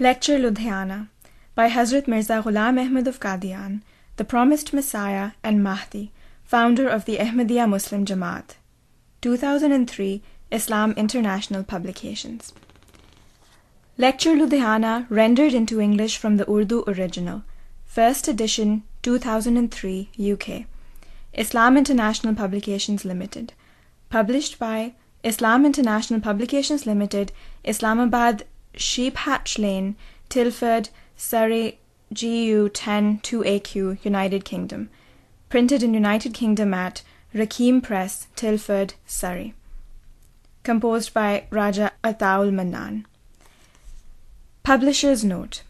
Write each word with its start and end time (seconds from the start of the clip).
Lecture 0.00 0.38
Ludhiana 0.38 1.08
by 1.56 1.68
Hazrat 1.68 2.06
Mirza 2.06 2.40
Ghulam 2.44 2.78
Ahmad 2.80 3.08
of 3.08 3.18
Qadian, 3.18 3.80
the 4.14 4.24
promised 4.24 4.72
Messiah 4.72 5.32
and 5.42 5.60
Mahdi, 5.60 6.12
founder 6.44 6.86
of 6.86 7.04
the 7.04 7.16
Ahmadiyya 7.16 7.68
Muslim 7.68 8.04
Jamaat. 8.04 8.54
2003 9.22 10.22
Islam 10.52 10.92
International 10.96 11.64
Publications. 11.64 12.52
Lecture 13.96 14.36
Ludhiana 14.36 15.04
rendered 15.10 15.52
into 15.52 15.80
English 15.80 16.16
from 16.16 16.36
the 16.36 16.48
Urdu 16.48 16.84
original. 16.86 17.42
First 17.84 18.28
edition 18.28 18.84
2003 19.02 20.10
UK. 20.32 20.66
Islam 21.32 21.76
International 21.76 22.36
Publications 22.36 23.04
Limited. 23.04 23.52
Published 24.10 24.60
by 24.60 24.94
Islam 25.24 25.66
International 25.66 26.20
Publications 26.20 26.86
Limited, 26.86 27.32
Islamabad, 27.64 28.44
Sheephatch 28.74 29.58
Lane, 29.58 29.96
Tilford, 30.28 30.90
Surrey, 31.16 31.78
GU 32.12 32.68
10 32.68 33.20
2AQ, 33.20 34.04
United 34.04 34.44
Kingdom. 34.44 34.90
Printed 35.48 35.82
in 35.82 35.94
United 35.94 36.34
Kingdom 36.34 36.74
at 36.74 37.02
Raqeem 37.34 37.82
Press, 37.82 38.26
Tilford, 38.36 38.94
Surrey. 39.06 39.54
Composed 40.62 41.12
by 41.14 41.44
Raja 41.50 41.92
Ataul 42.04 42.52
Mannan. 42.52 43.06
Publisher's 44.62 45.24
Note 45.24 45.62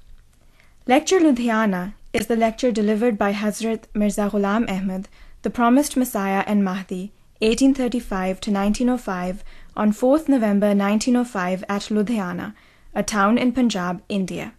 Lecture 0.86 1.20
Ludhiana 1.20 1.94
is 2.12 2.26
the 2.26 2.36
lecture 2.36 2.72
delivered 2.72 3.18
by 3.18 3.32
Hazrat 3.32 3.84
Mirza 3.94 4.30
Ghulam 4.32 4.68
Ahmad, 4.68 5.08
the 5.42 5.50
promised 5.50 5.96
Messiah 5.96 6.42
and 6.46 6.64
Mahdi, 6.64 7.12
1835 7.40 8.40
to 8.40 8.50
1905, 8.50 9.44
on 9.76 9.92
4th 9.92 10.28
November 10.28 10.68
1905 10.74 11.64
at 11.68 11.82
Ludhiana, 11.82 12.54
a 12.98 13.02
town 13.04 13.38
in 13.38 13.52
Punjab, 13.52 14.02
India. 14.08 14.52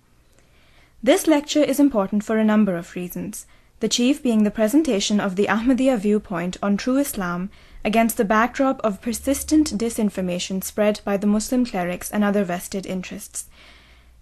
This 1.03 1.27
lecture 1.27 1.62
is 1.62 1.77
important 1.77 2.23
for 2.23 2.37
a 2.37 2.45
number 2.45 2.77
of 2.77 2.95
reasons, 2.95 3.45
the 3.82 3.90
chief 3.90 4.23
being 4.23 4.43
the 4.43 4.57
presentation 4.59 5.20
of 5.20 5.35
the 5.35 5.48
Ahmadiyya 5.48 5.98
viewpoint 5.99 6.55
on 6.63 6.77
true 6.77 6.95
Islam 6.95 7.49
against 7.84 8.15
the 8.15 8.23
backdrop 8.23 8.79
of 8.82 9.01
persistent 9.01 9.77
disinformation 9.77 10.63
spread 10.63 11.01
by 11.04 11.17
the 11.17 11.27
Muslim 11.27 11.65
clerics 11.65 12.10
and 12.10 12.23
other 12.23 12.45
vested 12.45 12.85
interests. 12.85 13.48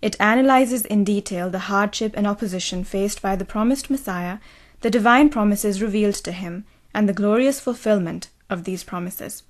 It 0.01 0.19
analyzes 0.19 0.83
in 0.83 1.03
detail 1.03 1.51
the 1.51 1.69
hardship 1.69 2.13
and 2.17 2.25
opposition 2.25 2.83
faced 2.83 3.21
by 3.21 3.35
the 3.35 3.45
promised 3.45 3.87
Messiah, 3.91 4.39
the 4.81 4.89
divine 4.89 5.29
promises 5.29 5.79
revealed 5.79 6.15
to 6.25 6.31
him, 6.31 6.65
and 6.91 7.07
the 7.07 7.19
glorious 7.21 7.59
fulfillment 7.59 8.29
of 8.49 8.63
these 8.63 8.83
promises. 8.83 9.43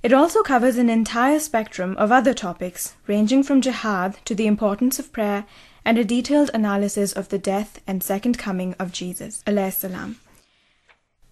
It 0.00 0.12
also 0.12 0.42
covers 0.42 0.76
an 0.76 0.88
entire 0.88 1.40
spectrum 1.40 1.96
of 1.96 2.12
other 2.12 2.32
topics, 2.32 2.94
ranging 3.08 3.42
from 3.42 3.60
jihad 3.60 4.18
to 4.26 4.34
the 4.34 4.46
importance 4.46 5.00
of 5.00 5.12
prayer 5.12 5.44
and 5.84 5.98
a 5.98 6.04
detailed 6.04 6.50
analysis 6.54 7.12
of 7.12 7.30
the 7.30 7.38
death 7.38 7.80
and 7.86 8.02
second 8.02 8.38
coming 8.38 8.74
of 8.78 8.92
Jesus. 8.92 9.42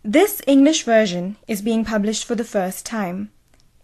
This 0.03 0.43
English 0.47 0.83
version 0.85 1.37
is 1.47 1.63
being 1.63 1.85
published 1.85 2.25
for 2.25 2.35
the 2.35 2.45
first 2.45 2.87
time. 2.87 3.31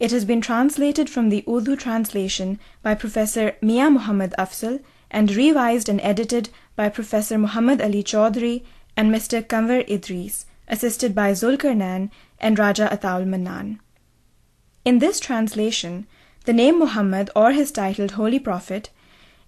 It 0.00 0.10
has 0.10 0.24
been 0.24 0.40
translated 0.40 1.08
from 1.08 1.28
the 1.28 1.44
Urdu 1.48 1.76
translation 1.76 2.58
by 2.82 2.94
Professor 2.94 3.54
Mia 3.60 3.88
Muhammad 3.90 4.34
Afzal 4.38 4.80
and 5.12 5.30
revised 5.30 5.88
and 5.88 6.00
edited 6.00 6.48
by 6.74 6.88
Professor 6.88 7.38
Muhammad 7.38 7.80
Ali 7.80 8.02
Chaudhry 8.02 8.64
and 8.96 9.14
Mr. 9.14 9.46
Kanwar 9.46 9.88
Idris, 9.88 10.46
assisted 10.66 11.14
by 11.14 11.32
Zulkarnain 11.32 12.10
and 12.40 12.58
Raja 12.58 12.88
Ataul 12.90 13.26
Mannan. 13.26 13.78
In 14.84 14.98
this 14.98 15.20
translation, 15.20 16.06
the 16.44 16.52
name 16.52 16.78
Muhammad 16.78 17.30
or 17.36 17.52
his 17.52 17.70
titled 17.70 18.12
Holy 18.12 18.38
Prophet 18.38 18.90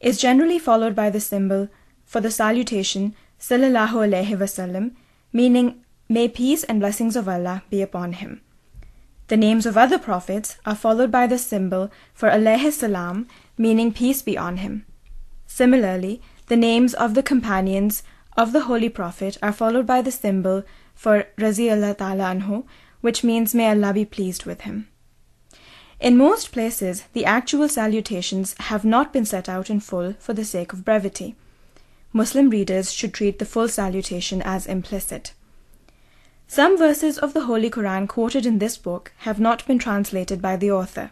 is 0.01 0.21
generally 0.21 0.59
followed 0.59 0.95
by 0.95 1.11
the 1.11 1.21
symbol 1.21 1.69
for 2.05 2.21
the 2.21 2.31
salutation 2.31 3.15
Sallallahu 3.41 4.09
Alaihi 4.09 4.39
Wasallam, 4.39 4.93
meaning 5.33 5.85
May 6.09 6.29
peace 6.29 6.65
and 6.65 6.81
blessings 6.81 7.17
of 7.17 7.29
Allah 7.29 7.63
be 7.71 7.81
upon 7.81 8.13
him. 8.13 8.43
The 9.29 9.39
names 9.39 9.65
of 9.65 9.79
other 9.79 9.99
prophets 9.99 10.59
are 10.67 10.75
followed 10.75 11.11
by 11.11 11.27
the 11.27 11.39
symbol 11.39 11.91
for 12.13 12.29
alayhi 12.29 12.71
salam, 12.71 13.27
meaning 13.57 13.91
peace 13.91 14.21
be 14.21 14.37
on 14.37 14.59
him. 14.59 14.85
Similarly, 15.47 16.21
the 16.49 16.57
names 16.59 16.93
of 16.93 17.15
the 17.15 17.23
companions 17.23 18.03
of 18.37 18.53
the 18.53 18.65
Holy 18.65 18.91
Prophet 18.91 19.39
are 19.43 19.53
followed 19.53 19.87
by 19.87 20.03
the 20.03 20.11
symbol 20.11 20.63
for 20.95 21.25
Razi 21.39 21.73
Allah 21.73 21.95
Ta'ala 21.95 22.25
anhu, 22.35 22.65
which 23.01 23.25
means 23.25 23.55
may 23.55 23.71
Allah 23.71 23.95
be 23.95 24.05
pleased 24.05 24.45
with 24.45 24.61
him. 24.63 24.89
In 26.05 26.19
most 26.19 26.53
places, 26.53 27.05
the 27.15 27.25
actual 27.25 27.67
salutations 27.67 28.55
have 28.69 28.85
not 28.85 29.11
been 29.11 29.25
set 29.25 29.49
out 29.49 29.71
in 29.71 29.81
full 29.81 30.13
for 30.19 30.35
the 30.35 30.45
sake 30.45 30.75
of 30.75 30.85
brevity. 30.85 31.35
Muslim 32.13 32.51
readers 32.51 32.93
should 32.93 33.15
treat 33.15 33.39
the 33.39 33.47
full 33.47 33.69
salutation 33.69 34.43
as 34.43 34.67
implicit. 34.67 35.33
Some 36.47 36.77
verses 36.77 37.17
of 37.17 37.33
the 37.33 37.47
Holy 37.47 37.71
Quran 37.71 38.07
quoted 38.07 38.45
in 38.45 38.59
this 38.59 38.77
book 38.77 39.13
have 39.21 39.41
not 39.41 39.67
been 39.67 39.79
translated 39.79 40.43
by 40.43 40.57
the 40.57 40.71
author. 40.71 41.11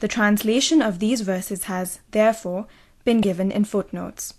The 0.00 0.08
translation 0.08 0.80
of 0.80 0.98
these 0.98 1.20
verses 1.20 1.64
has, 1.64 2.00
therefore, 2.12 2.68
been 3.04 3.20
given 3.20 3.52
in 3.52 3.66
footnotes. 3.66 4.32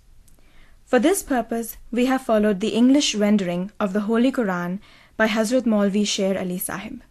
For 0.86 0.98
this 0.98 1.22
purpose, 1.22 1.78
we 1.92 2.08
have 2.08 2.24
followed 2.24 2.62
the 2.62 2.74
English 2.82 3.14
rendering 3.14 3.72
of 3.80 3.94
the 3.94 4.08
Holy 4.10 4.32
Quran 4.32 4.80
by 5.18 5.28
Hazrat 5.28 5.68
Maulvi 5.68 6.08
Sher 6.08 6.36
Ali 6.36 6.58
Sahib. 6.58 7.04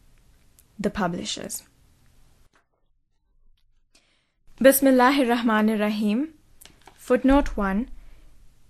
The 0.81 0.91
Publishers. 0.91 1.63
Bismillahir 4.59 5.29
Rahmanir 5.29 5.79
Rahim. 5.79 6.31
Footnote 6.95 7.59
1. 7.59 7.91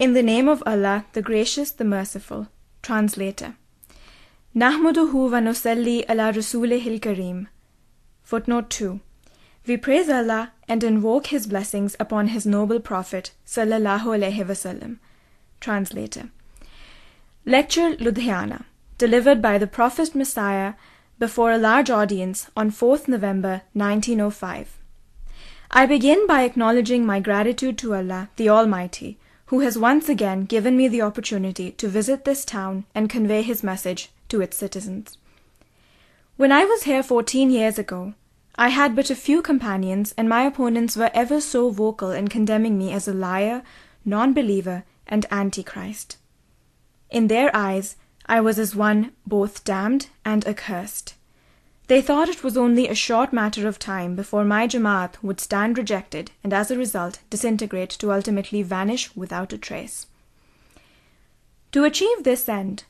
In 0.01 0.15
the 0.15 0.23
name 0.23 0.49
of 0.49 0.61
Allah, 0.67 1.05
the 1.13 1.23
Gracious, 1.23 1.71
the 1.71 1.85
Merciful. 1.85 2.49
Translator. 2.83 3.55
Nahmaduhu 4.53 5.31
wa 5.31 5.39
nusalli 5.39 6.05
ala 6.09 6.33
rasulihil 6.33 6.99
kareem. 6.99 7.47
Footnote 8.25 8.69
2. 8.69 8.99
We 9.69 9.77
praise 9.77 10.09
Allah 10.09 10.51
and 10.67 10.83
invoke 10.83 11.29
His 11.29 11.47
blessings 11.47 11.95
upon 12.01 12.35
His 12.35 12.45
noble 12.45 12.81
Prophet 12.81 13.31
sallallahu 13.47 14.19
alaihi 14.19 14.45
wasallam. 14.45 14.97
Translator. 15.61 16.31
Lecture 17.45 17.95
Ludhiana, 17.95 18.65
delivered 18.99 19.41
by 19.41 19.57
the 19.57 19.69
Prophet 19.69 20.17
Messiah 20.17 20.75
before 21.21 21.53
a 21.53 21.59
large 21.59 21.91
audience 21.91 22.51
on 22.57 22.73
4th 22.73 23.07
November 23.07 23.63
1905. 23.75 24.79
I 25.71 25.85
begin 25.87 26.27
by 26.27 26.43
acknowledging 26.43 27.05
my 27.05 27.21
gratitude 27.21 27.77
to 27.79 27.95
Allah, 27.95 28.29
the 28.37 28.49
Almighty, 28.49 29.19
who 29.47 29.61
has 29.61 29.77
once 29.77 30.09
again 30.09 30.45
given 30.45 30.77
me 30.77 30.89
the 30.89 31.03
opportunity 31.03 31.73
to 31.73 31.89
visit 31.89 32.25
this 32.25 32.45
town 32.45 32.85
and 32.95 33.11
convey 33.11 33.43
His 33.43 33.63
message 33.63 34.11
to 34.29 34.41
its 34.41 34.57
citizens. 34.57 35.19
When 36.37 36.53
I 36.53 36.65
was 36.65 36.85
here 36.85 37.03
fourteen 37.03 37.51
years 37.51 37.79
ago, 37.79 38.15
I 38.57 38.69
had 38.69 38.97
but 38.97 39.11
a 39.11 39.17
few 39.17 39.43
companions, 39.43 40.15
and 40.17 40.29
my 40.29 40.45
opponents 40.45 40.97
were 40.97 41.11
ever 41.13 41.41
so 41.41 41.71
vocal 41.71 42.11
in 42.11 42.29
condemning 42.29 42.79
me 42.79 42.93
as 42.93 43.07
a 43.07 43.13
liar, 43.13 43.63
non 44.05 44.33
believer, 44.33 44.85
and 45.07 45.27
antichrist. 45.31 46.17
In 47.11 47.27
their 47.27 47.55
eyes, 47.55 47.97
I 48.25 48.41
was 48.41 48.59
as 48.59 48.75
one 48.75 49.13
both 49.27 49.63
damned 49.65 50.09
and 50.25 50.47
accursed. 50.47 51.15
They 51.89 52.03
thought 52.03 52.29
it 52.29 52.43
was 52.43 52.57
only 52.57 52.89
a 52.89 52.95
short 52.95 53.33
matter 53.33 53.69
of 53.69 53.79
time 53.79 54.17
before 54.17 54.45
my 54.45 54.67
Jamaat 54.67 55.23
would 55.23 55.41
stand 55.41 55.79
rejected 55.79 56.33
and 56.43 56.53
as 56.53 56.71
a 56.71 56.79
result 56.79 57.21
disintegrate 57.31 57.91
to 57.91 58.13
ultimately 58.13 58.63
vanish 58.63 59.15
without 59.15 59.53
a 59.53 59.59
trace. 59.59 60.07
To 61.73 61.85
achieve 61.85 62.25
this 62.25 62.49
end, 62.49 62.85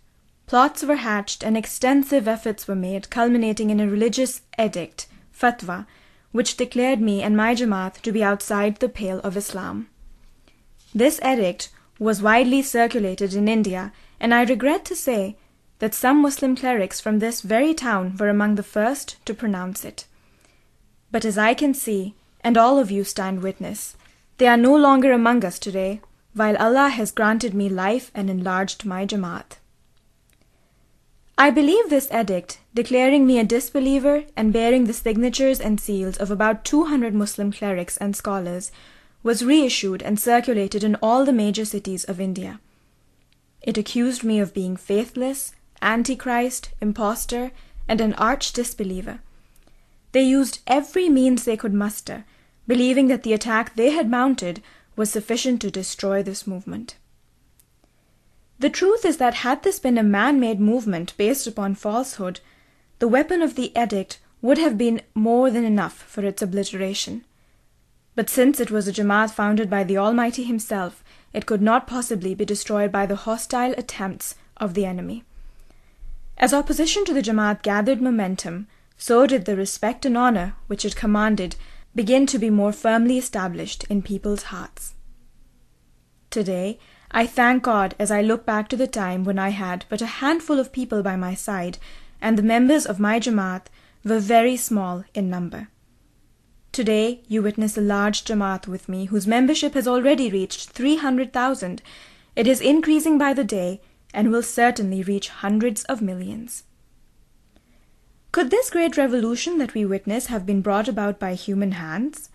Plots 0.47 0.85
were 0.85 0.97
hatched 0.97 1.43
and 1.43 1.57
extensive 1.57 2.29
efforts 2.29 2.69
were 2.69 2.77
made, 2.77 3.11
culminating 3.11 3.71
in 3.71 3.81
a 3.81 3.89
religious 3.89 4.43
edict, 4.57 5.09
fatwa, 5.37 5.87
which 6.31 6.57
declared 6.57 7.01
me 7.01 7.21
and 7.21 7.37
my 7.37 7.53
Jamaat 7.53 8.01
to 8.03 8.13
be 8.13 8.23
outside 8.23 8.77
the 8.77 8.89
pale 8.89 9.19
of 9.21 9.37
Islam. 9.37 9.89
This 10.95 11.19
edict 11.21 11.71
was 11.99 12.23
widely 12.23 12.63
circulated 12.63 13.35
in 13.35 13.49
India, 13.49 13.93
and 14.21 14.33
I 14.33 14.45
regret 14.45 14.85
to 14.85 14.95
say 14.95 15.37
that 15.79 15.95
some 15.95 16.23
Muslim 16.23 16.57
clerics 16.57 17.01
from 17.01 17.19
this 17.19 17.41
very 17.41 17.75
town 17.75 18.17
were 18.19 18.29
among 18.29 18.55
the 18.55 18.63
first 18.63 19.25
to 19.27 19.35
pronounce 19.35 19.85
it. 19.85 20.07
But 21.11 21.25
as 21.25 21.37
I 21.37 21.55
can 21.55 21.75
see, 21.75 22.15
and 22.43 22.57
all 22.57 22.79
of 22.79 22.91
you 22.91 23.05
stand 23.05 23.43
witness, 23.43 23.97
they 24.39 24.47
are 24.47 24.57
no 24.57 24.77
longer 24.77 25.13
among 25.13 25.45
us 25.45 25.59
today, 25.59 26.01
while 26.35 26.57
Allah 26.59 26.91
has 26.91 27.11
granted 27.11 27.55
me 27.55 27.69
life 27.69 28.11
and 28.15 28.29
enlarged 28.29 28.85
my 28.85 29.07
Jamaat. 29.07 29.57
I 31.39 31.51
believe 31.51 31.91
this 31.91 32.11
edict, 32.13 32.61
declaring 32.73 33.27
me 33.27 33.39
a 33.39 33.45
disbeliever 33.45 34.25
and 34.37 34.53
bearing 34.53 34.85
the 34.85 34.95
signatures 34.95 35.61
and 35.61 35.79
seals 35.79 36.17
of 36.17 36.31
about 36.31 36.65
two 36.65 36.85
hundred 36.85 37.15
Muslim 37.15 37.53
clerics 37.53 37.97
and 37.99 38.17
scholars, 38.17 38.73
was 39.23 39.45
reissued 39.45 40.03
and 40.03 40.21
circulated 40.21 40.85
in 40.85 40.95
all 41.03 41.25
the 41.25 41.33
major 41.33 41.65
cities 41.65 42.05
of 42.05 42.21
India. 42.21 42.61
It 43.61 43.77
accused 43.77 44.23
me 44.23 44.39
of 44.39 44.55
being 44.55 44.77
faithless, 44.77 45.53
antichrist, 45.83 46.71
impostor, 46.81 47.53
and 47.89 48.01
an 48.01 48.15
arch 48.15 48.53
disbeliever. 48.53 49.21
They 50.13 50.23
used 50.23 50.61
every 50.67 51.09
means 51.09 51.45
they 51.45 51.57
could 51.57 51.75
muster, 51.75 52.25
believing 52.67 53.09
that 53.09 53.23
the 53.23 53.33
attack 53.33 53.75
they 53.75 53.91
had 53.91 54.11
mounted 54.11 54.63
was 54.97 55.11
sufficient 55.11 55.61
to 55.61 55.71
destroy 55.71 56.23
this 56.23 56.47
movement. 56.47 56.97
The 58.59 58.71
truth 58.71 59.05
is 59.05 59.19
that 59.19 59.35
had 59.35 59.63
this 59.63 59.79
been 59.79 59.99
a 59.99 60.03
man 60.03 60.41
made 60.41 60.59
movement 60.59 61.13
based 61.19 61.47
upon 61.47 61.75
falsehood, 61.75 62.41
the 62.99 63.09
weapon 63.09 63.43
of 63.43 63.55
the 63.55 63.73
edict 63.79 64.19
would 64.41 64.57
have 64.57 64.79
been 64.79 65.03
more 65.15 65.51
than 65.51 65.65
enough 65.65 65.95
for 65.95 66.25
its 66.25 66.41
obliteration. 66.41 67.25
But 68.15 68.31
since 68.31 68.59
it 68.59 68.71
was 68.71 68.89
a 68.89 68.93
Jamaat 68.93 69.31
founded 69.31 69.69
by 69.69 69.85
the 69.85 69.99
Almighty 69.99 70.45
Himself, 70.45 71.05
it 71.35 71.45
could 71.45 71.61
not 71.61 71.87
possibly 71.87 72.35
be 72.35 72.47
destroyed 72.47 72.91
by 72.91 73.05
the 73.05 73.17
hostile 73.17 73.75
attempts 73.77 74.37
of 74.57 74.73
the 74.73 74.87
enemy. 74.87 75.25
As 76.39 76.53
opposition 76.53 77.05
to 77.07 77.15
the 77.15 77.23
Jamaat 77.23 77.63
gathered 77.63 78.03
momentum, 78.03 78.67
so 78.99 79.27
did 79.27 79.45
the 79.45 79.57
respect 79.57 80.05
and 80.05 80.19
honor 80.19 80.55
which 80.67 80.85
it 80.85 80.97
commanded 80.97 81.57
begin 81.95 82.27
to 82.27 82.39
be 82.39 82.51
more 82.51 82.73
firmly 82.73 83.17
established 83.17 83.85
in 83.89 84.03
people's 84.03 84.45
hearts. 84.45 84.95
Today, 86.31 86.79
I 87.11 87.27
thank 87.27 87.63
God 87.63 87.95
as 87.99 88.11
I 88.11 88.21
look 88.21 88.45
back 88.45 88.69
to 88.69 88.77
the 88.77 88.87
time 88.87 89.25
when 89.25 89.39
I 89.39 89.49
had 89.49 89.87
but 89.89 90.03
a 90.03 90.07
handful 90.21 90.59
of 90.59 90.73
people 90.73 91.03
by 91.03 91.17
my 91.17 91.35
side, 91.35 91.79
and 92.21 92.37
the 92.37 92.43
members 92.43 92.85
of 92.85 93.01
my 93.01 93.19
Jamaat 93.19 93.67
were 94.05 94.19
very 94.19 94.57
small 94.57 95.05
in 95.15 95.31
number. 95.31 95.69
Today 96.73 97.23
you 97.27 97.43
witness 97.43 97.79
a 97.79 97.81
large 97.81 98.25
Jamaat 98.25 98.69
with 98.69 98.91
me 98.91 99.07
whose 99.07 99.27
membership 99.27 99.73
has 99.73 99.89
already 99.89 100.31
reached 100.31 100.69
300,000. 100.71 101.81
It 102.35 102.47
is 102.47 102.61
increasing 102.61 103.17
by 103.17 103.33
the 103.33 103.45
day 103.45 103.81
and 104.15 104.31
will 104.31 104.43
certainly 104.43 105.03
reach 105.03 105.29
hundreds 105.29 105.85
of 105.85 106.03
millions. 106.03 106.65
Could 108.33 108.51
this 108.51 108.71
great 108.71 108.97
revolution 108.97 109.59
that 109.59 109.73
we 109.73 109.85
witness 109.85 110.27
have 110.27 110.45
been 110.45 110.61
brought 110.61 110.89
about 110.89 111.19
by 111.19 111.35
human 111.35 111.73
hands? 111.73 112.29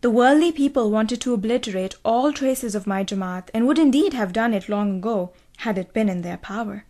The 0.00 0.10
worldly 0.10 0.50
people 0.50 0.90
wanted 0.90 1.20
to 1.20 1.34
obliterate 1.34 1.94
all 2.04 2.32
traces 2.32 2.74
of 2.74 2.86
my 2.86 3.04
Jamaat 3.04 3.48
and 3.52 3.66
would 3.66 3.78
indeed 3.78 4.12
have 4.14 4.32
done 4.32 4.54
it 4.54 4.68
long 4.68 4.96
ago 4.96 5.32
had 5.58 5.78
it 5.78 5.92
been 5.92 6.08
in 6.08 6.22
their 6.22 6.38
power. 6.38 6.84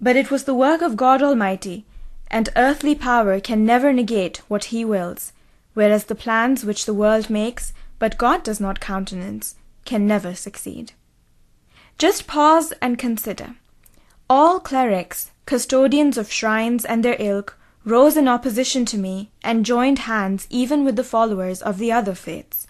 But 0.00 0.16
it 0.16 0.30
was 0.30 0.44
the 0.44 0.54
work 0.54 0.80
of 0.80 0.96
God 0.96 1.22
Almighty, 1.22 1.84
and 2.30 2.48
earthly 2.56 2.94
power 2.94 3.40
can 3.40 3.66
never 3.66 3.92
negate 3.92 4.38
what 4.48 4.64
He 4.64 4.84
wills, 4.84 5.32
whereas 5.74 6.04
the 6.04 6.14
plans 6.14 6.64
which 6.64 6.86
the 6.86 6.94
world 6.94 7.28
makes, 7.28 7.72
but 7.98 8.16
God 8.16 8.42
does 8.42 8.60
not 8.60 8.80
countenance, 8.80 9.56
can 9.84 10.06
never 10.06 10.34
succeed. 10.34 10.92
Just 12.02 12.26
pause 12.26 12.72
and 12.82 12.98
consider. 12.98 13.54
All 14.28 14.58
clerics, 14.58 15.30
custodians 15.46 16.18
of 16.18 16.32
shrines 16.32 16.84
and 16.84 17.04
their 17.04 17.14
ilk, 17.20 17.56
rose 17.84 18.16
in 18.16 18.26
opposition 18.26 18.84
to 18.86 18.98
me 18.98 19.30
and 19.44 19.64
joined 19.64 20.00
hands 20.00 20.48
even 20.50 20.84
with 20.84 20.96
the 20.96 21.04
followers 21.04 21.62
of 21.62 21.78
the 21.78 21.92
other 21.92 22.16
faiths. 22.16 22.66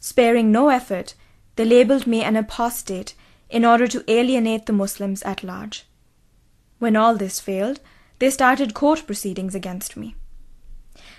Sparing 0.00 0.50
no 0.50 0.68
effort, 0.68 1.14
they 1.54 1.64
labelled 1.64 2.08
me 2.08 2.24
an 2.24 2.34
apostate 2.34 3.14
in 3.48 3.64
order 3.64 3.86
to 3.86 4.02
alienate 4.08 4.66
the 4.66 4.72
Muslims 4.72 5.22
at 5.22 5.44
large. 5.44 5.86
When 6.80 6.96
all 6.96 7.14
this 7.14 7.38
failed, 7.38 7.78
they 8.18 8.30
started 8.30 8.74
court 8.74 9.06
proceedings 9.06 9.54
against 9.54 9.96
me. 9.96 10.16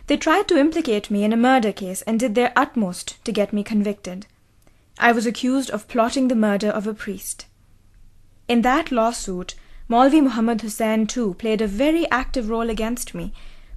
They 0.07 0.17
tried 0.17 0.49
to 0.49 0.59
implicate 0.59 1.09
me 1.09 1.23
in 1.23 1.31
a 1.31 1.37
murder 1.37 1.71
case 1.71 2.01
and 2.01 2.19
did 2.19 2.35
their 2.35 2.51
utmost 2.57 3.23
to 3.23 3.31
get 3.31 3.53
me 3.53 3.63
convicted. 3.63 4.27
I 4.99 5.11
was 5.11 5.25
accused 5.25 5.69
of 5.69 5.87
plotting 5.87 6.27
the 6.27 6.35
murder 6.35 6.69
of 6.69 6.87
a 6.87 6.93
priest. 6.93 7.45
In 8.47 8.61
that 8.61 8.91
lawsuit, 8.91 9.55
Maulvi 9.89 10.21
Muhammad 10.21 10.61
Hussain 10.61 11.05
too 11.05 11.35
played 11.35 11.61
a 11.61 11.67
very 11.67 12.09
active 12.09 12.49
role 12.49 12.69
against 12.69 13.13
me, 13.13 13.31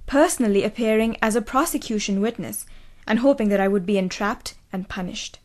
personally 0.07 0.63
appearing 0.63 1.17
as 1.21 1.35
a 1.35 1.41
prosecution 1.41 2.21
witness 2.21 2.65
and 3.07 3.19
hoping 3.19 3.49
that 3.49 3.59
I 3.59 3.67
would 3.67 3.85
be 3.85 3.97
entrapped 3.97 4.55
and 4.73 4.89
punished. 4.89 5.39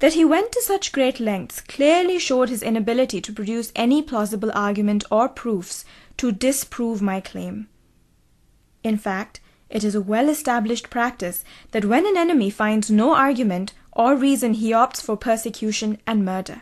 That 0.00 0.12
he 0.12 0.24
went 0.24 0.52
to 0.52 0.62
such 0.62 0.92
great 0.92 1.20
lengths 1.20 1.60
clearly 1.62 2.18
showed 2.18 2.50
his 2.50 2.62
inability 2.62 3.20
to 3.22 3.32
produce 3.32 3.72
any 3.74 4.02
plausible 4.02 4.50
argument 4.52 5.04
or 5.10 5.28
proofs 5.28 5.84
to 6.18 6.32
disprove 6.32 7.00
my 7.00 7.20
claim. 7.20 7.68
In 8.82 8.98
fact, 8.98 9.40
it 9.70 9.82
is 9.82 9.94
a 9.94 10.02
well 10.02 10.28
established 10.28 10.90
practice 10.90 11.44
that 11.70 11.84
when 11.84 12.06
an 12.06 12.16
enemy 12.16 12.50
finds 12.50 12.90
no 12.90 13.14
argument 13.14 13.72
or 13.96 14.14
reason 14.14 14.52
he 14.52 14.72
opts 14.72 15.00
for 15.00 15.16
persecution 15.16 15.98
and 16.06 16.24
murder. 16.24 16.60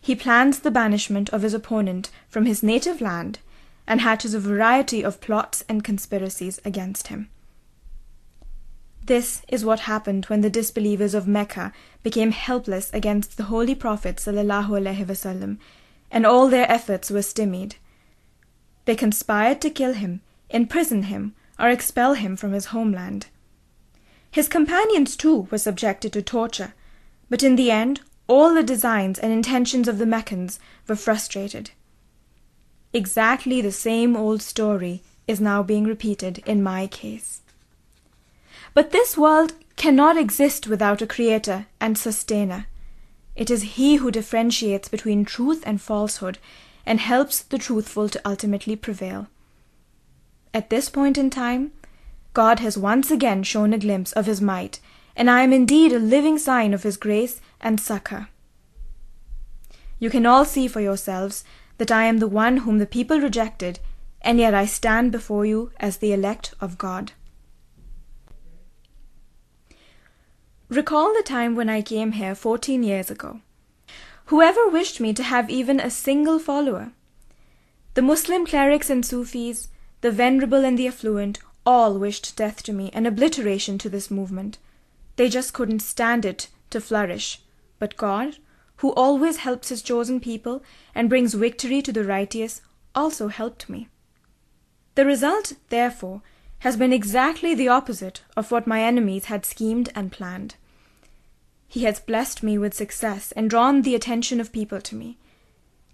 He 0.00 0.16
plans 0.16 0.60
the 0.60 0.70
banishment 0.70 1.28
of 1.28 1.42
his 1.42 1.52
opponent 1.52 2.10
from 2.28 2.46
his 2.46 2.62
native 2.62 3.00
land 3.00 3.40
and 3.86 4.00
hatches 4.00 4.32
a 4.32 4.40
variety 4.40 5.04
of 5.04 5.20
plots 5.20 5.64
and 5.68 5.84
conspiracies 5.84 6.58
against 6.64 7.08
him. 7.08 7.28
This 9.04 9.42
is 9.48 9.64
what 9.64 9.80
happened 9.80 10.24
when 10.24 10.40
the 10.40 10.50
disbelievers 10.50 11.14
of 11.14 11.28
Mecca 11.28 11.72
became 12.02 12.32
helpless 12.32 12.90
against 12.92 13.36
the 13.36 13.44
holy 13.44 13.74
prophet 13.74 14.16
wasallam, 14.16 15.58
and 16.10 16.24
all 16.26 16.48
their 16.48 16.70
efforts 16.70 17.10
were 17.10 17.22
stymied. 17.22 17.76
They 18.86 18.96
conspired 18.96 19.60
to 19.60 19.70
kill 19.70 19.92
him, 19.92 20.22
imprison 20.48 21.04
him, 21.04 21.34
or 21.58 21.68
expel 21.68 22.14
him 22.14 22.34
from 22.34 22.52
his 22.52 22.66
homeland. 22.66 23.26
His 24.36 24.48
companions 24.48 25.16
too 25.16 25.48
were 25.50 25.56
subjected 25.56 26.12
to 26.12 26.20
torture, 26.20 26.74
but 27.30 27.42
in 27.42 27.56
the 27.56 27.70
end 27.70 28.02
all 28.26 28.52
the 28.52 28.62
designs 28.62 29.18
and 29.18 29.32
intentions 29.32 29.88
of 29.88 29.96
the 29.96 30.04
Meccans 30.04 30.60
were 30.86 30.94
frustrated. 30.94 31.70
Exactly 32.92 33.62
the 33.62 33.72
same 33.72 34.14
old 34.14 34.42
story 34.42 35.00
is 35.26 35.40
now 35.40 35.62
being 35.62 35.84
repeated 35.84 36.42
in 36.44 36.62
my 36.62 36.86
case. 36.86 37.40
But 38.74 38.90
this 38.90 39.16
world 39.16 39.54
cannot 39.76 40.18
exist 40.18 40.66
without 40.66 41.00
a 41.00 41.06
creator 41.06 41.64
and 41.80 41.96
sustainer. 41.96 42.66
It 43.36 43.50
is 43.50 43.76
he 43.78 43.96
who 43.96 44.10
differentiates 44.10 44.90
between 44.90 45.24
truth 45.24 45.62
and 45.64 45.80
falsehood 45.80 46.36
and 46.84 47.00
helps 47.00 47.40
the 47.40 47.56
truthful 47.56 48.10
to 48.10 48.28
ultimately 48.28 48.76
prevail. 48.76 49.28
At 50.52 50.68
this 50.68 50.90
point 50.90 51.16
in 51.16 51.30
time, 51.30 51.72
God 52.36 52.60
has 52.60 52.76
once 52.76 53.10
again 53.10 53.42
shown 53.44 53.72
a 53.72 53.78
glimpse 53.78 54.12
of 54.12 54.26
his 54.26 54.42
might, 54.42 54.78
and 55.16 55.30
I 55.30 55.40
am 55.40 55.54
indeed 55.54 55.90
a 55.90 55.98
living 55.98 56.36
sign 56.36 56.74
of 56.74 56.82
his 56.82 56.98
grace 56.98 57.40
and 57.62 57.80
succor. 57.80 58.28
You 59.98 60.10
can 60.10 60.26
all 60.26 60.44
see 60.44 60.68
for 60.68 60.82
yourselves 60.82 61.44
that 61.78 61.90
I 61.90 62.04
am 62.04 62.18
the 62.18 62.28
one 62.28 62.58
whom 62.58 62.78
the 62.78 62.84
people 62.84 63.22
rejected, 63.22 63.80
and 64.20 64.38
yet 64.38 64.52
I 64.52 64.66
stand 64.66 65.12
before 65.12 65.46
you 65.46 65.70
as 65.80 65.96
the 65.96 66.12
elect 66.12 66.52
of 66.60 66.76
God. 66.76 67.12
Recall 70.68 71.14
the 71.14 71.22
time 71.22 71.56
when 71.56 71.70
I 71.70 71.80
came 71.80 72.12
here 72.12 72.34
fourteen 72.34 72.82
years 72.82 73.10
ago. 73.10 73.40
Whoever 74.26 74.68
wished 74.68 75.00
me 75.00 75.14
to 75.14 75.22
have 75.22 75.48
even 75.48 75.80
a 75.80 75.88
single 75.88 76.38
follower? 76.38 76.92
The 77.94 78.02
Muslim 78.02 78.44
clerics 78.44 78.90
and 78.90 79.06
Sufis, 79.06 79.68
the 80.02 80.10
venerable 80.10 80.66
and 80.66 80.78
the 80.78 80.86
affluent, 80.86 81.38
all 81.66 81.98
wished 81.98 82.36
death 82.36 82.62
to 82.62 82.72
me 82.72 82.90
and 82.94 83.06
obliteration 83.06 83.76
to 83.78 83.90
this 83.90 84.10
movement. 84.10 84.58
They 85.16 85.28
just 85.28 85.52
couldn't 85.52 85.80
stand 85.80 86.24
it 86.24 86.48
to 86.70 86.80
flourish. 86.80 87.40
But 87.78 87.96
God, 87.96 88.38
who 88.76 88.92
always 88.94 89.38
helps 89.38 89.68
his 89.68 89.82
chosen 89.82 90.20
people 90.20 90.62
and 90.94 91.08
brings 91.08 91.34
victory 91.34 91.82
to 91.82 91.92
the 91.92 92.04
righteous, 92.04 92.62
also 92.94 93.28
helped 93.28 93.68
me. 93.68 93.88
The 94.94 95.04
result, 95.04 95.54
therefore, 95.68 96.22
has 96.60 96.76
been 96.76 96.92
exactly 96.92 97.54
the 97.54 97.68
opposite 97.68 98.22
of 98.36 98.50
what 98.50 98.66
my 98.66 98.82
enemies 98.82 99.26
had 99.26 99.44
schemed 99.44 99.90
and 99.94 100.10
planned. 100.10 100.54
He 101.68 101.84
has 101.84 102.00
blessed 102.00 102.42
me 102.42 102.56
with 102.56 102.74
success 102.74 103.32
and 103.32 103.50
drawn 103.50 103.82
the 103.82 103.94
attention 103.94 104.40
of 104.40 104.52
people 104.52 104.80
to 104.80 104.94
me. 104.94 105.18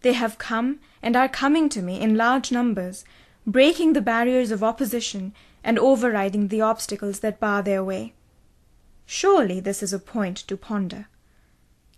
They 0.02 0.12
have 0.12 0.38
come 0.38 0.80
and 1.02 1.16
are 1.16 1.28
coming 1.28 1.68
to 1.70 1.82
me 1.82 2.00
in 2.00 2.16
large 2.16 2.52
numbers, 2.52 3.04
breaking 3.46 3.92
the 3.92 4.00
barriers 4.00 4.50
of 4.50 4.62
opposition 4.62 5.32
and 5.64 5.78
overriding 5.78 6.48
the 6.48 6.60
obstacles 6.60 7.20
that 7.20 7.40
bar 7.40 7.62
their 7.62 7.84
way. 7.84 8.12
Surely 9.06 9.60
this 9.60 9.82
is 9.82 9.92
a 9.92 9.98
point 9.98 10.36
to 10.36 10.56
ponder. 10.56 11.06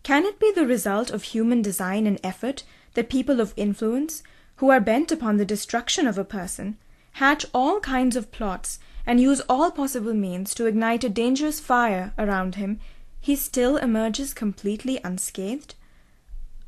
Can 0.02 0.24
it 0.24 0.38
be 0.38 0.52
the 0.52 0.66
result 0.66 1.10
of 1.10 1.22
human 1.22 1.62
design 1.62 2.06
and 2.06 2.20
effort 2.22 2.64
that 2.94 3.08
people 3.08 3.40
of 3.40 3.54
influence, 3.56 4.22
who 4.56 4.70
are 4.70 4.80
bent 4.80 5.10
upon 5.10 5.36
the 5.36 5.44
destruction 5.44 6.06
of 6.06 6.18
a 6.18 6.24
person, 6.24 6.76
hatch 7.12 7.46
all 7.54 7.80
kinds 7.80 8.16
of 8.16 8.30
plots 8.30 8.78
and 9.06 9.20
use 9.20 9.40
all 9.48 9.70
possible 9.70 10.14
means 10.14 10.54
to 10.54 10.66
ignite 10.66 11.04
a 11.04 11.08
dangerous 11.08 11.60
fire 11.60 12.12
around 12.18 12.56
him, 12.56 12.80
he 13.20 13.34
still 13.34 13.76
emerges 13.76 14.34
completely 14.34 15.00
unscathed? 15.02 15.74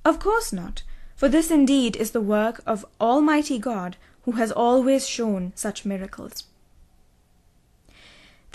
Of 0.04 0.18
course 0.18 0.52
not, 0.52 0.82
for 1.14 1.28
this 1.28 1.50
indeed 1.50 1.96
is 1.96 2.12
the 2.12 2.20
work 2.20 2.62
of 2.66 2.86
Almighty 3.00 3.58
God 3.58 3.96
who 4.22 4.32
has 4.32 4.52
always 4.52 5.08
shown 5.08 5.52
such 5.54 5.84
miracles. 5.84 6.44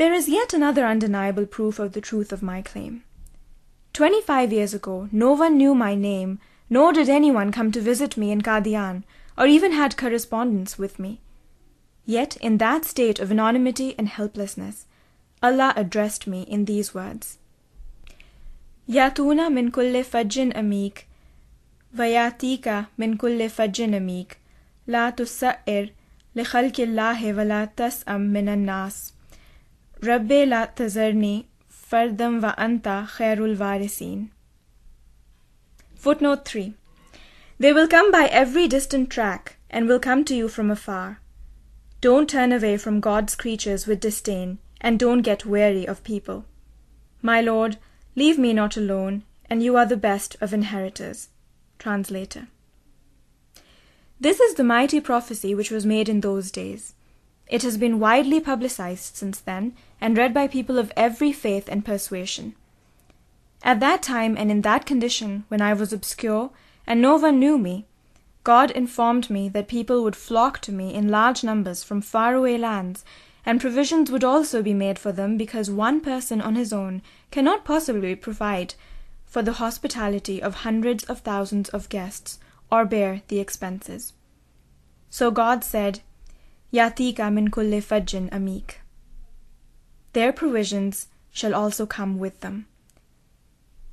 There 0.02 0.14
is 0.14 0.28
yet 0.28 0.52
another 0.52 0.84
undeniable 0.84 1.46
proof 1.46 1.78
of 1.78 1.92
the 1.94 2.02
truth 2.02 2.32
of 2.32 2.42
my 2.42 2.64
claim. 2.64 3.04
Twenty 3.94 4.20
five 4.20 4.52
years 4.52 4.74
ago 4.74 5.08
no 5.12 5.34
one 5.34 5.58
knew 5.58 5.76
my 5.76 5.94
name, 5.94 6.40
nor 6.72 6.92
did 6.92 7.08
anyone 7.08 7.52
come 7.52 7.72
to 7.72 7.80
visit 7.80 8.18
me 8.18 8.32
in 8.32 8.42
Qadian, 8.42 9.04
or 9.38 9.46
even 9.46 9.74
had 9.74 9.98
correspondence 9.98 10.80
with 10.80 10.98
me. 10.98 11.22
Yet 12.08 12.36
in 12.38 12.58
that 12.58 12.84
state 12.86 13.20
of 13.20 13.30
anonymity 13.30 13.94
and 14.00 14.10
helplessness, 14.10 14.88
Allah 15.44 15.72
addressed 15.76 16.26
me 16.26 16.42
in 16.58 16.66
these 16.66 16.96
words 16.96 17.38
Yatuna 18.90 19.54
min 19.54 19.72
kulli 19.72 20.04
fajin 20.04 20.52
amik, 20.56 21.04
Vayatika 21.96 22.88
min 22.98 23.20
kulli 23.20 23.52
fajin 23.60 23.94
amik, 24.02 24.38
La 24.88 25.12
tusair, 25.12 25.92
wa 26.34 27.44
la 27.54 27.66
tasam 27.68 28.30
min 28.32 28.48
an 28.48 28.66
nas." 28.66 29.14
ربي 30.05 30.45
لا 30.45 30.65
تذرني 30.65 31.45
فردا 31.69 32.41
وأنت 32.41 33.05
خير 33.07 33.45
الوارثين 33.45 34.29
Footnote 35.97 36.45
3 36.45 36.75
They 37.59 37.73
will 37.73 37.89
come 37.89 38.13
by 38.13 38.27
every 38.27 38.69
distant 38.69 39.11
track 39.11 39.57
and 39.71 39.89
will 39.89 39.99
come 39.99 40.25
to 40.25 40.35
you 40.35 40.49
from 40.49 40.71
afar. 40.71 41.21
Don't 42.01 42.29
turn 42.29 42.53
away 42.53 42.77
from 42.77 43.01
God's 43.01 43.35
creatures 43.35 43.87
with 43.87 44.01
disdain, 44.01 44.59
and 44.81 44.99
don't 44.99 45.23
get 45.23 45.47
weary 45.47 45.87
of 45.87 46.05
people. 46.05 46.45
My 47.23 47.41
Lord, 47.41 47.79
leave 48.15 48.39
me 48.39 48.53
not 48.53 48.77
alone, 48.77 49.25
and 49.49 49.63
you 49.63 49.77
are 49.77 49.87
the 49.87 49.97
best 49.97 50.37
of 50.41 50.53
inheritors. 50.53 51.29
Translator. 51.79 52.49
This 54.21 54.39
is 54.41 54.55
the 54.55 54.65
mighty 54.65 55.01
prophecy 55.01 55.55
which 55.55 55.71
was 55.71 55.85
made 55.85 56.09
in 56.09 56.21
those 56.21 56.51
days. 56.51 56.95
It 57.49 57.63
has 57.63 57.77
been 57.77 58.01
widely 58.01 58.41
publicized 58.41 59.17
since 59.17 59.41
then 59.41 59.75
and 60.02 60.18
read 60.18 60.34
by 60.34 60.48
people 60.48 60.80
of 60.80 60.92
every 60.98 61.32
faith 61.32 61.70
and 61.70 61.86
persuasion. 61.86 62.56
At 63.64 63.80
that 63.80 64.02
time 64.02 64.36
and 64.38 64.50
in 64.50 64.62
that 64.62 64.88
condition, 64.88 65.46
when 65.48 65.62
I 65.62 65.74
was 65.74 65.94
obscure 65.94 66.50
and 66.88 67.00
no 67.00 67.16
one 67.18 67.40
knew 67.40 67.60
me, 67.60 67.86
God 68.44 68.72
informed 68.72 69.30
me 69.30 69.50
that 69.50 69.68
people 69.68 70.04
would 70.04 70.16
flock 70.16 70.60
to 70.62 70.72
me 70.72 70.96
in 70.96 71.10
large 71.10 71.44
numbers 71.44 71.84
from 71.84 72.02
faraway 72.02 72.58
lands, 72.58 73.06
and 73.46 73.62
provisions 73.62 74.10
would 74.10 74.24
also 74.24 74.64
be 74.64 74.74
made 74.74 74.98
for 74.98 75.12
them 75.12 75.38
because 75.38 75.70
one 75.70 76.02
person 76.02 76.42
on 76.42 76.56
his 76.56 76.74
own 76.74 77.04
cannot 77.30 77.64
possibly 77.64 78.16
provide 78.16 78.74
for 79.26 79.44
the 79.44 79.54
hospitality 79.54 80.42
of 80.42 80.56
hundreds 80.56 81.04
of 81.04 81.20
thousands 81.20 81.70
of 81.70 81.90
guests 81.90 82.40
or 82.72 82.84
bear 82.84 83.22
the 83.28 83.40
expenses. 83.40 84.14
So 85.10 85.30
God 85.30 85.64
said, 85.64 86.02
Yatika 86.74 87.32
min 87.32 87.50
kulli 87.50 87.82
fajjin 87.84 88.30
amik. 88.32 88.81
Their 90.14 90.34
provisions 90.34 91.08
shall 91.32 91.56
also 91.56 91.86
come 91.86 92.20
with 92.20 92.42
them. 92.42 92.68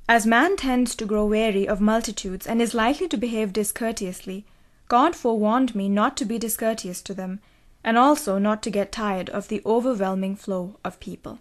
As 0.07 0.25
man 0.25 0.57
tends 0.57 0.95
to 0.95 1.05
grow 1.05 1.25
weary 1.25 1.67
of 1.67 1.79
multitudes 1.79 2.47
and 2.47 2.61
is 2.61 2.73
likely 2.73 3.07
to 3.09 3.17
behave 3.17 3.53
discourteously, 3.53 4.45
God 4.87 5.15
forewarned 5.15 5.75
me 5.75 5.87
not 5.87 6.17
to 6.17 6.25
be 6.25 6.39
discourteous 6.39 7.01
to 7.03 7.13
them, 7.13 7.39
and 7.83 7.97
also 7.97 8.37
not 8.39 8.63
to 8.63 8.71
get 8.71 8.91
tired 8.91 9.29
of 9.29 9.47
the 9.47 9.61
overwhelming 9.65 10.35
flow 10.35 10.77
of 10.83 10.99
people. 10.99 11.39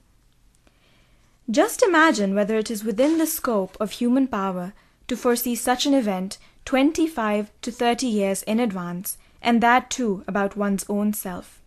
Just 1.51 1.83
imagine 1.83 2.35
whether 2.35 2.59
it 2.59 2.71
is 2.71 2.85
within 2.85 3.17
the 3.17 3.27
scope 3.27 3.77
of 3.81 3.93
human 3.93 4.29
power 4.29 4.75
to 5.09 5.17
foresee 5.17 5.55
such 5.55 5.87
an 5.87 5.95
event 5.95 6.37
twenty 6.67 7.07
five 7.07 7.51
to 7.63 7.73
thirty 7.73 8.07
years 8.07 8.43
in 8.43 8.61
advance, 8.61 9.17
and 9.41 9.63
that 9.63 9.89
too 9.89 10.23
about 10.29 10.57
one's 10.57 10.85
own 10.91 11.15
self. 11.15 11.58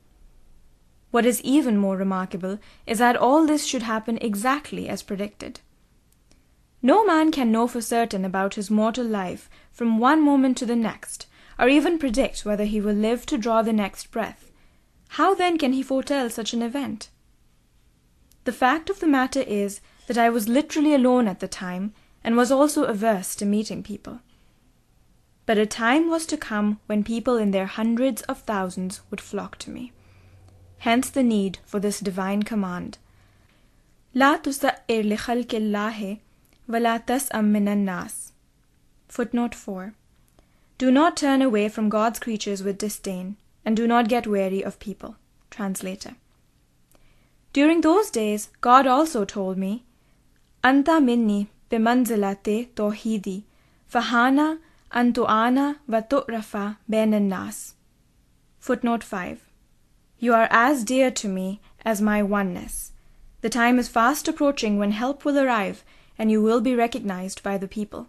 What 1.12 1.26
is 1.26 1.42
even 1.42 1.78
more 1.78 1.98
remarkable 1.98 2.58
is 2.88 2.98
that 3.00 3.18
all 3.18 3.46
this 3.46 3.66
should 3.66 3.84
happen 3.84 4.18
exactly 4.22 4.88
as 4.90 5.04
predicted. 5.04 5.60
No 6.82 7.06
man 7.06 7.32
can 7.32 7.52
know 7.52 7.68
for 7.68 7.82
certain 7.82 8.26
about 8.26 8.56
his 8.56 8.72
mortal 8.72 9.06
life 9.06 9.50
from 9.72 10.00
one 10.00 10.24
moment 10.24 10.58
to 10.58 10.66
the 10.66 10.76
next, 10.76 11.28
or 11.60 11.70
even 11.70 12.00
predict 12.00 12.46
whether 12.46 12.64
he 12.64 12.82
will 12.82 12.96
live 12.96 13.26
to 13.28 13.38
draw 13.38 13.62
the 13.62 13.74
next 13.74 14.10
breath. 14.10 14.52
How 15.10 15.36
then 15.36 15.58
can 15.58 15.74
he 15.74 15.84
foretell 15.84 16.30
such 16.30 16.54
an 16.54 16.62
event? 16.62 17.10
The 18.46 18.54
fact 18.54 18.90
of 18.90 19.00
the 19.00 19.08
matter 19.08 19.42
is 19.42 19.82
that 20.08 20.18
I 20.18 20.30
was 20.30 20.48
literally 20.48 20.96
alone 20.96 21.28
at 21.28 21.40
the 21.40 21.48
time, 21.48 21.94
and 22.24 22.38
was 22.38 22.52
also 22.52 22.86
averse 22.86 23.36
to 23.36 23.46
meeting 23.46 23.84
people. 23.84 24.22
But 25.46 25.58
a 25.58 25.66
time 25.66 26.10
was 26.10 26.26
to 26.28 26.38
come 26.38 26.80
when 26.86 27.04
people 27.04 27.38
in 27.38 27.52
their 27.52 27.66
hundreds 27.66 28.22
of 28.24 28.42
thousands 28.42 29.02
would 29.10 29.22
flock 29.22 29.58
to 29.60 29.70
me 29.70 29.92
Hence 30.81 31.11
the 31.11 31.23
need 31.23 31.59
for 31.65 31.81
this 31.81 32.01
divine 32.01 32.43
command. 32.43 32.99
لا 34.15 34.37
تسئر 34.37 35.03
لخلق 35.03 35.55
الله 35.55 36.19
ولا 36.69 36.97
تسأم 36.99 37.45
من 37.45 37.69
الناس. 37.69 38.33
Footnote 39.09 39.55
4. 39.55 39.95
Do 40.79 40.91
not 40.91 41.17
turn 41.17 41.43
away 41.43 41.69
from 41.69 41.89
God's 41.89 42.19
creatures 42.19 42.63
with 42.63 42.79
disdain, 42.79 43.37
and 43.65 43.77
do 43.77 43.87
not 43.87 44.09
get 44.09 44.27
weary 44.27 44.63
of 44.63 44.79
people. 44.79 45.17
Translator. 45.51 46.17
During 47.53 47.81
those 47.81 48.11
days, 48.11 48.51
God 48.61 48.87
also 48.87 49.25
told 49.25 49.57
me, 49.57 49.85
Anta 50.63 51.03
minni 51.03 51.49
bimanzilate 51.71 52.69
tawhidi, 52.75 53.45
fahana 53.91 54.59
antu'ana 54.93 55.77
wa 55.89 56.01
tu'rafa 56.01 56.77
bain 56.89 57.29
nas. 57.29 57.75
Footnote 58.61 59.05
5. 59.05 59.39
You 60.24 60.36
are 60.36 60.48
as 60.52 60.84
dear 60.84 61.10
to 61.10 61.28
me 61.28 61.62
as 61.84 62.00
my 62.00 62.22
oneness. 62.22 62.92
The 63.42 63.50
time 63.50 63.80
is 63.80 63.88
fast 63.88 64.28
approaching 64.28 64.78
when 64.78 64.92
help 64.92 65.26
will 65.26 65.40
arrive 65.40 65.84
and 66.16 66.30
you 66.30 66.44
will 66.44 66.62
be 66.62 66.76
recognized 66.76 67.42
by 67.42 67.58
the 67.58 67.68
people. 67.68 68.08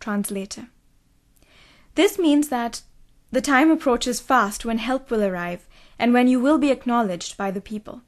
Translator. 0.00 0.68
This 1.94 2.18
means 2.18 2.48
that 2.48 2.80
the 3.30 3.42
time 3.42 3.70
approaches 3.70 4.18
fast 4.18 4.64
when 4.64 4.78
help 4.78 5.10
will 5.10 5.22
arrive 5.22 5.68
and 5.98 6.14
when 6.14 6.26
you 6.26 6.40
will 6.40 6.56
be 6.56 6.70
acknowledged 6.70 7.36
by 7.36 7.50
the 7.50 7.60
people. 7.60 8.00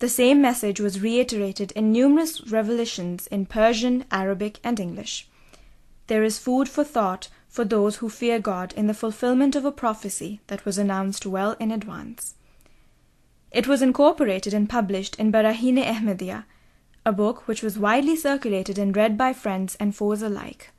The 0.00 0.10
same 0.10 0.42
message 0.42 0.78
was 0.78 1.00
reiterated 1.00 1.72
in 1.72 1.90
numerous 1.90 2.50
revelations 2.50 3.28
in 3.28 3.46
Persian, 3.46 4.04
Arabic, 4.10 4.60
and 4.62 4.78
English. 4.78 5.26
There 6.08 6.22
is 6.22 6.38
food 6.38 6.68
for 6.68 6.84
thought 6.84 7.30
for 7.48 7.64
those 7.64 7.96
who 7.96 8.10
fear 8.10 8.38
God 8.38 8.74
in 8.74 8.88
the 8.88 9.00
fulfillment 9.02 9.56
of 9.56 9.64
a 9.64 9.72
prophecy 9.72 10.42
that 10.48 10.66
was 10.66 10.76
announced 10.76 11.24
well 11.24 11.56
in 11.58 11.72
advance. 11.72 12.34
It 13.58 13.66
was 13.66 13.82
incorporated 13.82 14.54
and 14.54 14.70
published 14.70 15.16
in 15.16 15.32
Barahine 15.32 15.84
Ahmadiyya, 15.84 16.44
a 17.04 17.10
book 17.10 17.48
which 17.48 17.60
was 17.60 17.76
widely 17.76 18.14
circulated 18.14 18.78
and 18.78 18.96
read 18.96 19.18
by 19.18 19.32
friends 19.32 19.76
and 19.80 19.96
foes 19.96 20.22
alike. 20.22 20.70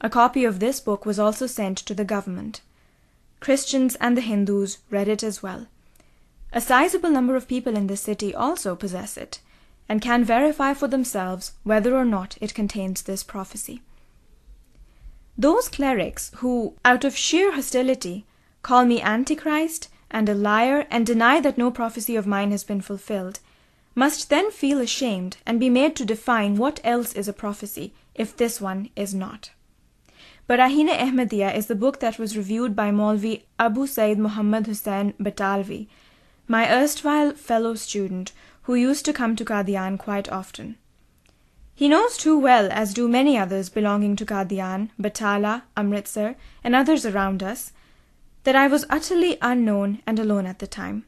A 0.00 0.08
copy 0.08 0.46
of 0.46 0.58
this 0.58 0.80
book 0.80 1.04
was 1.04 1.18
also 1.18 1.46
sent 1.46 1.76
to 1.76 1.92
the 1.92 2.06
government. 2.06 2.62
Christians 3.40 3.94
and 3.96 4.16
the 4.16 4.22
Hindus 4.22 4.78
read 4.88 5.06
it 5.06 5.22
as 5.22 5.42
well. 5.42 5.66
A 6.50 6.62
sizable 6.62 7.10
number 7.10 7.36
of 7.36 7.46
people 7.46 7.76
in 7.76 7.88
this 7.88 8.00
city 8.00 8.34
also 8.34 8.74
possess 8.74 9.18
it, 9.18 9.40
and 9.86 10.00
can 10.00 10.24
verify 10.24 10.72
for 10.72 10.88
themselves 10.88 11.52
whether 11.62 11.94
or 11.94 12.06
not 12.06 12.38
it 12.40 12.54
contains 12.54 13.02
this 13.02 13.22
prophecy. 13.22 13.82
Those 15.36 15.68
clerics 15.68 16.30
who, 16.36 16.72
out 16.86 17.04
of 17.04 17.14
sheer 17.14 17.52
hostility, 17.52 18.24
call 18.62 18.86
me 18.86 19.02
Antichrist 19.02 19.90
and 20.10 20.28
a 20.28 20.34
liar 20.34 20.86
and 20.90 21.06
deny 21.06 21.40
that 21.40 21.58
no 21.58 21.70
prophecy 21.70 22.16
of 22.16 22.26
mine 22.26 22.50
has 22.50 22.64
been 22.64 22.80
fulfilled, 22.80 23.40
must 23.94 24.30
then 24.30 24.50
feel 24.50 24.80
ashamed 24.80 25.36
and 25.44 25.58
be 25.58 25.68
made 25.68 25.96
to 25.96 26.04
define 26.04 26.56
what 26.56 26.80
else 26.84 27.12
is 27.14 27.28
a 27.28 27.32
prophecy 27.32 27.92
if 28.14 28.36
this 28.36 28.60
one 28.60 28.90
is 28.94 29.14
not. 29.14 29.50
Barahine 30.48 30.88
Ahmadiyya 30.88 31.54
is 31.54 31.66
the 31.66 31.74
book 31.74 32.00
that 32.00 32.18
was 32.18 32.36
reviewed 32.36 32.74
by 32.74 32.90
Maulvi 32.90 33.42
Abu 33.58 33.86
Said 33.86 34.18
Muhammad 34.18 34.66
Hussain 34.66 35.12
Batalvi, 35.20 35.88
my 36.46 36.70
erstwhile 36.72 37.32
fellow 37.32 37.74
student 37.74 38.32
who 38.62 38.74
used 38.74 39.04
to 39.04 39.12
come 39.12 39.36
to 39.36 39.44
Qadian 39.44 39.98
quite 39.98 40.28
often. 40.30 40.76
He 41.74 41.88
knows 41.88 42.16
too 42.16 42.38
well, 42.38 42.68
as 42.72 42.94
do 42.94 43.08
many 43.08 43.36
others 43.38 43.68
belonging 43.68 44.16
to 44.16 44.26
Qadian, 44.26 44.90
Batala, 45.00 45.62
Amritsar, 45.76 46.34
and 46.64 46.74
others 46.74 47.06
around 47.06 47.42
us, 47.42 47.72
that 48.48 48.56
I 48.56 48.66
was 48.66 48.86
utterly 48.88 49.36
unknown 49.42 50.00
and 50.06 50.18
alone 50.18 50.46
at 50.46 50.58
the 50.58 50.66
time. 50.66 51.04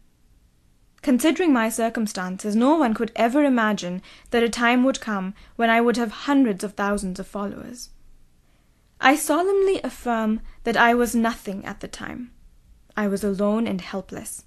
Considering 1.01 1.55
my 1.55 1.71
circumstances, 1.71 2.55
no 2.55 2.77
one 2.77 2.93
could 2.93 3.11
ever 3.17 3.45
imagine 3.45 4.03
that 4.31 4.43
a 4.43 4.49
time 4.51 4.85
would 4.85 5.01
come 5.01 5.33
when 5.57 5.71
I 5.71 5.81
would 5.81 5.97
have 5.97 6.27
hundreds 6.29 6.63
of 6.63 6.75
thousands 6.75 7.19
of 7.19 7.27
followers. 7.27 7.89
I 9.01 9.17
solemnly 9.17 9.81
affirm 9.83 10.43
that 10.65 10.77
I 10.77 10.93
was 10.93 11.15
nothing 11.15 11.65
at 11.65 11.81
the 11.81 11.89
time. 11.89 12.31
I 12.95 13.09
was 13.09 13.25
alone 13.25 13.67
and 13.67 13.81
helpless. 13.81 14.45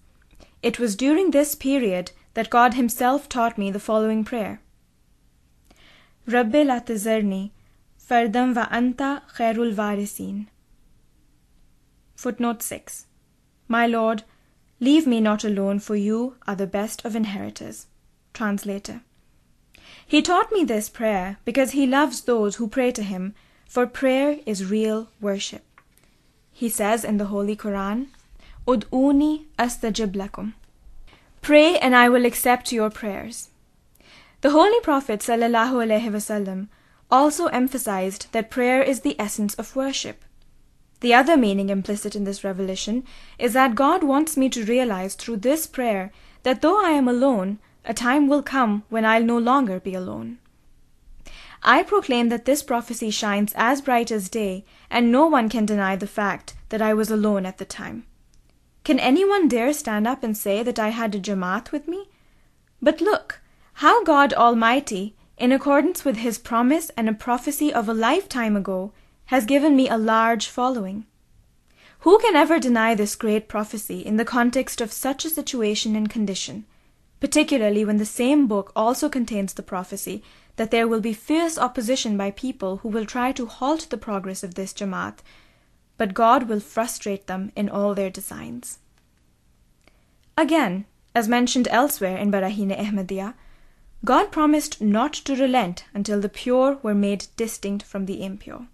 It 0.61 0.77
was 0.77 0.95
during 0.95 1.31
this 1.31 1.55
period 1.55 2.11
that 2.35 2.51
God 2.51 2.75
Himself 2.75 3.27
taught 3.27 3.57
me 3.57 3.71
the 3.71 3.79
following 3.79 4.23
prayer. 4.23 4.61
Rabbi 6.27 6.61
la 6.61 6.79
tazarni, 6.79 7.49
fardam 7.97 8.53
anta 8.53 9.23
khairul 9.35 9.73
varisin. 9.73 10.45
Footnote 12.23 12.63
6. 12.63 13.05
My 13.67 13.85
Lord, 13.85 14.23
leave 14.79 15.05
me 15.05 15.19
not 15.19 15.43
alone, 15.43 15.79
for 15.79 15.97
you 15.97 16.37
are 16.47 16.55
the 16.55 16.65
best 16.65 17.03
of 17.03 17.17
inheritors. 17.17 17.87
Translator. 18.33 19.01
He 20.07 20.21
taught 20.21 20.49
me 20.49 20.63
this 20.63 20.87
prayer 20.87 21.35
because 21.43 21.71
he 21.71 21.85
loves 21.85 22.21
those 22.21 22.55
who 22.55 22.69
pray 22.69 22.93
to 22.93 23.03
him, 23.03 23.35
for 23.67 23.85
prayer 23.85 24.39
is 24.45 24.71
real 24.71 25.09
worship. 25.19 25.65
He 26.53 26.69
says 26.69 27.03
in 27.03 27.17
the 27.17 27.25
Holy 27.25 27.57
Quran, 27.57 28.07
Ud'uni 28.65 29.43
astajib 29.59 30.13
lakum. 30.13 30.53
Pray 31.41 31.77
and 31.77 31.93
I 31.93 32.07
will 32.07 32.25
accept 32.25 32.71
your 32.71 32.89
prayers. 32.89 33.49
The 34.39 34.51
Holy 34.51 34.79
Prophet 34.79 35.19
wasallam 35.19 36.69
also 37.11 37.47
emphasized 37.47 38.27
that 38.31 38.49
prayer 38.49 38.81
is 38.81 39.01
the 39.01 39.19
essence 39.19 39.55
of 39.55 39.75
worship. 39.75 40.23
The 41.03 41.13
other 41.13 41.35
meaning 41.35 41.67
implicit 41.69 42.15
in 42.15 42.23
this 42.23 42.45
revelation 42.45 43.03
is 43.37 43.51
that 43.51 43.75
God 43.75 44.05
wants 44.05 44.37
me 44.37 44.47
to 44.47 44.63
realize 44.63 45.15
through 45.15 45.35
this 45.37 45.67
prayer 45.67 46.13
that 46.43 46.61
though 46.61 46.81
I 46.81 46.91
am 46.91 47.09
alone, 47.09 47.59
a 47.83 47.93
time 47.93 48.29
will 48.29 48.41
come 48.41 48.83
when 48.87 49.03
I'll 49.03 49.21
no 49.21 49.37
longer 49.37 49.81
be 49.81 49.95
alone. 49.95 50.37
I 51.61 51.83
proclaim 51.83 52.29
that 52.29 52.45
this 52.45 52.63
prophecy 52.63 53.09
shines 53.09 53.51
as 53.57 53.81
bright 53.81 54.11
as 54.11 54.29
day, 54.29 54.63
and 54.89 55.11
no 55.11 55.27
one 55.27 55.49
can 55.49 55.65
deny 55.65 55.97
the 55.97 56.07
fact 56.07 56.53
that 56.69 56.81
I 56.81 56.93
was 56.93 57.11
alone 57.11 57.45
at 57.45 57.57
the 57.57 57.65
time. 57.65 58.05
Can 58.85 58.97
anyone 58.97 59.49
dare 59.49 59.73
stand 59.73 60.07
up 60.07 60.23
and 60.23 60.37
say 60.37 60.63
that 60.63 60.79
I 60.79 60.89
had 60.89 61.13
a 61.15 61.19
Jamaat 61.19 61.73
with 61.73 61.85
me? 61.85 62.07
But 62.81 63.01
look, 63.01 63.41
how 63.73 64.05
God 64.05 64.31
Almighty, 64.31 65.17
in 65.37 65.51
accordance 65.51 66.05
with 66.05 66.15
His 66.15 66.37
promise 66.37 66.91
and 66.95 67.09
a 67.09 67.13
prophecy 67.13 67.73
of 67.73 67.89
a 67.89 67.93
lifetime 67.93 68.55
ago, 68.55 68.93
has 69.25 69.45
given 69.45 69.75
me 69.75 69.89
a 69.89 69.97
large 69.97 70.47
following. 70.47 71.05
Who 71.99 72.19
can 72.19 72.35
ever 72.35 72.59
deny 72.59 72.95
this 72.95 73.15
great 73.15 73.47
prophecy 73.47 73.99
in 73.99 74.17
the 74.17 74.25
context 74.25 74.81
of 74.81 74.91
such 74.91 75.23
a 75.23 75.29
situation 75.29 75.95
and 75.95 76.09
condition, 76.09 76.65
particularly 77.19 77.85
when 77.85 77.97
the 77.97 78.05
same 78.05 78.47
book 78.47 78.71
also 78.75 79.07
contains 79.07 79.53
the 79.53 79.63
prophecy 79.63 80.21
that 80.57 80.69
there 80.69 80.87
will 80.87 80.99
be 80.99 81.13
fierce 81.13 81.57
opposition 81.57 82.17
by 82.17 82.31
people 82.31 82.77
who 82.77 82.89
will 82.89 83.05
try 83.05 83.31
to 83.31 83.45
halt 83.45 83.87
the 83.89 83.97
progress 83.97 84.43
of 84.43 84.55
this 84.55 84.73
Jamaat, 84.73 85.19
but 85.97 86.13
God 86.13 86.49
will 86.49 86.59
frustrate 86.59 87.27
them 87.27 87.51
in 87.55 87.69
all 87.69 87.95
their 87.95 88.09
designs. 88.09 88.79
Again, 90.37 90.85
as 91.15 91.27
mentioned 91.27 91.67
elsewhere 91.69 92.17
in 92.17 92.31
Barahine 92.31 92.77
Ahmadiyya, 92.77 93.35
God 94.03 94.31
promised 94.31 94.81
not 94.81 95.13
to 95.13 95.35
relent 95.35 95.85
until 95.93 96.19
the 96.19 96.27
pure 96.27 96.79
were 96.83 96.95
made 96.95 97.27
distinct 97.37 97.83
from 97.83 98.05
the 98.05 98.23
impure. 98.23 98.67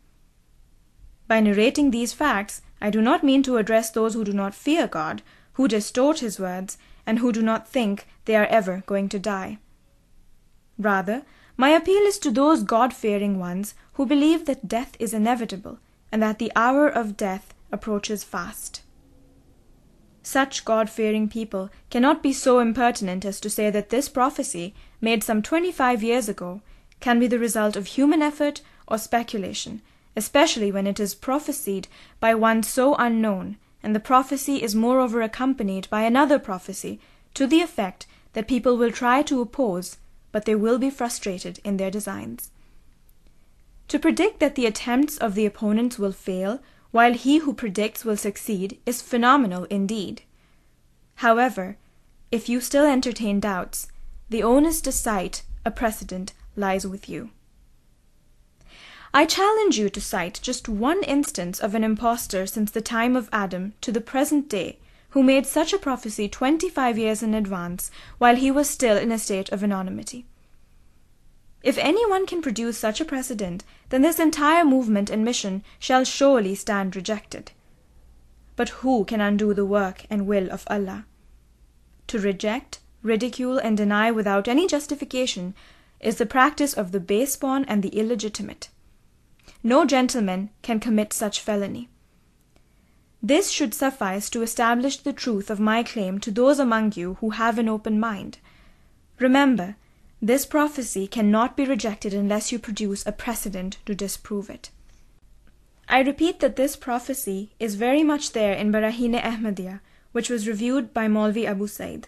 By 1.29 1.39
narrating 1.41 1.91
these 1.91 2.12
facts, 2.12 2.63
I 2.81 2.89
do 2.89 3.01
not 3.01 3.24
mean 3.24 3.43
to 3.43 3.57
address 3.57 3.91
those 3.91 4.15
who 4.15 4.24
do 4.24 4.33
not 4.33 4.55
fear 4.55 4.88
God, 4.88 5.21
who 5.53 5.67
distort 5.67 6.19
his 6.19 6.39
words, 6.39 6.79
and 7.05 7.19
who 7.19 7.31
do 7.31 7.43
not 7.43 7.67
think 7.67 8.07
they 8.25 8.36
are 8.36 8.48
ever 8.48 8.81
going 8.88 9.09
to 9.09 9.19
die. 9.19 9.59
Rather, 10.79 11.21
my 11.55 11.69
appeal 11.69 12.01
is 12.07 12.17
to 12.19 12.31
those 12.31 12.63
God 12.63 12.93
fearing 12.93 13.38
ones 13.38 13.75
who 13.93 14.07
believe 14.07 14.45
that 14.45 14.67
death 14.67 14.95
is 14.98 15.13
inevitable 15.13 15.77
and 16.12 16.24
that 16.24 16.39
the 16.39 16.51
hour 16.55 16.88
of 16.88 17.15
death 17.15 17.53
approaches 17.71 18.24
fast. 18.24 18.81
Such 20.24 20.65
God 20.65 20.89
fearing 20.89 21.29
people 21.29 21.69
cannot 21.91 22.24
be 22.24 22.33
so 22.33 22.59
impertinent 22.59 23.24
as 23.24 23.39
to 23.41 23.51
say 23.51 23.69
that 23.69 23.89
this 23.89 24.09
prophecy, 24.09 24.74
made 25.00 25.24
some 25.24 25.43
twenty 25.43 25.71
five 25.71 26.01
years 26.01 26.27
ago, 26.27 26.62
can 27.00 27.19
be 27.19 27.27
the 27.27 27.38
result 27.38 27.75
of 27.75 27.86
human 27.86 28.24
effort 28.24 28.62
or 28.88 28.98
speculation, 28.98 29.83
especially 30.16 30.72
when 30.72 30.88
it 30.88 31.00
is 31.00 31.16
prophesied 31.16 31.88
by 32.20 32.34
one 32.36 32.63
so 32.63 32.96
unknown, 32.96 33.58
and 33.82 33.96
the 33.96 34.00
prophecy 34.00 34.62
is 34.62 34.75
moreover 34.75 35.22
accompanied 35.22 35.89
by 35.89 36.01
another 36.01 36.39
prophecy 36.39 37.00
to 37.34 37.48
the 37.48 37.62
effect 37.62 38.06
that 38.34 38.48
people 38.48 38.78
will 38.78 38.92
try 38.92 39.22
to 39.22 39.42
oppose 39.42 39.98
but 40.32 40.46
they 40.46 40.56
will 40.56 40.78
be 40.78 40.89
frustrated 40.89 41.60
in 41.63 41.78
their 41.78 41.92
designs. 41.92 42.51
To 43.88 44.00
predict 44.00 44.39
that 44.39 44.56
the 44.56 44.66
attempts 44.66 45.18
of 45.18 45.36
the 45.36 45.46
opponents 45.46 45.98
will 45.98 46.12
fail, 46.12 46.62
while 46.92 47.13
he 47.13 47.39
who 47.39 47.54
predicts 47.54 48.06
will 48.06 48.18
succeed, 48.18 48.80
is 48.86 49.01
phenomenal 49.01 49.63
indeed. 49.66 50.22
However, 51.16 51.78
if 52.32 52.48
you 52.48 52.62
still 52.62 52.86
entertain 52.86 53.39
doubts, 53.39 53.88
the 54.30 54.44
onus 54.44 54.82
to 54.82 54.92
cite 54.92 55.44
a 55.66 55.72
precedent 55.72 56.34
lies 56.56 56.86
with 56.86 57.10
you. 57.10 57.32
I 59.12 59.25
challenge 59.25 59.78
you 59.78 59.89
to 59.89 60.01
cite 60.01 60.39
just 60.44 60.70
one 60.70 61.02
instance 61.04 61.60
of 61.60 61.74
an 61.74 61.84
impostor 61.84 62.45
since 62.45 62.69
the 62.69 62.82
time 62.82 63.15
of 63.15 63.28
Adam 63.32 63.74
to 63.82 63.91
the 63.91 64.02
present 64.02 64.48
day 64.48 64.78
who 65.10 65.24
made 65.24 65.48
such 65.48 65.74
a 65.74 65.80
prophecy 65.80 66.30
twenty 66.30 66.69
five 66.69 66.95
years 66.95 67.24
in 67.24 67.34
advance, 67.34 67.89
while 68.19 68.36
he 68.36 68.52
was 68.52 68.69
still 68.69 68.95
in 68.95 69.12
a 69.12 69.17
state 69.17 69.50
of 69.52 69.63
anonymity. 69.63 70.28
If 71.63 71.80
any 71.80 72.08
one 72.08 72.28
can 72.28 72.43
produce 72.43 72.78
such 72.78 73.02
a 73.02 73.06
precedent, 73.06 73.63
then 73.89 74.04
this 74.04 74.19
entire 74.19 74.63
movement 74.63 75.10
and 75.10 75.26
mission 75.26 75.63
shall 75.80 76.04
surely 76.04 76.54
stand 76.54 76.95
rejected. 76.95 77.52
But 78.56 78.69
who 78.69 79.06
can 79.06 79.19
undo 79.19 79.56
the 79.56 79.65
work 79.65 80.06
and 80.12 80.28
will 80.28 80.52
of 80.52 80.67
Allah? 80.69 81.06
To 82.08 82.19
reject, 82.19 82.80
ridicule, 83.02 83.58
and 83.58 83.76
deny 83.76 84.12
without 84.12 84.48
any 84.48 84.67
justification 84.67 85.56
is 86.00 86.17
the 86.17 86.26
practice 86.28 86.76
of 86.76 86.91
the 86.91 87.00
base 87.00 87.36
born 87.36 87.65
and 87.67 87.82
the 87.82 87.89
illegitimate. 87.89 88.69
No 89.63 89.86
gentleman 89.86 90.52
can 90.62 90.80
commit 90.80 91.12
such 91.12 91.41
felony. 91.41 91.89
This 93.22 93.50
should 93.50 93.74
suffice 93.74 94.30
to 94.30 94.41
establish 94.41 94.98
the 94.98 95.12
truth 95.12 95.50
of 95.50 95.60
my 95.60 95.84
claim 95.84 96.19
to 96.19 96.32
those 96.32 96.60
among 96.60 96.93
you 96.95 97.15
who 97.15 97.32
have 97.32 97.60
an 97.60 97.67
open 97.67 98.00
mind. 98.00 98.38
Remember, 99.19 99.76
this 100.22 100.45
prophecy 100.45 101.08
cannot 101.08 101.58
be 101.58 101.65
rejected 101.65 102.13
unless 102.13 102.52
you 102.52 102.60
produce 102.60 103.06
a 103.06 103.12
precedent 103.12 103.78
to 103.86 103.93
disprove 103.93 104.50
it. 104.50 104.69
I 105.89 106.02
repeat 106.02 106.39
that 106.39 106.56
this 106.56 106.78
prophecy 106.78 107.52
is 107.60 107.76
very 107.76 108.04
much 108.04 108.32
there 108.32 108.54
in 108.54 108.72
Barahine 108.72 109.22
Ahmadiyya, 109.22 109.82
which 110.13 110.30
was 110.30 110.48
reviewed 110.48 110.93
by 110.93 111.08
Maulvi 111.08 111.45
Abu 111.45 111.67
Said. 111.67 112.08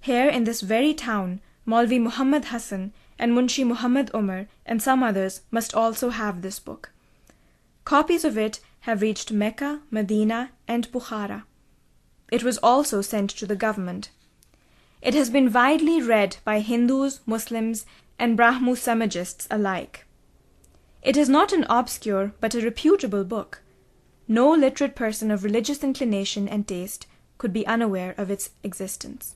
Here 0.00 0.28
in 0.28 0.44
this 0.44 0.60
very 0.60 0.94
town, 0.94 1.40
Maulvi 1.66 2.00
Muhammad 2.00 2.46
Hassan 2.46 2.92
and 3.18 3.32
Munshi 3.32 3.64
Muhammad 3.64 4.10
Umar 4.14 4.46
and 4.66 4.82
some 4.82 5.02
others 5.02 5.42
must 5.50 5.74
also 5.74 6.10
have 6.10 6.42
this 6.42 6.58
book. 6.58 6.90
Copies 7.84 8.24
of 8.24 8.38
it 8.38 8.60
have 8.80 9.02
reached 9.02 9.32
Mecca, 9.32 9.80
Medina, 9.90 10.50
and 10.66 10.90
Bukhara. 10.92 11.44
It 12.30 12.42
was 12.42 12.58
also 12.58 13.00
sent 13.00 13.30
to 13.30 13.46
the 13.46 13.56
government. 13.56 14.10
It 15.02 15.14
has 15.14 15.30
been 15.30 15.52
widely 15.52 16.00
read 16.00 16.38
by 16.44 16.60
Hindus, 16.60 17.20
Muslims, 17.26 17.84
and 18.18 18.36
Brahmo 18.36 18.72
Samajists 18.72 19.46
alike. 19.50 20.06
It 21.02 21.16
is 21.16 21.28
not 21.28 21.52
an 21.52 21.66
obscure 21.68 22.32
but 22.40 22.54
a 22.54 22.60
reputable 22.62 23.24
book. 23.24 23.60
No 24.26 24.50
literate 24.50 24.96
person 24.96 25.30
of 25.30 25.44
religious 25.44 25.84
inclination 25.84 26.48
and 26.48 26.66
taste 26.66 27.06
could 27.36 27.52
be 27.52 27.66
unaware 27.66 28.14
of 28.16 28.30
its 28.30 28.50
existence. 28.62 29.34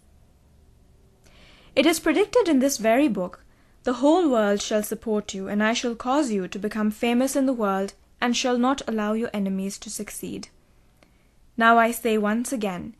It 1.77 1.85
is 1.85 2.01
predicted 2.01 2.49
in 2.49 2.61
this 2.61 2.79
very 2.79 3.09
book, 3.09 3.45
The 3.85 3.95
whole 3.95 4.29
world 4.29 4.61
shall 4.61 4.83
support 4.83 5.35
you, 5.35 5.49
and 5.49 5.63
I 5.63 5.73
shall 5.73 5.95
cause 5.95 6.31
you 6.31 6.49
to 6.49 6.59
become 6.59 6.91
famous 6.91 7.37
in 7.37 7.47
the 7.47 7.53
world 7.53 7.95
and 8.21 8.37
shall 8.37 8.59
not 8.59 8.83
allow 8.87 9.13
your 9.13 9.31
enemies 9.33 9.79
to 9.79 9.91
succeed. 9.91 10.49
Now 11.57 11.79
I 11.79 11.91
say 11.91 12.19
once 12.19 12.53
again, 12.53 12.95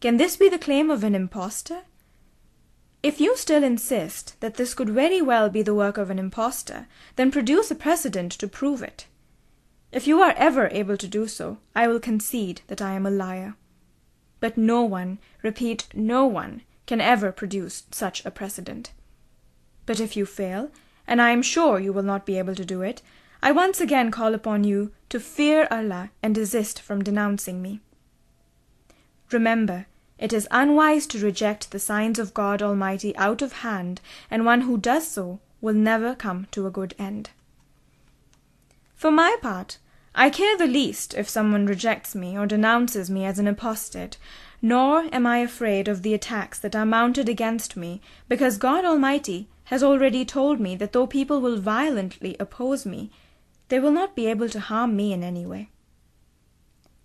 can 0.00 0.16
this 0.16 0.36
be 0.36 0.48
the 0.48 0.58
claim 0.58 0.90
of 0.90 1.04
an 1.04 1.14
impostor? 1.14 1.82
If 3.02 3.20
you 3.20 3.36
still 3.36 3.64
insist 3.64 4.38
that 4.40 4.54
this 4.54 4.74
could 4.74 4.90
very 4.90 5.22
well 5.22 5.48
be 5.48 5.62
the 5.62 5.74
work 5.74 5.98
of 5.98 6.10
an 6.10 6.18
impostor, 6.18 6.86
then 7.16 7.30
produce 7.30 7.70
a 7.70 7.74
precedent 7.74 8.32
to 8.32 8.48
prove 8.48 8.82
it. 8.82 9.06
If 9.92 10.06
you 10.06 10.20
are 10.20 10.34
ever 10.36 10.68
able 10.68 10.96
to 10.96 11.08
do 11.08 11.26
so, 11.26 11.58
I 11.74 11.88
will 11.88 11.98
concede 11.98 12.60
that 12.68 12.82
I 12.82 12.92
am 12.92 13.06
a 13.06 13.10
liar. 13.10 13.56
But 14.38 14.56
no 14.56 14.82
one, 14.82 15.18
repeat, 15.42 15.88
no 15.94 16.26
one, 16.26 16.62
can 16.86 17.00
ever 17.00 17.32
produce 17.32 17.84
such 17.90 18.24
a 18.24 18.30
precedent. 18.30 18.92
But 19.86 20.00
if 20.00 20.16
you 20.16 20.26
fail, 20.26 20.70
and 21.06 21.20
I 21.20 21.30
am 21.30 21.42
sure 21.42 21.78
you 21.78 21.92
will 21.92 22.02
not 22.02 22.26
be 22.26 22.38
able 22.38 22.54
to 22.54 22.64
do 22.64 22.82
it, 22.82 23.02
I 23.42 23.52
once 23.52 23.80
again 23.80 24.10
call 24.10 24.34
upon 24.34 24.64
you 24.64 24.92
to 25.08 25.18
fear 25.18 25.66
Allah 25.70 26.10
and 26.22 26.34
desist 26.34 26.80
from 26.80 27.02
denouncing 27.02 27.62
me. 27.62 27.80
Remember, 29.32 29.86
it 30.18 30.32
is 30.32 30.46
unwise 30.50 31.06
to 31.08 31.18
reject 31.18 31.70
the 31.70 31.78
signs 31.78 32.18
of 32.18 32.34
God 32.34 32.60
Almighty 32.60 33.16
out 33.16 33.40
of 33.40 33.52
hand, 33.64 34.00
and 34.30 34.44
one 34.44 34.62
who 34.62 34.76
does 34.76 35.08
so 35.08 35.40
will 35.60 35.74
never 35.74 36.14
come 36.14 36.46
to 36.50 36.66
a 36.66 36.70
good 36.70 36.94
end. 36.98 37.30
For 38.94 39.10
my 39.10 39.36
part, 39.40 39.78
I 40.14 40.28
care 40.28 40.58
the 40.58 40.66
least 40.66 41.14
if 41.14 41.28
someone 41.28 41.64
rejects 41.64 42.14
me 42.14 42.36
or 42.36 42.46
denounces 42.46 43.08
me 43.08 43.24
as 43.24 43.38
an 43.38 43.48
apostate, 43.48 44.18
nor 44.60 45.04
am 45.12 45.26
I 45.26 45.38
afraid 45.38 45.88
of 45.88 46.02
the 46.02 46.12
attacks 46.12 46.58
that 46.58 46.76
are 46.76 46.84
mounted 46.84 47.28
against 47.28 47.76
me, 47.76 48.02
because 48.28 48.58
God 48.58 48.84
Almighty 48.84 49.48
has 49.70 49.84
already 49.84 50.24
told 50.24 50.58
me 50.58 50.74
that 50.74 50.92
though 50.92 51.06
people 51.06 51.40
will 51.40 51.56
violently 51.56 52.36
oppose 52.40 52.84
me, 52.84 53.08
they 53.68 53.78
will 53.78 53.92
not 53.92 54.16
be 54.16 54.26
able 54.26 54.48
to 54.48 54.58
harm 54.58 54.96
me 54.96 55.12
in 55.12 55.22
any 55.22 55.46
way. 55.46 55.70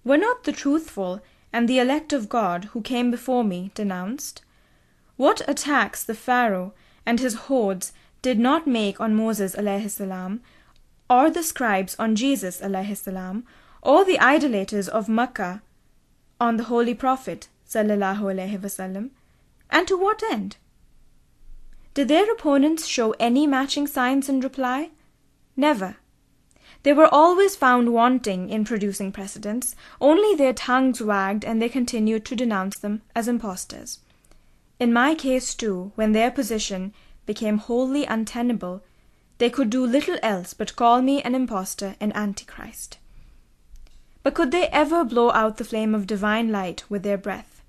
Were 0.03 0.17
not 0.17 0.45
the 0.45 0.51
truthful 0.51 1.21
and 1.53 1.69
the 1.69 1.77
elect 1.77 2.11
of 2.11 2.27
God 2.27 2.65
who 2.71 2.81
came 2.81 3.11
before 3.11 3.43
me 3.43 3.69
denounced? 3.75 4.41
What 5.15 5.47
attacks 5.47 6.03
the 6.03 6.15
Pharaoh 6.15 6.73
and 7.05 7.19
his 7.19 7.35
hordes 7.35 7.93
did 8.23 8.39
not 8.39 8.65
make 8.65 8.99
on 8.99 9.13
Moses 9.13 9.51
salam, 9.51 10.41
or 11.07 11.29
the 11.29 11.43
scribes 11.43 11.95
on 11.99 12.15
Jesus 12.15 12.55
salam, 12.55 13.45
or 13.83 14.03
the 14.03 14.19
idolaters 14.19 14.89
of 14.89 15.07
Makkah 15.07 15.61
on 16.41 16.57
the 16.57 16.63
Holy 16.63 16.95
Prophet 16.95 17.47
wasallam, 17.71 19.11
and 19.69 19.87
to 19.87 19.95
what 19.95 20.23
end? 20.31 20.57
Did 21.95 22.09
their 22.09 22.29
opponents 22.29 22.85
show 22.87 23.11
any 23.21 23.47
matching 23.47 23.87
signs 23.87 24.27
in 24.27 24.41
reply? 24.41 24.89
Never. 25.55 25.95
They 26.83 26.91
were 26.91 27.07
always 27.07 27.55
found 27.55 27.93
wanting 27.93 28.49
in 28.49 28.65
producing 28.65 29.13
precedents, 29.13 29.77
only 30.01 30.35
their 30.35 30.51
tongues 30.51 31.01
wagged 31.01 31.45
and 31.45 31.61
they 31.61 31.69
continued 31.69 32.25
to 32.25 32.35
denounce 32.35 32.77
them 32.77 33.01
as 33.15 33.29
impostors. 33.29 33.99
In 34.77 34.91
my 34.91 35.15
case, 35.15 35.55
too, 35.55 35.93
when 35.95 36.11
their 36.11 36.29
position 36.29 36.93
became 37.25 37.59
wholly 37.59 38.03
untenable, 38.03 38.83
they 39.37 39.49
could 39.49 39.69
do 39.69 39.85
little 39.85 40.17
else 40.21 40.53
but 40.53 40.75
call 40.75 41.01
me 41.01 41.21
an 41.21 41.33
impostor 41.33 41.95
and 42.01 42.13
Antichrist. 42.13 42.97
But 44.21 44.33
could 44.33 44.51
they 44.51 44.67
ever 44.67 45.05
blow 45.05 45.31
out 45.31 45.55
the 45.55 45.63
flame 45.63 45.95
of 45.95 46.07
divine 46.07 46.51
light 46.51 46.83
with 46.89 47.03
their 47.03 47.17
breath? 47.17 47.63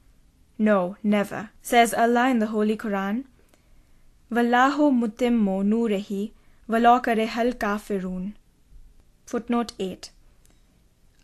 No, 0.58 0.96
never. 1.04 1.50
Says 1.62 1.94
Allah 1.94 2.28
in 2.28 2.40
the 2.40 2.48
Holy 2.48 2.76
Quran, 2.76 3.24
Wallahu 4.30 4.90
mutimmu 4.90 5.62
nurehi 5.64 6.32
walau 6.68 7.00
kafirun. 7.00 8.32
Footnote 9.24 9.72
8. 9.78 10.10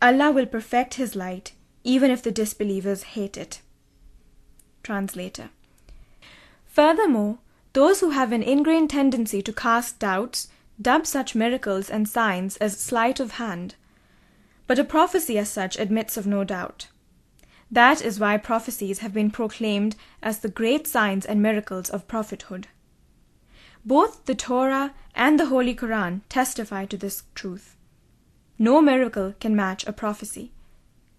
Allah 0.01 0.31
will 0.31 0.45
perfect 0.45 0.95
His 0.95 1.15
light 1.15 1.53
even 1.83 2.09
if 2.09 2.21
the 2.23 2.31
disbelievers 2.31 3.03
hate 3.03 3.37
it. 3.37 3.61
Translator. 4.83 5.49
Furthermore, 6.65 7.39
those 7.73 7.99
who 7.99 8.11
have 8.11 8.31
an 8.31 8.43
ingrained 8.43 8.89
tendency 8.89 9.41
to 9.41 9.53
cast 9.53 9.99
doubts 9.99 10.47
dub 10.81 11.05
such 11.05 11.35
miracles 11.35 11.89
and 11.89 12.07
signs 12.07 12.57
as 12.57 12.79
sleight 12.79 13.19
of 13.19 13.33
hand. 13.33 13.75
But 14.65 14.79
a 14.79 14.83
prophecy 14.83 15.37
as 15.37 15.49
such 15.49 15.77
admits 15.77 16.17
of 16.17 16.25
no 16.25 16.43
doubt. 16.43 16.87
That 17.69 18.01
is 18.01 18.19
why 18.19 18.37
prophecies 18.37 18.99
have 18.99 19.13
been 19.13 19.31
proclaimed 19.31 19.95
as 20.21 20.39
the 20.39 20.49
great 20.49 20.87
signs 20.87 21.25
and 21.25 21.41
miracles 21.41 21.89
of 21.89 22.07
prophethood. 22.07 22.67
Both 23.84 24.26
the 24.26 24.34
Torah 24.34 24.94
and 25.14 25.38
the 25.38 25.46
Holy 25.46 25.74
Quran 25.74 26.20
testify 26.28 26.84
to 26.86 26.96
this 26.96 27.22
truth. 27.34 27.76
No 28.58 28.80
miracle 28.80 29.34
can 29.40 29.54
match 29.54 29.86
a 29.86 29.92
prophecy. 29.92 30.52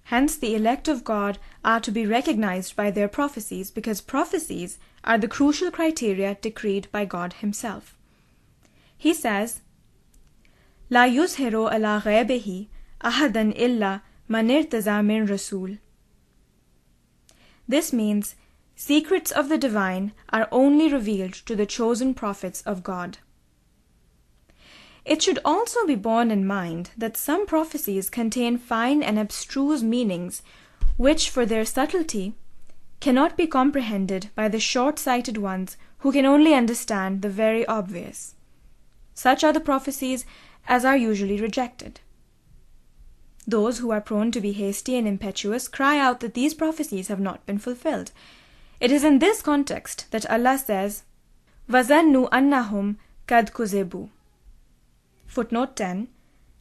Hence, 0.03 0.35
the 0.35 0.55
elect 0.55 0.87
of 0.87 1.03
God 1.03 1.37
are 1.63 1.79
to 1.79 1.91
be 1.91 2.05
recognized 2.05 2.75
by 2.75 2.91
their 2.91 3.07
prophecies 3.07 3.71
because 3.71 4.01
prophecies 4.01 4.79
are 5.03 5.17
the 5.17 5.27
crucial 5.27 5.71
criteria 5.71 6.35
decreed 6.41 6.87
by 6.91 7.05
God 7.05 7.33
Himself. 7.33 7.95
He 8.97 9.13
says, 9.13 9.61
لا 10.91 11.07
يظهر 11.07 11.69
على 11.71 12.01
غيبه 12.01 12.67
أحدا 13.05 13.53
إلا 13.55 14.01
من 14.29 14.49
ارتزى 14.51 15.01
من 15.01 15.27
رسول. 15.27 15.77
This 17.67 17.93
means 17.93 18.35
secrets 18.76 19.30
of 19.30 19.48
the 19.48 19.58
divine 19.58 20.12
are 20.30 20.48
only 20.50 20.92
revealed 20.92 21.32
to 21.32 21.54
the 21.54 21.66
chosen 21.66 22.14
prophets 22.14 22.62
of 22.62 22.82
God. 22.82 23.18
It 25.04 25.22
should 25.22 25.38
also 25.44 25.86
be 25.86 25.94
borne 25.94 26.30
in 26.30 26.46
mind 26.46 26.90
that 26.96 27.16
some 27.16 27.46
prophecies 27.46 28.08
contain 28.08 28.56
fine 28.56 29.02
and 29.02 29.18
abstruse 29.18 29.82
meanings 29.82 30.42
which, 30.96 31.28
for 31.28 31.44
their 31.44 31.64
subtlety, 31.64 32.34
cannot 33.00 33.36
be 33.36 33.46
comprehended 33.46 34.30
by 34.34 34.48
the 34.48 34.60
short 34.60 34.98
sighted 34.98 35.36
ones 35.36 35.76
who 35.98 36.12
can 36.12 36.24
only 36.24 36.54
understand 36.54 37.20
the 37.20 37.28
very 37.28 37.66
obvious. 37.66 38.34
Such 39.14 39.44
are 39.44 39.52
the 39.52 39.60
prophecies 39.60 40.24
as 40.66 40.84
are 40.84 40.96
usually 40.96 41.40
rejected. 41.40 42.00
Those 43.46 43.78
who 43.78 43.90
are 43.90 44.00
prone 44.00 44.30
to 44.32 44.40
be 44.40 44.52
hasty 44.52 44.96
and 44.96 45.06
impetuous 45.06 45.68
cry 45.68 45.98
out 45.98 46.20
that 46.20 46.32
these 46.32 46.54
prophecies 46.54 47.08
have 47.08 47.20
not 47.20 47.44
been 47.44 47.58
fulfilled. 47.58 48.10
It 48.79 48.91
is 48.91 49.03
in 49.03 49.19
this 49.19 49.41
context 49.41 50.05
that 50.11 50.29
Allah 50.29 50.57
says, 50.57 51.03
وَظَنُّوا 51.69 52.29
أَنَّهُمْ 52.29 52.95
قَدْ 53.27 53.51
كُذِبُوا 53.51 54.09
Footnote 55.27 55.75
10 55.75 56.07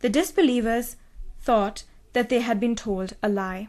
The 0.01 0.09
disbelievers 0.09 0.97
thought 1.41 1.85
that 2.13 2.29
they 2.29 2.41
had 2.41 2.61
been 2.61 2.77
told 2.77 3.15
a 3.23 3.29
lie. 3.29 3.69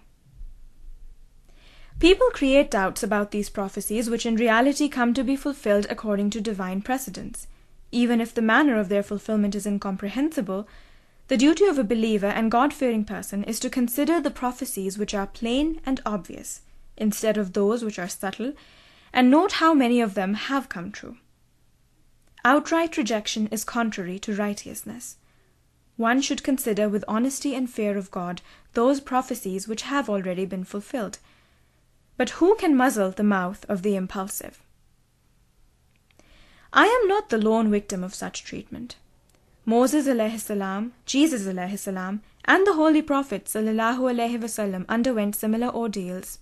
People 1.99 2.29
create 2.31 2.71
doubts 2.71 3.03
about 3.03 3.31
these 3.31 3.49
prophecies, 3.49 4.09
which 4.09 4.25
in 4.25 4.35
reality 4.35 4.87
come 4.87 5.13
to 5.13 5.23
be 5.23 5.35
fulfilled 5.35 5.85
according 5.89 6.29
to 6.31 6.41
divine 6.41 6.81
precedence. 6.81 7.47
Even 7.91 8.21
if 8.21 8.33
the 8.33 8.41
manner 8.41 8.79
of 8.79 8.89
their 8.89 9.03
fulfillment 9.03 9.53
is 9.53 9.65
incomprehensible, 9.65 10.67
the 11.27 11.37
duty 11.37 11.65
of 11.65 11.77
a 11.77 11.83
believer 11.83 12.27
and 12.27 12.51
God 12.51 12.73
fearing 12.73 13.05
person 13.05 13.43
is 13.43 13.59
to 13.59 13.69
consider 13.69 14.19
the 14.19 14.31
prophecies 14.31 14.97
which 14.97 15.13
are 15.13 15.27
plain 15.27 15.81
and 15.85 16.01
obvious, 16.05 16.61
instead 16.96 17.36
of 17.36 17.52
those 17.52 17.84
which 17.84 17.98
are 17.98 18.08
subtle, 18.08 18.52
and 19.12 19.30
note 19.30 19.52
how 19.52 19.74
many 19.74 20.00
of 20.00 20.14
them 20.14 20.34
have 20.34 20.68
come 20.68 20.90
true. 20.90 21.16
Outright 22.44 22.96
rejection 22.96 23.46
is 23.48 23.64
contrary 23.64 24.18
to 24.18 24.34
righteousness. 24.34 25.16
One 25.96 26.20
should 26.20 26.42
consider 26.42 26.88
with 26.88 27.04
honesty 27.06 27.54
and 27.54 27.70
fear 27.70 27.96
of 27.96 28.10
God 28.10 28.42
those 28.72 29.00
prophecies 29.00 29.68
which 29.68 29.82
have 29.82 30.10
already 30.10 30.44
been 30.44 30.64
fulfilled. 30.64 31.18
But 32.16 32.30
who 32.30 32.54
can 32.56 32.76
muzzle 32.76 33.10
the 33.10 33.22
mouth 33.22 33.64
of 33.68 33.82
the 33.82 33.96
impulsive? 33.96 34.60
I 36.72 36.86
am 36.86 37.08
not 37.08 37.28
the 37.28 37.38
lone 37.38 37.70
victim 37.70 38.02
of 38.02 38.14
such 38.14 38.44
treatment. 38.44 38.96
Moses 39.64 40.04
salam, 40.42 40.92
Jesus 41.06 41.44
salam, 41.80 42.20
and 42.44 42.66
the 42.66 42.74
Holy 42.74 43.00
Prophet 43.00 43.46
wasallam 43.46 44.84
underwent 44.88 45.36
similar 45.36 45.68
ordeals. 45.68 46.38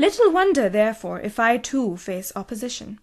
Little 0.00 0.32
wonder, 0.32 0.70
therefore, 0.70 1.20
if 1.20 1.38
I 1.38 1.58
too 1.58 1.98
face 1.98 2.32
opposition. 2.34 3.00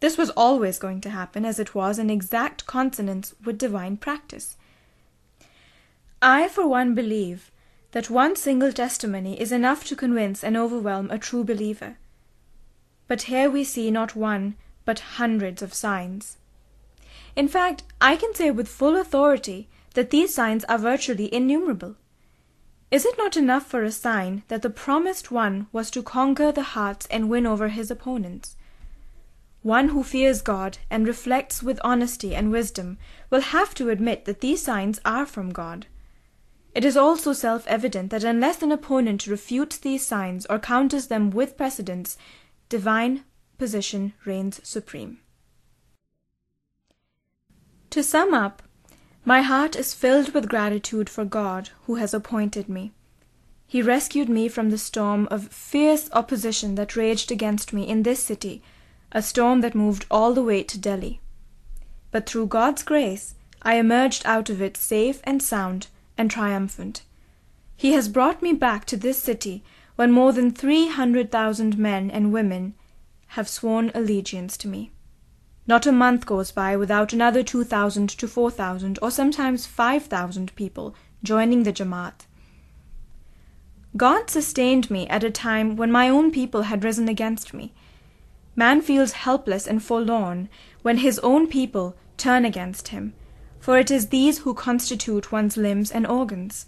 This 0.00 0.16
was 0.16 0.30
always 0.30 0.78
going 0.78 1.02
to 1.02 1.10
happen, 1.10 1.44
as 1.44 1.58
it 1.60 1.74
was 1.74 1.98
in 1.98 2.08
exact 2.08 2.64
consonance 2.64 3.34
with 3.44 3.58
divine 3.58 3.98
practice. 3.98 4.56
I, 6.22 6.48
for 6.48 6.66
one, 6.66 6.94
believe 6.94 7.50
that 7.92 8.08
one 8.08 8.36
single 8.36 8.72
testimony 8.72 9.38
is 9.38 9.52
enough 9.52 9.84
to 9.84 9.94
convince 9.94 10.42
and 10.42 10.56
overwhelm 10.56 11.10
a 11.10 11.18
true 11.18 11.44
believer. 11.44 11.98
But 13.06 13.24
here 13.24 13.50
we 13.50 13.62
see 13.62 13.90
not 13.90 14.16
one, 14.16 14.54
but 14.86 15.18
hundreds 15.20 15.60
of 15.60 15.74
signs. 15.74 16.38
In 17.36 17.48
fact, 17.48 17.82
I 18.00 18.16
can 18.16 18.34
say 18.34 18.50
with 18.50 18.66
full 18.66 18.96
authority 18.96 19.68
that 19.92 20.08
these 20.08 20.34
signs 20.34 20.64
are 20.70 20.78
virtually 20.78 21.28
innumerable. 21.34 21.96
Is 22.90 23.04
it 23.04 23.18
not 23.18 23.36
enough 23.36 23.66
for 23.66 23.82
a 23.82 23.92
sign 23.92 24.44
that 24.48 24.62
the 24.62 24.70
promised 24.70 25.30
one 25.30 25.66
was 25.72 25.90
to 25.90 26.02
conquer 26.02 26.50
the 26.50 26.62
hearts 26.62 27.06
and 27.10 27.28
win 27.28 27.46
over 27.46 27.68
his 27.68 27.90
opponents? 27.90 28.56
One 29.62 29.90
who 29.90 30.02
fears 30.02 30.40
God 30.40 30.78
and 30.88 31.06
reflects 31.06 31.62
with 31.62 31.80
honesty 31.84 32.34
and 32.34 32.50
wisdom 32.50 32.96
will 33.28 33.42
have 33.42 33.74
to 33.74 33.90
admit 33.90 34.24
that 34.24 34.40
these 34.40 34.62
signs 34.62 35.00
are 35.04 35.26
from 35.26 35.50
God. 35.50 35.86
It 36.74 36.84
is 36.84 36.96
also 36.96 37.32
self 37.32 37.66
evident 37.66 38.10
that 38.10 38.24
unless 38.24 38.62
an 38.62 38.72
opponent 38.72 39.26
refutes 39.26 39.76
these 39.76 40.06
signs 40.06 40.46
or 40.46 40.58
counters 40.58 41.08
them 41.08 41.30
with 41.30 41.56
precedents, 41.56 42.16
divine 42.68 43.24
position 43.58 44.14
reigns 44.24 44.60
supreme. 44.66 45.18
To 47.90 48.02
sum 48.02 48.32
up, 48.32 48.62
my 49.24 49.42
heart 49.42 49.76
is 49.76 49.94
filled 49.94 50.32
with 50.32 50.48
gratitude 50.48 51.10
for 51.10 51.24
God 51.24 51.70
who 51.84 51.96
has 51.96 52.14
appointed 52.14 52.68
me. 52.68 52.92
He 53.66 53.82
rescued 53.82 54.28
me 54.28 54.48
from 54.48 54.70
the 54.70 54.78
storm 54.78 55.28
of 55.30 55.48
fierce 55.48 56.08
opposition 56.12 56.74
that 56.76 56.96
raged 56.96 57.30
against 57.30 57.72
me 57.72 57.86
in 57.86 58.02
this 58.02 58.22
city 58.22 58.62
a 59.12 59.22
storm 59.22 59.60
that 59.60 59.74
moved 59.74 60.06
all 60.10 60.32
the 60.32 60.42
way 60.42 60.62
to 60.62 60.78
Delhi. 60.78 61.20
But 62.10 62.28
through 62.28 62.46
God's 62.46 62.82
grace, 62.82 63.34
I 63.62 63.74
emerged 63.74 64.22
out 64.24 64.50
of 64.50 64.62
it 64.62 64.76
safe 64.76 65.20
and 65.24 65.42
sound 65.42 65.88
and 66.16 66.30
triumphant. 66.30 67.02
He 67.76 67.92
has 67.92 68.08
brought 68.08 68.42
me 68.42 68.52
back 68.52 68.84
to 68.86 68.96
this 68.96 69.22
city 69.22 69.62
when 69.96 70.12
more 70.12 70.32
than 70.32 70.50
three 70.50 70.88
hundred 70.88 71.30
thousand 71.30 71.78
men 71.78 72.10
and 72.10 72.32
women 72.32 72.74
have 73.28 73.48
sworn 73.48 73.90
allegiance 73.94 74.56
to 74.58 74.68
me. 74.68 74.90
Not 75.68 75.86
a 75.86 75.92
month 75.92 76.24
goes 76.24 76.50
by 76.50 76.76
without 76.76 77.12
another 77.12 77.42
two 77.42 77.62
thousand 77.62 78.08
to 78.08 78.26
four 78.26 78.50
thousand, 78.50 78.98
or 79.02 79.10
sometimes 79.10 79.66
five 79.66 80.06
thousand 80.06 80.54
people 80.56 80.94
joining 81.22 81.64
the 81.64 81.72
Jamaat. 81.74 82.24
God 83.94 84.30
sustained 84.30 84.90
me 84.90 85.06
at 85.08 85.22
a 85.22 85.30
time 85.30 85.76
when 85.76 85.92
my 85.92 86.08
own 86.08 86.30
people 86.30 86.62
had 86.62 86.84
risen 86.84 87.06
against 87.06 87.52
me. 87.52 87.74
Man 88.56 88.80
feels 88.80 89.12
helpless 89.12 89.66
and 89.66 89.82
forlorn 89.82 90.48
when 90.80 90.98
his 90.98 91.18
own 91.18 91.46
people 91.46 91.94
turn 92.16 92.46
against 92.46 92.88
him, 92.88 93.12
for 93.60 93.78
it 93.78 93.90
is 93.90 94.08
these 94.08 94.38
who 94.38 94.54
constitute 94.54 95.30
one's 95.30 95.58
limbs 95.58 95.90
and 95.90 96.06
organs. 96.06 96.66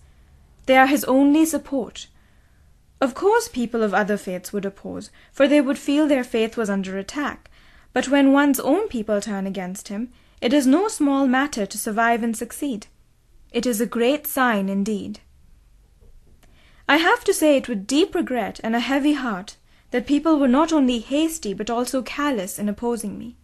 They 0.67 0.77
are 0.77 0.87
his 0.87 1.05
only 1.05 1.47
support. 1.47 2.07
Of 3.01 3.15
course, 3.15 3.49
people 3.49 3.83
of 3.83 3.95
other 3.95 4.19
faiths 4.19 4.53
would 4.53 4.67
oppose, 4.67 5.11
for 5.33 5.49
they 5.49 5.63
would 5.63 5.79
feel 5.79 6.07
their 6.07 6.23
faith 6.23 6.59
was 6.59 6.69
under 6.69 6.99
attack. 6.99 7.50
But 7.93 8.09
when 8.09 8.33
one's 8.33 8.61
own 8.61 8.89
people 8.89 9.21
turn 9.21 9.47
against 9.47 9.89
him, 9.89 10.13
it 10.41 10.53
is 10.53 10.67
no 10.67 10.89
small 10.89 11.27
matter 11.27 11.67
to 11.67 11.79
survive 11.79 12.23
and 12.23 12.37
succeed. 12.37 12.87
It 13.53 13.67
is 13.67 13.81
a 13.81 13.87
great 13.87 14.27
sign 14.27 14.69
indeed. 14.69 15.21
I 16.89 16.97
have 16.97 17.25
to 17.25 17.35
say 17.35 17.57
it 17.57 17.69
with 17.69 17.87
deep 17.87 18.15
regret 18.15 18.61
and 18.63 18.75
a 18.75 18.81
heavy 18.81 19.15
heart 19.15 19.57
that 19.91 20.07
people 20.07 20.39
were 20.39 20.49
not 20.49 20.73
only 20.73 20.99
hasty 21.01 21.53
but 21.53 21.71
also 21.71 22.03
callous 22.03 22.59
in 22.59 22.69
opposing 22.69 23.19
me. 23.19 23.37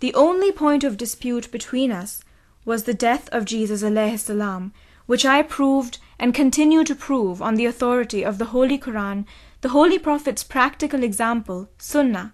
The 0.00 0.14
only 0.14 0.50
point 0.50 0.82
of 0.82 0.96
dispute 0.96 1.50
between 1.50 1.92
us 1.92 2.24
was 2.64 2.84
the 2.84 2.94
death 2.94 3.28
of 3.32 3.44
Jesus 3.44 3.82
alayhi 3.82 4.18
salam, 4.18 4.72
which 5.06 5.24
I 5.24 5.42
proved 5.42 5.98
and 6.18 6.34
continue 6.34 6.84
to 6.84 6.94
prove 6.94 7.42
on 7.42 7.54
the 7.54 7.66
authority 7.66 8.24
of 8.24 8.38
the 8.38 8.46
Holy 8.46 8.78
Quran, 8.78 9.26
the 9.60 9.70
Holy 9.70 9.98
Prophet's 9.98 10.42
practical 10.42 11.02
example, 11.02 11.68
Sunnah, 11.78 12.32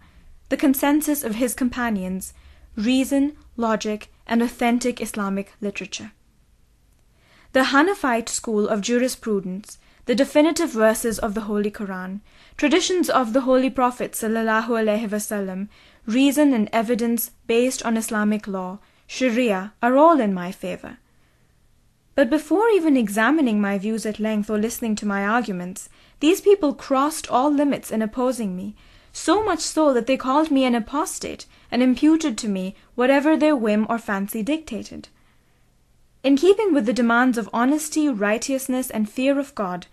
the 0.50 0.56
consensus 0.56 1.24
of 1.24 1.36
his 1.36 1.54
companions, 1.54 2.34
reason, 2.76 3.36
logic, 3.56 4.12
and 4.26 4.42
authentic 4.42 5.00
Islamic 5.00 5.52
literature. 5.60 6.12
The 7.52 7.70
Hanafite 7.72 8.28
school 8.28 8.68
of 8.68 8.80
jurisprudence, 8.80 9.78
the 10.06 10.14
definitive 10.14 10.70
verses 10.70 11.18
of 11.20 11.34
the 11.34 11.42
Holy 11.42 11.70
Quran, 11.70 12.20
traditions 12.56 13.08
of 13.08 13.32
the 13.32 13.42
Holy 13.42 13.70
Prophet 13.70 14.12
wasallam, 14.12 15.68
reason 16.04 16.52
and 16.52 16.68
evidence 16.72 17.30
based 17.46 17.84
on 17.84 17.96
Islamic 17.96 18.48
law, 18.48 18.80
Sharia, 19.06 19.72
are 19.82 19.96
all 19.96 20.20
in 20.20 20.34
my 20.34 20.50
favor. 20.50 20.98
But 22.16 22.28
before 22.28 22.68
even 22.70 22.96
examining 22.96 23.60
my 23.60 23.78
views 23.78 24.04
at 24.04 24.18
length 24.18 24.50
or 24.50 24.58
listening 24.58 24.96
to 24.96 25.06
my 25.06 25.24
arguments, 25.24 25.88
these 26.18 26.40
people 26.40 26.74
crossed 26.74 27.30
all 27.30 27.52
limits 27.52 27.90
in 27.92 28.02
opposing 28.02 28.56
me, 28.56 28.74
so 29.12 29.42
much 29.44 29.60
so 29.60 29.92
that 29.92 30.06
they 30.06 30.16
called 30.16 30.50
me 30.50 30.64
an 30.64 30.74
apostate 30.74 31.46
and 31.70 31.82
imputed 31.82 32.38
to 32.38 32.48
me 32.48 32.74
whatever 32.94 33.36
their 33.36 33.56
whim 33.56 33.86
or 33.88 33.98
fancy 33.98 34.42
dictated. 34.42 35.08
In 36.22 36.36
keeping 36.36 36.74
with 36.74 36.86
the 36.86 36.92
demands 36.92 37.38
of 37.38 37.48
honesty, 37.52 38.08
righteousness, 38.08 38.90
and 38.90 39.08
fear 39.08 39.38
of 39.38 39.54
God, 39.54 39.86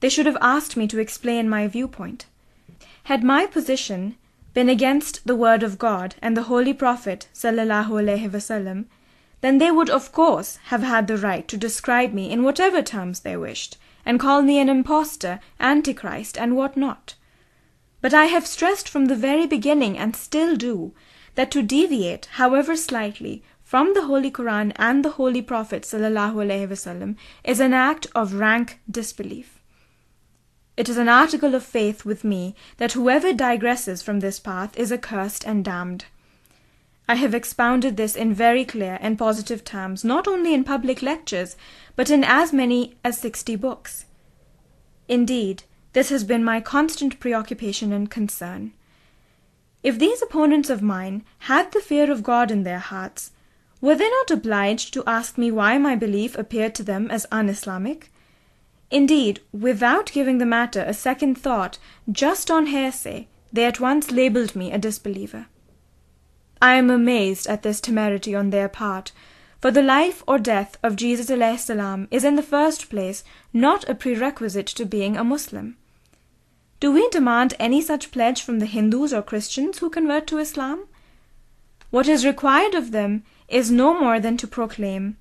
they 0.00 0.08
should 0.08 0.26
have 0.26 0.38
asked 0.40 0.76
me 0.76 0.86
to 0.88 0.98
explain 0.98 1.48
my 1.48 1.68
viewpoint. 1.68 2.26
Had 3.04 3.22
my 3.22 3.46
position 3.46 4.16
been 4.54 4.68
against 4.70 5.26
the 5.26 5.36
word 5.36 5.62
of 5.62 5.78
God 5.78 6.14
and 6.22 6.34
the 6.34 6.44
Holy 6.44 6.72
Prophet 6.72 7.28
sallallahu 7.34 7.88
alaihi 7.88 8.30
wasallam, 8.30 8.86
then 9.42 9.58
they 9.58 9.70
would 9.70 9.90
of 9.90 10.12
course 10.12 10.58
have 10.68 10.82
had 10.82 11.06
the 11.06 11.18
right 11.18 11.46
to 11.48 11.58
describe 11.58 12.14
me 12.14 12.30
in 12.30 12.42
whatever 12.42 12.80
terms 12.80 13.20
they 13.20 13.36
wished, 13.36 13.76
and 14.06 14.18
call 14.18 14.40
me 14.40 14.58
an 14.58 14.70
impostor, 14.70 15.40
antichrist, 15.60 16.38
and 16.38 16.56
what 16.56 16.74
not. 16.74 17.15
But 18.06 18.14
I 18.14 18.26
have 18.26 18.46
stressed 18.46 18.88
from 18.88 19.06
the 19.06 19.16
very 19.16 19.48
beginning, 19.48 19.98
and 19.98 20.14
still 20.14 20.54
do, 20.54 20.94
that 21.34 21.50
to 21.50 21.60
deviate, 21.60 22.26
however 22.34 22.76
slightly, 22.76 23.42
from 23.64 23.94
the 23.94 24.04
Holy 24.04 24.30
Quran 24.30 24.70
and 24.76 25.04
the 25.04 25.10
Holy 25.18 25.42
Prophet 25.42 25.82
wasallam 25.82 27.16
is 27.42 27.58
an 27.58 27.74
act 27.74 28.06
of 28.14 28.34
rank 28.34 28.78
disbelief. 28.88 29.60
It 30.76 30.88
is 30.88 30.98
an 30.98 31.08
article 31.08 31.56
of 31.56 31.64
faith 31.64 32.04
with 32.04 32.22
me 32.22 32.54
that 32.76 32.92
whoever 32.92 33.32
digresses 33.32 34.04
from 34.04 34.20
this 34.20 34.38
path 34.38 34.78
is 34.78 34.92
accursed 34.92 35.44
and 35.44 35.64
damned. 35.64 36.04
I 37.08 37.16
have 37.16 37.34
expounded 37.34 37.96
this 37.96 38.14
in 38.14 38.32
very 38.32 38.64
clear 38.64 38.98
and 39.00 39.18
positive 39.18 39.64
terms, 39.64 40.04
not 40.04 40.28
only 40.28 40.54
in 40.54 40.62
public 40.62 41.02
lectures, 41.02 41.56
but 41.96 42.08
in 42.08 42.22
as 42.22 42.52
many 42.52 42.94
as 43.02 43.18
sixty 43.18 43.56
books. 43.56 44.04
Indeed, 45.08 45.64
this 45.96 46.10
has 46.10 46.24
been 46.24 46.44
my 46.44 46.60
constant 46.60 47.18
preoccupation 47.18 47.90
and 47.90 48.10
concern. 48.10 48.70
If 49.82 49.98
these 49.98 50.20
opponents 50.20 50.68
of 50.68 50.82
mine 50.82 51.24
had 51.48 51.72
the 51.72 51.80
fear 51.80 52.12
of 52.12 52.22
God 52.22 52.50
in 52.50 52.64
their 52.64 52.80
hearts, 52.80 53.30
were 53.80 53.94
they 53.94 54.10
not 54.10 54.30
obliged 54.30 54.92
to 54.92 55.04
ask 55.06 55.38
me 55.38 55.50
why 55.50 55.78
my 55.78 55.96
belief 55.96 56.36
appeared 56.36 56.74
to 56.74 56.82
them 56.82 57.10
as 57.10 57.24
un 57.32 57.48
Islamic? 57.48 58.12
Indeed, 58.90 59.40
without 59.54 60.12
giving 60.12 60.36
the 60.36 60.44
matter 60.44 60.82
a 60.82 60.92
second 60.92 61.36
thought, 61.38 61.78
just 62.12 62.50
on 62.50 62.66
hearsay, 62.66 63.28
they 63.50 63.64
at 63.64 63.80
once 63.80 64.10
labelled 64.10 64.54
me 64.54 64.72
a 64.72 64.78
disbeliever. 64.78 65.46
I 66.60 66.74
am 66.74 66.90
amazed 66.90 67.46
at 67.46 67.62
this 67.62 67.80
temerity 67.80 68.34
on 68.34 68.50
their 68.50 68.68
part, 68.68 69.12
for 69.62 69.70
the 69.70 69.80
life 69.80 70.22
or 70.28 70.38
death 70.38 70.76
of 70.82 70.96
Jesus 70.96 71.28
salam 71.64 72.06
is 72.10 72.22
in 72.22 72.36
the 72.36 72.42
first 72.42 72.90
place 72.90 73.24
not 73.54 73.88
a 73.88 73.94
prerequisite 73.94 74.66
to 74.66 74.84
being 74.84 75.16
a 75.16 75.24
Muslim. 75.24 75.78
Do 76.78 76.92
we 76.92 77.08
demand 77.08 77.54
any 77.58 77.80
such 77.80 78.10
pledge 78.10 78.42
from 78.42 78.58
the 78.58 78.66
Hindus 78.66 79.12
or 79.12 79.22
Christians 79.22 79.78
who 79.78 79.88
convert 79.88 80.26
to 80.26 80.38
Islam? 80.38 80.86
What 81.90 82.08
is 82.08 82.26
required 82.26 82.74
of 82.74 82.90
them 82.92 83.22
is 83.48 83.70
no 83.70 83.98
more 83.98 84.20
than 84.20 84.36
to 84.38 84.46
proclaim 84.46 85.16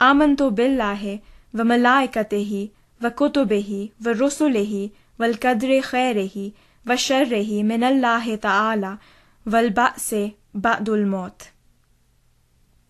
Amanto 0.00 0.50
billahi 0.54 1.22
wa 1.52 1.64
malaikatihi 1.64 2.70
wa 3.00 3.10
kutubihi 3.10 3.92
wa 4.04 4.12
rusulihi 4.12 4.90
wal 5.16 5.34
kadri 5.34 5.80
khairihi 5.82 6.52
wa 6.84 6.94
sharrihi 6.94 7.64
min 7.64 7.84
Allah 7.84 8.36
ta'ala 8.36 8.98
wal 9.46 9.70
ba'se 9.70 10.34
ba'dul 10.54 11.06
mot. 11.06 11.50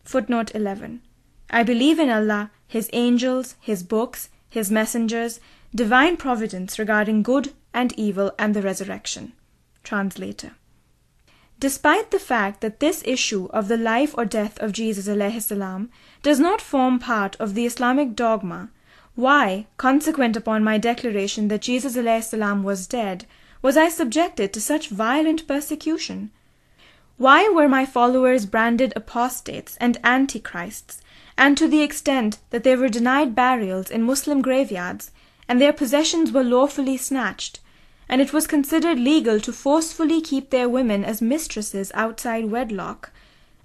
Footnote 0.02 0.52
11. 0.54 1.02
I 1.50 1.62
believe 1.62 1.98
in 1.98 2.10
Allah, 2.10 2.50
His 2.66 2.88
angels, 2.92 3.54
His 3.60 3.82
books, 3.82 4.30
His 4.48 4.70
messengers, 4.70 5.38
divine 5.74 6.16
providence 6.16 6.78
regarding 6.78 7.22
good 7.22 7.52
and 7.72 7.92
evil 7.98 8.32
and 8.38 8.54
the 8.54 8.62
resurrection. 8.62 9.32
Translator. 9.82 10.52
Despite 11.58 12.10
the 12.10 12.18
fact 12.18 12.60
that 12.60 12.80
this 12.80 13.02
issue 13.04 13.46
of 13.50 13.68
the 13.68 13.76
life 13.76 14.14
or 14.16 14.24
death 14.24 14.58
of 14.60 14.72
Jesus 14.72 15.06
salam 15.46 15.90
does 16.22 16.38
not 16.38 16.60
form 16.60 16.98
part 16.98 17.36
of 17.40 17.54
the 17.54 17.66
Islamic 17.66 18.14
dogma, 18.14 18.70
why, 19.14 19.66
consequent 19.76 20.36
upon 20.36 20.64
my 20.64 20.78
declaration 20.78 21.48
that 21.48 21.62
Jesus 21.62 21.94
salam 21.94 22.62
was 22.62 22.86
dead, 22.86 23.26
was 23.62 23.76
I 23.76 23.88
subjected 23.88 24.52
to 24.52 24.60
such 24.60 24.88
violent 24.88 25.46
persecution? 25.46 26.30
Why 27.16 27.48
were 27.48 27.68
my 27.68 27.86
followers 27.86 28.44
branded 28.44 28.92
apostates 28.94 29.76
and 29.80 29.98
antichrists, 30.04 31.00
and 31.38 31.56
to 31.56 31.66
the 31.66 31.82
extent 31.82 32.38
that 32.50 32.64
they 32.64 32.76
were 32.76 32.88
denied 32.88 33.34
burials 33.34 33.90
in 33.90 34.02
Muslim 34.02 34.42
graveyards, 34.42 35.12
and 35.48 35.60
their 35.60 35.72
possessions 35.72 36.32
were 36.32 36.44
lawfully 36.44 36.96
snatched, 36.96 37.60
and 38.08 38.20
it 38.20 38.32
was 38.32 38.46
considered 38.46 38.98
legal 38.98 39.40
to 39.40 39.52
forcefully 39.52 40.20
keep 40.20 40.50
their 40.50 40.68
women 40.68 41.04
as 41.04 41.22
mistresses 41.22 41.90
outside 41.94 42.50
wedlock, 42.50 43.10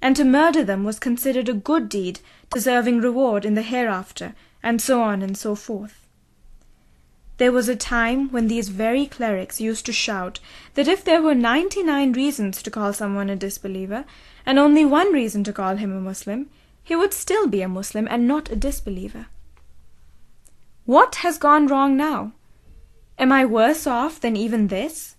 and 0.02 0.16
to 0.16 0.24
murder 0.24 0.64
them 0.64 0.84
was 0.84 1.00
considered 1.00 1.50
a 1.50 1.54
good 1.54 1.90
deed 1.90 2.20
deserving 2.54 3.02
reward 3.02 3.46
in 3.46 3.56
the 3.56 3.62
hereafter, 3.62 4.34
and 4.64 4.82
so 4.82 5.02
on 5.02 5.22
and 5.22 5.38
so 5.38 5.56
forth. 5.56 6.06
There 7.38 7.52
was 7.54 7.70
a 7.70 7.76
time 7.76 8.30
when 8.32 8.48
these 8.48 8.68
very 8.68 9.06
clerics 9.06 9.62
used 9.62 9.86
to 9.86 9.94
shout 9.94 10.42
that 10.74 10.90
if 10.90 11.06
there 11.06 11.22
were 11.22 11.36
ninety 11.36 11.84
nine 11.84 12.12
reasons 12.12 12.62
to 12.64 12.72
call 12.72 12.92
someone 12.92 13.30
a 13.30 13.36
disbeliever, 13.36 14.04
and 14.46 14.60
only 14.60 14.84
one 14.84 15.14
reason 15.14 15.44
to 15.46 15.54
call 15.54 15.78
him 15.78 15.96
a 15.96 16.02
Muslim, 16.02 16.50
he 16.84 16.96
would 16.96 17.14
still 17.14 17.48
be 17.48 17.62
a 17.62 17.70
Muslim 17.70 18.08
and 18.10 18.28
not 18.28 18.52
a 18.52 18.56
disbeliever. 18.56 19.28
What 20.90 21.18
has 21.18 21.38
gone 21.38 21.68
wrong 21.68 21.96
now? 21.96 22.32
Am 23.20 23.32
I 23.32 23.46
worse 23.46 23.86
off 23.86 24.20
than 24.20 24.36
even 24.36 24.70
this? 24.70 25.16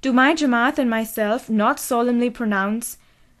Do 0.00 0.12
my 0.12 0.34
Jamaat 0.34 0.76
and 0.76 0.90
myself 0.90 1.48
not 1.48 1.78
solemnly 1.78 2.30
pronounce 2.30 2.98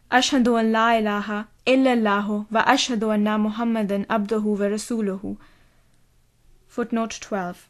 Ashhadu 0.08 0.56
an 0.60 0.70
la 0.70 0.92
ilaha 0.92 1.48
illallahu 1.66 2.46
wa 2.48 2.64
ashhadu 2.64 3.12
anna 3.12 3.36
Muhammadan 3.40 4.04
abduhu 4.04 4.56
wa 4.60 4.68
rasuluhu? 4.76 5.36
Footnote 6.68 7.18
12. 7.20 7.68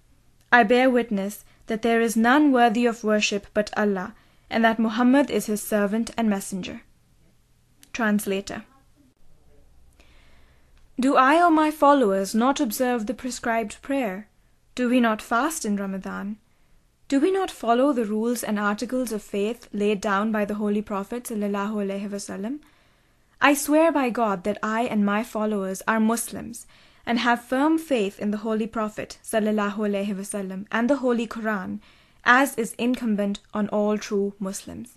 I 0.53 0.65
bear 0.65 0.91
witness 0.91 1.47
that 1.69 1.81
there 1.81 2.03
is 2.03 2.15
none 2.15 2.53
worthy 2.53 2.85
of 2.85 3.05
worship 3.05 3.47
but 3.55 3.71
Allah, 3.75 4.15
and 4.51 4.63
that 4.63 4.79
Muhammad 4.79 5.31
is 5.31 5.47
his 5.47 5.63
servant 5.63 6.11
and 6.19 6.29
messenger. 6.29 6.83
Translator. 7.95 8.65
Do 10.99 11.17
I 11.17 11.43
or 11.45 11.51
my 11.51 11.73
followers 11.73 12.37
not 12.37 12.61
observe 12.61 13.07
the 13.07 13.15
prescribed 13.15 13.83
prayer? 13.83 14.29
Do 14.77 14.89
we 14.89 15.01
not 15.01 15.21
fast 15.21 15.65
in 15.65 15.77
Ramadan? 15.77 16.39
Do 17.09 17.19
we 17.19 17.33
not 17.33 17.51
follow 17.51 17.93
the 17.93 18.05
rules 18.05 18.45
and 18.45 18.61
articles 18.61 19.11
of 19.11 19.21
faith 19.21 19.69
laid 19.73 20.01
down 20.01 20.31
by 20.31 20.45
the 20.45 20.55
Holy 20.55 20.83
Prophet 20.83 21.33
I 23.41 23.55
swear 23.55 23.91
by 23.91 24.11
God 24.11 24.45
that 24.45 24.59
I 24.63 24.83
and 24.83 25.05
my 25.05 25.25
followers 25.25 25.83
are 25.89 25.99
Muslims 25.99 26.65
and 27.05 27.19
have 27.19 27.45
firm 27.45 27.77
faith 27.77 28.21
in 28.21 28.31
the 28.31 28.39
Holy 28.39 28.69
Prophet 28.69 29.19
ﷺ 29.25 30.67
and 30.71 30.89
the 30.89 30.97
Holy 30.97 31.27
Quran, 31.27 31.81
as 32.25 32.55
is 32.55 32.73
incumbent 32.79 33.41
on 33.53 33.69
all 33.71 33.99
true 33.99 34.35
Muslims. 34.39 34.97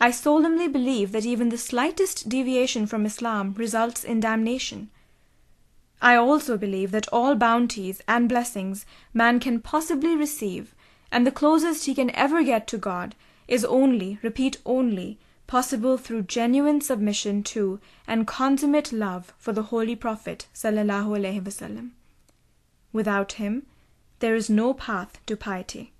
I 0.00 0.10
solemnly 0.10 0.66
believe 0.66 1.12
that 1.12 1.24
even 1.24 1.48
the 1.50 1.56
slightest 1.56 2.28
deviation 2.28 2.88
from 2.88 3.06
Islam 3.06 3.54
results 3.56 4.02
in 4.02 4.18
damnation. 4.18 4.90
I 6.00 6.16
also 6.16 6.56
believe 6.56 6.90
that 6.90 7.08
all 7.12 7.34
bounties 7.34 8.02
and 8.06 8.28
blessings 8.28 8.84
man 9.14 9.40
can 9.40 9.60
possibly 9.60 10.14
receive, 10.14 10.74
and 11.10 11.26
the 11.26 11.32
closest 11.32 11.86
he 11.86 11.94
can 11.94 12.14
ever 12.14 12.42
get 12.42 12.66
to 12.68 12.78
God, 12.78 13.14
is 13.48 13.64
only, 13.64 14.18
repeat 14.22 14.58
only, 14.66 15.18
possible 15.46 15.96
through 15.96 16.22
genuine 16.22 16.80
submission 16.80 17.42
to 17.42 17.80
and 18.06 18.26
consummate 18.26 18.92
love 18.92 19.32
for 19.38 19.52
the 19.52 19.64
Holy 19.64 19.96
Prophet 19.96 20.46
sallallahu. 20.54 21.90
Without 22.92 23.32
him, 23.32 23.66
there 24.18 24.34
is 24.34 24.50
no 24.50 24.74
path 24.74 25.20
to 25.26 25.36
piety. 25.36 25.92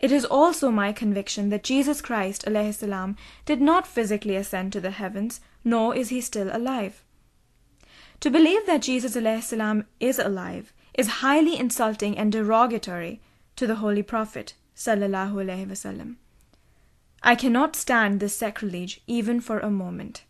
it 0.00 0.10
is 0.10 0.24
also 0.24 0.70
my 0.70 0.92
conviction 0.92 1.48
that 1.50 1.62
Jesus 1.62 2.00
Christ 2.00 2.42
salam, 2.44 3.16
did 3.46 3.60
not 3.60 3.86
physically 3.86 4.34
ascend 4.34 4.72
to 4.72 4.80
the 4.80 4.90
heavens, 4.90 5.40
nor 5.62 5.94
is 5.94 6.08
he 6.08 6.20
still 6.20 6.50
alive. 6.52 7.04
To 8.22 8.30
believe 8.30 8.66
that 8.66 8.82
Jesus 8.82 9.14
salam, 9.14 9.84
is 9.98 10.20
alive 10.20 10.72
is 10.94 11.22
highly 11.24 11.58
insulting 11.58 12.16
and 12.16 12.30
derogatory 12.30 13.20
to 13.56 13.66
the 13.66 13.74
Holy 13.74 14.04
Prophet 14.04 14.54
sallallahu 14.76 16.16
I 17.24 17.34
cannot 17.34 17.74
stand 17.74 18.20
this 18.20 18.36
sacrilege 18.36 19.00
even 19.08 19.40
for 19.40 19.58
a 19.58 19.72
moment. 19.72 20.22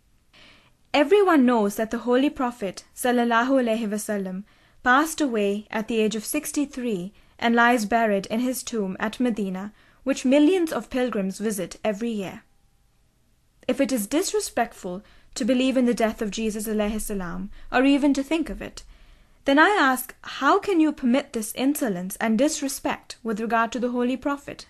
Everyone 0.95 1.45
knows 1.45 1.77
that 1.77 1.91
the 1.91 1.99
Holy 2.09 2.31
Prophet 2.31 2.85
sallallahu 2.97 4.45
passed 4.83 5.21
away 5.21 5.67
at 5.71 5.89
the 5.89 6.01
age 6.01 6.17
of 6.17 6.25
63 6.25 7.13
and 7.39 7.55
lies 7.55 7.85
buried 7.85 8.25
in 8.31 8.41
his 8.41 8.63
tomb 8.63 8.97
at 9.01 9.21
Medina, 9.21 9.71
which 10.03 10.25
millions 10.25 10.73
of 10.73 10.89
pilgrims 10.89 11.39
visit 11.39 11.79
every 11.85 12.11
year. 12.11 12.43
If 13.69 13.83
it 13.83 13.93
is 13.93 14.07
disrespectful 14.07 15.03
to 15.35 15.45
believe 15.45 15.77
in 15.77 15.87
the 15.87 15.95
death 15.95 16.21
of 16.21 16.31
Jesus 16.31 16.65
salam, 16.65 17.51
or 17.71 17.85
even 17.85 18.13
to 18.15 18.23
think 18.23 18.51
of 18.51 18.61
it, 18.61 18.83
then 19.45 19.59
I 19.59 19.71
ask, 19.71 20.15
how 20.23 20.59
can 20.61 20.79
you 20.79 20.93
permit 20.93 21.33
this 21.33 21.53
insolence 21.55 22.17
and 22.17 22.39
disrespect 22.39 23.17
with 23.25 23.41
regard 23.41 23.73
to 23.73 23.81
the 23.81 23.91
Holy 23.91 24.17
Prophet? 24.17 24.67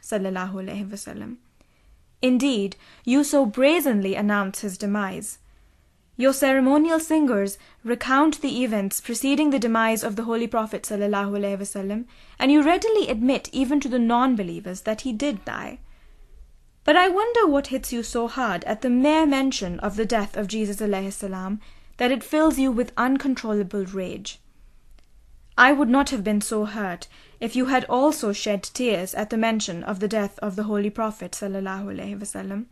Indeed, 2.22 2.76
you 3.04 3.24
so 3.24 3.44
brazenly 3.44 4.14
announce 4.14 4.60
his 4.60 4.78
demise. 4.78 5.38
Your 6.16 6.32
ceremonial 6.32 7.00
singers 7.00 7.58
recount 7.82 8.40
the 8.40 8.62
events 8.62 9.00
preceding 9.00 9.50
the 9.50 9.58
demise 9.58 10.04
of 10.04 10.16
the 10.16 10.24
Holy 10.24 10.46
Prophet 10.46 10.84
ﷺ, 10.84 12.04
and 12.38 12.52
you 12.52 12.62
readily 12.62 13.08
admit 13.08 13.48
even 13.52 13.80
to 13.80 13.88
the 13.88 13.98
non-believers 13.98 14.82
that 14.82 15.00
he 15.00 15.12
did 15.12 15.44
die. 15.44 15.80
But 16.84 16.96
I 16.96 17.08
wonder 17.08 17.46
what 17.46 17.68
hits 17.68 17.92
you 17.92 18.02
so 18.02 18.26
hard 18.26 18.64
at 18.64 18.82
the 18.82 18.90
mere 18.90 19.24
mention 19.24 19.78
of 19.80 19.96
the 19.96 20.04
death 20.04 20.36
of 20.36 20.48
Jesus 20.48 20.78
salam 20.78 21.60
that 21.96 22.10
it 22.10 22.24
fills 22.24 22.58
you 22.58 22.72
with 22.72 22.92
uncontrollable 22.96 23.84
rage. 23.84 24.40
I 25.56 25.72
would 25.72 25.88
not 25.88 26.10
have 26.10 26.24
been 26.24 26.40
so 26.40 26.64
hurt 26.64 27.06
if 27.38 27.54
you 27.54 27.66
had 27.66 27.84
also 27.84 28.32
shed 28.32 28.62
tears 28.62 29.14
at 29.14 29.30
the 29.30 29.36
mention 29.36 29.84
of 29.84 30.00
the 30.00 30.08
death 30.08 30.38
of 30.40 30.56
the 30.56 30.64
Holy 30.64 30.90
Prophet 30.90 31.32
ﷺ. 31.32 32.66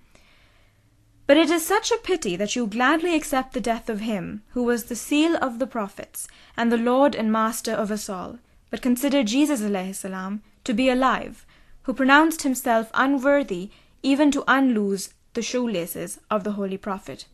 But 1.26 1.36
it 1.36 1.50
is 1.50 1.64
such 1.64 1.92
a 1.92 1.98
pity 1.98 2.34
that 2.34 2.56
you 2.56 2.66
gladly 2.66 3.14
accept 3.14 3.52
the 3.52 3.60
death 3.60 3.88
of 3.88 4.00
him 4.00 4.42
who 4.48 4.64
was 4.64 4.84
the 4.84 4.96
seal 4.96 5.36
of 5.36 5.60
the 5.60 5.66
prophets 5.66 6.26
and 6.56 6.72
the 6.72 6.76
Lord 6.76 7.14
and 7.14 7.30
Master 7.30 7.72
of 7.72 7.92
us 7.92 8.08
all, 8.08 8.40
but 8.70 8.82
consider 8.82 9.22
Jesus 9.22 9.60
salam 9.96 10.42
to 10.64 10.74
be 10.74 10.88
alive, 10.88 11.46
who 11.82 11.94
pronounced 11.94 12.42
himself 12.42 12.90
unworthy 12.94 13.70
even 14.02 14.30
to 14.30 14.44
unloose 14.46 15.14
the 15.34 15.42
shoelaces 15.42 16.18
of 16.30 16.44
the 16.44 16.52
Holy 16.52 16.76
Prophet. 16.76 17.26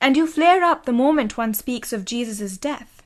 And 0.00 0.16
you 0.16 0.26
flare 0.26 0.64
up 0.64 0.84
the 0.84 0.92
moment 0.92 1.36
one 1.36 1.54
speaks 1.54 1.92
of 1.92 2.04
Jesus' 2.04 2.58
death. 2.58 3.02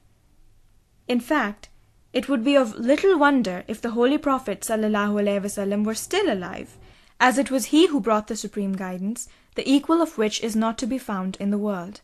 In 1.09 1.21
fact, 1.21 1.69
it 2.13 2.29
would 2.29 2.45
be 2.45 2.57
of 2.57 2.79
little 2.79 3.19
wonder 3.19 3.65
if 3.67 3.81
the 3.81 3.91
Holy 3.91 4.19
Prophet 4.19 4.61
ﷺ 4.61 5.85
were 5.85 5.95
still 5.95 6.33
alive 6.33 6.77
as 7.23 7.39
it 7.39 7.53
was 7.53 7.67
he 7.67 7.87
who 7.87 8.01
brought 8.01 8.27
the 8.27 8.35
supreme 8.35 8.73
guidance, 8.73 9.29
the 9.55 9.71
equal 9.71 10.03
of 10.03 10.19
which 10.19 10.43
is 10.43 10.57
not 10.57 10.77
to 10.77 10.89
be 10.89 10.99
found 10.99 11.37
in 11.39 11.53
the 11.53 11.59
world. 11.59 12.01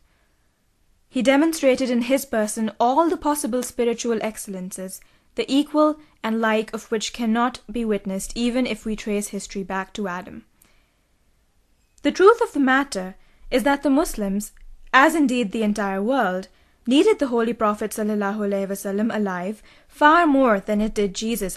He 1.09 1.23
demonstrated 1.23 1.91
in 1.91 2.03
his 2.03 2.25
person 2.25 2.71
all 2.79 3.09
the 3.09 3.17
possible 3.17 3.65
spiritual 3.65 4.21
excellences, 4.23 5.01
the 5.39 5.51
equal 5.51 6.01
and 6.25 6.41
like 6.41 6.75
of 6.75 6.91
which 6.91 7.13
cannot 7.13 7.61
be 7.71 7.85
witnessed 7.85 8.33
even 8.35 8.67
if 8.67 8.85
we 8.85 8.97
trace 8.97 9.29
history 9.29 9.63
back 9.63 9.93
to 9.93 10.09
Adam. 10.09 10.45
The 12.03 12.11
truth 12.11 12.41
of 12.43 12.53
the 12.53 12.61
matter 12.75 13.15
is 13.49 13.63
that 13.63 13.85
the 13.85 13.89
Muslims, 13.89 14.51
as 14.93 15.15
indeed 15.15 15.53
the 15.53 15.63
entire 15.63 16.03
world, 16.03 16.49
needed 16.89 17.21
the 17.21 17.29
Holy 17.29 17.53
Prophet 17.53 17.97
alive 17.97 19.63
far 19.87 20.27
more 20.27 20.59
than 20.59 20.81
it 20.81 20.95
did 20.95 21.15
Jesus. 21.15 21.57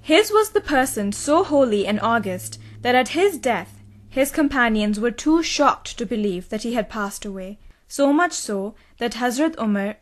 His 0.00 0.30
was 0.30 0.50
the 0.50 0.60
person 0.60 1.10
so 1.10 1.42
holy 1.42 1.88
and 1.88 2.00
august 2.00 2.60
that 2.82 2.94
at 2.94 3.08
his 3.08 3.36
death 3.36 3.82
his 4.08 4.30
companions 4.30 5.00
were 5.00 5.10
too 5.10 5.42
shocked 5.42 5.98
to 5.98 6.06
believe 6.06 6.50
that 6.50 6.62
he 6.62 6.74
had 6.74 6.88
passed 6.88 7.24
away, 7.24 7.58
so 7.88 8.12
much 8.12 8.32
so 8.32 8.76
that 8.98 9.14
Hazrat 9.14 9.58
Umar 9.60 9.96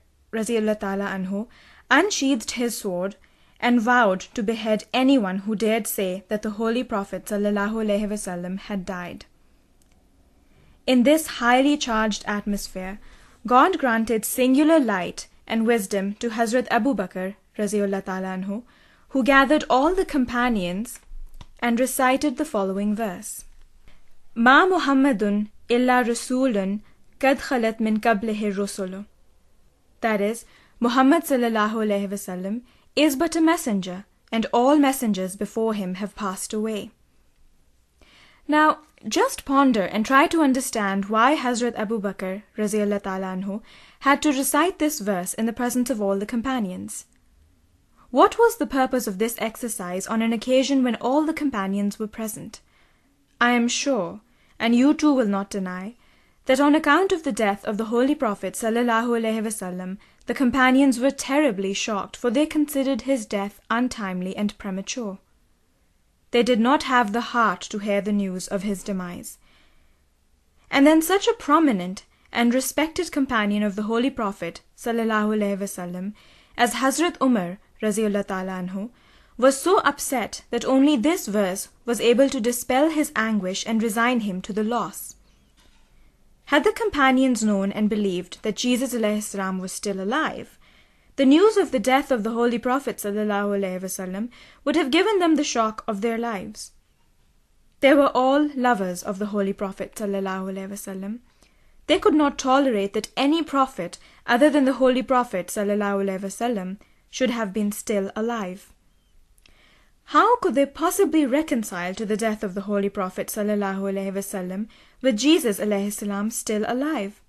unsheathed 1.91 2.53
his 2.53 2.77
sword 2.77 3.17
and 3.61 3.81
vowed 3.81 4.21
to 4.21 4.43
behead 4.43 4.85
anyone 4.93 5.39
who 5.39 5.55
dared 5.55 5.87
say 5.87 6.25
that 6.29 6.43
the 6.43 6.51
Holy 6.51 6.85
Prophet 6.85 7.25
ﷺ 7.25 8.59
had 8.59 8.85
died. 8.85 9.27
In 10.87 11.03
this 11.03 11.27
highly 11.39 11.77
charged 11.77 12.25
atmosphere, 12.27 12.99
God 13.47 13.79
granted 13.79 14.25
singular 14.25 14.79
light 14.79 15.29
and 15.47 15.67
wisdom 15.67 16.15
to 16.15 16.31
Hazrat 16.31 16.67
Abu 16.71 16.95
Bakr 16.95 17.37
anhu, 17.57 18.63
who 19.09 19.25
gathered 19.25 19.65
all 19.71 19.95
the 19.95 20.05
companions 20.05 21.01
and 21.61 21.81
recited 21.81 22.37
the 22.37 22.45
following 22.45 22.95
verse 22.95 23.45
Ma 24.35 24.67
Muhammadun 24.67 25.49
illa 25.69 26.05
Rasulun 26.05 26.81
kad 27.19 27.39
khalat 27.39 27.81
min 27.81 28.01
qablihi 28.01 28.53
rusulu. 28.55 29.07
That 30.01 30.21
is, 30.21 30.45
Muhammad 30.85 31.23
sallallahu 31.25 32.09
wasallam 32.11 32.61
is 32.95 33.17
but 33.17 33.35
a 33.35 33.41
messenger, 33.41 34.05
and 34.31 34.45
all 34.53 34.77
messengers 34.77 35.35
before 35.35 35.73
him 35.73 35.95
have 35.95 36.15
passed 36.15 36.53
away. 36.53 36.91
Now, 38.47 38.81
just 39.09 39.47
ponder 39.47 39.85
and 39.85 40.05
try 40.05 40.27
to 40.27 40.43
understand 40.43 41.07
why 41.07 41.37
Hazrat 41.37 41.75
Abu 41.77 41.99
Bakr 42.03 42.43
anhu, 42.59 43.63
had 44.01 44.21
to 44.21 44.33
recite 44.33 44.79
this 44.79 45.01
verse 45.01 45.33
in 45.33 45.47
the 45.47 45.55
presence 45.55 45.89
of 45.89 46.03
all 46.03 46.19
the 46.19 46.33
companions. 46.35 47.07
What 48.11 48.39
was 48.39 48.59
the 48.59 48.67
purpose 48.67 49.07
of 49.07 49.19
this 49.19 49.37
exercise 49.39 50.07
on 50.07 50.21
an 50.21 50.35
occasion 50.35 50.85
when 50.85 50.97
all 50.97 51.25
the 51.25 51.41
companions 51.43 51.99
were 51.99 52.17
present? 52.19 52.61
I 53.41 53.53
am 53.53 53.69
sure, 53.69 54.21
and 54.59 54.75
you 54.75 54.93
too 54.93 55.15
will 55.15 55.33
not 55.39 55.49
deny, 55.49 55.95
that 56.45 56.61
on 56.61 56.75
account 56.75 57.11
of 57.11 57.23
the 57.23 57.33
death 57.33 57.65
of 57.65 57.79
the 57.79 57.87
Holy 57.87 58.15
Prophet 58.15 58.53
ﷺ, 58.53 59.97
the 60.27 60.35
companions 60.35 60.99
were 60.99 61.11
terribly 61.11 61.75
shocked, 61.75 62.17
for 62.17 62.31
they 62.31 62.47
considered 62.47 63.03
his 63.03 63.27
death 63.27 63.61
untimely 63.71 64.37
and 64.37 64.57
premature. 64.59 65.19
They 66.31 66.43
did 66.43 66.61
not 66.61 66.85
have 66.85 67.13
the 67.13 67.33
heart 67.33 67.61
to 67.71 67.79
hear 67.79 68.01
the 68.01 68.13
news 68.13 68.49
of 68.49 68.63
his 68.63 68.83
demise. 68.83 69.39
And 70.71 70.87
then 70.87 71.03
such 71.03 71.29
a 71.29 71.35
prominent 71.35 72.05
and 72.33 72.53
respected 72.53 73.13
companion 73.13 73.63
of 73.63 73.77
the 73.77 73.83
Holy 73.83 74.11
Prophet 74.11 74.61
ﷺ 74.77 76.13
as 76.57 76.75
Hazrat 76.75 77.17
Umar 77.21 77.59
anhu, 77.83 78.91
was 79.37 79.61
so 79.61 79.79
upset 79.81 80.43
that 80.51 80.65
only 80.65 80.97
this 80.97 81.27
verse 81.27 81.69
was 81.85 82.01
able 82.01 82.29
to 82.31 82.41
dispel 82.41 82.91
his 82.91 83.13
anguish 83.15 83.65
and 83.67 83.83
resign 83.83 84.21
him 84.21 84.41
to 84.41 84.53
the 84.53 84.65
loss. 84.65 85.17
Had 86.46 86.64
the 86.64 86.72
companions 86.72 87.44
known 87.44 87.72
and 87.72 87.90
believed 87.90 88.42
that 88.42 88.56
Jesus 88.56 88.94
ﷺ 88.94 89.60
was 89.60 89.72
still 89.72 90.02
alive, 90.02 90.58
the 91.16 91.26
news 91.26 91.58
of 91.58 91.72
the 91.72 91.80
death 91.80 92.12
of 92.12 92.24
the 92.24 92.32
Holy 92.32 92.58
Prophet 92.58 92.98
ﷺ 92.98 94.30
would 94.64 94.76
have 94.76 94.90
given 94.90 95.20
them 95.20 95.36
the 95.36 95.44
shock 95.44 95.84
of 95.88 96.02
their 96.02 96.18
lives. 96.18 96.72
They 97.82 97.94
were 97.94 98.12
all 98.16 98.50
lovers 98.56 99.04
of 99.04 99.20
the 99.20 99.28
Holy 99.28 99.54
Prophet 99.54 99.94
ﷺ. 99.96 101.20
They 101.88 102.00
could 102.00 102.14
not 102.14 102.38
tolerate 102.38 102.94
that 102.94 103.10
any 103.18 103.44
prophet 103.44 103.98
other 104.26 104.50
than 104.50 104.66
the 104.66 104.74
Holy 104.74 105.04
Prophet 105.04 105.48
ﷺ 105.48 106.78
should 107.10 107.30
have 107.30 107.54
been 107.54 107.72
still 107.72 108.12
alive. 108.16 108.73
How 110.07 110.37
could 110.37 110.55
they 110.55 110.67
possibly 110.67 111.27
reconcile 111.27 111.95
to 111.95 112.07
the 112.07 112.17
death 112.17 112.43
of 112.45 112.55
the 112.55 112.63
Holy 112.63 112.89
Prophet 112.89 113.29
ﷺ 113.29 114.69
with 115.03 115.17
Jesus 115.17 115.59
ﷺ 115.59 116.33
still 116.33 116.65
alive? 116.69 117.21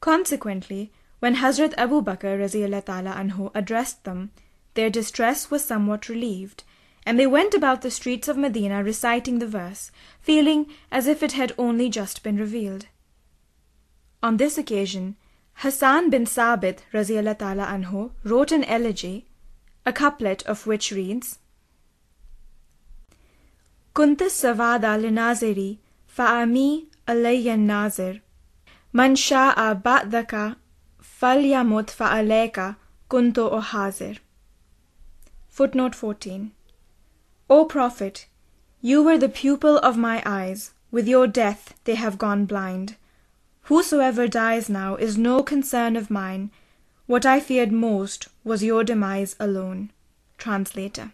Consequently, 0.00 0.92
when 1.20 1.36
Hazrat 1.36 1.74
Abu 1.76 2.02
Bakr 2.02 2.38
anhu 2.38 3.50
addressed 3.54 4.04
them, 4.04 4.30
their 4.74 4.90
distress 4.90 5.50
was 5.50 5.64
somewhat 5.64 6.08
relieved, 6.08 6.64
and 7.06 7.18
they 7.18 7.26
went 7.26 7.54
about 7.54 7.82
the 7.82 7.90
streets 7.90 8.28
of 8.28 8.36
Medina 8.36 8.82
reciting 8.82 9.38
the 9.38 9.46
verse, 9.46 9.90
feeling 10.20 10.66
as 10.90 11.06
if 11.06 11.22
it 11.22 11.32
had 11.32 11.54
only 11.56 11.88
just 11.88 12.22
been 12.22 12.36
revealed. 12.36 12.86
On 14.22 14.38
this 14.38 14.58
occasion, 14.58 15.16
Hassan 15.58 16.10
bin 16.10 16.24
Sabit 16.24 16.80
anhu 16.92 18.10
wrote 18.24 18.52
an 18.52 18.64
elegy, 18.64 19.26
a 19.86 19.92
couplet 19.92 20.42
of 20.44 20.66
which 20.66 20.90
reads 20.92 21.38
Kuntis 23.94 24.34
savada 24.42 24.98
linaziri 24.98 25.78
fa'ami 26.06 26.86
alayyan 27.06 27.66
nazir 27.72 28.22
mansha 28.94 29.54
sha'a 29.54 29.74
ba'daka 29.82 30.56
falyamut 31.02 31.90
fa'alayka 31.90 32.76
Kunto 33.10 33.50
ohazir. 33.50 34.18
Footnote 35.48 35.94
14 35.94 36.52
O 37.50 37.64
Prophet, 37.66 38.26
you 38.80 39.02
were 39.02 39.18
the 39.18 39.28
pupil 39.28 39.78
of 39.78 39.96
my 39.96 40.22
eyes, 40.26 40.72
with 40.90 41.06
your 41.06 41.26
death 41.26 41.74
they 41.84 41.94
have 41.94 42.18
gone 42.18 42.46
blind. 42.46 42.96
Whosoever 43.64 44.26
dies 44.26 44.68
now 44.68 44.96
is 44.96 45.16
no 45.18 45.42
concern 45.42 45.96
of 45.96 46.10
mine 46.10 46.50
what 47.06 47.26
I 47.26 47.38
feared 47.38 47.70
most 47.70 48.28
was 48.44 48.64
your 48.64 48.82
demise 48.82 49.36
alone. 49.38 49.90
Translator. 50.38 51.12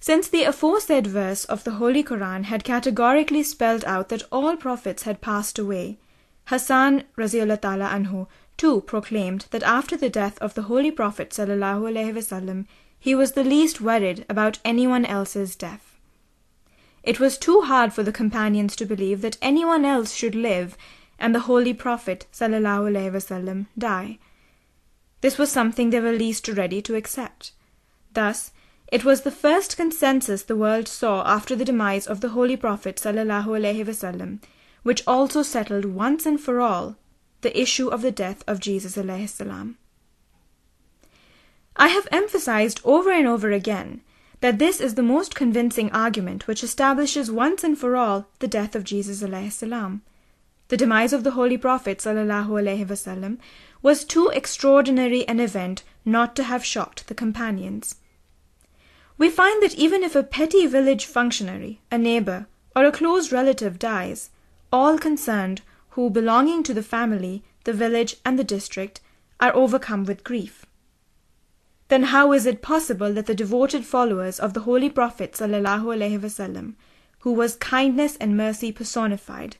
Since 0.00 0.28
the 0.28 0.42
aforesaid 0.42 1.06
verse 1.06 1.44
of 1.44 1.62
the 1.62 1.72
Holy 1.72 2.02
Quran 2.02 2.44
had 2.44 2.64
categorically 2.64 3.44
spelled 3.44 3.84
out 3.84 4.08
that 4.08 4.24
all 4.32 4.56
prophets 4.56 5.04
had 5.04 5.20
passed 5.20 5.58
away, 5.58 5.98
Hassan 6.46 7.04
Raziullah 7.16 7.60
anhu 7.60 8.26
too 8.56 8.80
proclaimed 8.80 9.46
that 9.50 9.62
after 9.62 9.96
the 9.96 10.10
death 10.10 10.38
of 10.38 10.54
the 10.54 10.62
Holy 10.62 10.90
Prophet 10.90 11.30
wasallam, 11.30 12.66
he 12.98 13.14
was 13.14 13.32
the 13.32 13.44
least 13.44 13.80
worried 13.80 14.26
about 14.28 14.58
anyone 14.64 15.06
else's 15.06 15.54
death. 15.54 15.98
It 17.04 17.20
was 17.20 17.38
too 17.38 17.60
hard 17.62 17.92
for 17.92 18.02
the 18.02 18.12
companions 18.12 18.74
to 18.76 18.84
believe 18.84 19.20
that 19.20 19.38
anyone 19.40 19.84
else 19.84 20.14
should 20.14 20.34
live 20.34 20.76
and 21.20 21.34
the 21.34 21.40
Holy 21.40 21.74
Prophet 21.74 22.26
wasallam, 22.32 23.66
die. 23.78 24.18
This 25.20 25.36
was 25.36 25.52
something 25.52 25.90
they 25.90 26.00
were 26.00 26.12
least 26.12 26.48
ready 26.48 26.80
to 26.82 26.96
accept. 26.96 27.52
Thus, 28.14 28.52
it 28.90 29.04
was 29.04 29.20
the 29.20 29.30
first 29.30 29.76
consensus 29.76 30.42
the 30.42 30.56
world 30.56 30.88
saw 30.88 31.22
after 31.24 31.54
the 31.54 31.64
demise 31.64 32.06
of 32.06 32.22
the 32.22 32.30
Holy 32.30 32.56
Prophet 32.56 32.96
wasallam, 32.96 34.40
which 34.82 35.02
also 35.06 35.42
settled 35.42 35.84
once 35.84 36.24
and 36.26 36.40
for 36.40 36.60
all 36.60 36.96
the 37.42 37.60
issue 37.60 37.88
of 37.88 38.02
the 38.02 38.10
death 38.10 38.42
of 38.46 38.58
Jesus 38.58 38.94
salam. 38.94 39.76
I 41.76 41.88
have 41.88 42.08
emphasized 42.10 42.80
over 42.84 43.10
and 43.12 43.26
over 43.26 43.50
again 43.50 44.00
that 44.40 44.58
this 44.58 44.80
is 44.80 44.94
the 44.94 45.02
most 45.02 45.34
convincing 45.34 45.92
argument 45.92 46.46
which 46.46 46.64
establishes 46.64 47.30
once 47.30 47.62
and 47.62 47.78
for 47.78 47.94
all 47.96 48.26
the 48.38 48.48
death 48.48 48.74
of 48.74 48.84
Jesus 48.84 49.20
salam. 49.54 50.02
The 50.70 50.76
demise 50.76 51.12
of 51.12 51.24
the 51.24 51.32
Holy 51.32 51.58
Prophet 51.58 51.98
wasallam, 51.98 53.38
was 53.82 54.04
too 54.04 54.28
extraordinary 54.28 55.26
an 55.26 55.40
event 55.40 55.82
not 56.04 56.36
to 56.36 56.44
have 56.44 56.64
shocked 56.64 57.08
the 57.08 57.14
companions. 57.14 57.96
We 59.18 59.30
find 59.30 59.60
that 59.64 59.74
even 59.74 60.04
if 60.04 60.14
a 60.14 60.22
petty 60.22 60.68
village 60.68 61.06
functionary, 61.06 61.80
a 61.90 61.98
neighbor, 61.98 62.46
or 62.76 62.84
a 62.84 62.92
close 62.92 63.32
relative 63.32 63.80
dies, 63.80 64.30
all 64.72 64.96
concerned 64.96 65.62
who, 65.94 66.08
belonging 66.08 66.62
to 66.62 66.72
the 66.72 66.84
family, 66.84 67.42
the 67.64 67.72
village, 67.72 68.18
and 68.24 68.38
the 68.38 68.44
district, 68.44 69.00
are 69.40 69.56
overcome 69.56 70.04
with 70.04 70.22
grief. 70.22 70.66
Then 71.88 72.04
how 72.04 72.32
is 72.32 72.46
it 72.46 72.62
possible 72.62 73.12
that 73.14 73.26
the 73.26 73.34
devoted 73.34 73.84
followers 73.84 74.38
of 74.38 74.54
the 74.54 74.60
Holy 74.60 74.88
Prophet 74.88 75.32
wasallam, 75.32 76.74
who 77.18 77.32
was 77.32 77.56
kindness 77.56 78.16
and 78.18 78.36
mercy 78.36 78.70
personified, 78.70 79.56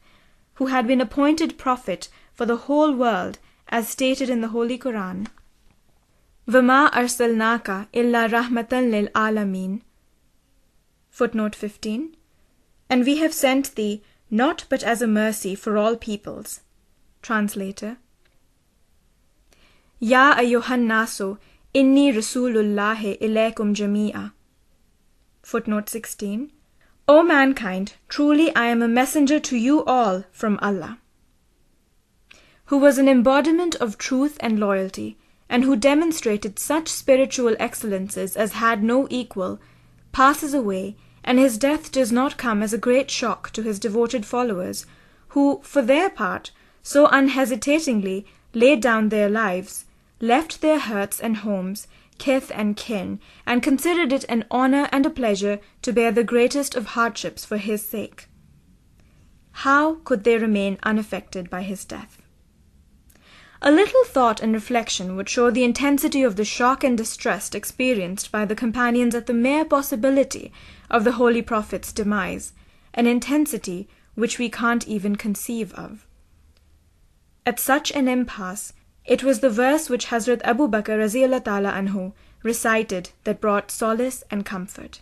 who 0.59 0.67
had 0.67 0.87
been 0.87 1.01
appointed 1.01 1.57
prophet 1.57 2.09
for 2.33 2.45
the 2.45 2.57
whole 2.67 2.93
world, 2.93 3.39
as 3.69 3.89
stated 3.89 4.29
in 4.29 4.41
the 4.41 4.49
Holy 4.49 4.77
Quran, 4.77 5.27
وَمَا 6.47 6.91
أَرْسَلْنَاكَ 6.91 7.87
إِلَّا 7.93 8.29
رَحْمَةً 8.29 8.69
لِلْعَالَمِينَ 8.69 9.81
Footnote 11.09 11.55
15 11.55 12.15
And 12.89 13.05
we 13.05 13.17
have 13.17 13.33
sent 13.33 13.75
thee 13.75 14.03
not 14.29 14.65
but 14.69 14.83
as 14.83 15.01
a 15.01 15.07
mercy 15.07 15.55
for 15.55 15.77
all 15.77 15.95
peoples. 15.95 16.61
Translator 17.21 17.97
Ya 19.99 20.35
ayyuhan 20.35 20.85
nasu 20.85 21.37
inni 21.73 22.13
rasulullahi 22.13 23.17
ilaykum 23.19 23.73
jami'a. 23.73 24.33
Footnote 25.41 25.89
16. 25.89 26.51
O 27.08 27.22
mankind, 27.22 27.94
truly 28.08 28.54
I 28.54 28.66
am 28.66 28.82
a 28.82 28.88
messenger 28.88 29.40
to 29.40 29.56
you 29.56 29.84
all 29.84 30.24
from 30.30 30.58
Allah, 30.62 30.98
who 32.66 32.78
was 32.78 32.98
an 32.98 33.08
embodiment 33.08 33.74
of 33.76 33.98
truth 33.98 34.36
and 34.40 34.60
loyalty, 34.60 35.18
and 35.48 35.64
who 35.64 35.74
demonstrated 35.76 36.58
such 36.58 36.88
spiritual 36.88 37.56
excellences 37.58 38.36
as 38.36 38.52
had 38.52 38.82
no 38.82 39.06
equal, 39.10 39.58
passes 40.12 40.54
away 40.54 40.96
and 41.24 41.38
his 41.38 41.58
death 41.58 41.92
does 41.92 42.10
not 42.10 42.38
come 42.38 42.62
as 42.62 42.72
a 42.72 42.78
great 42.78 43.10
shock 43.10 43.50
to 43.50 43.62
his 43.62 43.78
devoted 43.78 44.24
followers, 44.24 44.86
who, 45.28 45.60
for 45.62 45.82
their 45.82 46.08
part, 46.08 46.50
so 46.82 47.06
unhesitatingly 47.08 48.24
laid 48.54 48.80
down 48.80 49.08
their 49.08 49.28
lives, 49.28 49.84
left 50.20 50.60
their 50.60 50.78
hurts 50.78 51.20
and 51.20 51.38
homes, 51.38 51.86
kith 52.20 52.52
and 52.54 52.76
kin, 52.76 53.18
and 53.44 53.64
considered 53.64 54.12
it 54.12 54.24
an 54.28 54.44
honor 54.48 54.88
and 54.92 55.04
a 55.04 55.10
pleasure 55.10 55.58
to 55.82 55.92
bear 55.92 56.12
the 56.12 56.22
greatest 56.22 56.76
of 56.76 56.94
hardships 56.94 57.44
for 57.44 57.56
his 57.56 57.84
sake. 57.84 58.28
How 59.66 59.94
could 60.04 60.22
they 60.22 60.38
remain 60.38 60.78
unaffected 60.84 61.50
by 61.50 61.62
his 61.62 61.84
death? 61.84 62.22
A 63.62 63.70
little 63.70 64.04
thought 64.04 64.40
and 64.40 64.54
reflection 64.54 65.16
would 65.16 65.28
show 65.28 65.50
the 65.50 65.64
intensity 65.64 66.22
of 66.22 66.36
the 66.36 66.44
shock 66.44 66.84
and 66.84 66.96
distress 66.96 67.54
experienced 67.54 68.30
by 68.30 68.44
the 68.44 68.54
companions 68.54 69.14
at 69.14 69.26
the 69.26 69.34
mere 69.34 69.64
possibility 69.64 70.52
of 70.90 71.04
the 71.04 71.12
Holy 71.12 71.42
Prophet's 71.42 71.92
demise, 71.92 72.52
an 72.94 73.06
intensity 73.06 73.88
which 74.14 74.38
we 74.38 74.48
can't 74.48 74.86
even 74.86 75.16
conceive 75.16 75.74
of. 75.74 76.06
At 77.44 77.58
such 77.58 77.90
an 77.92 78.08
impasse, 78.08 78.72
it 79.04 79.24
was 79.24 79.40
the 79.40 79.50
verse 79.50 79.88
which 79.88 80.06
Hazrat 80.06 80.40
Abu 80.44 80.68
Bakr 80.68 80.98
anhu 80.98 82.12
recited 82.42 83.10
that 83.24 83.40
brought 83.40 83.70
solace 83.70 84.22
and 84.30 84.44
comfort. 84.44 85.00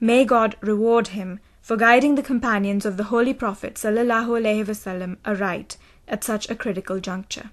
May 0.00 0.24
God 0.24 0.56
reward 0.60 1.08
him 1.08 1.40
for 1.60 1.76
guiding 1.76 2.14
the 2.14 2.22
companions 2.22 2.86
of 2.86 2.96
the 2.96 3.04
Holy 3.04 3.34
Prophet 3.34 3.74
sallallahu 3.74 5.16
aright 5.24 5.76
at 6.06 6.22
such 6.22 6.48
a 6.48 6.54
critical 6.54 7.00
juncture. 7.00 7.50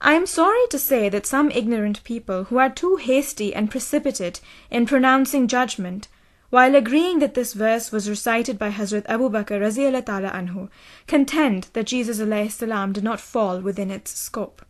I 0.00 0.12
am 0.12 0.26
sorry 0.26 0.66
to 0.70 0.78
say 0.78 1.08
that 1.08 1.26
some 1.26 1.50
ignorant 1.50 2.04
people 2.04 2.44
who 2.44 2.58
are 2.58 2.70
too 2.70 2.96
hasty 2.96 3.54
and 3.54 3.70
precipitate 3.70 4.40
in 4.70 4.86
pronouncing 4.86 5.48
judgment, 5.48 6.08
while 6.50 6.74
agreeing 6.74 7.18
that 7.18 7.34
this 7.34 7.52
verse 7.52 7.90
was 7.90 8.08
recited 8.08 8.58
by 8.58 8.70
Hazrat 8.70 9.04
Abu 9.06 9.28
Bakr 9.28 9.60
anhu, 9.60 10.68
contend 11.06 11.68
that 11.72 11.86
Jesus 11.86 12.18
salam 12.18 12.92
did 12.92 13.04
not 13.04 13.20
fall 13.20 13.60
within 13.60 13.90
its 13.90 14.16
scope. 14.16 14.64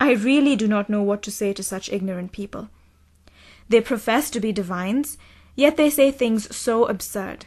I 0.00 0.12
really 0.12 0.56
do 0.56 0.66
not 0.66 0.88
know 0.88 1.02
what 1.02 1.22
to 1.22 1.30
say 1.30 1.52
to 1.52 1.62
such 1.62 1.92
ignorant 1.92 2.32
people. 2.32 2.70
They 3.68 3.80
profess 3.80 4.30
to 4.30 4.40
be 4.40 4.52
divines, 4.52 5.18
yet 5.54 5.76
they 5.76 5.90
say 5.90 6.10
things 6.10 6.54
so 6.56 6.86
absurd. 6.86 7.46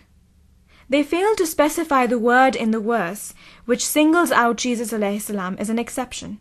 They 0.88 1.02
fail 1.02 1.36
to 1.36 1.48
specify 1.48 2.06
the 2.06 2.20
word 2.20 2.56
in 2.56 2.72
the 2.72 2.80
verse 2.80 3.34
which 3.66 3.86
singles 3.86 4.32
out 4.32 4.58
Jesus 4.58 4.92
salam 4.92 5.56
as 5.58 5.70
an 5.70 5.80
exception. 5.80 6.40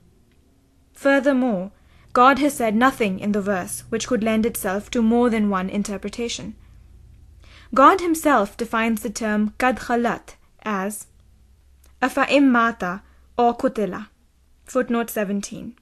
Furthermore, 0.93 1.73
God 2.13 2.39
has 2.41 2.55
said 2.55 2.77
nothing 2.77 3.19
in 3.19 3.33
the 3.33 3.41
verse 3.41 3.85
which 3.89 4.07
could 4.07 4.23
lend 4.23 4.45
itself 4.45 4.91
to 4.91 5.01
more 5.01 5.31
than 5.31 5.49
one 5.49 5.71
interpretation. 5.71 6.55
God 7.75 8.01
himself 8.03 8.57
defines 8.57 9.03
the 9.03 9.11
term 9.11 9.55
khalat 9.59 10.35
as 10.63 11.07
afa'im 12.03 12.51
mata 12.51 13.03
or 13.39 13.57
kutila. 13.57 14.09
Footnote 14.65 15.09
17. 15.11 15.75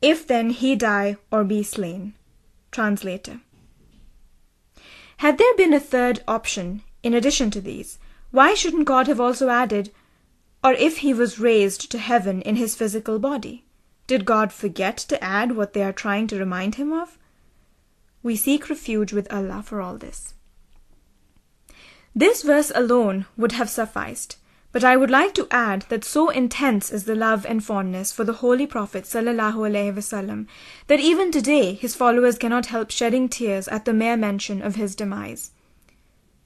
If 0.00 0.26
then 0.26 0.50
he 0.50 0.74
die 0.74 1.16
or 1.30 1.44
be 1.44 1.62
slain. 1.62 2.14
Translator. 2.72 3.40
Had 5.18 5.38
there 5.38 5.54
been 5.56 5.72
a 5.72 5.78
third 5.78 6.22
option 6.26 6.82
in 7.02 7.14
addition 7.14 7.50
to 7.52 7.60
these, 7.60 7.98
why 8.32 8.54
shouldn't 8.54 8.86
God 8.86 9.06
have 9.06 9.20
also 9.20 9.50
added, 9.50 9.92
or 10.64 10.72
if 10.72 10.98
he 10.98 11.14
was 11.14 11.38
raised 11.38 11.90
to 11.92 11.98
heaven 11.98 12.42
in 12.42 12.56
his 12.56 12.74
physical 12.74 13.20
body? 13.20 13.64
Did 14.08 14.24
God 14.24 14.52
forget 14.52 14.96
to 14.96 15.22
add 15.22 15.52
what 15.52 15.74
they 15.74 15.82
are 15.82 15.92
trying 15.92 16.26
to 16.28 16.38
remind 16.38 16.74
him 16.74 16.92
of? 16.92 17.18
We 18.22 18.34
seek 18.34 18.68
refuge 18.68 19.12
with 19.12 19.32
Allah 19.32 19.62
for 19.64 19.80
all 19.80 19.96
this. 19.96 20.34
This 22.14 22.42
verse 22.42 22.70
alone 22.74 23.24
would 23.38 23.52
have 23.52 23.70
sufficed, 23.70 24.36
but 24.70 24.84
I 24.84 24.96
would 24.98 25.10
like 25.10 25.34
to 25.34 25.48
add 25.50 25.86
that 25.88 26.04
so 26.04 26.28
intense 26.28 26.90
is 26.90 27.04
the 27.04 27.14
love 27.14 27.46
and 27.46 27.64
fondness 27.64 28.12
for 28.12 28.24
the 28.24 28.34
Holy 28.34 28.66
Prophet 28.66 29.04
wasallam, 29.04 30.46
that 30.88 31.00
even 31.00 31.30
today 31.30 31.72
his 31.72 31.94
followers 31.94 32.36
cannot 32.36 32.66
help 32.66 32.90
shedding 32.90 33.28
tears 33.30 33.66
at 33.68 33.86
the 33.86 33.94
mere 33.94 34.16
mention 34.16 34.60
of 34.60 34.76
his 34.76 34.94
demise. 34.94 35.52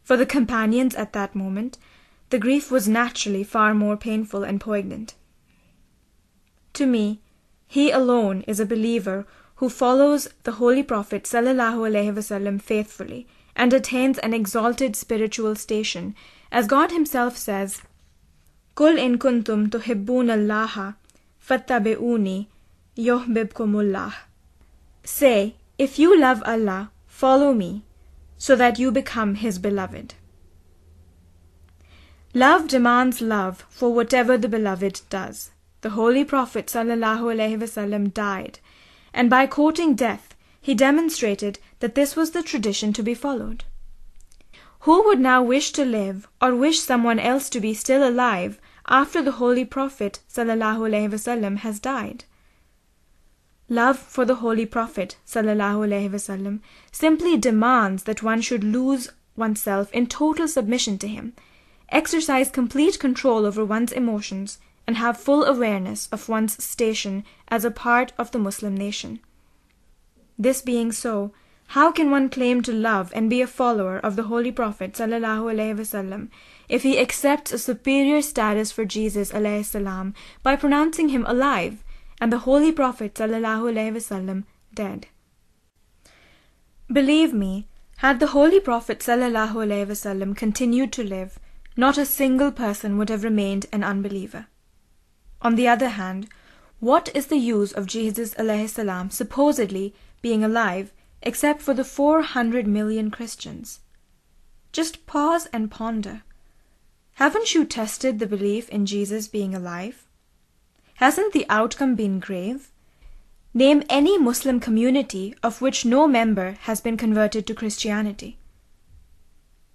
For 0.04 0.16
the 0.16 0.26
companions 0.26 0.94
at 0.94 1.12
that 1.14 1.34
moment, 1.34 1.78
the 2.30 2.38
grief 2.38 2.70
was 2.70 2.86
naturally 2.86 3.42
far 3.42 3.74
more 3.74 3.96
painful 3.96 4.44
and 4.44 4.60
poignant. 4.60 5.14
To 6.74 6.86
me, 6.86 7.20
he 7.66 7.90
alone 7.90 8.42
is 8.46 8.60
a 8.60 8.66
believer 8.66 9.26
who 9.56 9.68
follows 9.68 10.28
the 10.44 10.52
Holy 10.52 10.84
Prophet 10.84 11.24
wasallam 11.24 12.62
faithfully 12.62 13.26
and 13.56 13.72
attains 13.72 14.18
an 14.18 14.32
exalted 14.32 14.94
spiritual 14.94 15.56
station, 15.56 16.14
as 16.52 16.68
God 16.68 16.92
Himself 16.92 17.36
says, 17.36 17.82
"Kul 18.76 18.96
in 18.98 19.18
kuntum 19.18 19.68
tuhibbun 19.70 20.30
Allah 20.30 20.96
fattabi'uni 21.48 22.46
yuhbibkumullah. 22.96 24.14
Say, 25.04 25.54
if 25.78 25.98
you 25.98 26.18
love 26.18 26.42
Allah, 26.44 26.90
follow 27.06 27.52
me, 27.52 27.82
so 28.38 28.56
that 28.56 28.78
you 28.78 28.90
become 28.90 29.36
His 29.36 29.58
beloved. 29.58 30.14
Love 32.34 32.68
demands 32.68 33.20
love 33.20 33.64
for 33.70 33.94
whatever 33.94 34.36
the 34.36 34.48
beloved 34.48 35.00
does. 35.08 35.50
The 35.80 35.90
Holy 35.90 36.24
Prophet 36.24 36.66
ﷺ 36.66 38.12
died, 38.12 38.58
and 39.14 39.30
by 39.30 39.46
courting 39.46 39.94
death, 39.94 40.34
he 40.60 40.74
demonstrated 40.74 41.58
that 41.80 41.94
this 41.94 42.16
was 42.16 42.30
the 42.30 42.42
tradition 42.42 42.92
to 42.92 43.02
be 43.02 43.14
followed. 43.14 43.64
Who 44.80 45.04
would 45.04 45.20
now 45.20 45.42
wish 45.42 45.72
to 45.72 45.84
live 45.84 46.28
or 46.40 46.54
wish 46.54 46.80
someone 46.80 47.18
else 47.18 47.50
to 47.50 47.60
be 47.60 47.74
still 47.74 48.08
alive 48.08 48.60
after 48.86 49.20
the 49.20 49.32
Holy 49.32 49.64
Prophet 49.64 50.20
ﷺ 50.32 51.56
has 51.58 51.80
died? 51.80 52.24
Love 53.68 53.98
for 53.98 54.24
the 54.24 54.36
Holy 54.36 54.64
Prophet 54.64 55.16
ﷺ 55.26 56.60
simply 56.92 57.36
demands 57.36 58.04
that 58.04 58.22
one 58.22 58.40
should 58.40 58.62
lose 58.62 59.08
oneself 59.34 59.92
in 59.92 60.06
total 60.06 60.46
submission 60.46 60.98
to 60.98 61.08
him, 61.08 61.32
exercise 61.88 62.48
complete 62.48 63.00
control 63.00 63.44
over 63.44 63.64
one's 63.64 63.90
emotions, 63.92 64.58
and 64.86 64.96
have 64.96 65.18
full 65.18 65.44
awareness 65.44 66.08
of 66.12 66.28
one's 66.28 66.62
station 66.62 67.24
as 67.48 67.64
a 67.64 67.70
part 67.72 68.12
of 68.16 68.30
the 68.30 68.38
Muslim 68.38 68.76
nation. 68.76 69.18
This 70.38 70.62
being 70.62 70.92
so, 70.92 71.32
how 71.67 71.89
can 71.89 72.11
one 72.11 72.27
claim 72.29 72.61
to 72.61 72.73
love 72.73 73.13
and 73.15 73.29
be 73.29 73.41
a 73.41 73.47
follower 73.47 73.97
of 73.99 74.17
the 74.17 74.23
Holy 74.23 74.51
Prophet 74.51 74.91
ﷺ 74.91 76.27
if 76.67 76.83
he 76.83 76.99
accepts 76.99 77.53
a 77.53 77.57
superior 77.57 78.21
status 78.21 78.73
for 78.73 78.83
Jesus 78.83 79.31
ﷺ 79.31 80.13
by 80.43 80.57
pronouncing 80.57 81.09
him 81.09 81.25
alive 81.25 81.81
and 82.19 82.31
the 82.31 82.39
Holy 82.39 82.73
Prophet 82.73 83.13
ﷺ 83.13 84.43
dead? 84.73 85.07
Believe 86.91 87.33
me, 87.33 87.67
had 87.97 88.19
the 88.19 88.27
Holy 88.27 88.59
Prophet 88.59 88.99
ﷺ 88.99 90.35
continued 90.35 90.91
to 90.91 91.03
live, 91.05 91.39
not 91.77 91.97
a 91.97 92.05
single 92.05 92.51
person 92.51 92.97
would 92.97 93.07
have 93.07 93.23
remained 93.23 93.65
an 93.71 93.81
unbeliever. 93.81 94.47
On 95.41 95.55
the 95.55 95.69
other 95.69 95.89
hand, 95.89 96.27
what 96.81 97.09
is 97.15 97.27
the 97.27 97.37
use 97.37 97.71
of 97.71 97.85
Jesus 97.85 98.33
ﷺ 98.33 99.13
supposedly 99.13 99.95
being 100.21 100.43
alive 100.43 100.91
except 101.26 101.60
for 101.60 101.74
the 101.74 101.84
400 101.84 102.68
million 102.68 103.10
Christians? 103.10 103.80
Just 104.70 105.06
pause 105.06 105.46
and 105.52 105.68
ponder. 105.68 106.22
Haven't 107.14 107.52
you 107.52 107.64
tested 107.64 108.20
the 108.20 108.28
belief 108.28 108.68
in 108.68 108.86
Jesus 108.86 109.26
being 109.26 109.52
alive? 109.52 110.06
Hasn't 110.94 111.32
the 111.32 111.44
outcome 111.48 111.96
been 111.96 112.20
grave? 112.20 112.70
Name 113.52 113.82
any 113.90 114.16
Muslim 114.16 114.60
community 114.60 115.34
of 115.42 115.60
which 115.60 115.84
no 115.84 116.06
member 116.06 116.52
has 116.60 116.80
been 116.80 116.96
converted 116.96 117.44
to 117.48 117.54
Christianity. 117.54 118.38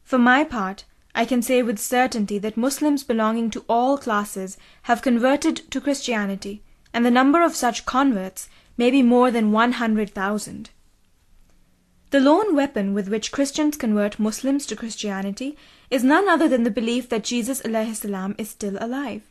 For 0.03 0.17
my 0.17 0.45
part, 0.45 0.85
I 1.13 1.25
can 1.25 1.41
say 1.41 1.61
with 1.61 1.79
certainty 1.79 2.37
that 2.37 2.55
Muslims 2.55 3.03
belonging 3.03 3.49
to 3.51 3.65
all 3.67 3.97
classes 3.97 4.57
have 4.83 5.01
converted 5.01 5.69
to 5.71 5.81
Christianity, 5.81 6.63
and 6.93 7.05
the 7.05 7.11
number 7.11 7.43
of 7.43 7.57
such 7.57 7.85
converts 7.85 8.47
may 8.77 8.89
be 8.89 9.03
more 9.03 9.31
than 9.31 9.51
100,000. 9.51 10.69
The 12.11 12.19
lone 12.19 12.55
weapon 12.55 12.93
with 12.93 13.07
which 13.07 13.31
Christians 13.31 13.77
convert 13.77 14.19
Muslims 14.19 14.65
to 14.65 14.75
Christianity 14.75 15.57
is 15.89 16.03
none 16.03 16.27
other 16.27 16.49
than 16.49 16.63
the 16.63 16.69
belief 16.69 17.07
that 17.07 17.23
Jesus 17.23 17.61
is 17.61 18.49
still 18.49 18.77
alive. 18.81 19.23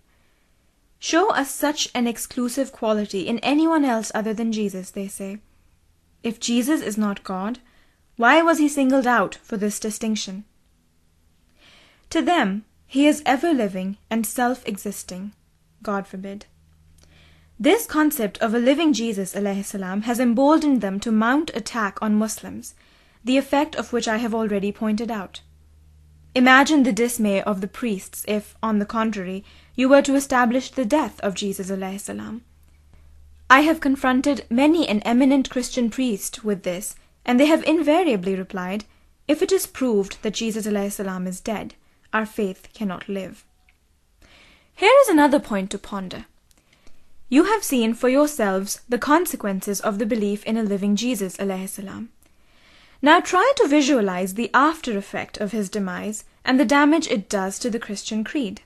Show 0.99 1.31
us 1.31 1.51
such 1.51 1.91
an 1.95 2.07
exclusive 2.07 2.73
quality 2.73 3.29
in 3.29 3.39
anyone 3.41 3.85
else 3.85 4.11
other 4.15 4.33
than 4.33 4.51
Jesus, 4.51 4.91
they 4.91 5.09
say. 5.09 5.41
If 6.23 6.41
Jesus 6.41 6.81
is 6.81 6.97
not 6.97 7.23
God, 7.23 7.59
why 8.17 8.41
was 8.41 8.59
he 8.59 8.69
singled 8.69 9.07
out 9.07 9.35
for 9.35 9.59
this 9.59 9.79
distinction? 9.79 10.45
To 12.09 12.23
them, 12.23 12.65
he 12.87 13.07
is 13.07 13.23
ever 13.27 13.53
living 13.53 13.99
and 14.11 14.27
self 14.27 14.67
existing. 14.67 15.33
God 15.83 16.07
forbid. 16.07 16.47
This 17.63 17.85
concept 17.85 18.39
of 18.39 18.55
a 18.55 18.59
living 18.59 18.95
Jesus 18.95 19.33
salam, 19.33 20.03
has 20.03 20.19
emboldened 20.19 20.81
them 20.81 20.99
to 21.01 21.13
mount 21.13 21.51
attack 21.55 21.99
on 22.01 22.15
Muslims, 22.15 22.75
the 23.23 23.37
effect 23.37 23.77
of 23.77 23.93
which 23.93 24.09
I 24.09 24.17
have 24.17 24.35
already 24.35 24.73
pointed 24.73 25.11
out. 25.11 25.43
Imagine 26.35 26.85
the 26.85 26.93
dismay 26.93 27.43
of 27.43 27.61
the 27.61 27.69
priests 27.69 28.25
if, 28.27 28.57
on 28.63 28.79
the 28.79 28.87
contrary, 28.87 29.45
you 29.77 29.91
were 29.91 30.01
to 30.01 30.15
establish 30.15 30.71
the 30.71 30.87
death 30.87 31.21
of 31.21 31.35
Jesus 31.35 31.67
salam. 32.03 32.41
I 33.51 33.61
have 33.61 33.79
confronted 33.79 34.47
many 34.49 34.89
an 34.89 35.03
eminent 35.03 35.51
Christian 35.51 35.91
priest 35.91 36.43
with 36.43 36.63
this, 36.63 36.95
and 37.27 37.39
they 37.39 37.47
have 37.47 37.63
invariably 37.65 38.37
replied, 38.37 38.87
If 39.29 39.43
it 39.43 39.53
is 39.53 39.67
proved 39.67 40.17
that 40.23 40.33
Jesus 40.33 40.65
salam 40.95 41.27
is 41.27 41.43
dead, 41.43 41.75
our 42.11 42.25
faith 42.25 42.69
cannot 42.73 43.07
live. 43.07 43.45
Here 44.75 44.97
is 45.03 45.09
another 45.09 45.39
point 45.39 45.71
to 45.73 45.79
ponder. 45.79 46.25
You 47.33 47.45
have 47.45 47.63
seen 47.63 47.95
for 47.95 48.09
yourselves 48.09 48.81
the 48.89 48.99
consequences 48.99 49.81
of 49.81 50.01
the 50.01 50.05
belief 50.05 50.45
in 50.45 50.57
a 50.57 50.65
living 50.65 50.97
Jesus 50.97 51.35
salam. 51.37 52.09
Now 53.01 53.21
try 53.21 53.53
to 53.59 53.69
visualize 53.69 54.35
the 54.35 54.51
after 54.53 54.99
effect 54.99 55.39
of 55.39 55.53
his 55.53 55.69
demise 55.69 56.25
and 56.45 56.59
the 56.59 56.65
damage 56.65 57.07
it 57.07 57.29
does 57.29 57.61
to 57.61 57.71
the 57.71 57.79
Christian 57.79 58.25
creed. 58.25 58.63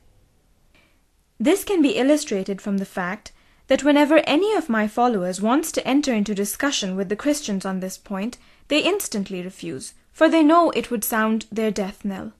This 1.39 1.63
can 1.63 1.83
be 1.83 1.99
illustrated 1.99 2.63
from 2.63 2.79
the 2.79 2.87
fact 2.87 3.33
that 3.67 3.85
whenever 3.85 4.19
any 4.21 4.55
of 4.55 4.71
my 4.71 4.89
followers 4.89 5.43
wants 5.43 5.71
to 5.73 5.87
enter 5.87 6.15
into 6.15 6.35
discussion 6.35 6.97
with 6.97 7.11
the 7.11 7.17
Christians 7.17 7.67
on 7.67 7.81
this 7.81 7.99
point, 7.99 8.39
they 8.69 8.81
instantly 8.83 9.43
refuse, 9.43 9.93
for 10.11 10.27
they 10.27 10.43
know 10.43 10.71
it 10.71 10.91
would 10.91 11.05
sound 11.05 11.45
their 11.53 11.71
death 11.71 12.03
knell. 12.03 12.33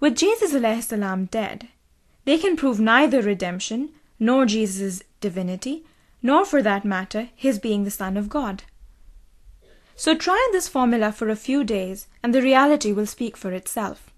With 0.00 0.16
Jesus 0.16 0.50
salam 0.84 1.26
dead, 1.26 1.68
they 2.24 2.36
can 2.36 2.56
prove 2.56 2.80
neither 2.80 3.22
redemption 3.22 3.90
nor 4.22 4.46
Jesus' 4.46 5.02
divinity, 5.20 5.84
nor 6.22 6.44
for 6.44 6.62
that 6.62 6.84
matter 6.84 7.30
his 7.34 7.58
being 7.58 7.82
the 7.82 7.90
Son 7.90 8.16
of 8.16 8.28
God. 8.28 8.62
So 9.96 10.14
try 10.14 10.48
this 10.52 10.68
formula 10.68 11.10
for 11.10 11.28
a 11.28 11.34
few 11.34 11.64
days, 11.64 12.06
and 12.22 12.32
the 12.32 12.40
reality 12.40 12.92
will 12.92 13.06
speak 13.06 13.36
for 13.36 13.52
itself. 13.52 14.12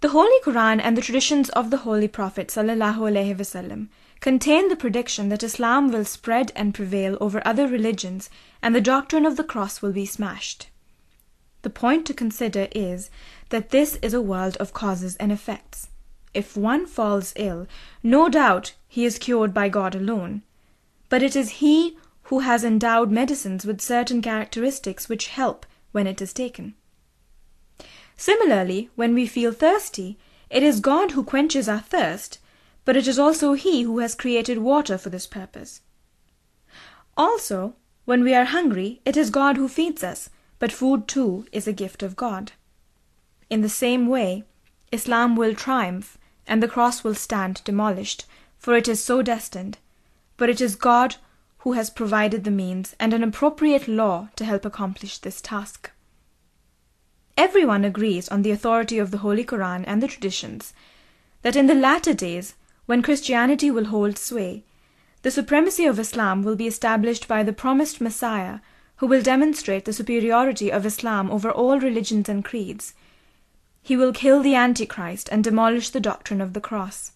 The 0.00 0.10
Holy 0.10 0.40
Quran 0.44 0.80
and 0.80 0.96
the 0.96 1.02
traditions 1.02 1.48
of 1.60 1.70
the 1.72 1.78
Holy 1.78 2.06
Prophet 2.06 2.48
ﷺ 2.48 3.88
contain 4.20 4.68
the 4.68 4.76
prediction 4.76 5.28
that 5.30 5.42
Islam 5.42 5.90
will 5.90 6.04
spread 6.04 6.52
and 6.54 6.72
prevail 6.72 7.18
over 7.20 7.42
other 7.44 7.66
religions 7.66 8.30
and 8.62 8.76
the 8.76 8.80
doctrine 8.80 9.26
of 9.26 9.36
the 9.36 9.50
cross 9.52 9.82
will 9.82 9.92
be 9.92 10.06
smashed. 10.06 10.68
The 11.62 11.70
point 11.70 12.06
to 12.06 12.14
consider 12.14 12.68
is 12.70 13.10
that 13.48 13.70
this 13.70 13.96
is 14.02 14.14
a 14.14 14.22
world 14.22 14.56
of 14.58 14.72
causes 14.72 15.16
and 15.16 15.32
effects. 15.32 15.88
If 16.36 16.54
one 16.54 16.84
falls 16.84 17.32
ill, 17.36 17.66
no 18.02 18.28
doubt 18.28 18.74
he 18.86 19.06
is 19.06 19.18
cured 19.18 19.54
by 19.54 19.70
God 19.70 19.94
alone. 19.94 20.42
But 21.08 21.22
it 21.22 21.34
is 21.34 21.62
He 21.64 21.96
who 22.24 22.40
has 22.40 22.62
endowed 22.62 23.10
medicines 23.10 23.64
with 23.64 23.80
certain 23.80 24.20
characteristics 24.20 25.08
which 25.08 25.28
help 25.28 25.64
when 25.92 26.06
it 26.06 26.20
is 26.20 26.34
taken. 26.34 26.74
Similarly, 28.18 28.90
when 28.96 29.14
we 29.14 29.26
feel 29.26 29.50
thirsty, 29.50 30.18
it 30.50 30.62
is 30.62 30.80
God 30.80 31.12
who 31.12 31.24
quenches 31.24 31.70
our 31.70 31.80
thirst, 31.80 32.38
but 32.84 32.98
it 32.98 33.08
is 33.08 33.18
also 33.18 33.54
He 33.54 33.80
who 33.80 34.00
has 34.00 34.14
created 34.14 34.58
water 34.58 34.98
for 34.98 35.08
this 35.08 35.26
purpose. 35.26 35.80
Also, 37.16 37.76
when 38.04 38.22
we 38.22 38.34
are 38.34 38.44
hungry, 38.44 39.00
it 39.06 39.16
is 39.16 39.30
God 39.30 39.56
who 39.56 39.68
feeds 39.68 40.04
us, 40.04 40.28
but 40.58 40.70
food 40.70 41.08
too 41.08 41.46
is 41.50 41.66
a 41.66 41.72
gift 41.72 42.02
of 42.02 42.14
God. 42.14 42.52
In 43.48 43.62
the 43.62 43.70
same 43.70 44.06
way, 44.06 44.44
Islam 44.92 45.34
will 45.34 45.54
triumph 45.54 46.18
and 46.46 46.62
the 46.62 46.68
cross 46.68 47.02
will 47.02 47.14
stand 47.14 47.62
demolished, 47.64 48.24
for 48.58 48.76
it 48.76 48.88
is 48.88 49.02
so 49.02 49.22
destined. 49.22 49.78
But 50.36 50.48
it 50.48 50.60
is 50.60 50.76
God 50.76 51.16
who 51.58 51.72
has 51.72 51.90
provided 51.90 52.44
the 52.44 52.50
means 52.50 52.94
and 53.00 53.12
an 53.12 53.24
appropriate 53.24 53.88
law 53.88 54.28
to 54.36 54.44
help 54.44 54.64
accomplish 54.64 55.18
this 55.18 55.40
task. 55.40 55.90
Everyone 57.36 57.84
agrees 57.84 58.28
on 58.28 58.42
the 58.42 58.50
authority 58.50 58.98
of 58.98 59.10
the 59.10 59.18
Holy 59.18 59.44
Quran 59.44 59.84
and 59.86 60.02
the 60.02 60.08
traditions 60.08 60.72
that 61.42 61.56
in 61.56 61.66
the 61.66 61.74
latter 61.74 62.14
days, 62.14 62.54
when 62.86 63.02
Christianity 63.02 63.70
will 63.70 63.86
hold 63.86 64.16
sway, 64.16 64.64
the 65.22 65.30
supremacy 65.30 65.84
of 65.84 65.98
Islam 65.98 66.42
will 66.42 66.56
be 66.56 66.66
established 66.66 67.26
by 67.26 67.42
the 67.42 67.52
promised 67.52 68.00
Messiah 68.00 68.60
who 68.96 69.06
will 69.06 69.22
demonstrate 69.22 69.84
the 69.84 69.92
superiority 69.92 70.70
of 70.70 70.86
Islam 70.86 71.30
over 71.30 71.50
all 71.50 71.78
religions 71.80 72.28
and 72.28 72.44
creeds 72.44 72.94
he 73.86 73.96
will 73.96 74.12
kill 74.12 74.42
the 74.42 74.56
Antichrist 74.56 75.28
and 75.30 75.44
demolish 75.44 75.90
the 75.90 76.00
doctrine 76.00 76.40
of 76.40 76.54
the 76.54 76.60
cross. 76.60 77.12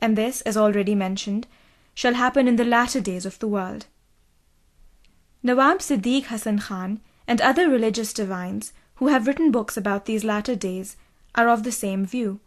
And 0.00 0.16
this, 0.16 0.40
as 0.42 0.56
already 0.56 0.94
mentioned, 0.94 1.48
shall 1.94 2.14
happen 2.14 2.46
in 2.46 2.54
the 2.54 2.64
latter 2.64 3.00
days 3.00 3.26
of 3.26 3.40
the 3.40 3.48
world. 3.48 3.86
Nawab 5.42 5.80
Siddiq 5.80 6.26
Hassan 6.26 6.60
Khan 6.60 7.00
and 7.26 7.40
other 7.40 7.68
religious 7.68 8.12
divines 8.12 8.72
who 8.98 9.08
have 9.08 9.26
written 9.26 9.50
books 9.50 9.76
about 9.76 10.04
these 10.04 10.22
latter 10.22 10.54
days 10.54 10.94
are 11.34 11.48
of 11.48 11.64
the 11.64 11.72
same 11.72 12.06
view. 12.06 12.38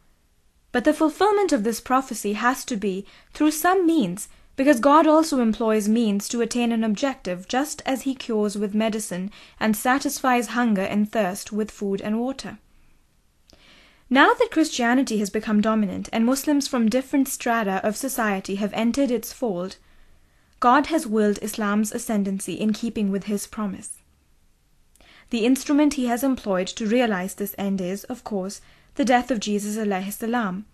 But 0.71 0.85
the 0.85 0.93
fulfillment 0.93 1.51
of 1.51 1.65
this 1.65 1.81
prophecy 1.81 2.31
has 2.31 2.63
to 2.63 2.77
be 2.77 3.05
through 3.33 3.51
some 3.51 3.85
means, 3.85 4.29
because 4.55 4.79
God 4.79 5.05
also 5.05 5.41
employs 5.41 5.89
means 5.89 6.29
to 6.29 6.39
attain 6.39 6.71
an 6.71 6.85
objective, 6.85 7.49
just 7.49 7.81
as 7.85 8.03
he 8.03 8.15
cures 8.15 8.57
with 8.57 8.73
medicine 8.73 9.31
and 9.59 9.75
satisfies 9.75 10.55
hunger 10.59 10.83
and 10.83 11.11
thirst 11.11 11.51
with 11.51 11.71
food 11.71 11.99
and 11.99 12.21
water. 12.21 12.59
Now 14.09 14.33
that 14.33 14.51
Christianity 14.51 15.17
has 15.19 15.29
become 15.29 15.59
dominant 15.59 16.07
and 16.13 16.25
Muslims 16.25 16.67
from 16.67 16.87
different 16.87 17.27
strata 17.27 17.85
of 17.85 17.97
society 17.97 18.55
have 18.55 18.73
entered 18.73 19.11
its 19.11 19.33
fold, 19.33 19.77
God 20.61 20.87
has 20.87 21.05
willed 21.05 21.39
Islam's 21.41 21.91
ascendancy 21.91 22.53
in 22.53 22.71
keeping 22.71 23.11
with 23.11 23.25
his 23.25 23.47
promise. 23.47 23.97
The 25.29 25.45
instrument 25.45 25.95
he 25.95 26.05
has 26.05 26.23
employed 26.23 26.67
to 26.67 26.87
realize 26.87 27.35
this 27.35 27.53
end 27.57 27.81
is, 27.81 28.05
of 28.05 28.23
course, 28.23 28.61
the 28.95 29.03
death 29.05 29.29
of 29.29 29.41
Jesus 29.41 29.75
salam, 30.15 30.65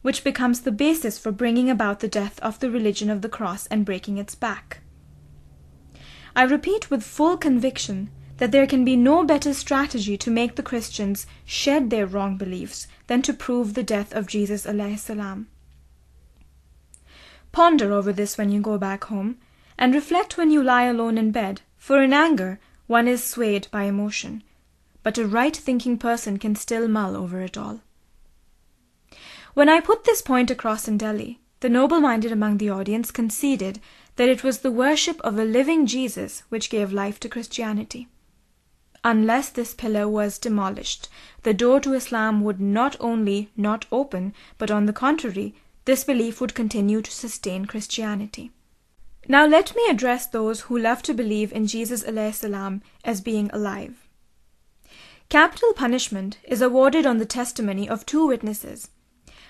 which 0.00 0.24
becomes 0.24 0.60
the 0.60 0.72
basis 0.72 1.18
for 1.18 1.30
bringing 1.30 1.68
about 1.68 2.00
the 2.00 2.08
death 2.08 2.40
of 2.40 2.58
the 2.58 2.70
religion 2.70 3.10
of 3.10 3.20
the 3.20 3.28
cross 3.28 3.66
and 3.66 3.84
breaking 3.84 4.16
its 4.16 4.34
back. 4.34 4.80
I 6.34 6.44
repeat 6.44 6.90
with 6.90 7.02
full 7.02 7.36
conviction 7.36 8.10
that 8.38 8.52
there 8.52 8.66
can 8.66 8.84
be 8.84 8.96
no 8.96 9.24
better 9.24 9.52
strategy 9.52 10.16
to 10.16 10.30
make 10.30 10.56
the 10.56 10.62
Christians 10.62 11.26
shed 11.44 11.90
their 11.90 12.06
wrong 12.06 12.36
beliefs 12.36 12.86
than 13.06 13.20
to 13.22 13.32
prove 13.32 13.74
the 13.74 13.82
death 13.82 14.14
of 14.14 14.26
Jesus 14.26 14.62
salam. 14.62 15.48
Ponder 17.52 17.92
over 17.92 18.12
this 18.12 18.38
when 18.38 18.50
you 18.50 18.60
go 18.60 18.78
back 18.78 19.04
home, 19.04 19.38
and 19.76 19.94
reflect 19.94 20.36
when 20.36 20.50
you 20.50 20.62
lie 20.62 20.84
alone 20.84 21.18
in 21.18 21.30
bed, 21.30 21.62
for 21.76 22.02
in 22.02 22.12
anger 22.12 22.58
one 22.86 23.08
is 23.08 23.22
swayed 23.22 23.68
by 23.70 23.84
emotion, 23.84 24.42
but 25.02 25.18
a 25.18 25.26
right 25.26 25.56
thinking 25.56 25.98
person 25.98 26.38
can 26.38 26.54
still 26.54 26.88
mull 26.88 27.16
over 27.16 27.40
it 27.40 27.56
all. 27.56 27.80
When 29.54 29.68
I 29.68 29.80
put 29.80 30.04
this 30.04 30.22
point 30.22 30.50
across 30.50 30.86
in 30.86 30.98
Delhi, 30.98 31.40
the 31.60 31.68
noble 31.68 32.00
minded 32.00 32.30
among 32.30 32.58
the 32.58 32.70
audience 32.70 33.10
conceded 33.10 33.80
that 34.16 34.28
it 34.28 34.44
was 34.44 34.58
the 34.58 34.70
worship 34.70 35.20
of 35.22 35.38
a 35.38 35.44
living 35.44 35.86
Jesus 35.86 36.44
which 36.48 36.70
gave 36.70 36.92
life 36.92 37.18
to 37.20 37.28
Christianity. 37.28 38.08
Unless 39.04 39.50
this 39.50 39.74
pillar 39.74 40.08
was 40.08 40.38
demolished, 40.38 41.08
the 41.42 41.54
door 41.54 41.80
to 41.80 41.94
Islam 41.94 42.42
would 42.42 42.60
not 42.60 42.96
only 43.00 43.50
not 43.56 43.86
open, 43.92 44.34
but 44.58 44.70
on 44.70 44.86
the 44.86 44.92
contrary, 44.92 45.54
this 45.84 46.04
belief 46.04 46.40
would 46.40 46.54
continue 46.54 47.00
to 47.00 47.10
sustain 47.10 47.64
Christianity. 47.64 48.50
Now 49.28 49.46
let 49.46 49.74
me 49.76 49.82
address 49.88 50.26
those 50.26 50.62
who 50.62 50.78
love 50.78 51.02
to 51.02 51.14
believe 51.14 51.52
in 51.52 51.66
Jesus 51.66 52.02
salam 52.02 52.82
as 53.04 53.20
being 53.20 53.50
alive. 53.52 54.08
Capital 55.28 55.72
punishment 55.74 56.38
is 56.44 56.62
awarded 56.62 57.04
on 57.06 57.18
the 57.18 57.26
testimony 57.26 57.88
of 57.88 58.06
two 58.06 58.26
witnesses, 58.26 58.88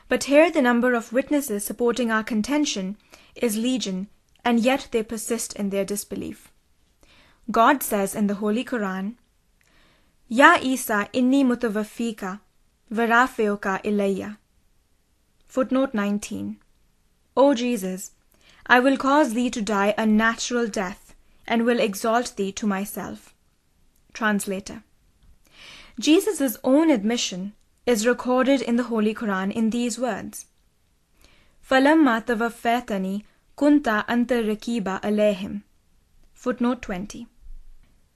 but 0.08 0.24
here 0.24 0.50
the 0.50 0.62
number 0.62 0.94
of 0.94 1.12
witnesses 1.12 1.64
supporting 1.64 2.10
our 2.10 2.24
contention 2.24 2.96
is 3.36 3.56
legion, 3.56 4.08
and 4.44 4.58
yet 4.60 4.88
they 4.90 5.02
persist 5.02 5.54
in 5.54 5.70
their 5.70 5.84
disbelief. 5.84 6.50
God 7.50 7.82
says 7.82 8.14
in 8.14 8.26
the 8.26 8.34
Holy 8.36 8.64
Quran, 8.64 9.14
Ya 10.29 10.59
Isa 10.61 11.07
inni 11.13 11.43
mutawaffika 11.43 12.39
varafeuka 12.91 13.81
ilayya. 13.83 14.37
Footnote 15.47 15.93
19. 15.93 16.55
O 17.35 17.53
Jesus, 17.53 18.11
I 18.65 18.79
will 18.79 18.97
cause 18.97 19.33
thee 19.33 19.49
to 19.49 19.61
die 19.61 19.93
a 19.97 20.05
natural 20.05 20.67
death, 20.67 21.13
and 21.47 21.65
will 21.65 21.79
exalt 21.79 22.35
thee 22.37 22.51
to 22.53 22.65
myself. 22.65 23.33
Translator. 24.13 24.83
Jesus' 25.99 26.57
own 26.63 26.89
admission 26.89 27.53
is 27.85 28.07
recorded 28.07 28.61
in 28.61 28.77
the 28.77 28.83
Holy 28.83 29.13
Quran 29.13 29.51
in 29.51 29.69
these 29.69 29.99
words. 29.99 30.45
فَلَمَّا 31.69 32.25
تَوَفَّيْتَنِي 32.25 33.23
كُنْتَ 33.57 34.05
أَنْتَ 34.07 34.31
الرَّقِيبَ 34.31 35.01
عَلَيْهِمْ 35.01 35.61
Footnote 36.33 36.81
20. 36.81 37.27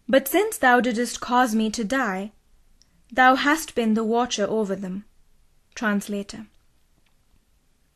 But 0.08 0.28
since 0.28 0.58
thou 0.58 0.80
didst 0.80 1.20
cause 1.20 1.54
me 1.54 1.70
to 1.72 1.84
die, 1.84 2.32
thou 3.12 3.36
hast 3.36 3.76
been 3.76 3.94
the 3.94 4.04
watcher 4.04 4.46
over 4.48 4.76
them. 4.76 5.06
Translator. 5.76 6.48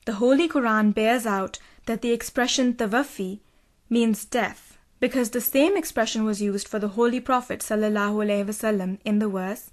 The 0.05 0.13
Holy 0.15 0.49
Quran 0.49 0.93
bears 0.93 1.25
out 1.25 1.59
that 1.85 2.01
the 2.01 2.11
expression 2.11 2.73
tawaffi 2.73 3.39
means 3.89 4.25
death, 4.25 4.77
because 4.99 5.29
the 5.29 5.41
same 5.41 5.77
expression 5.77 6.23
was 6.23 6.41
used 6.41 6.67
for 6.67 6.79
the 6.79 6.89
Holy 6.89 7.19
Prophet 7.19 7.59
ﷺ 7.59 8.99
in 9.05 9.19
the 9.19 9.29
verse 9.29 9.71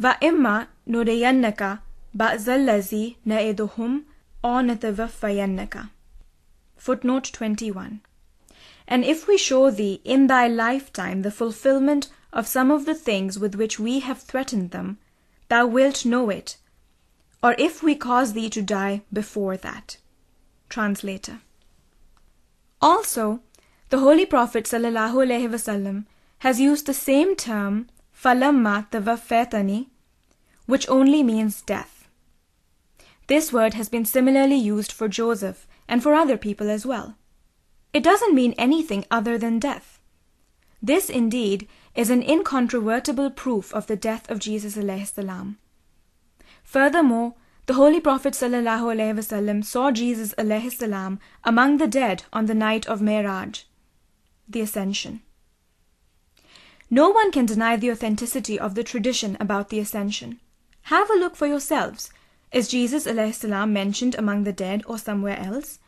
وَإِمَّا 0.00 0.66
نُرِيَنَّكَ 0.88 1.80
بَعْزَ 2.16 2.48
الَّذِي 2.48 3.16
نَعِدُهُمْ 3.26 4.04
أَوْ 4.42 4.60
نَتَوَفَّيَنَّكَ 4.62 5.88
Footnote 6.76 7.30
21 7.32 8.00
and 8.87 9.03
if 9.03 9.27
we 9.27 9.37
show 9.37 9.71
thee 9.71 10.01
in 10.03 10.27
thy 10.27 10.47
lifetime 10.47 11.21
the 11.21 11.31
fulfillment 11.31 12.09
of 12.31 12.47
some 12.47 12.69
of 12.69 12.85
the 12.85 12.95
things 12.95 13.39
with 13.39 13.55
which 13.55 13.79
we 13.79 13.99
have 13.99 14.21
threatened 14.21 14.71
them, 14.71 14.97
thou 15.49 15.65
wilt 15.65 16.05
know 16.05 16.29
it, 16.29 16.57
or 17.41 17.55
if 17.57 17.81
we 17.81 17.95
cause 17.95 18.33
thee 18.33 18.49
to 18.49 18.61
die 18.61 19.01
before 19.11 19.57
that. 19.57 19.97
Translator. 20.69 21.39
Also, 22.81 23.41
the 23.89 23.99
Holy 23.99 24.25
Prophet 24.25 24.65
ﷺ 24.65 26.05
has 26.39 26.59
used 26.59 26.85
the 26.85 26.93
same 26.93 27.35
term, 27.35 27.87
falamma 28.13 28.89
tawaffetani, 28.91 29.87
which 30.65 30.89
only 30.89 31.23
means 31.23 31.61
death. 31.61 32.07
This 33.27 33.53
word 33.53 33.73
has 33.75 33.89
been 33.89 34.05
similarly 34.05 34.55
used 34.55 34.91
for 34.91 35.07
Joseph 35.07 35.67
and 35.87 36.03
for 36.03 36.13
other 36.13 36.37
people 36.37 36.69
as 36.69 36.85
well. 36.85 37.15
It 37.95 38.03
doesn't 38.03 38.35
mean 38.35 38.53
anything 38.57 39.05
other 39.09 39.37
than 39.37 39.57
death. 39.57 40.01
This 40.81 41.09
indeed 41.09 41.65
is 41.95 42.09
an 42.09 42.21
incontrovertible 42.21 43.29
proof 43.29 43.73
of 43.73 43.87
the 43.87 43.95
death 43.95 44.29
of 44.29 44.39
Jesus 44.39 44.73
salam. 44.73 45.57
Furthermore, 46.61 47.35
the 47.67 47.75
Holy 47.75 48.01
Prophet 48.01 48.35
saw 48.35 49.91
Jesus 49.91 50.35
salam 50.37 51.19
among 51.45 51.77
the 51.77 51.87
dead 51.87 52.23
on 52.33 52.47
the 52.47 52.53
night 52.53 52.85
of 52.85 52.99
Miraj, 52.99 53.63
the 54.49 54.59
Ascension. 54.59 55.21
No 56.89 57.09
one 57.11 57.31
can 57.31 57.45
deny 57.45 57.77
the 57.77 57.91
authenticity 57.91 58.59
of 58.59 58.75
the 58.75 58.83
tradition 58.83 59.37
about 59.39 59.69
the 59.69 59.79
Ascension. 59.79 60.41
Have 60.91 61.09
a 61.09 61.17
look 61.17 61.37
for 61.37 61.47
yourselves. 61.47 62.11
Is 62.51 62.67
Jesus 62.67 63.05
salam 63.05 63.71
mentioned 63.71 64.15
among 64.15 64.43
the 64.43 64.51
dead 64.51 64.83
or 64.85 64.97
somewhere 64.97 65.39
else? 65.39 65.79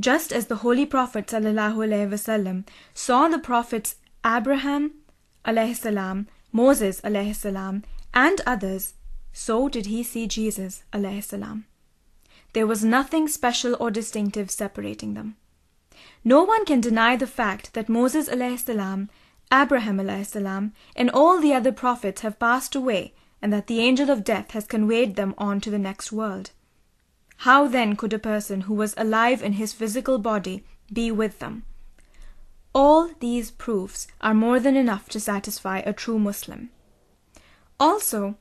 Just 0.00 0.32
as 0.32 0.46
the 0.46 0.56
Holy 0.56 0.86
Prophet 0.86 1.26
ﷺ 1.26 2.66
saw 2.94 3.28
the 3.28 3.38
prophets 3.38 3.96
Abraham 4.24 4.94
salam, 5.44 6.28
Moses 6.50 7.00
salam, 7.00 7.84
and 8.14 8.40
others, 8.46 8.94
so 9.32 9.68
did 9.68 9.86
he 9.86 10.02
see 10.02 10.26
Jesus 10.26 10.82
salam. 10.92 11.66
There 12.54 12.66
was 12.66 12.84
nothing 12.84 13.28
special 13.28 13.76
or 13.80 13.90
distinctive 13.90 14.50
separating 14.50 15.14
them. 15.14 15.36
No 16.24 16.42
one 16.42 16.64
can 16.64 16.80
deny 16.80 17.16
the 17.16 17.26
fact 17.26 17.74
that 17.74 17.88
Moses 17.88 18.26
salam, 18.26 19.10
Abraham 19.52 20.24
salam, 20.24 20.72
and 20.96 21.10
all 21.10 21.40
the 21.40 21.52
other 21.52 21.72
prophets 21.72 22.22
have 22.22 22.38
passed 22.38 22.74
away 22.74 23.12
and 23.42 23.52
that 23.52 23.66
the 23.66 23.80
angel 23.80 24.08
of 24.08 24.24
death 24.24 24.52
has 24.52 24.66
conveyed 24.66 25.16
them 25.16 25.34
on 25.36 25.60
to 25.60 25.70
the 25.70 25.78
next 25.78 26.12
world. 26.12 26.52
How 27.42 27.66
then 27.66 27.96
could 27.96 28.12
a 28.12 28.20
person 28.20 28.62
who 28.62 28.74
was 28.74 28.94
alive 28.96 29.42
in 29.42 29.54
his 29.54 29.72
physical 29.72 30.18
body 30.18 30.62
be 30.92 31.10
with 31.10 31.40
them? 31.40 31.64
All 32.72 33.10
these 33.18 33.50
proofs 33.50 34.06
are 34.20 34.32
more 34.32 34.60
than 34.60 34.76
enough 34.76 35.08
to 35.08 35.18
satisfy 35.18 35.78
a 35.78 35.92
true 35.92 36.20
Muslim. 36.20 36.70
Also, 37.80 38.36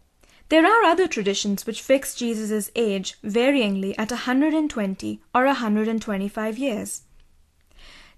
there 0.50 0.68
are 0.68 0.84
other 0.84 1.08
traditions 1.08 1.66
which 1.66 1.82
fix 1.82 2.14
Jesus' 2.14 2.70
age 2.76 3.18
varyingly 3.24 3.96
at 3.98 4.12
a 4.12 4.22
120 4.30 5.20
or 5.34 5.46
a 5.46 5.48
125 5.48 6.60
years. 6.60 7.02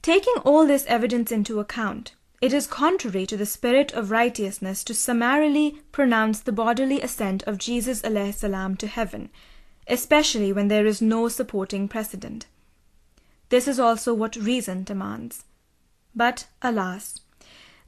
Taking 0.01 0.35
all 0.43 0.67
this 0.67 0.85
evidence 0.87 1.31
into 1.31 1.61
account, 1.61 2.11
it 2.41 2.51
is 2.51 2.67
contrary 2.67 3.25
to 3.27 3.37
the 3.37 3.45
spirit 3.45 3.93
of 3.93 4.11
righteousness 4.11 4.83
to 4.83 4.93
summarily 4.93 5.79
pronounce 5.93 6.41
the 6.41 6.51
bodily 6.51 6.99
ascent 6.99 7.41
of 7.43 7.57
Jesus 7.57 8.01
salam 8.01 8.75
to 8.75 8.87
heaven 8.87 9.29
especially 9.87 10.53
when 10.53 10.67
there 10.67 10.85
is 10.85 11.01
no 11.01 11.27
supporting 11.27 11.87
precedent. 11.87 12.45
This 13.49 13.67
is 13.67 13.79
also 13.79 14.13
what 14.13 14.35
reason 14.35 14.83
demands. 14.83 15.45
But, 16.15 16.47
alas, 16.61 17.19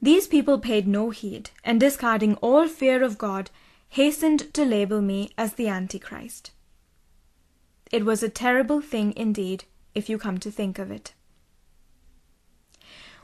these 0.00 0.26
people 0.26 0.58
paid 0.58 0.86
no 0.86 1.10
heed, 1.10 1.50
and 1.64 1.80
discarding 1.80 2.36
all 2.36 2.68
fear 2.68 3.02
of 3.02 3.18
God, 3.18 3.50
hastened 3.88 4.52
to 4.54 4.64
label 4.64 5.00
me 5.00 5.30
as 5.38 5.54
the 5.54 5.68
Antichrist. 5.68 6.50
It 7.90 8.04
was 8.04 8.22
a 8.22 8.28
terrible 8.28 8.80
thing 8.80 9.14
indeed, 9.16 9.64
if 9.94 10.08
you 10.08 10.18
come 10.18 10.38
to 10.38 10.50
think 10.50 10.78
of 10.78 10.90
it. 10.90 11.14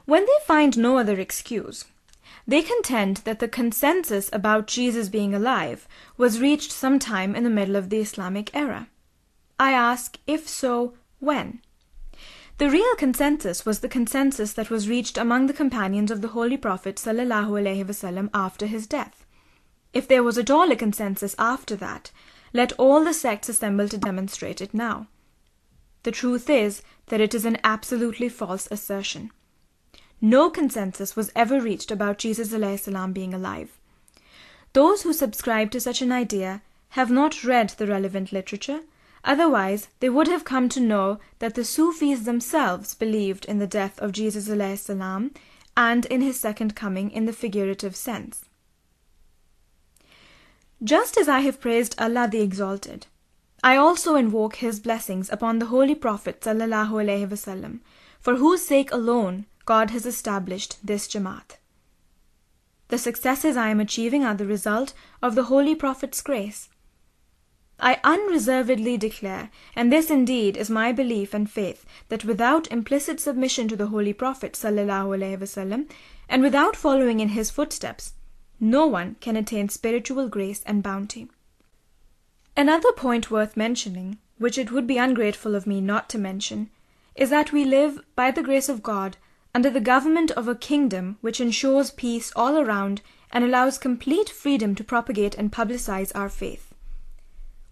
When 0.04 0.24
they 0.24 0.46
find 0.46 0.78
no 0.78 0.98
other 0.98 1.18
excuse, 1.20 1.84
They 2.46 2.62
contend 2.62 3.18
that 3.18 3.38
the 3.38 3.48
consensus 3.48 4.30
about 4.32 4.66
Jesus 4.66 5.08
being 5.08 5.34
alive 5.34 5.86
was 6.16 6.40
reached 6.40 6.72
sometime 6.72 7.34
in 7.34 7.44
the 7.44 7.50
middle 7.50 7.76
of 7.76 7.90
the 7.90 8.00
Islamic 8.00 8.54
era. 8.54 8.88
I 9.58 9.72
ask, 9.72 10.18
if 10.26 10.48
so, 10.48 10.94
when? 11.20 11.60
The 12.58 12.70
real 12.70 12.94
consensus 12.96 13.66
was 13.66 13.80
the 13.80 13.88
consensus 13.88 14.52
that 14.52 14.70
was 14.70 14.88
reached 14.88 15.18
among 15.18 15.46
the 15.46 15.52
companions 15.52 16.10
of 16.10 16.20
the 16.20 16.28
Holy 16.28 16.56
Prophet 16.56 17.02
after 18.34 18.66
his 18.66 18.86
death. 18.86 19.26
If 19.92 20.08
there 20.08 20.22
was 20.22 20.38
at 20.38 20.50
all 20.50 20.70
a 20.70 20.76
consensus 20.76 21.34
after 21.38 21.76
that, 21.76 22.10
let 22.52 22.72
all 22.72 23.04
the 23.04 23.14
sects 23.14 23.48
assemble 23.48 23.88
to 23.88 23.98
demonstrate 23.98 24.60
it 24.60 24.74
now. 24.74 25.08
The 26.02 26.12
truth 26.12 26.50
is 26.50 26.82
that 27.06 27.20
it 27.20 27.34
is 27.34 27.44
an 27.44 27.58
absolutely 27.64 28.28
false 28.28 28.68
assertion. 28.70 29.30
No 30.24 30.50
consensus 30.50 31.16
was 31.16 31.32
ever 31.34 31.60
reached 31.60 31.90
about 31.90 32.18
Jesus 32.18 32.50
salam 32.50 33.12
being 33.12 33.34
alive. 33.34 33.76
Those 34.72 35.02
who 35.02 35.12
subscribe 35.12 35.72
to 35.72 35.80
such 35.80 36.00
an 36.00 36.12
idea 36.12 36.62
have 36.90 37.10
not 37.10 37.42
read 37.42 37.70
the 37.70 37.88
relevant 37.88 38.32
literature, 38.32 38.82
otherwise 39.24 39.88
they 39.98 40.08
would 40.08 40.28
have 40.28 40.44
come 40.44 40.68
to 40.68 40.80
know 40.80 41.18
that 41.40 41.56
the 41.56 41.64
Sufis 41.64 42.20
themselves 42.20 42.94
believed 42.94 43.46
in 43.46 43.58
the 43.58 43.66
death 43.66 43.98
of 43.98 44.12
Jesus 44.12 44.46
salam 44.46 45.32
and 45.76 46.06
in 46.06 46.20
his 46.20 46.38
second 46.38 46.76
coming 46.76 47.10
in 47.10 47.24
the 47.24 47.32
figurative 47.32 47.96
sense. 47.96 48.44
Just 50.84 51.16
as 51.16 51.28
I 51.28 51.40
have 51.40 51.60
praised 51.60 51.96
Allah 51.98 52.28
the 52.30 52.42
Exalted, 52.42 53.06
I 53.64 53.76
also 53.76 54.16
invoke 54.16 54.56
His 54.56 54.80
blessings 54.80 55.30
upon 55.30 55.60
the 55.60 55.66
Holy 55.66 55.94
Prophet 55.94 56.40
sallallahu 56.40 56.90
alaihi 56.90 57.28
wasallam, 57.28 57.78
for 58.20 58.34
whose 58.34 58.66
sake 58.66 58.90
alone 58.90 59.46
God 59.64 59.90
has 59.90 60.06
established 60.06 60.84
this 60.84 61.06
Jamaat. 61.08 61.58
The 62.88 62.98
successes 62.98 63.56
I 63.56 63.68
am 63.70 63.80
achieving 63.80 64.24
are 64.24 64.34
the 64.34 64.46
result 64.46 64.92
of 65.22 65.34
the 65.34 65.44
Holy 65.44 65.74
Prophet's 65.74 66.20
grace. 66.20 66.68
I 67.80 67.98
unreservedly 68.04 68.96
declare, 68.96 69.50
and 69.74 69.92
this 69.92 70.10
indeed 70.10 70.56
is 70.56 70.70
my 70.70 70.92
belief 70.92 71.34
and 71.34 71.50
faith, 71.50 71.84
that 72.10 72.24
without 72.24 72.70
implicit 72.70 73.18
submission 73.18 73.66
to 73.68 73.76
the 73.76 73.88
Holy 73.88 74.12
Prophet 74.12 74.52
ﷺ, 74.52 75.90
and 76.28 76.42
without 76.42 76.76
following 76.76 77.20
in 77.20 77.30
his 77.30 77.50
footsteps, 77.50 78.12
no 78.60 78.86
one 78.86 79.16
can 79.20 79.36
attain 79.36 79.68
spiritual 79.68 80.28
grace 80.28 80.62
and 80.64 80.82
bounty. 80.82 81.28
Another 82.56 82.92
point 82.92 83.30
worth 83.30 83.56
mentioning, 83.56 84.18
which 84.38 84.58
it 84.58 84.70
would 84.70 84.86
be 84.86 84.98
ungrateful 84.98 85.54
of 85.54 85.66
me 85.66 85.80
not 85.80 86.08
to 86.10 86.18
mention, 86.18 86.70
is 87.16 87.30
that 87.30 87.52
we 87.52 87.64
live, 87.64 88.00
by 88.14 88.30
the 88.30 88.42
grace 88.42 88.68
of 88.68 88.82
God, 88.82 89.16
under 89.54 89.70
the 89.70 89.80
government 89.80 90.30
of 90.32 90.48
a 90.48 90.54
kingdom 90.54 91.18
which 91.20 91.40
ensures 91.40 91.90
peace 91.90 92.32
all 92.34 92.58
around 92.58 93.02
and 93.30 93.44
allows 93.44 93.78
complete 93.78 94.28
freedom 94.28 94.74
to 94.74 94.84
propagate 94.84 95.34
and 95.34 95.52
publicize 95.52 96.12
our 96.14 96.28
faith. 96.28 96.72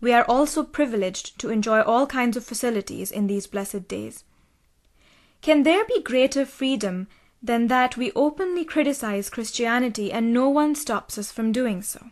We 0.00 0.12
are 0.12 0.24
also 0.24 0.62
privileged 0.62 1.38
to 1.40 1.50
enjoy 1.50 1.80
all 1.82 2.06
kinds 2.06 2.36
of 2.36 2.44
facilities 2.44 3.10
in 3.10 3.26
these 3.26 3.46
blessed 3.46 3.88
days. 3.88 4.24
Can 5.42 5.62
there 5.62 5.84
be 5.84 6.02
greater 6.02 6.44
freedom 6.44 7.08
than 7.42 7.68
that 7.68 7.96
we 7.96 8.12
openly 8.12 8.64
criticize 8.64 9.30
Christianity 9.30 10.12
and 10.12 10.32
no 10.32 10.48
one 10.48 10.74
stops 10.74 11.16
us 11.18 11.32
from 11.32 11.52
doing 11.52 11.82
so? 11.82 12.06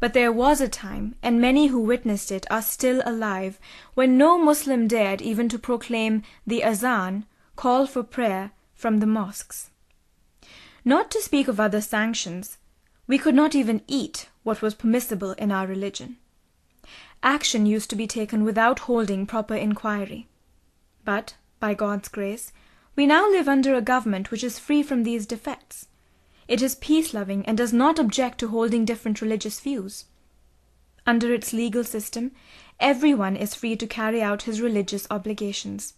But 0.00 0.14
there 0.14 0.32
was 0.32 0.62
a 0.62 0.68
time, 0.68 1.16
and 1.22 1.40
many 1.40 1.66
who 1.66 1.80
witnessed 1.80 2.32
it 2.32 2.46
are 2.50 2.62
still 2.62 3.02
alive, 3.04 3.58
when 3.92 4.16
no 4.16 4.38
Muslim 4.38 4.88
dared 4.88 5.20
even 5.20 5.48
to 5.50 5.58
proclaim 5.58 6.22
the 6.46 6.64
azan, 6.64 7.26
call 7.60 7.86
for 7.86 8.02
prayer, 8.02 8.52
from 8.72 9.00
the 9.00 9.06
mosques. 9.06 9.68
Not 10.82 11.10
to 11.10 11.20
speak 11.20 11.46
of 11.46 11.60
other 11.60 11.82
sanctions, 11.82 12.56
we 13.06 13.18
could 13.18 13.34
not 13.34 13.54
even 13.54 13.82
eat 13.86 14.30
what 14.44 14.62
was 14.62 14.74
permissible 14.74 15.32
in 15.32 15.52
our 15.52 15.66
religion. 15.66 16.16
Action 17.22 17.66
used 17.66 17.90
to 17.90 17.96
be 17.96 18.06
taken 18.06 18.44
without 18.44 18.78
holding 18.88 19.26
proper 19.26 19.54
inquiry. 19.54 20.26
But, 21.04 21.34
by 21.58 21.74
God's 21.74 22.08
grace, 22.08 22.50
we 22.96 23.04
now 23.04 23.28
live 23.28 23.46
under 23.46 23.74
a 23.74 23.82
government 23.82 24.30
which 24.30 24.42
is 24.42 24.58
free 24.58 24.82
from 24.82 25.02
these 25.02 25.26
defects. 25.26 25.86
It 26.48 26.62
is 26.62 26.76
peace 26.76 27.12
loving 27.12 27.44
and 27.44 27.58
does 27.58 27.74
not 27.74 27.98
object 27.98 28.38
to 28.38 28.48
holding 28.48 28.86
different 28.86 29.20
religious 29.20 29.60
views. 29.60 30.06
Under 31.06 31.34
its 31.34 31.52
legal 31.52 31.84
system, 31.84 32.32
everyone 32.80 33.36
is 33.36 33.54
free 33.54 33.76
to 33.76 33.86
carry 33.86 34.22
out 34.22 34.44
his 34.44 34.62
religious 34.62 35.06
obligations. 35.10 35.92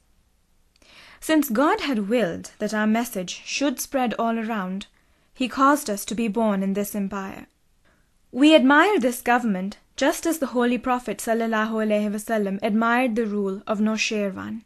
Since 1.22 1.50
God 1.50 1.82
had 1.82 2.08
willed 2.08 2.50
that 2.58 2.74
our 2.74 2.86
message 2.86 3.42
should 3.44 3.78
spread 3.78 4.12
all 4.14 4.40
around, 4.40 4.86
He 5.32 5.46
caused 5.46 5.88
us 5.88 6.04
to 6.06 6.16
be 6.16 6.26
born 6.26 6.64
in 6.64 6.72
this 6.72 6.96
empire. 6.96 7.46
We 8.32 8.56
admire 8.56 8.98
this 8.98 9.22
government 9.22 9.78
just 9.94 10.26
as 10.26 10.40
the 10.40 10.46
Holy 10.48 10.78
Prophet 10.78 11.18
ﷺ 11.18 12.58
admired 12.60 13.14
the 13.14 13.26
rule 13.26 13.62
of 13.68 13.78
Noshirvan. 13.78 14.62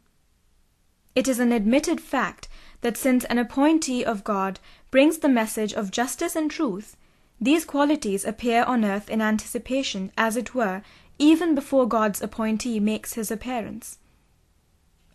It 1.14 1.28
is 1.28 1.40
an 1.40 1.52
admitted 1.52 2.00
fact 2.00 2.48
that 2.80 2.96
since 2.96 3.26
an 3.26 3.36
appointee 3.36 4.02
of 4.02 4.24
God 4.24 4.58
brings 4.90 5.18
the 5.18 5.28
message 5.28 5.74
of 5.74 5.90
justice 5.90 6.34
and 6.34 6.50
truth, 6.50 6.96
these 7.38 7.66
qualities 7.66 8.24
appear 8.24 8.64
on 8.64 8.82
earth 8.82 9.10
in 9.10 9.20
anticipation, 9.20 10.10
as 10.16 10.38
it 10.38 10.54
were, 10.54 10.80
even 11.18 11.54
before 11.54 11.86
God's 11.86 12.22
appointee 12.22 12.80
makes 12.80 13.12
his 13.12 13.30
appearance. 13.30 13.98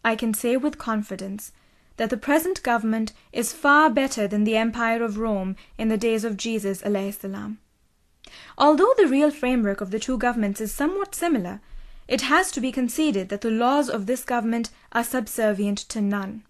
I 0.04 0.16
can 0.16 0.34
say 0.34 0.58
with 0.58 0.78
confidence 0.78 1.52
that 1.98 2.10
the 2.10 2.18
present 2.18 2.64
government 2.64 3.14
is 3.32 3.54
far 3.54 3.90
better 3.90 4.28
than 4.28 4.44
the 4.44 4.58
empire 4.58 5.04
of 5.04 5.18
Rome 5.18 5.56
in 5.78 5.90
the 5.90 5.98
days 5.98 6.24
of 6.24 6.38
Jesus 6.38 6.80
salam. 6.80 7.60
Although 8.58 8.94
the 8.98 9.08
real 9.08 9.32
framework 9.32 9.82
of 9.82 9.92
the 9.92 10.00
two 10.00 10.18
governments 10.18 10.62
is 10.62 10.74
somewhat 10.74 11.14
similar, 11.14 11.62
it 12.08 12.22
has 12.22 12.52
to 12.52 12.62
be 12.62 12.72
conceded 12.72 13.30
that 13.30 13.42
the 13.42 13.52
laws 13.52 13.90
of 13.90 14.06
this 14.06 14.24
government 14.24 14.70
are 14.92 15.04
subservient 15.04 15.78
to 15.90 16.02
none. 16.02 16.44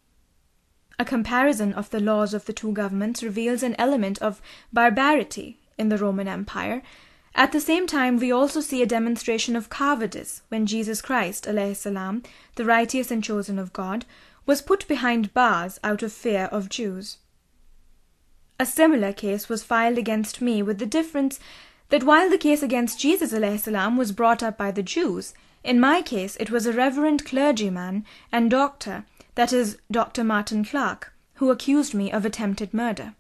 A 0.98 1.06
comparison 1.06 1.74
of 1.74 1.90
the 1.90 2.00
laws 2.00 2.34
of 2.34 2.46
the 2.46 2.54
two 2.54 2.72
governments 2.72 3.24
reveals 3.24 3.64
an 3.64 3.76
element 3.78 4.20
of 4.20 4.42
barbarity 4.72 5.58
in 5.78 5.90
the 5.90 5.98
Roman 5.98 6.28
Empire. 6.28 6.82
At 7.34 7.54
the 7.54 7.62
same 7.62 7.88
time, 7.88 8.18
we 8.18 8.32
also 8.32 8.60
see 8.60 8.82
a 8.82 8.86
demonstration 8.86 9.56
of 9.56 9.70
cowardice 9.70 10.42
when 10.50 10.66
Jesus 10.66 11.02
Christ, 11.02 11.46
salam, 11.46 12.24
the 12.56 12.66
righteous 12.66 13.10
and 13.10 13.24
chosen 13.24 13.58
of 13.58 13.74
God, 13.74 14.06
was 14.46 14.62
put 14.62 14.88
behind 14.88 15.34
bars 15.34 15.80
out 15.84 16.04
of 16.04 16.12
fear 16.12 16.46
of 16.52 16.70
Jews. 16.70 17.18
A 18.60 18.66
similar 18.66 19.14
case 19.14 19.50
was 19.50 19.64
filed 19.64 19.98
against 19.98 20.42
me 20.42 20.62
with 20.62 20.78
the 20.78 20.86
difference 20.86 21.40
that 21.90 22.04
while 22.04 22.30
the 22.30 22.38
case 22.38 22.62
against 22.62 23.00
Jesus 23.00 23.32
salam 23.32 23.98
was 23.98 24.12
brought 24.12 24.44
up 24.44 24.58
by 24.58 24.72
the 24.72 24.84
Jews, 24.84 25.34
in 25.64 25.80
my 25.80 26.02
case 26.02 26.36
it 26.38 26.52
was 26.52 26.66
a 26.66 26.74
reverend 26.74 27.26
clergyman 27.26 28.06
and 28.32 28.52
doctor 28.52 29.06
that 29.36 29.54
is, 29.54 29.78
Dr. 29.90 30.24
Martin 30.24 30.66
Clark, 30.66 31.14
who 31.36 31.50
accused 31.50 31.94
me 31.94 32.12
of 32.12 32.26
attempted 32.26 32.74
murder. 32.74 33.16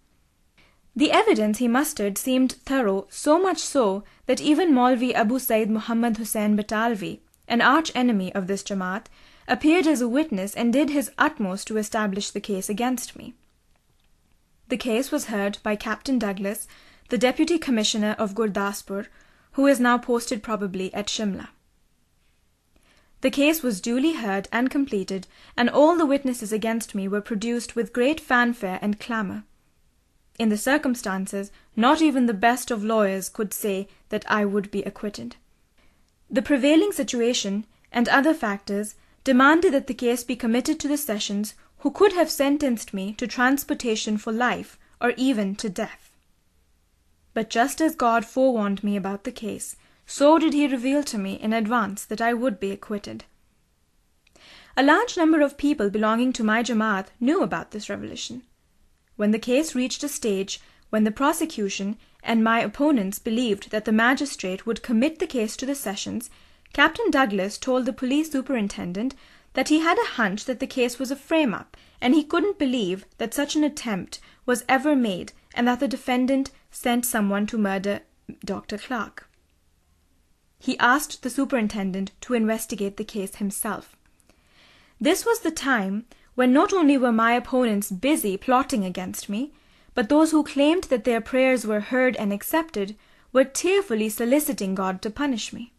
The 0.95 1.11
evidence 1.11 1.59
he 1.59 1.67
mustered 1.67 2.17
seemed 2.17 2.53
thorough, 2.65 3.07
so 3.09 3.41
much 3.41 3.59
so 3.59 4.03
that 4.25 4.41
even 4.41 4.73
Maulvi 4.73 5.13
Abu 5.13 5.39
Said 5.39 5.69
Muhammad 5.69 6.17
Hussein 6.17 6.57
Batalvi, 6.57 7.21
an 7.47 7.61
arch 7.61 7.91
enemy 7.95 8.33
of 8.35 8.47
this 8.47 8.61
Jamaat, 8.61 9.05
appeared 9.47 9.87
as 9.87 10.01
a 10.01 10.09
witness 10.09 10.53
and 10.53 10.73
did 10.73 10.89
his 10.89 11.11
utmost 11.17 11.67
to 11.67 11.77
establish 11.77 12.31
the 12.31 12.41
case 12.41 12.69
against 12.69 13.15
me. 13.15 13.35
The 14.67 14.77
case 14.77 15.11
was 15.11 15.25
heard 15.25 15.57
by 15.63 15.75
Captain 15.75 16.19
Douglas, 16.19 16.67
the 17.09 17.17
Deputy 17.17 17.57
Commissioner 17.57 18.15
of 18.17 18.35
Gurdaspur, 18.35 19.07
who 19.53 19.67
is 19.67 19.79
now 19.79 19.97
posted 19.97 20.43
probably 20.43 20.93
at 20.93 21.07
Shimla. 21.07 21.49
The 23.21 23.31
case 23.31 23.61
was 23.61 23.81
duly 23.81 24.13
heard 24.13 24.47
and 24.51 24.69
completed, 24.69 25.27
and 25.55 25.69
all 25.69 25.97
the 25.97 26.05
witnesses 26.05 26.51
against 26.51 26.95
me 26.95 27.07
were 27.07 27.21
produced 27.21 27.75
with 27.75 27.93
great 27.93 28.19
fanfare 28.19 28.79
and 28.81 28.99
clamour. 28.99 29.43
In 30.41 30.49
the 30.49 30.57
circumstances, 30.57 31.51
not 31.75 32.01
even 32.01 32.25
the 32.25 32.33
best 32.33 32.71
of 32.71 32.83
lawyers 32.83 33.29
could 33.29 33.53
say 33.53 33.87
that 34.09 34.25
I 34.27 34.43
would 34.43 34.71
be 34.71 34.81
acquitted. 34.81 35.35
The 36.31 36.41
prevailing 36.41 36.91
situation, 36.91 37.67
and 37.91 38.09
other 38.09 38.33
factors, 38.33 38.95
demanded 39.23 39.71
that 39.75 39.85
the 39.85 39.93
case 39.93 40.23
be 40.23 40.35
committed 40.35 40.79
to 40.79 40.87
the 40.87 40.97
Sessions, 40.97 41.53
who 41.81 41.91
could 41.91 42.13
have 42.13 42.31
sentenced 42.31 42.91
me 42.91 43.13
to 43.19 43.27
transportation 43.27 44.17
for 44.17 44.31
life, 44.31 44.79
or 44.99 45.13
even 45.15 45.53
to 45.57 45.69
death. 45.69 46.11
But 47.35 47.51
just 47.51 47.79
as 47.79 47.93
God 47.93 48.25
forewarned 48.25 48.83
me 48.83 48.95
about 48.95 49.25
the 49.25 49.31
case, 49.31 49.75
so 50.07 50.39
did 50.39 50.53
he 50.53 50.65
reveal 50.65 51.03
to 51.03 51.19
me 51.19 51.35
in 51.35 51.53
advance 51.53 52.03
that 52.05 52.19
I 52.19 52.33
would 52.33 52.59
be 52.59 52.71
acquitted. 52.71 53.25
A 54.75 54.81
large 54.81 55.17
number 55.17 55.41
of 55.41 55.59
people 55.59 55.91
belonging 55.91 56.33
to 56.33 56.43
my 56.43 56.63
Jamaat 56.63 57.09
knew 57.19 57.43
about 57.43 57.69
this 57.69 57.91
revelation. 57.91 58.41
When 59.21 59.29
the 59.29 59.37
case 59.37 59.75
reached 59.75 60.03
a 60.03 60.09
stage 60.09 60.59
when 60.89 61.03
the 61.03 61.11
prosecution 61.11 61.99
and 62.23 62.43
my 62.43 62.59
opponents 62.59 63.19
believed 63.19 63.69
that 63.69 63.85
the 63.85 63.91
magistrate 63.91 64.65
would 64.65 64.81
commit 64.81 65.19
the 65.19 65.27
case 65.27 65.55
to 65.57 65.65
the 65.67 65.75
Sessions, 65.75 66.31
Captain 66.73 67.11
Douglas 67.11 67.59
told 67.59 67.85
the 67.85 67.93
police 67.93 68.31
superintendent 68.31 69.13
that 69.53 69.69
he 69.69 69.81
had 69.81 69.99
a 69.99 70.13
hunch 70.17 70.45
that 70.45 70.59
the 70.59 70.65
case 70.65 70.97
was 70.97 71.11
a 71.11 71.15
frame 71.15 71.53
up, 71.53 71.77
and 72.01 72.15
he 72.15 72.23
couldn't 72.23 72.57
believe 72.57 73.05
that 73.19 73.35
such 73.35 73.55
an 73.55 73.63
attempt 73.63 74.19
was 74.47 74.65
ever 74.67 74.95
made 74.95 75.33
and 75.53 75.67
that 75.67 75.79
the 75.79 75.87
defendant 75.87 76.49
sent 76.71 77.05
someone 77.05 77.45
to 77.45 77.59
murder 77.59 77.99
Dr. 78.43 78.79
Clark. 78.79 79.29
He 80.57 80.79
asked 80.79 81.21
the 81.21 81.29
superintendent 81.29 82.09
to 82.21 82.33
investigate 82.33 82.97
the 82.97 83.05
case 83.05 83.35
himself. 83.35 83.95
This 84.99 85.27
was 85.27 85.41
the 85.41 85.51
time 85.51 86.07
when 86.35 86.53
not 86.53 86.73
only 86.73 86.97
were 86.97 87.11
my 87.11 87.33
opponents 87.33 87.91
busy 87.91 88.37
plotting 88.37 88.85
against 88.85 89.29
me, 89.29 89.51
but 89.93 90.09
those 90.09 90.31
who 90.31 90.43
claimed 90.43 90.85
that 90.85 91.03
their 91.03 91.21
prayers 91.21 91.65
were 91.65 91.81
heard 91.81 92.15
and 92.15 92.31
accepted 92.31 92.95
were 93.33 93.43
tearfully 93.43 94.09
soliciting 94.09 94.75
God 94.75 95.01
to 95.01 95.09
punish 95.09 95.51
me. 95.51 95.73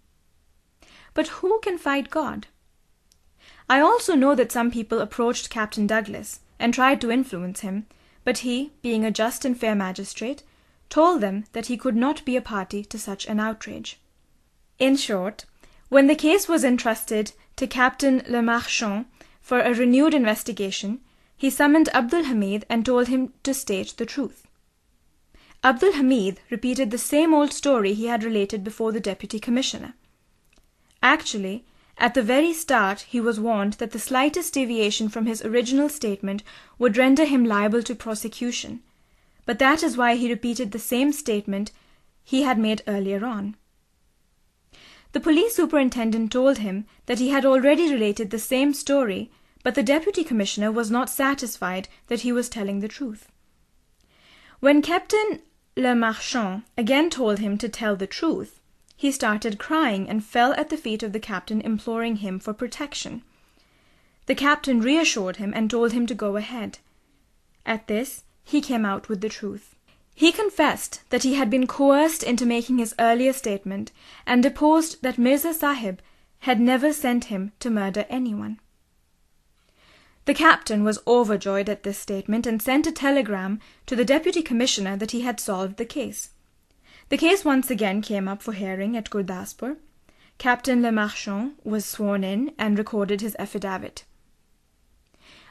But 1.14 1.28
who 1.28 1.60
can 1.62 1.78
fight 1.78 2.10
God? 2.10 2.46
I 3.68 3.80
also 3.80 4.14
know 4.14 4.34
that 4.34 4.52
some 4.52 4.70
people 4.70 5.00
approached 5.00 5.50
Captain 5.50 5.86
Douglas 5.86 6.40
and 6.58 6.74
tried 6.74 7.00
to 7.00 7.10
influence 7.10 7.60
him, 7.60 7.86
but 8.24 8.38
he, 8.38 8.72
being 8.82 9.04
a 9.04 9.10
just 9.10 9.44
and 9.44 9.58
fair 9.58 9.74
magistrate, 9.74 10.42
told 10.88 11.20
them 11.20 11.44
that 11.52 11.66
he 11.66 11.76
could 11.76 11.96
not 11.96 12.24
be 12.24 12.36
a 12.36 12.42
party 12.42 12.84
to 12.84 12.98
such 12.98 13.26
an 13.26 13.40
outrage. 13.40 13.98
In 14.78 14.96
short, 14.96 15.44
when 15.88 16.06
the 16.06 16.14
case 16.14 16.48
was 16.48 16.64
entrusted 16.64 17.32
to 17.56 17.66
Captain 17.66 18.22
Le 18.28 18.42
Marchant 18.42 19.06
for 19.42 19.60
a 19.60 19.74
renewed 19.74 20.14
investigation, 20.14 21.00
he 21.36 21.50
summoned 21.50 21.88
Abdul 21.92 22.24
Hamid 22.24 22.64
and 22.70 22.86
told 22.86 23.08
him 23.08 23.32
to 23.42 23.52
state 23.52 23.94
the 23.96 24.06
truth. 24.06 24.46
Abdul 25.64 25.92
Hamid 25.92 26.40
repeated 26.50 26.90
the 26.90 26.98
same 26.98 27.34
old 27.34 27.52
story 27.52 27.92
he 27.92 28.06
had 28.06 28.24
related 28.24 28.64
before 28.64 28.92
the 28.92 29.00
deputy 29.00 29.40
commissioner. 29.40 29.94
Actually, 31.02 31.64
at 31.98 32.14
the 32.14 32.22
very 32.22 32.52
start 32.52 33.00
he 33.02 33.20
was 33.20 33.40
warned 33.40 33.74
that 33.74 33.90
the 33.90 33.98
slightest 33.98 34.54
deviation 34.54 35.08
from 35.08 35.26
his 35.26 35.44
original 35.44 35.88
statement 35.88 36.42
would 36.78 36.96
render 36.96 37.24
him 37.24 37.44
liable 37.44 37.82
to 37.82 37.94
prosecution, 37.94 38.80
but 39.44 39.58
that 39.58 39.82
is 39.82 39.96
why 39.96 40.14
he 40.14 40.30
repeated 40.30 40.70
the 40.70 40.78
same 40.78 41.12
statement 41.12 41.72
he 42.24 42.42
had 42.42 42.58
made 42.58 42.82
earlier 42.86 43.24
on. 43.24 43.56
The 45.12 45.20
police 45.20 45.54
superintendent 45.54 46.32
told 46.32 46.58
him 46.58 46.86
that 47.06 47.18
he 47.18 47.28
had 47.28 47.44
already 47.44 47.92
related 47.92 48.30
the 48.30 48.38
same 48.38 48.72
story, 48.72 49.30
but 49.62 49.74
the 49.74 49.82
deputy 49.82 50.24
commissioner 50.24 50.72
was 50.72 50.90
not 50.90 51.10
satisfied 51.10 51.88
that 52.08 52.20
he 52.20 52.32
was 52.32 52.48
telling 52.48 52.80
the 52.80 52.88
truth. 52.88 53.30
When 54.60 54.80
Captain 54.80 55.40
Le 55.76 55.94
Marchant 55.94 56.64
again 56.78 57.10
told 57.10 57.40
him 57.40 57.58
to 57.58 57.68
tell 57.68 57.94
the 57.94 58.06
truth, 58.06 58.60
he 58.96 59.10
started 59.10 59.58
crying 59.58 60.08
and 60.08 60.24
fell 60.24 60.52
at 60.54 60.70
the 60.70 60.76
feet 60.76 61.02
of 61.02 61.12
the 61.12 61.20
captain 61.20 61.60
imploring 61.60 62.16
him 62.16 62.38
for 62.38 62.54
protection. 62.54 63.22
The 64.26 64.34
captain 64.34 64.80
reassured 64.80 65.36
him 65.36 65.52
and 65.54 65.68
told 65.68 65.92
him 65.92 66.06
to 66.06 66.14
go 66.14 66.36
ahead. 66.36 66.78
At 67.66 67.88
this 67.88 68.24
he 68.44 68.60
came 68.60 68.84
out 68.84 69.08
with 69.08 69.20
the 69.20 69.28
truth. 69.28 69.71
He 70.22 70.30
confessed 70.30 71.00
that 71.10 71.24
he 71.24 71.34
had 71.34 71.50
been 71.50 71.66
coerced 71.66 72.22
into 72.22 72.46
making 72.46 72.78
his 72.78 72.94
earlier 72.96 73.32
statement, 73.32 73.90
and 74.24 74.40
deposed 74.40 75.02
that 75.02 75.18
Mirza 75.18 75.52
Sahib 75.52 76.00
had 76.46 76.60
never 76.60 76.92
sent 76.92 77.24
him 77.24 77.50
to 77.58 77.68
murder 77.68 78.06
anyone. 78.08 78.60
The 80.26 80.34
captain 80.34 80.84
was 80.84 81.00
overjoyed 81.08 81.68
at 81.68 81.82
this 81.82 81.98
statement 81.98 82.46
and 82.46 82.62
sent 82.62 82.86
a 82.86 82.92
telegram 82.92 83.58
to 83.86 83.96
the 83.96 84.04
deputy 84.04 84.42
commissioner 84.42 84.96
that 84.96 85.10
he 85.10 85.22
had 85.22 85.40
solved 85.40 85.76
the 85.76 85.84
case. 85.84 86.30
The 87.08 87.18
case 87.18 87.44
once 87.44 87.68
again 87.68 88.00
came 88.00 88.28
up 88.28 88.42
for 88.44 88.52
hearing 88.52 88.96
at 88.96 89.10
Gurdaspur. 89.10 89.76
Captain 90.38 90.82
Le 90.82 90.92
Marchant 90.92 91.54
was 91.64 91.84
sworn 91.84 92.22
in 92.22 92.52
and 92.56 92.78
recorded 92.78 93.22
his 93.22 93.34
affidavit. 93.40 94.04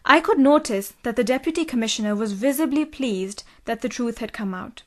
I 0.06 0.20
could 0.20 0.40
notice 0.40 0.94
that 1.04 1.16
the 1.16 1.24
deputy 1.24 1.66
commissioner 1.66 2.16
was 2.16 2.34
visibly 2.34 2.86
pleased 2.86 3.44
that 3.66 3.82
the 3.82 3.90
truth 3.90 4.18
had 4.18 4.34
come 4.34 4.54
out. 4.54 4.84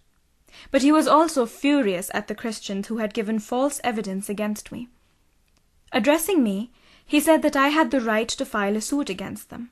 But 0.71 0.83
he 0.83 0.93
was 0.93 1.07
also 1.07 1.47
furious 1.47 2.11
at 2.15 2.29
the 2.29 2.35
Christians 2.35 2.89
who 2.89 2.99
had 2.99 3.15
given 3.15 3.39
false 3.39 3.81
evidence 3.85 4.29
against 4.29 4.73
me. 4.73 4.89
Addressing 5.93 6.43
me, 6.43 6.71
he 7.07 7.21
said 7.21 7.43
that 7.43 7.57
I 7.57 7.69
had 7.69 7.91
the 7.91 8.01
right 8.01 8.29
to 8.29 8.45
file 8.45 8.77
a 8.77 8.81
suit 8.81 9.09
against 9.11 9.51
them. 9.51 9.71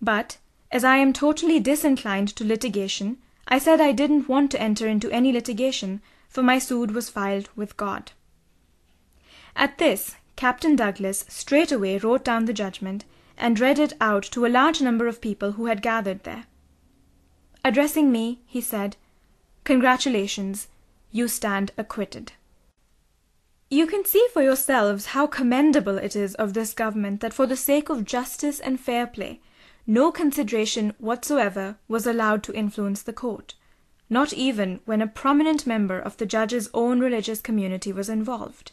But, 0.00 0.38
as 0.72 0.84
I 0.84 0.96
am 0.96 1.12
totally 1.12 1.60
disinclined 1.60 2.34
to 2.36 2.44
litigation, 2.44 3.18
I 3.46 3.58
said 3.58 3.80
I 3.80 3.92
didn't 3.92 4.28
want 4.28 4.50
to 4.52 4.60
enter 4.60 4.86
into 4.86 5.10
any 5.10 5.32
litigation 5.32 6.00
for 6.28 6.42
my 6.42 6.58
suit 6.58 6.92
was 6.92 7.10
filed 7.10 7.48
with 7.56 7.76
God. 7.76 8.12
At 9.56 9.78
this, 9.78 10.14
Captain 10.36 10.76
Douglas 10.76 11.24
straightway 11.28 11.98
wrote 11.98 12.24
down 12.24 12.44
the 12.44 12.52
judgment 12.52 13.04
and 13.40 13.58
read 13.58 13.78
it 13.78 13.94
out 14.00 14.22
to 14.22 14.46
a 14.46 14.48
large 14.48 14.80
number 14.80 15.08
of 15.08 15.20
people 15.20 15.52
who 15.52 15.66
had 15.66 15.82
gathered 15.82 16.22
there. 16.22 16.44
Addressing 17.64 18.12
me, 18.12 18.40
he 18.46 18.60
said, 18.60 18.96
Congratulations, 19.64 20.68
you 21.10 21.26
stand 21.26 21.72
acquitted. 21.76 22.32
You 23.68 23.86
can 23.86 24.04
see 24.04 24.26
for 24.32 24.42
yourselves 24.42 25.06
how 25.06 25.26
commendable 25.26 25.98
it 25.98 26.14
is 26.14 26.34
of 26.36 26.54
this 26.54 26.72
government 26.72 27.20
that 27.20 27.34
for 27.34 27.46
the 27.46 27.56
sake 27.56 27.88
of 27.88 28.04
justice 28.04 28.60
and 28.60 28.78
fair 28.78 29.06
play, 29.06 29.40
no 29.86 30.12
consideration 30.12 30.94
whatsoever 30.98 31.76
was 31.88 32.06
allowed 32.06 32.42
to 32.44 32.54
influence 32.54 33.02
the 33.02 33.12
court 33.12 33.54
not 34.10 34.32
even 34.32 34.80
when 34.84 35.00
a 35.00 35.06
prominent 35.06 35.66
member 35.66 35.98
of 35.98 36.16
the 36.16 36.26
judge's 36.26 36.68
own 36.74 36.98
religious 36.98 37.40
community 37.40 37.92
was 37.92 38.08
involved. 38.08 38.72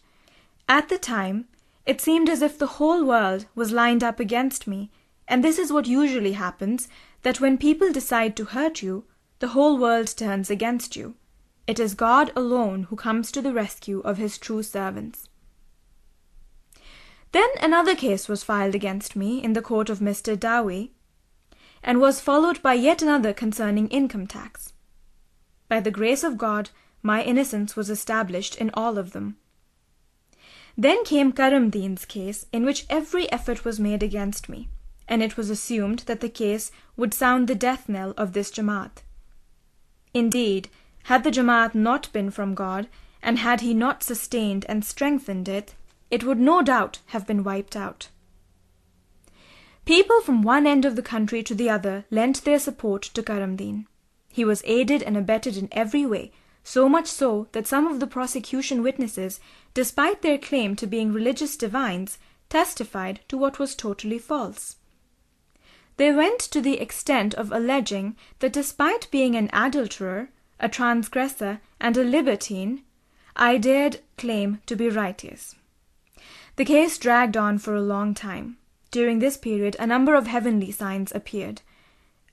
At 0.68 0.90
the 0.90 0.98
time, 0.98 1.46
it 1.88 2.02
seemed 2.02 2.30
as 2.30 2.42
if 2.42 2.60
the 2.60 2.74
whole 2.78 3.06
world 3.06 3.46
was 3.56 3.72
lined 3.72 4.04
up 4.04 4.20
against 4.20 4.68
me, 4.68 4.92
and 5.26 5.42
this 5.42 5.58
is 5.58 5.72
what 5.72 5.88
usually 5.88 6.34
happens 6.34 6.90
that 7.22 7.40
when 7.40 7.58
people 7.58 7.92
decide 7.94 8.36
to 8.36 8.46
hurt 8.46 8.82
you, 8.82 9.06
the 9.40 9.50
whole 9.50 9.78
world 9.78 10.08
turns 10.08 10.50
against 10.50 10.98
you. 10.98 11.16
It 11.66 11.80
is 11.80 11.96
God 11.96 12.32
alone 12.36 12.84
who 12.84 12.98
comes 12.98 13.32
to 13.32 13.42
the 13.42 13.54
rescue 13.54 14.02
of 14.02 14.18
his 14.18 14.38
true 14.38 14.64
servants. 14.64 15.30
Then 17.32 17.50
another 17.62 17.96
case 17.96 18.28
was 18.28 18.44
filed 18.44 18.76
against 18.76 19.16
me 19.16 19.42
in 19.42 19.54
the 19.54 19.62
court 19.62 19.90
of 19.90 20.00
Mr. 20.00 20.38
Dowie, 20.38 20.92
and 21.82 22.02
was 22.02 22.20
followed 22.20 22.62
by 22.62 22.74
yet 22.74 23.02
another 23.02 23.34
concerning 23.34 23.88
income 23.88 24.28
tax. 24.28 24.74
By 25.70 25.80
the 25.80 25.92
grace 25.92 26.24
of 26.24 26.38
God, 26.38 26.70
my 27.02 27.24
innocence 27.24 27.78
was 27.78 27.90
established 27.90 28.56
in 28.56 28.72
all 28.74 28.98
of 28.98 29.12
them. 29.12 29.38
Then 30.78 31.04
came 31.04 31.32
Karamdeen's 31.32 32.06
case, 32.06 32.46
in 32.54 32.64
which 32.64 32.86
every 32.88 33.32
effort 33.32 33.66
was 33.66 33.80
made 33.80 34.04
against 34.04 34.48
me, 34.48 34.70
and 35.08 35.24
it 35.24 35.36
was 35.36 35.50
assumed 35.50 36.00
that 36.06 36.20
the 36.20 36.30
case 36.30 36.72
would 36.96 37.14
sound 37.14 37.48
the 37.48 37.56
death 37.56 37.90
knell 37.90 38.14
of 38.16 38.34
this 38.34 38.52
Jamaat. 38.52 39.02
Indeed, 40.14 40.70
had 41.06 41.24
the 41.24 41.32
Jamaat 41.32 41.74
not 41.74 42.14
been 42.14 42.30
from 42.30 42.54
God, 42.54 42.88
and 43.24 43.40
had 43.40 43.62
he 43.62 43.74
not 43.74 44.04
sustained 44.04 44.66
and 44.70 44.86
strengthened 44.86 45.50
it, 45.50 45.74
it 46.12 46.24
would 46.24 46.40
no 46.40 46.62
doubt 46.62 47.00
have 47.08 47.26
been 47.26 47.44
wiped 47.44 47.76
out. 47.76 48.10
People 49.86 50.22
from 50.22 50.42
one 50.42 50.68
end 50.68 50.86
of 50.86 50.96
the 50.96 51.02
country 51.02 51.42
to 51.42 51.56
the 51.56 51.70
other 51.70 52.06
lent 52.12 52.44
their 52.44 52.60
support 52.60 53.02
to 53.02 53.24
Karamdeen. 53.24 53.86
He 54.30 54.46
was 54.46 54.62
aided 54.66 55.02
and 55.02 55.18
abetted 55.18 55.58
in 55.58 55.70
every 55.72 56.06
way, 56.06 56.32
so 56.64 56.90
much 56.90 57.08
so 57.08 57.48
that 57.54 57.66
some 57.66 57.88
of 57.88 58.02
the 58.02 58.08
prosecution 58.08 58.84
witnesses, 58.84 59.40
despite 59.78 60.24
their 60.24 60.40
claim 60.40 60.76
to 60.76 60.88
being 60.88 61.14
religious 61.14 61.56
divines, 61.56 62.18
testified 62.50 63.20
to 63.28 63.38
what 63.38 63.60
was 63.60 63.76
totally 63.76 64.18
false. 64.18 64.78
They 65.98 66.12
went 66.12 66.40
to 66.40 66.62
the 66.62 66.80
extent 66.80 67.36
of 67.36 67.52
alleging 67.52 68.16
that 68.40 68.54
despite 68.54 69.08
being 69.12 69.36
an 69.36 69.52
adulterer, 69.54 70.30
a 70.60 70.68
transgressor, 70.68 71.62
and 71.80 71.96
a 71.96 72.04
libertine, 72.04 72.82
I 73.36 73.60
dared 73.60 74.00
claim 74.18 74.62
to 74.66 74.76
be 74.76 74.90
righteous. 74.90 75.54
The 76.56 76.66
case 76.66 76.98
dragged 76.98 77.38
on 77.38 77.60
for 77.60 77.76
a 77.76 77.90
long 77.94 78.16
time. 78.16 78.58
During 78.90 79.20
this 79.20 79.38
period 79.38 79.76
a 79.78 79.86
number 79.86 80.16
of 80.16 80.26
heavenly 80.26 80.72
signs 80.72 81.12
appeared. 81.12 81.62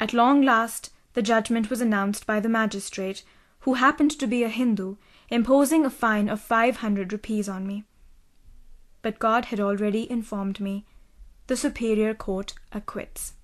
At 0.01 0.15
long 0.15 0.41
last 0.41 0.93
the 1.13 1.21
judgment 1.21 1.69
was 1.69 1.83
announced 1.83 2.27
by 2.27 2.41
the 2.41 2.49
magistrate, 2.49 3.23
who 3.61 3.75
happened 3.75 4.19
to 4.19 4.27
be 4.27 4.45
a 4.45 4.49
Hindu, 4.49 4.97
imposing 5.29 5.85
a 5.85 5.91
fine 5.91 6.29
of 6.29 6.41
five 6.41 6.77
hundred 6.77 7.13
rupees 7.13 7.49
on 7.49 7.67
me. 7.67 7.85
But 9.03 9.19
God 9.19 9.47
had 9.47 9.61
already 9.61 10.11
informed 10.11 10.61
me 10.61 10.85
the 11.47 11.57
superior 11.57 12.15
court 12.15 12.55
acquits. 12.73 13.35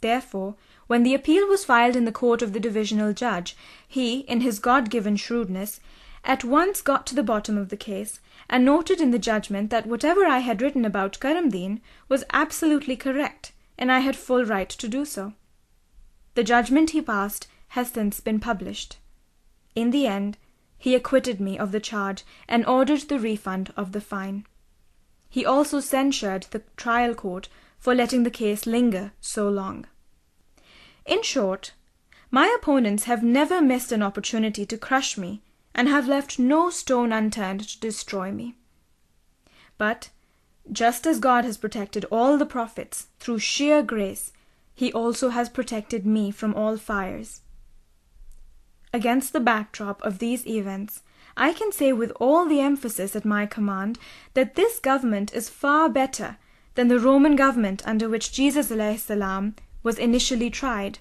Therefore, 0.00 0.54
when 0.86 1.02
the 1.02 1.14
appeal 1.14 1.46
was 1.48 1.64
filed 1.64 1.96
in 1.96 2.04
the 2.04 2.12
court 2.12 2.42
of 2.42 2.52
the 2.52 2.60
divisional 2.60 3.12
judge, 3.12 3.56
he, 3.86 4.20
in 4.20 4.42
his 4.42 4.58
God 4.58 4.90
given 4.90 5.16
shrewdness, 5.16 5.80
at 6.24 6.44
once 6.44 6.82
got 6.82 7.06
to 7.06 7.14
the 7.14 7.22
bottom 7.22 7.56
of 7.58 7.68
the 7.68 7.76
case, 7.76 8.20
and 8.48 8.64
noted 8.64 9.00
in 9.00 9.10
the 9.10 9.18
judgment 9.18 9.70
that 9.70 9.86
whatever 9.86 10.24
I 10.26 10.38
had 10.38 10.62
written 10.62 10.84
about 10.84 11.18
Karamdeen 11.20 11.80
was 12.08 12.24
absolutely 12.32 12.96
correct, 12.96 13.52
and 13.76 13.90
I 13.90 14.00
had 14.00 14.16
full 14.16 14.44
right 14.44 14.68
to 14.68 14.88
do 14.88 15.04
so. 15.04 15.32
The 16.34 16.44
judgment 16.44 16.90
he 16.90 17.02
passed 17.02 17.48
has 17.68 17.90
since 17.90 18.20
been 18.20 18.40
published. 18.40 18.98
In 19.78 19.92
the 19.92 20.08
end, 20.08 20.38
he 20.76 20.96
acquitted 20.96 21.40
me 21.40 21.56
of 21.56 21.70
the 21.70 21.78
charge 21.78 22.24
and 22.48 22.66
ordered 22.66 23.02
the 23.02 23.20
refund 23.20 23.72
of 23.76 23.92
the 23.92 24.00
fine. 24.00 24.44
He 25.30 25.46
also 25.46 25.78
censured 25.78 26.48
the 26.50 26.62
trial 26.76 27.14
court 27.14 27.48
for 27.78 27.94
letting 27.94 28.24
the 28.24 28.38
case 28.42 28.66
linger 28.66 29.12
so 29.20 29.48
long. 29.48 29.86
In 31.06 31.22
short, 31.22 31.74
My 32.32 32.52
opponents 32.58 33.04
have 33.04 33.22
never 33.22 33.62
missed 33.62 33.92
an 33.92 34.02
opportunity 34.02 34.66
to 34.66 34.76
crush 34.76 35.16
me, 35.16 35.42
and 35.76 35.88
have 35.88 36.08
left 36.08 36.40
no 36.40 36.70
stone 36.70 37.12
unturned 37.12 37.68
to 37.68 37.78
destroy 37.78 38.32
me. 38.32 38.56
But, 39.76 40.10
just 40.72 41.06
as 41.06 41.20
God 41.20 41.44
has 41.44 41.56
protected 41.56 42.04
all 42.10 42.36
the 42.36 42.46
prophets 42.46 43.06
through 43.20 43.38
sheer 43.38 43.84
grace, 43.84 44.32
he 44.74 44.92
also 44.92 45.28
has 45.28 45.48
protected 45.48 46.04
me 46.04 46.32
from 46.32 46.52
all 46.52 46.76
fires. 46.76 47.42
Against 48.92 49.32
the 49.32 49.40
backdrop 49.40 50.02
of 50.02 50.18
these 50.18 50.46
events, 50.46 51.02
I 51.36 51.52
can 51.52 51.70
say 51.72 51.92
with 51.92 52.10
all 52.20 52.46
the 52.46 52.60
emphasis 52.60 53.14
at 53.14 53.24
my 53.24 53.46
command 53.46 53.98
that 54.34 54.54
this 54.54 54.80
government 54.80 55.32
is 55.32 55.48
far 55.48 55.88
better 55.88 56.36
than 56.74 56.88
the 56.88 56.98
Roman 56.98 57.36
government 57.36 57.86
under 57.86 58.08
which 58.08 58.32
Jesus 58.32 58.68
salam 58.68 59.54
was 59.82 59.98
initially 59.98 60.50
tried, 60.50 60.98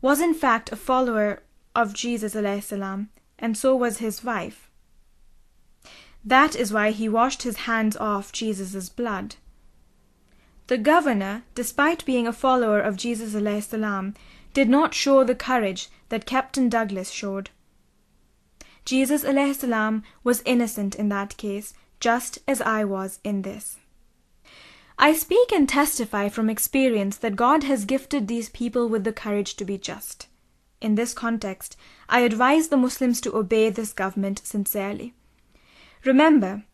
was 0.00 0.20
in 0.20 0.34
fact 0.34 0.72
a 0.72 0.76
follower 0.76 1.42
of 1.74 1.94
Jesus 1.94 2.32
salam, 2.32 3.08
and 3.38 3.56
so 3.56 3.76
was 3.76 3.98
his 3.98 4.24
wife. 4.24 4.70
That 6.24 6.54
is 6.54 6.72
why 6.72 6.90
he 6.90 7.08
washed 7.08 7.42
his 7.42 7.58
hands 7.58 7.96
off 7.96 8.32
Jesus' 8.32 8.88
blood. 8.88 9.36
The 10.66 10.78
governor, 10.78 11.42
despite 11.54 12.04
being 12.04 12.26
a 12.26 12.32
follower 12.32 12.80
of 12.80 12.96
Jesus 12.96 13.32
salam, 13.32 14.14
did 14.52 14.68
not 14.68 14.94
show 14.94 15.24
the 15.24 15.34
courage 15.34 15.88
that 16.08 16.26
Captain 16.26 16.68
Douglas 16.68 17.10
showed. 17.10 17.50
Jesus 18.84 19.22
salam 19.22 20.02
was 20.24 20.42
innocent 20.44 20.94
in 20.94 21.08
that 21.10 21.36
case, 21.36 21.74
just 22.00 22.38
as 22.48 22.60
I 22.60 22.84
was 22.84 23.20
in 23.22 23.42
this. 23.42 23.76
I 24.98 25.14
speak 25.14 25.52
and 25.52 25.68
testify 25.68 26.28
from 26.28 26.50
experience 26.50 27.16
that 27.18 27.36
God 27.36 27.64
has 27.64 27.84
gifted 27.84 28.28
these 28.28 28.48
people 28.48 28.88
with 28.88 29.04
the 29.04 29.12
courage 29.12 29.54
to 29.56 29.64
be 29.64 29.78
just. 29.78 30.26
In 30.80 30.94
this 30.94 31.14
context, 31.14 31.76
I 32.08 32.20
advise 32.20 32.68
the 32.68 32.76
Muslims 32.76 33.20
to 33.22 33.36
obey 33.36 33.70
this 33.70 33.92
government 33.92 34.40
sincerely. 34.44 35.14
Remember, 36.04 36.64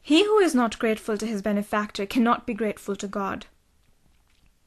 he 0.00 0.24
who 0.24 0.38
is 0.38 0.54
not 0.54 0.78
grateful 0.78 1.16
to 1.16 1.26
his 1.26 1.42
benefactor 1.42 2.04
cannot 2.04 2.46
be 2.46 2.52
grateful 2.52 2.94
to 2.96 3.08
God. 3.08 3.46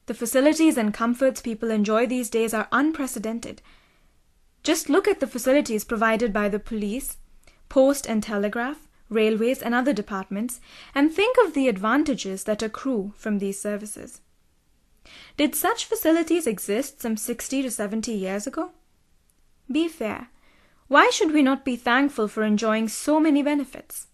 The 0.08 0.14
facilities 0.14 0.78
and 0.78 0.94
comforts 0.94 1.42
people 1.42 1.70
enjoy 1.70 2.06
these 2.06 2.30
days 2.30 2.54
are 2.54 2.66
unprecedented. 2.72 3.60
Just 4.62 4.88
look 4.88 5.06
at 5.06 5.20
the 5.20 5.26
facilities 5.26 5.84
provided 5.84 6.32
by 6.32 6.48
the 6.48 6.58
police, 6.58 7.18
post 7.68 8.06
and 8.06 8.22
telegraph, 8.22 8.88
railways, 9.10 9.60
and 9.60 9.74
other 9.74 9.92
departments, 9.92 10.62
and 10.94 11.12
think 11.12 11.36
of 11.44 11.52
the 11.52 11.68
advantages 11.68 12.44
that 12.44 12.62
accrue 12.62 13.12
from 13.18 13.38
these 13.38 13.60
services. 13.60 14.22
Did 15.36 15.54
such 15.54 15.84
facilities 15.84 16.46
exist 16.46 17.02
some 17.02 17.18
60 17.18 17.60
to 17.60 17.70
70 17.70 18.10
years 18.10 18.46
ago? 18.46 18.70
Be 19.70 19.88
fair. 19.88 20.30
Why 20.86 21.10
should 21.10 21.32
we 21.32 21.42
not 21.42 21.66
be 21.66 21.76
thankful 21.76 22.28
for 22.28 22.44
enjoying 22.44 22.88
so 22.88 23.20
many 23.20 23.42
benefits? 23.42 24.06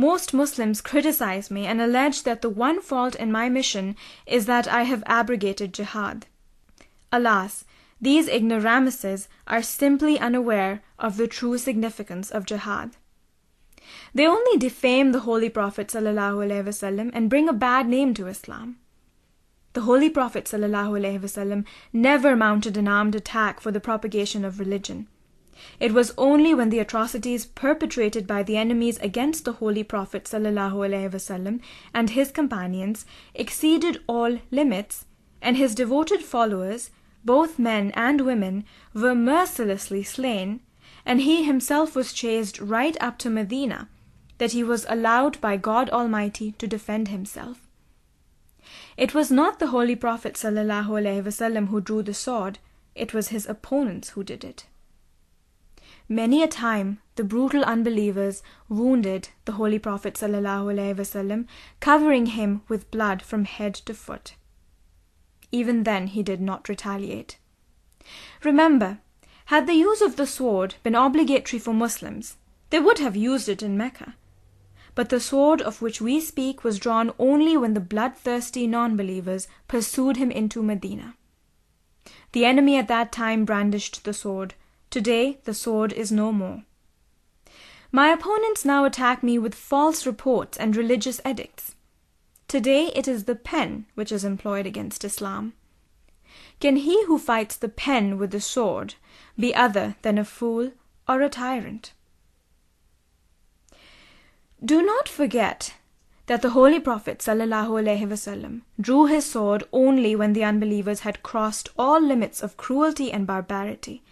Most 0.00 0.32
Muslims 0.32 0.80
criticize 0.80 1.50
me 1.50 1.66
and 1.66 1.78
allege 1.78 2.22
that 2.22 2.40
the 2.40 2.48
one 2.48 2.80
fault 2.80 3.14
in 3.16 3.30
my 3.30 3.50
mission 3.50 3.96
is 4.24 4.46
that 4.46 4.66
I 4.66 4.84
have 4.84 5.02
abrogated 5.04 5.74
jihad. 5.74 6.24
Alas, 7.12 7.66
these 8.00 8.26
ignoramuses 8.26 9.28
are 9.46 9.60
simply 9.62 10.18
unaware 10.18 10.80
of 10.98 11.18
the 11.18 11.28
true 11.28 11.58
significance 11.58 12.30
of 12.30 12.46
jihad. 12.46 12.96
They 14.14 14.26
only 14.26 14.56
defame 14.56 15.12
the 15.12 15.26
Holy 15.28 15.50
Prophet 15.50 15.88
ﷺ 15.88 17.10
and 17.12 17.28
bring 17.28 17.46
a 17.46 17.52
bad 17.68 17.86
name 17.86 18.14
to 18.14 18.26
Islam. 18.26 18.78
The 19.74 19.82
Holy 19.82 20.08
Prophet 20.08 20.46
ﷺ 20.46 21.66
never 21.92 22.34
mounted 22.34 22.78
an 22.78 22.88
armed 22.88 23.14
attack 23.14 23.60
for 23.60 23.70
the 23.70 23.80
propagation 23.80 24.46
of 24.46 24.60
religion. 24.60 25.08
It 25.78 25.92
was 25.92 26.12
only 26.16 26.54
when 26.54 26.70
the 26.70 26.78
atrocities 26.78 27.46
perpetrated 27.46 28.26
by 28.26 28.42
the 28.42 28.56
enemies 28.56 28.98
against 28.98 29.44
the 29.44 29.54
Holy 29.54 29.82
Prophet 29.84 30.24
ﷺ 30.24 31.60
and 31.94 32.10
his 32.10 32.30
companions 32.30 33.06
exceeded 33.34 34.00
all 34.06 34.38
limits, 34.50 35.06
and 35.42 35.56
his 35.56 35.74
devoted 35.74 36.22
followers, 36.22 36.90
both 37.24 37.58
men 37.58 37.90
and 37.94 38.22
women, 38.22 38.64
were 38.94 39.14
mercilessly 39.14 40.02
slain, 40.02 40.60
and 41.04 41.22
he 41.22 41.44
himself 41.44 41.94
was 41.94 42.12
chased 42.12 42.60
right 42.60 42.96
up 43.00 43.18
to 43.18 43.30
Medina, 43.30 43.88
that 44.38 44.52
he 44.52 44.62
was 44.62 44.86
allowed 44.88 45.40
by 45.40 45.56
God 45.56 45.90
Almighty 45.90 46.52
to 46.52 46.66
defend 46.66 47.08
himself. 47.08 47.66
It 48.96 49.14
was 49.14 49.30
not 49.30 49.58
the 49.58 49.68
Holy 49.68 49.96
Prophet 49.96 50.34
ﷺ 50.34 51.68
who 51.68 51.80
drew 51.80 52.02
the 52.02 52.14
sword, 52.14 52.58
it 52.94 53.14
was 53.14 53.28
his 53.28 53.48
opponents 53.48 54.10
who 54.10 54.24
did 54.24 54.44
it. 54.44 54.66
Many 56.12 56.42
a 56.42 56.48
time 56.48 56.98
the 57.14 57.22
brutal 57.22 57.62
unbelievers 57.62 58.42
wounded 58.68 59.28
the 59.44 59.52
Holy 59.52 59.78
Prophet 59.78 60.14
ﷺ, 60.14 61.46
covering 61.78 62.26
him 62.26 62.62
with 62.66 62.90
blood 62.90 63.22
from 63.22 63.44
head 63.44 63.74
to 63.86 63.94
foot. 63.94 64.34
Even 65.52 65.84
then 65.84 66.08
he 66.08 66.24
did 66.24 66.40
not 66.40 66.68
retaliate. 66.68 67.38
Remember, 68.42 68.98
had 69.46 69.68
the 69.68 69.74
use 69.74 70.00
of 70.00 70.16
the 70.16 70.26
sword 70.26 70.74
been 70.82 70.96
obligatory 70.96 71.60
for 71.60 71.72
Muslims, 71.72 72.38
they 72.70 72.80
would 72.80 72.98
have 72.98 73.14
used 73.14 73.48
it 73.48 73.62
in 73.62 73.76
Mecca. 73.76 74.16
But 74.96 75.10
the 75.10 75.20
sword 75.20 75.62
of 75.62 75.80
which 75.80 76.00
we 76.00 76.20
speak 76.20 76.64
was 76.64 76.80
drawn 76.80 77.12
only 77.20 77.56
when 77.56 77.74
the 77.74 77.80
bloodthirsty 77.80 78.66
non 78.66 78.96
believers 78.96 79.46
pursued 79.68 80.16
him 80.16 80.32
into 80.32 80.60
Medina. 80.60 81.14
The 82.32 82.44
enemy 82.44 82.76
at 82.78 82.88
that 82.88 83.12
time 83.12 83.44
brandished 83.44 84.02
the 84.02 84.12
sword, 84.12 84.54
Today 84.90 85.38
the 85.44 85.54
sword 85.54 85.92
is 85.92 86.10
no 86.10 86.32
more. 86.32 86.64
My 87.92 88.08
opponents 88.08 88.64
now 88.64 88.84
attack 88.84 89.22
me 89.22 89.38
with 89.38 89.54
false 89.54 90.04
reports 90.04 90.58
and 90.58 90.76
religious 90.76 91.20
edicts. 91.24 91.76
Today 92.48 92.90
it 92.96 93.06
is 93.06 93.24
the 93.24 93.36
pen 93.36 93.86
which 93.94 94.10
is 94.10 94.24
employed 94.24 94.66
against 94.66 95.04
Islam. 95.04 95.52
Can 96.58 96.74
he 96.76 97.04
who 97.06 97.18
fights 97.18 97.56
the 97.56 97.68
pen 97.68 98.18
with 98.18 98.32
the 98.32 98.40
sword 98.40 98.94
be 99.38 99.54
other 99.54 99.94
than 100.02 100.18
a 100.18 100.24
fool 100.24 100.72
or 101.08 101.22
a 101.22 101.28
tyrant? 101.28 101.92
Do 104.64 104.82
not 104.82 105.08
forget 105.08 105.74
that 106.26 106.42
the 106.42 106.50
Holy 106.50 106.80
Prophet 106.80 107.18
ﷺ 107.18 108.60
drew 108.80 109.06
his 109.06 109.24
sword 109.24 109.64
only 109.72 110.14
when 110.14 110.32
the 110.32 110.44
unbelievers 110.44 111.00
had 111.00 111.22
crossed 111.22 111.68
all 111.78 112.00
limits 112.00 112.42
of 112.42 112.56
cruelty 112.56 113.10
and 113.10 113.26
barbarity 113.26 114.02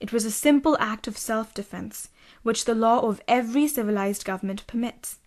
it 0.00 0.12
was 0.12 0.24
a 0.24 0.30
simple 0.30 0.76
act 0.78 1.06
of 1.06 1.16
self 1.16 1.54
defense, 1.54 2.08
which 2.42 2.64
the 2.64 2.74
law 2.74 3.00
of 3.00 3.20
every 3.26 3.66
civilized 3.66 4.24
government 4.24 4.66
permits. 4.66 5.18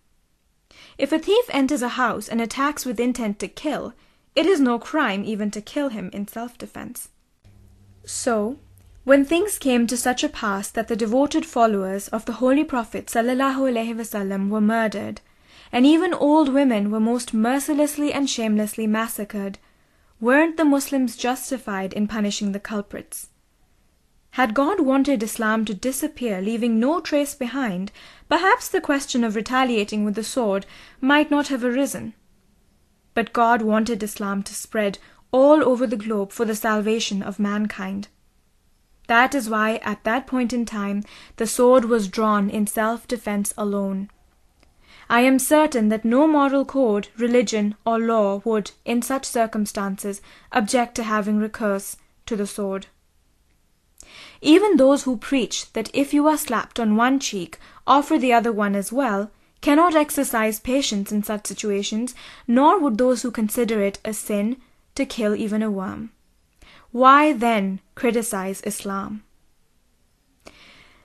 If 0.96 1.12
a 1.12 1.18
thief 1.18 1.44
enters 1.50 1.82
a 1.82 1.96
house 2.00 2.28
and 2.28 2.40
attacks 2.40 2.84
with 2.84 3.00
intent 3.00 3.38
to 3.40 3.48
kill, 3.48 3.94
it 4.36 4.46
is 4.46 4.60
no 4.60 4.78
crime 4.78 5.24
even 5.24 5.50
to 5.50 5.60
kill 5.60 5.88
him 5.88 6.10
in 6.12 6.28
self 6.28 6.56
defense. 6.56 7.08
So, 8.04 8.58
when 9.04 9.24
things 9.24 9.58
came 9.58 9.86
to 9.86 9.96
such 9.96 10.22
a 10.22 10.28
pass 10.28 10.70
that 10.70 10.88
the 10.88 10.94
devoted 10.94 11.46
followers 11.46 12.08
of 12.08 12.26
the 12.26 12.34
Holy 12.34 12.64
Prophet 12.64 13.12
were 13.14 14.60
murdered, 14.60 15.20
and 15.72 15.86
even 15.86 16.14
old 16.14 16.52
women 16.52 16.90
were 16.90 17.00
most 17.00 17.34
mercilessly 17.34 18.12
and 18.12 18.30
shamelessly 18.30 18.86
massacred, 18.86 19.58
weren't 20.20 20.56
the 20.56 20.64
Muslims 20.64 21.16
justified 21.16 21.92
in 21.92 22.06
punishing 22.06 22.52
the 22.52 22.60
culprits? 22.60 23.29
Had 24.34 24.54
God 24.54 24.80
wanted 24.80 25.22
Islam 25.22 25.64
to 25.64 25.74
disappear, 25.74 26.40
leaving 26.40 26.78
no 26.78 27.00
trace 27.00 27.34
behind, 27.34 27.90
perhaps 28.28 28.68
the 28.68 28.80
question 28.80 29.24
of 29.24 29.34
retaliating 29.34 30.04
with 30.04 30.14
the 30.14 30.22
sword 30.22 30.66
might 31.00 31.30
not 31.30 31.48
have 31.48 31.64
arisen. 31.64 32.14
But 33.12 33.32
God 33.32 33.60
wanted 33.60 34.02
Islam 34.02 34.44
to 34.44 34.54
spread 34.54 34.98
all 35.32 35.64
over 35.64 35.86
the 35.86 35.96
globe 35.96 36.30
for 36.30 36.44
the 36.44 36.54
salvation 36.54 37.22
of 37.22 37.40
mankind. 37.40 38.08
That 39.08 39.34
is 39.34 39.50
why, 39.50 39.80
at 39.82 40.04
that 40.04 40.28
point 40.28 40.52
in 40.52 40.64
time, 40.64 41.02
the 41.36 41.46
sword 41.46 41.86
was 41.86 42.06
drawn 42.06 42.48
in 42.48 42.68
self 42.68 43.08
defense 43.08 43.52
alone. 43.58 44.10
I 45.08 45.22
am 45.22 45.40
certain 45.40 45.88
that 45.88 46.04
no 46.04 46.28
moral 46.28 46.64
code, 46.64 47.08
religion, 47.16 47.74
or 47.84 47.98
law 47.98 48.40
would, 48.44 48.70
in 48.84 49.02
such 49.02 49.24
circumstances, 49.24 50.22
object 50.52 50.94
to 50.94 51.02
having 51.02 51.38
recourse 51.38 51.96
to 52.26 52.36
the 52.36 52.46
sword. 52.46 52.86
Even 54.42 54.76
those 54.76 55.02
who 55.02 55.16
preach 55.16 55.72
that 55.74 55.90
if 55.92 56.14
you 56.14 56.26
are 56.26 56.38
slapped 56.38 56.80
on 56.80 56.96
one 56.96 57.20
cheek, 57.20 57.58
offer 57.86 58.18
the 58.18 58.32
other 58.32 58.52
one 58.52 58.74
as 58.74 58.90
well, 58.92 59.30
cannot 59.60 59.94
exercise 59.94 60.58
patience 60.58 61.12
in 61.12 61.22
such 61.22 61.46
situations, 61.46 62.14
nor 62.48 62.78
would 62.78 62.96
those 62.96 63.22
who 63.22 63.30
consider 63.30 63.82
it 63.82 63.98
a 64.04 64.14
sin 64.14 64.56
to 64.94 65.04
kill 65.04 65.36
even 65.36 65.62
a 65.62 65.70
worm. 65.70 66.10
Why 66.90 67.32
then 67.32 67.80
criticize 67.94 68.62
Islam? 68.62 69.22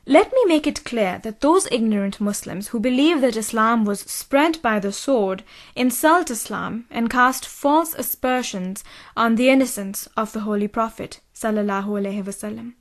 Let 0.08 0.32
me 0.32 0.46
make 0.46 0.68
it 0.68 0.86
clear 0.86 1.20
that 1.24 1.42
those 1.42 1.68
ignorant 1.72 2.22
Muslims 2.22 2.68
who 2.68 2.80
believe 2.80 3.22
that 3.22 3.36
Islam 3.36 3.86
was 3.86 4.02
spread 4.02 4.62
by 4.62 4.80
the 4.80 4.92
sword 4.92 5.44
insult 5.76 6.30
Islam 6.30 6.86
and 6.92 7.10
cast 7.10 7.48
false 7.48 7.96
aspersions 7.96 8.84
on 9.18 9.36
the 9.36 9.50
innocence 9.50 10.08
of 10.16 10.32
the 10.32 10.42
Holy 10.42 10.68
Prophet, 10.68 11.22
sallallahu 11.34 11.88
alaihi 12.00 12.24
wasallam. 12.24 12.74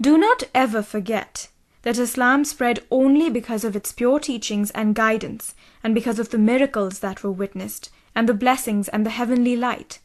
Do 0.00 0.16
not 0.16 0.44
ever 0.54 0.82
forget 0.82 1.48
that 1.82 1.98
Islam 1.98 2.44
spread 2.44 2.84
only 2.90 3.30
because 3.30 3.64
of 3.64 3.74
its 3.74 3.92
pure 3.92 4.18
teachings 4.18 4.70
and 4.72 4.94
guidance, 4.94 5.54
and 5.82 5.94
because 5.94 6.18
of 6.18 6.30
the 6.30 6.38
miracles 6.38 6.98
that 6.98 7.22
were 7.22 7.30
witnessed, 7.30 7.90
and 8.14 8.28
the 8.28 8.34
blessings 8.34 8.88
and 8.88 9.06
the 9.06 9.10
heavenly 9.10 9.56
light. 9.56 9.98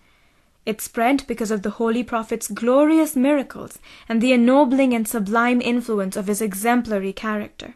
It 0.66 0.82
spread 0.82 1.26
because 1.28 1.52
of 1.52 1.62
the 1.62 1.72
Holy 1.72 2.04
Prophet's 2.04 2.48
glorious 2.48 3.16
miracles 3.16 3.78
and 4.10 4.22
the 4.22 4.34
ennobling 4.34 4.94
and 4.94 5.08
sublime 5.08 5.62
influence 5.62 6.16
of 6.16 6.28
his 6.28 6.42
exemplary 6.42 7.14
character. 7.14 7.76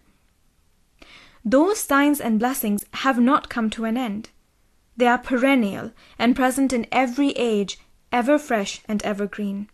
Those 1.46 1.80
signs 1.80 2.20
and 2.20 2.40
blessings 2.40 2.86
have 2.94 3.20
not 3.20 3.50
come 3.50 3.70
to 3.72 3.86
an 3.86 3.98
end. 3.98 4.30
They 4.98 5.08
are 5.08 5.18
perennial 5.18 5.92
and 6.18 6.36
present 6.36 6.74
in 6.74 6.88
every 6.92 7.30
age, 7.32 7.80
ever 8.12 8.40
fresh 8.40 8.82
and 8.88 9.04
evergreen. 9.04 9.70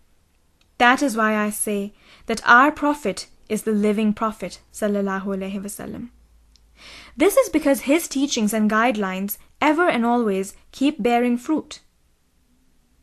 That 0.78 1.02
is 1.02 1.16
why 1.16 1.38
I 1.38 1.50
say 1.50 1.94
that 2.26 2.42
our 2.46 2.72
Prophet 2.72 3.28
is 3.48 3.64
the 3.64 3.72
living 3.72 4.14
Prophet. 4.14 4.60
This 7.18 7.38
is 7.38 7.50
because 7.50 7.82
his 7.82 8.08
teachings 8.08 8.54
and 8.54 8.70
guidelines 8.70 9.38
ever 9.62 9.88
and 9.88 10.06
always 10.06 10.56
keep 10.72 11.02
bearing 11.02 11.38
fruit. 11.38 11.80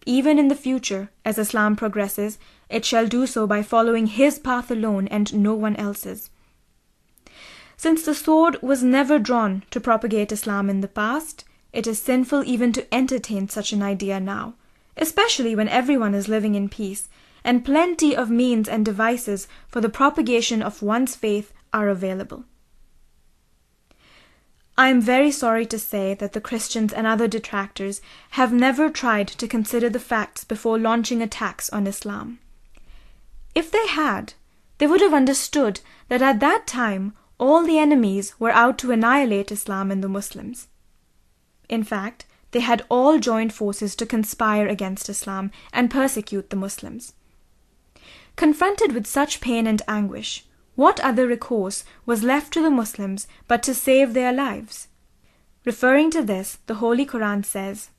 Even 0.05 0.39
in 0.39 0.49
the 0.49 0.55
future, 0.55 1.11
as 1.25 1.39
Islam 1.39 1.77
progresses, 1.77 2.39
it 2.69 2.85
shall 2.85 3.07
do 3.07 3.27
so 3.27 3.47
by 3.47 3.63
following 3.63 4.07
his 4.07 4.39
path 4.39 4.71
alone 4.71 5.07
and 5.09 5.33
no 5.35 5.55
one 5.55 5.77
else's. 5.77 6.31
Since 7.77 8.05
the 8.05 8.15
sword 8.15 8.61
was 8.63 8.83
never 8.83 9.19
drawn 9.19 9.63
to 9.71 9.81
propagate 9.81 10.33
Islam 10.33 10.69
in 10.69 10.81
the 10.81 10.89
past, 10.89 11.45
it 11.73 11.87
is 11.87 12.03
sinful 12.03 12.45
even 12.45 12.73
to 12.73 12.95
entertain 12.95 13.49
such 13.49 13.73
an 13.73 13.83
idea 13.83 14.21
now, 14.21 14.55
especially 14.97 15.55
when 15.57 15.69
everyone 15.69 16.15
is 16.15 16.29
living 16.29 16.55
in 16.55 16.69
peace 16.69 17.09
and 17.45 17.65
plenty 17.65 18.15
of 18.15 18.31
means 18.31 18.69
and 18.69 18.85
devices 18.85 19.49
for 19.69 19.81
the 19.81 19.89
propagation 19.89 20.63
of 20.63 20.83
one's 20.83 21.17
faith 21.17 21.53
are 21.73 21.89
available. 21.89 22.45
I 24.77 24.89
am 24.89 25.03
very 25.03 25.31
sorry 25.31 25.67
to 25.67 25.79
say 25.79 26.15
that 26.15 26.33
the 26.33 26.41
Christians 26.41 26.93
and 26.93 27.07
other 27.07 27.29
detractors 27.29 28.01
have 28.31 28.53
never 28.53 28.89
tried 28.89 29.29
to 29.29 29.47
consider 29.47 29.91
the 29.91 30.01
facts 30.01 30.45
before 30.45 30.79
launching 30.79 31.21
attacks 31.21 31.69
on 31.71 31.87
Islam. 31.87 32.39
If 33.55 33.71
they 33.71 33.87
had, 33.87 34.33
they 34.79 34.87
would 34.87 35.03
have 35.03 35.13
understood 35.13 35.81
that 36.09 36.23
at 36.23 36.41
that 36.41 36.67
time 36.67 37.15
all 37.39 37.65
the 37.65 37.79
enemies 37.79 38.35
were 38.39 38.51
out 38.51 38.79
to 38.79 38.93
annihilate 38.93 39.53
Islam 39.53 39.91
and 39.91 40.03
the 40.03 40.09
Muslims. 40.09 40.69
In 41.69 41.85
fact, 41.85 42.25
they 42.53 42.61
had 42.61 42.85
all 42.89 43.19
joined 43.19 43.53
forces 43.53 43.95
to 43.97 44.07
conspire 44.07 44.67
against 44.67 45.09
Islam 45.09 45.51
and 45.73 45.91
persecute 45.91 46.51
the 46.51 46.57
Muslims. 46.57 47.15
Confronted 48.37 48.93
with 48.93 49.07
such 49.07 49.41
pain 49.41 49.67
and 49.67 49.83
anguish, 49.87 50.45
what 50.75 51.01
other 51.01 51.27
recourse 51.27 51.85
was 52.07 52.23
left 52.23 52.53
to 52.55 52.63
the 52.63 52.71
Muslims 52.71 53.27
but 53.47 53.63
to 53.63 53.75
save 53.75 54.15
their 54.15 54.33
lives? 54.33 54.89
Referring 55.65 56.11
to 56.11 56.23
this, 56.23 56.59
the 56.67 56.77
Holy 56.77 57.07
Quran 57.07 57.45
says, 57.45 57.91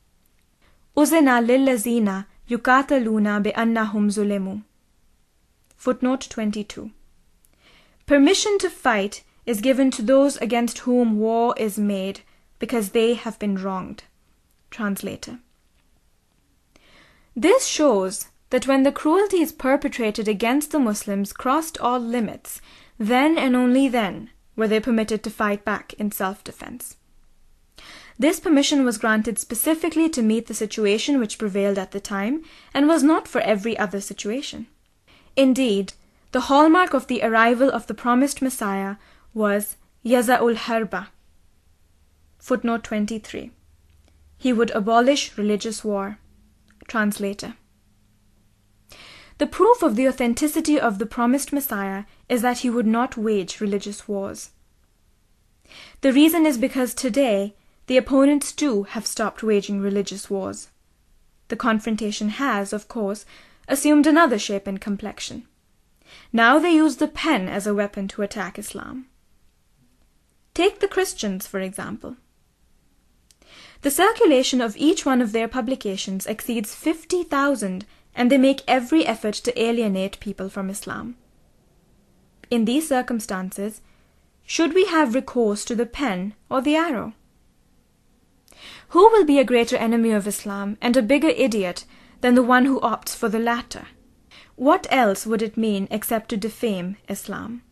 Uzina 0.97 1.43
lillazina 1.45 2.25
yukataluna 2.49 3.41
bi'annahum 3.43 4.09
zulemu. 4.11 4.63
Footnote 5.75 6.27
22. 6.29 6.91
Permission 8.05 8.57
to 8.57 8.69
fight 8.69 9.23
is 9.45 9.61
given 9.61 9.91
to 9.91 10.01
those 10.01 10.37
against 10.37 10.79
whom 10.79 11.19
war 11.19 11.53
is 11.57 11.77
made 11.77 12.21
because 12.59 12.89
they 12.89 13.13
have 13.13 13.39
been 13.39 13.55
wronged. 13.55 14.03
Translator. 14.71 15.39
This 17.35 17.65
shows 17.65 18.27
that 18.53 18.67
when 18.67 18.83
the 18.83 18.91
cruelties 18.91 19.51
perpetrated 19.51 20.27
against 20.27 20.69
the 20.69 20.77
Muslims 20.77 21.33
crossed 21.33 21.75
all 21.79 21.97
limits, 21.97 22.61
then 22.99 23.35
and 23.35 23.55
only 23.55 23.87
then 23.87 24.29
were 24.55 24.67
they 24.67 24.79
permitted 24.79 25.23
to 25.23 25.29
fight 25.31 25.65
back 25.65 25.95
in 25.95 26.11
self-defense. 26.11 26.95
This 28.19 28.39
permission 28.39 28.85
was 28.85 28.99
granted 28.99 29.39
specifically 29.39 30.07
to 30.09 30.21
meet 30.21 30.45
the 30.45 30.53
situation 30.53 31.19
which 31.19 31.39
prevailed 31.39 31.79
at 31.79 31.93
the 31.93 31.99
time 31.99 32.43
and 32.75 32.87
was 32.87 33.01
not 33.01 33.27
for 33.27 33.41
every 33.41 33.75
other 33.75 33.99
situation. 33.99 34.67
Indeed, 35.35 35.93
the 36.31 36.41
hallmark 36.41 36.93
of 36.93 37.07
the 37.07 37.23
arrival 37.23 37.71
of 37.71 37.87
the 37.87 37.95
promised 37.95 38.39
Messiah 38.39 38.97
was 39.33 39.77
Yaza'ul 40.05 40.57
Harba. 40.57 41.07
Footnote 42.37 42.83
23. 42.83 43.49
He 44.37 44.53
would 44.53 44.69
abolish 44.69 45.35
religious 45.39 45.83
war. 45.83 46.19
Translator. 46.87 47.55
The 49.37 49.47
proof 49.47 49.81
of 49.81 49.95
the 49.95 50.07
authenticity 50.07 50.79
of 50.79 50.99
the 50.99 51.05
promised 51.05 51.51
Messiah 51.51 52.05
is 52.29 52.41
that 52.41 52.59
he 52.59 52.69
would 52.69 52.85
not 52.85 53.17
wage 53.17 53.59
religious 53.59 54.07
wars. 54.07 54.51
The 56.01 56.13
reason 56.13 56.45
is 56.45 56.57
because 56.57 56.93
today 56.93 57.55
the 57.87 57.97
opponents 57.97 58.51
too 58.51 58.83
have 58.83 59.07
stopped 59.07 59.43
waging 59.43 59.81
religious 59.81 60.29
wars. 60.29 60.69
The 61.47 61.55
confrontation 61.55 62.29
has, 62.29 62.73
of 62.73 62.87
course, 62.87 63.25
assumed 63.67 64.07
another 64.07 64.37
shape 64.37 64.67
and 64.67 64.79
complexion. 64.79 65.47
Now 66.31 66.59
they 66.59 66.71
use 66.71 66.97
the 66.97 67.07
pen 67.07 67.47
as 67.47 67.65
a 67.65 67.73
weapon 67.73 68.07
to 68.09 68.21
attack 68.21 68.59
Islam. 68.59 69.07
Take 70.53 70.79
the 70.79 70.87
Christians, 70.87 71.47
for 71.47 71.59
example. 71.59 72.17
The 73.81 73.91
circulation 73.91 74.61
of 74.61 74.77
each 74.77 75.05
one 75.05 75.21
of 75.21 75.31
their 75.31 75.47
publications 75.47 76.25
exceeds 76.27 76.75
50,000 76.75 77.85
and 78.15 78.31
they 78.31 78.37
make 78.37 78.61
every 78.67 79.05
effort 79.05 79.33
to 79.35 79.61
alienate 79.61 80.19
people 80.19 80.49
from 80.49 80.69
Islam. 80.69 81.15
In 82.49 82.65
these 82.65 82.87
circumstances, 82.87 83.81
should 84.45 84.73
we 84.73 84.85
have 84.85 85.15
recourse 85.15 85.65
to 85.65 85.75
the 85.75 85.85
pen 85.85 86.33
or 86.49 86.61
the 86.61 86.75
arrow? 86.75 87.13
Who 88.89 89.09
will 89.09 89.25
be 89.25 89.39
a 89.39 89.43
greater 89.43 89.77
enemy 89.77 90.11
of 90.11 90.27
Islam 90.27 90.77
and 90.79 90.95
a 90.95 91.01
bigger 91.01 91.29
idiot 91.29 91.85
than 92.21 92.35
the 92.35 92.43
one 92.43 92.65
who 92.65 92.79
opts 92.81 93.15
for 93.15 93.29
the 93.29 93.39
latter? 93.39 93.87
What 94.55 94.85
else 94.91 95.25
would 95.25 95.41
it 95.41 95.57
mean 95.57 95.87
except 95.89 96.29
to 96.29 96.37
defame 96.37 96.97
Islam? 97.09 97.63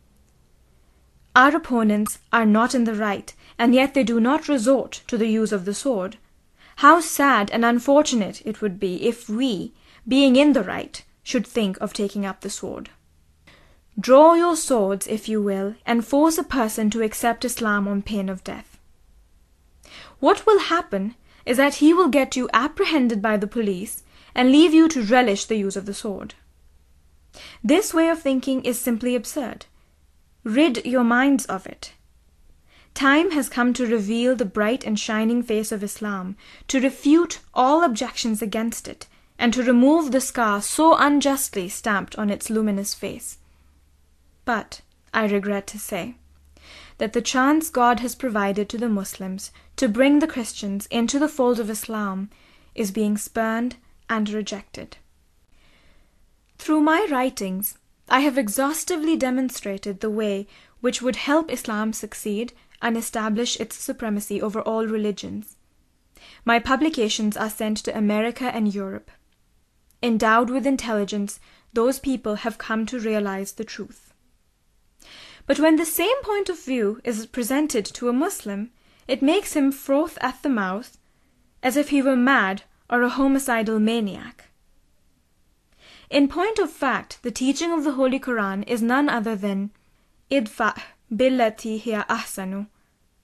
Our 1.36 1.56
opponents 1.56 2.20
are 2.34 2.46
not 2.46 2.74
in 2.74 2.86
the 2.86 2.96
right, 2.96 3.34
and 3.58 3.76
yet 3.76 3.94
they 3.94 4.04
do 4.04 4.20
not 4.20 4.50
resort 4.50 5.04
to 5.08 5.18
the 5.18 5.28
use 5.28 5.52
of 5.52 5.66
the 5.66 5.74
sword. 5.74 6.18
How 6.78 7.00
sad 7.00 7.52
and 7.52 7.64
unfortunate 7.64 8.42
it 8.44 8.62
would 8.62 8.80
be 8.80 9.08
if 9.08 9.30
we, 9.30 9.74
being 10.08 10.36
in 10.36 10.54
the 10.54 10.64
right, 10.64 11.04
should 11.24 11.46
think 11.46 11.80
of 11.80 11.94
taking 11.94 12.26
up 12.26 12.42
the 12.42 12.50
sword. 12.50 12.90
Draw 14.00 14.36
your 14.36 14.56
swords, 14.56 15.06
if 15.08 15.28
you 15.28 15.42
will, 15.42 15.76
and 15.86 16.06
force 16.06 16.38
a 16.38 16.44
person 16.44 16.90
to 16.92 17.04
accept 17.04 17.46
Islam 17.46 17.88
on 17.88 18.02
pain 18.02 18.30
of 18.30 18.44
death. 18.44 18.80
What 20.20 20.46
will 20.46 20.60
happen 20.60 21.16
is 21.46 21.58
that 21.58 21.76
he 21.76 21.94
will 21.94 22.08
get 22.08 22.36
you 22.36 22.50
apprehended 22.54 23.22
by 23.22 23.38
the 23.38 23.48
police 23.48 24.04
and 24.34 24.52
leave 24.52 24.74
you 24.74 24.88
to 24.90 25.04
relish 25.04 25.46
the 25.46 25.58
use 25.58 25.76
of 25.76 25.86
the 25.86 25.94
sword. 25.94 26.36
This 27.64 27.94
way 27.94 28.10
of 28.10 28.22
thinking 28.22 28.64
is 28.64 28.80
simply 28.80 29.16
absurd. 29.16 29.66
Rid 30.44 30.86
your 30.86 31.04
minds 31.04 31.46
of 31.46 31.68
it. 31.68 31.94
Time 32.94 33.32
has 33.32 33.50
come 33.50 33.74
to 33.74 33.86
reveal 33.86 34.36
the 34.36 34.46
bright 34.46 34.84
and 34.84 35.00
shining 35.00 35.44
face 35.44 35.72
of 35.72 35.84
Islam, 35.84 36.36
to 36.68 36.80
refute 36.80 37.40
all 37.54 37.84
objections 37.84 38.42
against 38.42 38.88
it, 38.88 39.08
and 39.42 39.56
to 39.56 39.64
remove 39.64 40.12
the 40.12 40.22
scar 40.22 40.62
so 40.62 40.96
unjustly 40.96 41.68
stamped 41.68 42.16
on 42.16 42.30
its 42.30 42.52
luminous 42.52 42.94
face. 42.94 43.40
But, 44.46 44.82
I 45.16 45.26
regret 45.26 45.66
to 45.68 45.80
say, 45.80 46.18
that 47.00 47.14
the 47.14 47.24
chance 47.24 47.72
God 47.72 48.02
has 48.02 48.14
provided 48.14 48.70
to 48.70 48.78
the 48.78 48.88
Muslims 48.88 49.52
to 49.78 49.90
bring 49.90 50.20
the 50.20 50.28
Christians 50.28 50.86
into 50.92 51.18
the 51.18 51.28
fold 51.28 51.60
of 51.60 51.72
Islam 51.72 52.30
is 52.76 52.92
being 52.92 53.18
spurned 53.18 53.78
and 54.08 54.30
rejected. 54.30 54.98
Through 56.60 56.82
my 56.82 57.08
writings, 57.10 57.80
I 58.08 58.20
have 58.20 58.38
exhaustively 58.38 59.18
demonstrated 59.18 60.02
the 60.02 60.12
way 60.12 60.46
which 60.82 61.02
would 61.02 61.16
help 61.16 61.52
Islam 61.52 61.94
succeed 61.94 62.54
and 62.80 62.96
establish 62.96 63.60
its 63.60 63.76
supremacy 63.76 64.40
over 64.40 64.62
all 64.62 64.86
religions. 64.86 65.56
My 66.46 66.60
publications 66.60 67.36
are 67.36 67.50
sent 67.50 67.78
to 67.78 67.98
America 67.98 68.46
and 68.54 68.72
Europe. 68.72 69.10
Endowed 70.04 70.50
with 70.50 70.66
intelligence, 70.66 71.40
those 71.74 72.00
people 72.00 72.36
have 72.36 72.58
come 72.58 72.86
to 72.88 73.00
realize 73.00 73.54
the 73.54 73.64
truth. 73.64 74.14
But 75.46 75.60
when 75.60 75.76
the 75.76 75.86
same 75.86 76.22
point 76.24 76.50
of 76.50 76.64
view 76.64 77.02
is 77.04 77.26
presented 77.26 77.86
to 77.86 78.10
a 78.10 78.14
Muslim, 78.14 78.72
it 79.08 79.22
makes 79.22 79.54
him 79.54 79.72
froth 79.72 80.18
at 80.22 80.42
the 80.44 80.50
mouth 80.50 80.98
as 81.64 81.78
if 81.78 81.90
he 81.90 82.02
were 82.02 82.16
mad 82.16 82.64
or 82.90 83.02
a 83.02 83.10
homicidal 83.10 83.80
maniac. 83.80 84.46
In 86.10 86.28
point 86.28 86.60
of 86.60 86.72
fact, 86.72 87.20
the 87.24 87.32
teaching 87.32 87.72
of 87.72 87.84
the 87.84 87.94
Holy 87.94 88.20
Quran 88.20 88.68
is 88.68 88.82
none 88.82 89.08
other 89.08 89.36
than 89.36 89.72
idfa 90.30 90.80
billati 91.14 91.80
hiya 91.80 92.06
ahsanu. 92.10 92.68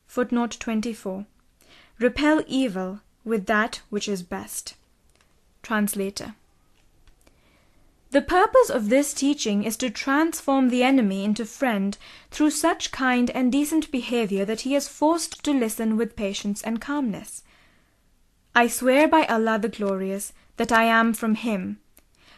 Footnote 0.06 0.58
24. 0.60 1.26
Repel 2.00 2.44
evil 2.48 3.02
with 3.26 3.46
that 3.46 3.82
which 3.90 4.08
is 4.08 4.24
best. 4.24 4.76
Translator. 5.62 6.36
The 8.12 8.22
purpose 8.22 8.70
of 8.70 8.88
this 8.88 9.14
teaching 9.14 9.64
is 9.64 9.76
to 9.78 9.90
transform 9.90 10.70
the 10.70 10.84
enemy 10.84 11.26
into 11.26 11.44
friend 11.46 11.98
through 12.32 12.52
such 12.52 12.92
kind 12.92 13.30
and 13.32 13.52
decent 13.52 13.92
behavior 13.92 14.46
that 14.46 14.62
he 14.62 14.76
is 14.76 14.88
forced 14.88 15.44
to 15.44 15.52
listen 15.52 15.98
with 15.98 16.16
patience 16.16 16.62
and 16.62 16.80
calmness. 16.80 17.44
I 18.56 18.68
swear 18.68 19.08
by 19.08 19.26
Allah 19.26 19.60
the 19.60 19.70
Glorious 19.70 20.32
that 20.56 20.72
I 20.72 20.86
am 20.86 21.14
from 21.14 21.36
him. 21.36 21.80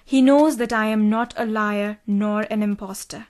He 0.03 0.23
knows 0.23 0.57
that 0.57 0.73
I 0.73 0.87
am 0.87 1.07
not 1.07 1.35
a 1.37 1.45
liar 1.45 1.99
nor 2.07 2.47
an 2.49 2.63
impostor. 2.63 3.27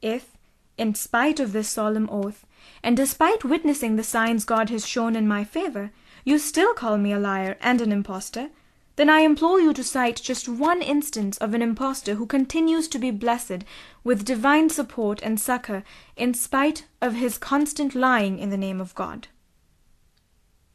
If, 0.00 0.38
in 0.78 0.94
spite 0.94 1.40
of 1.40 1.52
this 1.52 1.68
solemn 1.68 2.08
oath, 2.10 2.46
and 2.82 2.96
despite 2.96 3.44
witnessing 3.44 3.96
the 3.96 4.02
signs 4.02 4.46
God 4.46 4.70
has 4.70 4.86
shown 4.86 5.14
in 5.14 5.28
my 5.28 5.44
favor, 5.44 5.92
you 6.24 6.38
still 6.38 6.72
call 6.72 6.96
me 6.96 7.12
a 7.12 7.18
liar 7.18 7.58
and 7.60 7.82
an 7.82 7.92
impostor, 7.92 8.48
then 8.96 9.10
I 9.10 9.20
implore 9.20 9.60
you 9.60 9.72
to 9.72 9.82
cite 9.82 10.22
just 10.22 10.48
one 10.48 10.80
instance 10.80 11.36
of 11.38 11.52
an 11.52 11.62
impostor 11.62 12.14
who 12.14 12.26
continues 12.26 12.86
to 12.88 12.98
be 12.98 13.10
blessed 13.10 13.64
with 14.04 14.24
divine 14.24 14.70
support 14.70 15.20
and 15.22 15.40
succor 15.40 15.82
in 16.16 16.34
spite 16.34 16.86
of 17.00 17.14
his 17.14 17.38
constant 17.38 17.94
lying 17.94 18.38
in 18.38 18.50
the 18.50 18.56
name 18.56 18.80
of 18.80 18.94
God. 18.94 19.28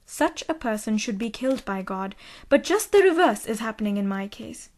Such 0.06 0.44
a 0.50 0.54
person 0.54 0.98
should 0.98 1.18
be 1.18 1.30
killed 1.30 1.64
by 1.64 1.82
God, 1.82 2.16
but 2.50 2.64
just 2.64 2.92
the 2.92 3.04
reverse 3.04 3.46
is 3.46 3.60
happening 3.60 3.96
in 3.96 4.08
my 4.08 4.28
case. 4.28 4.70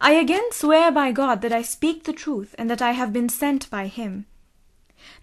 I 0.00 0.12
again 0.12 0.52
swear 0.52 0.92
by 0.92 1.12
God 1.12 1.40
that 1.42 1.52
I 1.52 1.62
speak 1.62 2.04
the 2.04 2.12
truth 2.12 2.54
and 2.58 2.70
that 2.70 2.82
I 2.82 2.92
have 2.92 3.12
been 3.12 3.28
sent 3.28 3.68
by 3.70 3.86
Him. 3.88 4.26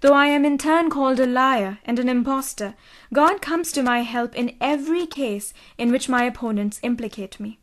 Though 0.02 0.14
I 0.14 0.28
am 0.28 0.46
in 0.46 0.58
turn 0.58 0.90
called 0.90 1.20
a 1.20 1.26
liar 1.26 1.80
and 1.86 2.00
an 2.00 2.10
impostor, 2.10 2.76
God 3.14 3.42
comes 3.42 3.72
to 3.72 3.84
my 3.84 4.02
help 4.02 4.36
in 4.36 4.56
every 4.60 5.06
case 5.06 5.54
in 5.78 5.92
which 5.92 6.10
my 6.10 6.24
opponents 6.24 6.80
implicate 6.84 7.40
me. 7.40 7.60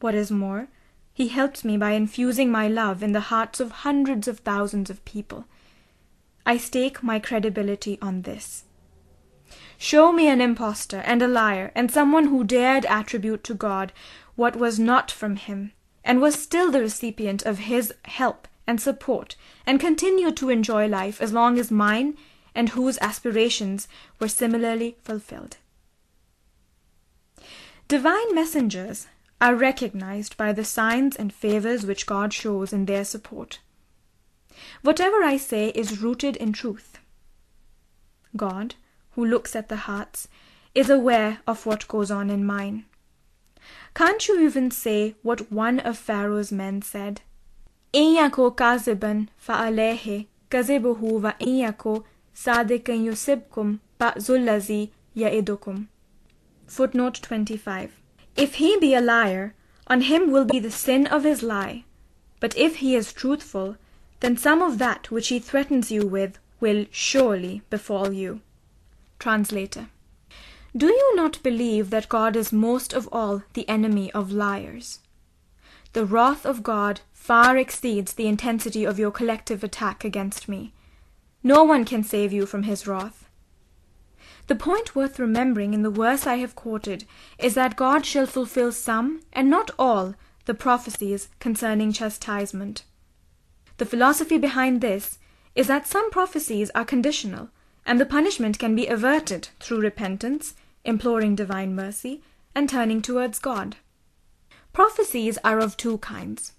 What 0.00 0.14
is 0.14 0.30
more, 0.30 0.68
He 1.12 1.28
helps 1.28 1.64
me 1.64 1.76
by 1.76 1.92
infusing 1.92 2.50
my 2.50 2.68
love 2.68 3.02
in 3.02 3.12
the 3.12 3.28
hearts 3.32 3.60
of 3.60 3.70
hundreds 3.70 4.28
of 4.28 4.40
thousands 4.40 4.90
of 4.90 5.04
people. 5.04 5.46
I 6.46 6.56
stake 6.56 7.02
my 7.02 7.18
credibility 7.18 7.98
on 8.00 8.22
this. 8.22 8.64
Show 9.76 10.12
me 10.12 10.28
an 10.28 10.40
impostor 10.40 10.98
and 11.04 11.22
a 11.22 11.28
liar 11.28 11.72
and 11.74 11.90
someone 11.90 12.28
who 12.28 12.44
dared 12.44 12.86
attribute 12.86 13.44
to 13.44 13.54
God 13.54 13.92
what 14.36 14.56
was 14.56 14.78
not 14.78 15.10
from 15.10 15.36
Him, 15.36 15.72
and 16.04 16.20
was 16.20 16.40
still 16.40 16.70
the 16.70 16.80
recipient 16.80 17.42
of 17.42 17.58
His 17.58 17.92
help 18.04 18.48
and 18.68 18.80
support 18.80 19.34
and 19.66 19.80
continued 19.80 20.36
to 20.36 20.50
enjoy 20.50 20.86
life 20.86 21.22
as 21.22 21.32
long 21.32 21.58
as 21.58 21.70
mine 21.70 22.16
and 22.54 22.68
whose 22.70 22.98
aspirations 23.00 23.88
were 24.20 24.28
similarly 24.28 24.96
fulfilled. 25.02 25.56
Divine 27.88 28.34
messengers 28.34 29.06
are 29.40 29.54
recognized 29.54 30.36
by 30.36 30.52
the 30.52 30.64
signs 30.64 31.16
and 31.16 31.32
favors 31.32 31.86
which 31.86 32.04
God 32.04 32.34
shows 32.34 32.72
in 32.72 32.84
their 32.84 33.04
support. 33.04 33.60
Whatever 34.82 35.22
I 35.22 35.38
say 35.38 35.70
is 35.70 36.02
rooted 36.02 36.36
in 36.36 36.52
truth. 36.52 36.98
God, 38.36 38.74
who 39.12 39.24
looks 39.24 39.56
at 39.56 39.70
the 39.70 39.76
hearts, 39.88 40.28
is 40.74 40.90
aware 40.90 41.38
of 41.46 41.64
what 41.64 41.88
goes 41.88 42.10
on 42.10 42.28
in 42.28 42.44
mine. 42.44 42.84
Can't 43.94 44.28
you 44.28 44.40
even 44.40 44.70
say 44.70 45.14
what 45.22 45.50
one 45.50 45.80
of 45.80 45.96
Pharaoh's 45.96 46.52
men 46.52 46.82
said? 46.82 47.22
إن 47.95 48.15
يكو 48.15 48.51
كاذبا 48.51 49.25
فعليه 49.37 50.25
كذبه 50.49 51.03
وإن 51.03 51.49
يكو 51.49 52.03
صادقا 52.35 52.93
يصبكم 52.93 53.77
بأس 53.99 54.31
الذي 54.31 54.89
يئدكم. 55.15 55.85
Footnote 56.67 57.21
25. 57.21 57.89
If 58.35 58.55
he 58.55 58.77
be 58.79 58.95
a 58.95 59.01
liar, 59.01 59.53
on 59.87 60.01
him 60.01 60.31
will 60.31 60.45
be 60.45 60.59
the 60.59 60.71
sin 60.71 61.07
of 61.07 61.23
his 61.23 61.43
lie. 61.43 61.83
But 62.39 62.57
if 62.57 62.77
he 62.77 62.95
is 62.95 63.13
truthful, 63.13 63.77
then 64.21 64.37
some 64.37 64.61
of 64.61 64.79
that 64.79 65.11
which 65.11 65.27
he 65.27 65.39
threatens 65.39 65.91
you 65.91 66.07
with 66.07 66.39
will 66.59 66.85
surely 66.91 67.61
befall 67.69 68.11
you. 68.11 68.41
Translator. 69.19 69.87
Do 70.75 70.87
you 70.87 71.15
not 71.15 71.43
believe 71.43 71.91
that 71.91 72.09
God 72.09 72.35
is 72.35 72.51
most 72.51 72.93
of 72.93 73.07
all 73.11 73.43
the 73.53 73.69
enemy 73.69 74.11
of 74.13 74.31
liars? 74.31 74.99
The 75.93 76.05
wrath 76.05 76.45
of 76.45 76.63
God 76.63 77.01
far 77.28 77.58
exceeds 77.58 78.14
the 78.14 78.26
intensity 78.26 78.86
of 78.86 78.98
your 78.98 79.10
collective 79.10 79.62
attack 79.62 80.02
against 80.02 80.48
me. 80.48 80.72
No 81.42 81.62
one 81.62 81.84
can 81.84 82.02
save 82.02 82.32
you 82.32 82.46
from 82.46 82.62
his 82.62 82.86
wrath. 82.86 83.28
The 84.46 84.54
point 84.54 84.96
worth 84.96 85.18
remembering 85.18 85.74
in 85.74 85.82
the 85.82 85.90
verse 85.90 86.26
I 86.26 86.36
have 86.36 86.54
quoted 86.54 87.04
is 87.38 87.52
that 87.52 87.76
God 87.76 88.06
shall 88.06 88.24
fulfill 88.24 88.72
some, 88.72 89.20
and 89.30 89.50
not 89.50 89.70
all, 89.78 90.14
the 90.46 90.54
prophecies 90.54 91.28
concerning 91.38 91.92
chastisement. 91.92 92.84
The 93.76 93.84
philosophy 93.84 94.38
behind 94.38 94.80
this 94.80 95.18
is 95.54 95.66
that 95.66 95.86
some 95.86 96.10
prophecies 96.10 96.70
are 96.74 96.86
conditional, 96.86 97.50
and 97.84 98.00
the 98.00 98.06
punishment 98.06 98.58
can 98.58 98.74
be 98.74 98.86
averted 98.86 99.50
through 99.60 99.82
repentance, 99.82 100.54
imploring 100.82 101.34
divine 101.34 101.74
mercy, 101.74 102.22
and 102.54 102.70
turning 102.70 103.02
towards 103.02 103.38
God. 103.38 103.76
Prophecies 104.72 105.36
are 105.44 105.58
of 105.58 105.76
two 105.76 105.98
kinds. 105.98 106.52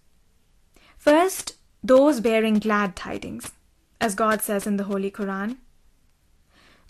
First, 0.98 1.56
those 1.82 2.20
bearing 2.20 2.58
glad 2.58 2.96
tidings, 2.96 3.52
as 4.00 4.14
God 4.14 4.40
says 4.40 4.66
in 4.66 4.78
the 4.78 4.84
Holy 4.84 5.10
Quran. 5.10 5.58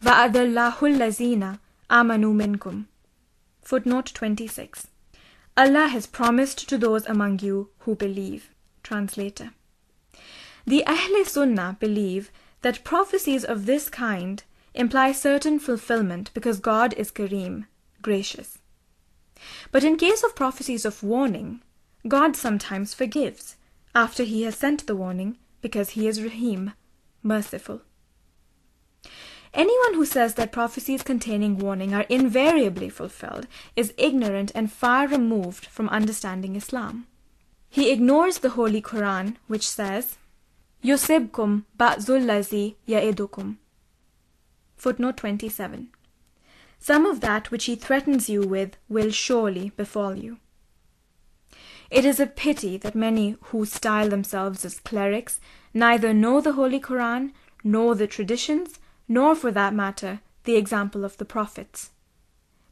وَأَذَلَّهُ 0.02 0.76
الَّذِينَ 0.76 1.58
آمَنُوا 1.90 2.34
مِنْكُمْ 2.34 2.84
Footnote 3.62 4.12
26. 4.14 4.86
Allah 5.56 5.88
has 5.88 6.06
promised 6.06 6.68
to 6.68 6.78
those 6.78 7.06
among 7.06 7.40
you 7.40 7.70
who 7.80 7.94
believe. 7.94 8.50
Translator. 8.82 9.50
The 10.66 10.84
Ahle 10.86 11.26
Sunnah 11.26 11.76
believe 11.80 12.30
that 12.62 12.84
prophecies 12.84 13.44
of 13.44 13.66
this 13.66 13.88
kind 13.88 14.42
imply 14.74 15.12
certain 15.12 15.58
fulfillment 15.58 16.30
because 16.34 16.60
God 16.60 16.94
is 16.94 17.10
Kareem, 17.10 17.66
gracious. 18.00 18.58
But 19.72 19.84
in 19.84 19.96
case 19.96 20.22
of 20.22 20.36
prophecies 20.36 20.84
of 20.84 21.02
warning, 21.02 21.62
God 22.06 22.36
sometimes 22.36 22.94
forgives 22.94 23.56
after 23.95 24.23
he 24.23 24.43
has 24.43 24.55
sent 24.55 24.85
the 24.87 24.95
warning 24.95 25.37
because 25.61 25.91
he 25.91 26.07
is 26.07 26.21
Rahim, 26.21 26.73
merciful. 27.23 27.81
Anyone 29.53 29.95
who 29.95 30.05
says 30.05 30.35
that 30.35 30.51
prophecies 30.51 31.01
containing 31.01 31.57
warning 31.57 31.93
are 31.93 32.05
invariably 32.09 32.89
fulfilled 32.89 33.47
is 33.75 33.93
ignorant 33.97 34.51
and 34.53 34.71
far 34.71 35.07
removed 35.07 35.65
from 35.65 35.89
understanding 35.89 36.55
Islam. 36.55 37.07
He 37.69 37.91
ignores 37.91 38.39
the 38.39 38.51
Holy 38.51 38.81
Quran, 38.81 39.35
which 39.47 39.67
says, 39.67 40.17
Yusibkum 40.83 41.65
ba'zullazi 41.77 42.75
ya'idukum. 42.87 43.57
Footnote 44.75 45.17
27. 45.17 45.89
Some 46.79 47.05
of 47.05 47.19
that 47.21 47.51
which 47.51 47.65
he 47.65 47.75
threatens 47.75 48.29
you 48.29 48.41
with 48.41 48.77
will 48.87 49.11
surely 49.11 49.71
befall 49.75 50.15
you. 50.15 50.37
It 51.91 52.05
is 52.05 52.19
a 52.19 52.27
pity 52.27 52.77
that 52.77 52.93
many 52.93 53.35
who 53.45 53.65
style 53.65 54.09
themselves 54.09 54.63
as 54.63 54.79
clerics 54.79 55.39
neither 55.73 56.13
know 56.13 56.39
the 56.39 56.53
Holy 56.53 56.79
Koran, 56.79 57.33
nor 57.63 57.95
the 57.95 58.07
traditions, 58.07 58.79
nor, 59.07 59.35
for 59.35 59.51
that 59.51 59.73
matter, 59.73 60.19
the 60.43 60.55
example 60.55 61.03
of 61.03 61.17
the 61.17 61.25
prophets. 61.25 61.89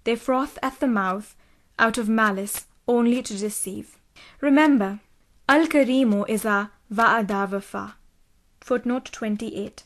They 0.03 0.15
froth 0.15 0.59
at 0.61 0.79
the 0.79 0.87
mouth 0.87 1.35
out 1.79 1.97
of 1.97 2.07
malice 2.07 2.67
only 2.87 3.21
to 3.23 3.37
deceive. 3.37 3.97
Remember, 4.39 4.99
Al 5.49 5.67
Karimu 5.67 6.27
is 6.29 6.45
a 6.45 6.71
Va'ada 6.93 7.93
Footnote 8.61 9.05
28. 9.11 9.83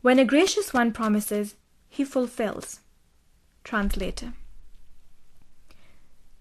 When 0.00 0.18
a 0.18 0.24
gracious 0.24 0.72
one 0.72 0.92
promises, 0.92 1.54
he 1.88 2.04
fulfills. 2.04 2.80
Translator. 3.62 4.32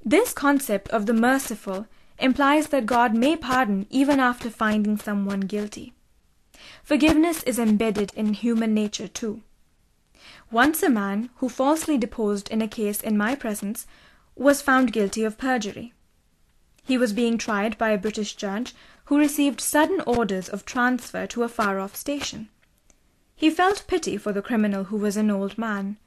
This 0.03 0.33
concept 0.33 0.87
of 0.89 1.05
the 1.05 1.13
merciful 1.13 1.87
implies 2.19 2.67
that 2.67 2.85
God 2.85 3.13
may 3.13 3.35
pardon 3.35 3.85
even 3.89 4.19
after 4.19 4.49
finding 4.49 4.97
someone 4.97 5.41
guilty. 5.41 5.93
Forgiveness 6.83 7.43
is 7.43 7.59
embedded 7.59 8.11
in 8.15 8.33
human 8.33 8.73
nature 8.73 9.07
too. 9.07 9.41
Once 10.51 10.81
a 10.81 10.89
man 10.89 11.29
who 11.37 11.49
falsely 11.49 11.97
deposed 11.97 12.49
in 12.49 12.61
a 12.61 12.67
case 12.67 13.01
in 13.01 13.17
my 13.17 13.35
presence 13.35 13.85
was 14.35 14.61
found 14.61 14.93
guilty 14.93 15.23
of 15.23 15.37
perjury. 15.37 15.93
He 16.85 16.97
was 16.97 17.11
being 17.11 17.37
tried 17.37 17.77
by 17.77 17.89
a 17.89 17.97
British 17.97 18.35
judge 18.35 18.73
who 19.05 19.17
received 19.17 19.59
sudden 19.59 20.01
orders 20.01 20.47
of 20.47 20.65
transfer 20.65 21.27
to 21.27 21.43
a 21.43 21.49
far 21.49 21.79
off 21.79 21.95
station. 21.95 22.49
He 23.35 23.49
felt 23.49 23.85
pity 23.87 24.17
for 24.17 24.31
the 24.31 24.41
criminal 24.41 24.85
who 24.85 24.97
was 24.97 25.17
an 25.17 25.29
old 25.29 25.57
man. 25.57 25.97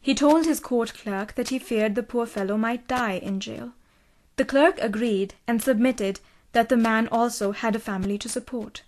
He 0.00 0.14
told 0.14 0.44
his 0.44 0.60
court 0.60 0.94
clerk 0.94 1.34
that 1.34 1.48
he 1.48 1.58
feared 1.58 1.94
the 1.94 2.02
poor 2.02 2.26
fellow 2.26 2.56
might 2.56 2.86
die 2.86 3.14
in 3.14 3.40
jail. 3.40 3.72
The 4.40 4.46
clerk 4.46 4.78
agreed 4.80 5.34
and 5.46 5.62
submitted 5.62 6.18
that 6.52 6.70
the 6.70 6.76
man 6.78 7.08
also 7.08 7.52
had 7.52 7.76
a 7.76 7.78
family 7.78 8.16
to 8.16 8.26
support. 8.26 8.84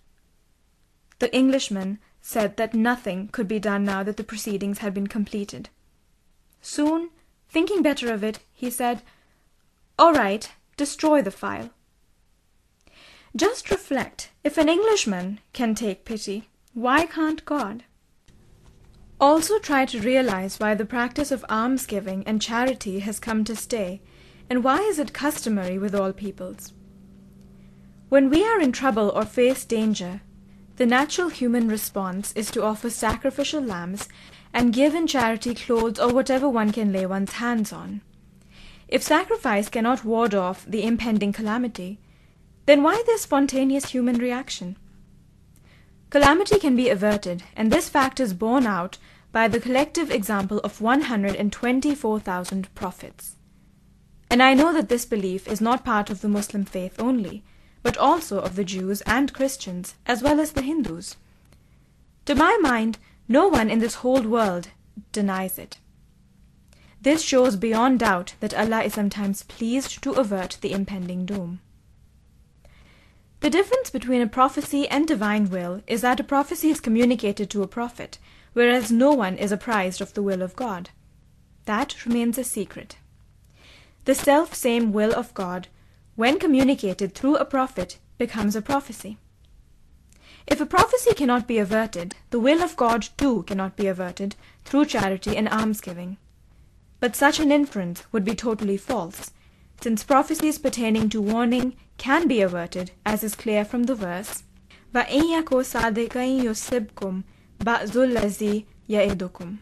The 1.18 1.30
Englishman 1.36 1.98
said 2.22 2.56
that 2.56 2.72
nothing 2.72 3.28
could 3.28 3.48
be 3.48 3.58
done 3.58 3.84
now 3.84 4.02
that 4.02 4.16
the 4.16 4.24
proceedings 4.24 4.78
had 4.78 4.94
been 4.94 5.08
completed. 5.08 5.68
Soon, 6.62 7.10
thinking 7.50 7.82
better 7.82 8.10
of 8.10 8.24
it, 8.24 8.38
he 8.54 8.70
said, 8.70 9.02
All 9.98 10.14
right, 10.14 10.50
destroy 10.78 11.20
the 11.20 11.30
file. 11.30 11.68
Just 13.36 13.70
reflect 13.70 14.30
if 14.42 14.56
an 14.56 14.70
Englishman 14.70 15.38
can 15.52 15.74
take 15.74 16.06
pity, 16.06 16.48
why 16.72 17.04
can't 17.04 17.44
God? 17.44 17.84
Also 19.20 19.58
try 19.58 19.84
to 19.84 20.00
realize 20.00 20.58
why 20.58 20.72
the 20.72 20.86
practice 20.86 21.30
of 21.30 21.44
almsgiving 21.50 22.26
and 22.26 22.40
charity 22.40 23.00
has 23.00 23.20
come 23.20 23.44
to 23.44 23.54
stay, 23.54 24.00
and 24.48 24.64
why 24.64 24.78
is 24.78 24.98
it 24.98 25.12
customary 25.12 25.78
with 25.78 25.94
all 25.94 26.12
peoples? 26.12 26.72
When 28.08 28.28
we 28.28 28.44
are 28.44 28.60
in 28.60 28.72
trouble 28.72 29.10
or 29.14 29.24
face 29.24 29.64
danger, 29.64 30.20
the 30.76 30.86
natural 30.86 31.28
human 31.28 31.68
response 31.68 32.32
is 32.32 32.50
to 32.50 32.62
offer 32.62 32.90
sacrificial 32.90 33.62
lambs 33.62 34.08
and 34.52 34.72
give 34.72 34.94
in 34.94 35.06
charity 35.06 35.54
clothes 35.54 35.98
or 35.98 36.12
whatever 36.12 36.48
one 36.48 36.72
can 36.72 36.92
lay 36.92 37.06
one's 37.06 37.32
hands 37.32 37.72
on. 37.72 38.02
If 38.88 39.02
sacrifice 39.02 39.68
cannot 39.68 40.04
ward 40.04 40.34
off 40.34 40.66
the 40.66 40.84
impending 40.84 41.32
calamity, 41.32 41.98
then 42.66 42.82
why 42.82 43.02
this 43.06 43.22
spontaneous 43.22 43.90
human 43.90 44.18
reaction? 44.18 44.76
Calamity 46.10 46.58
can 46.58 46.76
be 46.76 46.90
averted, 46.90 47.42
and 47.56 47.72
this 47.72 47.88
fact 47.88 48.20
is 48.20 48.34
borne 48.34 48.66
out 48.66 48.98
by 49.32 49.48
the 49.48 49.58
collective 49.58 50.10
example 50.10 50.58
of 50.58 50.82
124,000 50.82 52.74
prophets. 52.74 53.36
And 54.32 54.42
I 54.42 54.54
know 54.54 54.72
that 54.72 54.88
this 54.88 55.04
belief 55.04 55.46
is 55.46 55.60
not 55.60 55.84
part 55.84 56.08
of 56.08 56.22
the 56.22 56.28
Muslim 56.28 56.64
faith 56.64 56.98
only, 56.98 57.44
but 57.82 57.98
also 57.98 58.38
of 58.40 58.56
the 58.56 58.64
Jews 58.64 59.02
and 59.02 59.30
Christians, 59.30 59.94
as 60.06 60.22
well 60.22 60.40
as 60.40 60.52
the 60.52 60.62
Hindus. 60.62 61.16
To 62.24 62.34
my 62.34 62.56
mind, 62.62 62.96
no 63.28 63.46
one 63.48 63.68
in 63.68 63.80
this 63.80 63.96
whole 63.96 64.22
world 64.22 64.68
denies 65.12 65.58
it. 65.58 65.76
This 67.02 67.20
shows 67.20 67.56
beyond 67.56 67.98
doubt 67.98 68.32
that 68.40 68.54
Allah 68.54 68.84
is 68.84 68.94
sometimes 68.94 69.42
pleased 69.42 70.02
to 70.02 70.12
avert 70.12 70.56
the 70.62 70.72
impending 70.72 71.26
doom. 71.26 71.60
The 73.40 73.50
difference 73.50 73.90
between 73.90 74.22
a 74.22 74.26
prophecy 74.26 74.88
and 74.88 75.06
divine 75.06 75.50
will 75.50 75.82
is 75.86 76.00
that 76.00 76.20
a 76.20 76.24
prophecy 76.24 76.70
is 76.70 76.80
communicated 76.80 77.50
to 77.50 77.62
a 77.62 77.68
prophet, 77.68 78.16
whereas 78.54 78.90
no 78.90 79.12
one 79.12 79.36
is 79.36 79.52
apprised 79.52 80.00
of 80.00 80.14
the 80.14 80.22
will 80.22 80.40
of 80.40 80.56
God. 80.56 80.88
That 81.66 82.06
remains 82.06 82.38
a 82.38 82.44
secret. 82.44 82.96
The 84.05 84.15
self 84.15 84.53
same 84.53 84.93
will 84.93 85.13
of 85.13 85.33
God, 85.33 85.67
when 86.15 86.39
communicated 86.39 87.13
through 87.13 87.35
a 87.37 87.45
prophet, 87.45 87.99
becomes 88.17 88.55
a 88.55 88.61
prophecy. 88.61 89.17
If 90.47 90.61
a 90.61 90.65
prophecy 90.65 91.13
cannot 91.13 91.45
be 91.45 91.57
averted, 91.57 92.15
the 92.29 92.39
will 92.39 92.63
of 92.63 92.77
God 92.77 93.09
too 93.17 93.43
cannot 93.43 93.75
be 93.75 93.87
averted 93.87 94.35
through 94.63 94.85
charity 94.85 95.35
and 95.35 95.49
almsgiving. 95.49 96.17
But 96.99 97.15
such 97.15 97.39
an 97.39 97.51
inference 97.51 98.03
would 98.11 98.23
be 98.23 98.33
totally 98.33 98.77
false, 98.77 99.31
since 99.81 100.03
prophecies 100.03 100.57
pertaining 100.57 101.09
to 101.09 101.21
warning 101.21 101.75
can 101.97 102.27
be 102.27 102.41
averted, 102.41 102.91
as 103.05 103.23
is 103.23 103.35
clear 103.35 103.65
from 103.65 103.83
the 103.83 103.95
verse, 103.95 104.43
وَإِن 104.93 105.43
يَكُ 105.43 105.49
صَادِقًا 105.49 106.43
يُصِبْكُمْ 106.43 107.23
بَعْضُ 107.59 107.95
الَّذِي 107.95 108.65
يَعِدُكُمْ 108.89 109.57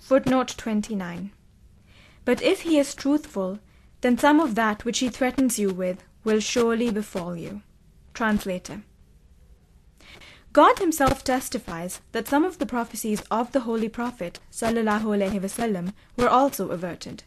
Footnote 0.00 0.54
29. 0.56 1.30
But 2.28 2.42
if 2.42 2.62
he 2.62 2.78
is 2.78 2.94
truthful, 2.94 3.58
then 4.00 4.18
some 4.18 4.40
of 4.40 4.54
that 4.54 4.84
which 4.84 4.98
he 4.98 5.08
threatens 5.08 5.58
you 5.58 5.70
with 5.70 6.02
will 6.24 6.40
surely 6.40 6.90
befall 6.90 7.36
you. 7.36 7.62
Translator. 8.12 8.82
God 10.52 10.78
himself 10.78 11.24
testifies 11.24 12.00
that 12.12 12.28
some 12.28 12.44
of 12.44 12.58
the 12.58 12.66
prophecies 12.66 13.22
of 13.30 13.50
the 13.50 13.60
Holy 13.60 13.88
Prophet 13.88 14.38
وسلم, 14.52 15.92
were 16.16 16.28
also 16.28 16.70
averted. 16.70 17.24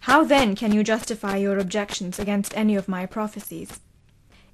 How 0.00 0.24
then 0.24 0.56
can 0.56 0.72
you 0.72 0.82
justify 0.82 1.36
your 1.36 1.58
objections 1.58 2.18
against 2.18 2.56
any 2.56 2.74
of 2.74 2.88
my 2.88 3.06
prophecies? 3.06 3.80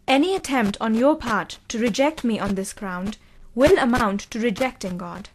Any 0.09 0.35
attempt 0.35 0.77
on 0.81 0.95
your 0.95 1.15
part 1.15 1.59
to 1.69 1.79
reject 1.79 2.25
me 2.25 2.41
on 2.41 2.57
this 2.57 2.73
ground 2.73 3.17
will 3.55 3.79
amount 3.79 4.23
to 4.31 4.41
rejecting 4.41 4.99
God. 4.99 5.29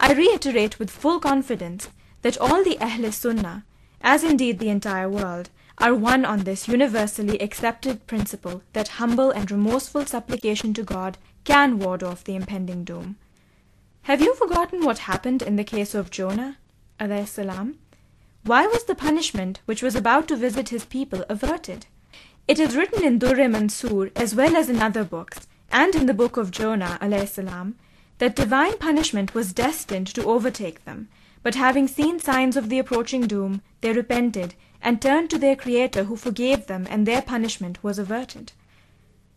I 0.00 0.12
reiterate 0.14 0.78
with 0.78 0.90
full 0.90 1.20
confidence 1.20 1.90
that 2.23 2.37
all 2.39 2.63
the 2.63 2.77
Ahl 2.81 3.11
Sunnah, 3.11 3.63
as 4.01 4.23
indeed 4.23 4.59
the 4.59 4.69
entire 4.69 5.07
world, 5.07 5.49
are 5.77 5.93
one 5.93 6.25
on 6.25 6.39
this 6.39 6.67
universally 6.67 7.37
accepted 7.39 8.05
principle 8.07 8.63
that 8.73 8.99
humble 8.99 9.31
and 9.31 9.49
remorseful 9.49 10.05
supplication 10.05 10.73
to 10.73 10.83
God 10.83 11.17
can 11.43 11.79
ward 11.79 12.03
off 12.03 12.23
the 12.23 12.35
impending 12.35 12.83
doom. 12.83 13.17
Have 14.03 14.21
you 14.21 14.35
forgotten 14.35 14.83
what 14.83 14.99
happened 14.99 15.41
in 15.41 15.55
the 15.55 15.63
case 15.63 15.95
of 15.95 16.11
Jonah? 16.11 16.57
Salam? 17.25 17.75
Why 18.43 18.67
was 18.67 18.83
the 18.83 18.95
punishment 18.95 19.61
which 19.65 19.81
was 19.81 19.95
about 19.95 20.27
to 20.27 20.35
visit 20.35 20.69
his 20.69 20.85
people 20.85 21.25
averted? 21.29 21.85
It 22.47 22.59
is 22.59 22.75
written 22.75 23.03
in 23.03 23.19
Durr 23.19 23.47
Mansur 23.47 24.11
as 24.15 24.35
well 24.35 24.55
as 24.55 24.69
in 24.69 24.81
other 24.81 25.03
books, 25.03 25.47
and 25.71 25.95
in 25.95 26.05
the 26.05 26.13
book 26.13 26.37
of 26.37 26.51
Jonah 26.51 26.97
salam, 27.25 27.75
that 28.19 28.35
divine 28.35 28.77
punishment 28.77 29.33
was 29.33 29.53
destined 29.53 30.07
to 30.07 30.25
overtake 30.25 30.85
them, 30.85 31.07
but 31.43 31.55
having 31.55 31.87
seen 31.87 32.19
signs 32.19 32.57
of 32.57 32.69
the 32.69 32.79
approaching 32.79 33.27
doom, 33.27 33.61
they 33.81 33.93
repented 33.93 34.55
and 34.81 35.01
turned 35.01 35.29
to 35.29 35.37
their 35.37 35.55
Creator 35.55 36.05
who 36.05 36.15
forgave 36.15 36.65
them 36.65 36.87
and 36.89 37.05
their 37.05 37.21
punishment 37.21 37.83
was 37.83 37.99
averted. 37.99 38.53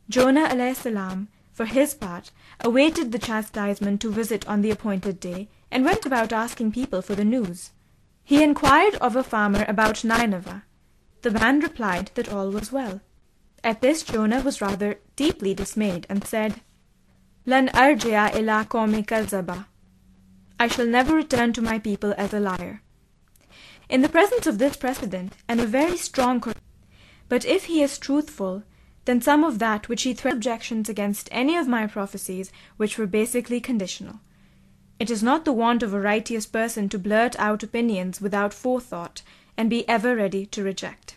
Jonah 0.08 0.74
salam 0.74 1.28
for 1.56 1.64
his 1.64 1.94
part, 1.94 2.32
awaited 2.60 3.12
the 3.12 3.18
chastisement 3.18 3.98
to 3.98 4.10
visit 4.10 4.46
on 4.46 4.60
the 4.60 4.70
appointed 4.70 5.18
day, 5.18 5.48
and 5.70 5.86
went 5.86 6.04
about 6.04 6.30
asking 6.30 6.70
people 6.70 7.00
for 7.00 7.14
the 7.14 7.24
news. 7.24 7.70
He 8.22 8.42
inquired 8.42 8.96
of 8.96 9.16
a 9.16 9.24
farmer 9.24 9.64
about 9.66 10.04
Nineveh. 10.04 10.64
The 11.22 11.30
man 11.30 11.60
replied 11.60 12.10
that 12.14 12.28
all 12.28 12.50
was 12.50 12.70
well. 12.70 13.00
At 13.64 13.80
this 13.80 14.02
Jonah 14.02 14.42
was 14.42 14.60
rather 14.60 14.98
deeply 15.16 15.54
dismayed, 15.54 16.06
and 16.10 16.26
said, 16.26 16.60
Lan 17.46 17.68
arjia 17.68 18.36
ila 18.36 18.66
qawmi 18.68 19.06
kazaba. 19.06 19.64
I 20.58 20.68
shall 20.68 20.86
never 20.86 21.14
return 21.14 21.52
to 21.52 21.62
my 21.62 21.78
people 21.78 22.14
as 22.16 22.32
a 22.32 22.40
liar. 22.40 22.82
In 23.88 24.02
the 24.02 24.08
presence 24.08 24.46
of 24.46 24.58
this 24.58 24.76
precedent, 24.76 25.34
and 25.48 25.60
a 25.60 25.66
very 25.66 25.96
strong 25.96 26.42
but 27.28 27.44
if 27.44 27.64
he 27.64 27.82
is 27.82 27.98
truthful, 27.98 28.62
then 29.04 29.20
some 29.20 29.44
of 29.44 29.58
that 29.58 29.88
which 29.88 30.02
he 30.02 30.14
threatened 30.14 30.38
objections 30.38 30.88
against 30.88 31.28
any 31.32 31.56
of 31.56 31.68
my 31.68 31.86
prophecies 31.86 32.50
which 32.76 32.98
were 32.98 33.06
basically 33.06 33.60
conditional. 33.60 34.20
It 34.98 35.10
is 35.10 35.22
not 35.22 35.44
the 35.44 35.52
want 35.52 35.82
of 35.82 35.92
a 35.92 36.00
righteous 36.00 36.46
person 36.46 36.88
to 36.88 36.98
blurt 36.98 37.38
out 37.38 37.62
opinions 37.62 38.20
without 38.20 38.54
forethought, 38.54 39.22
and 39.56 39.70
be 39.70 39.88
ever 39.88 40.16
ready 40.16 40.46
to 40.46 40.62
reject. 40.62 41.16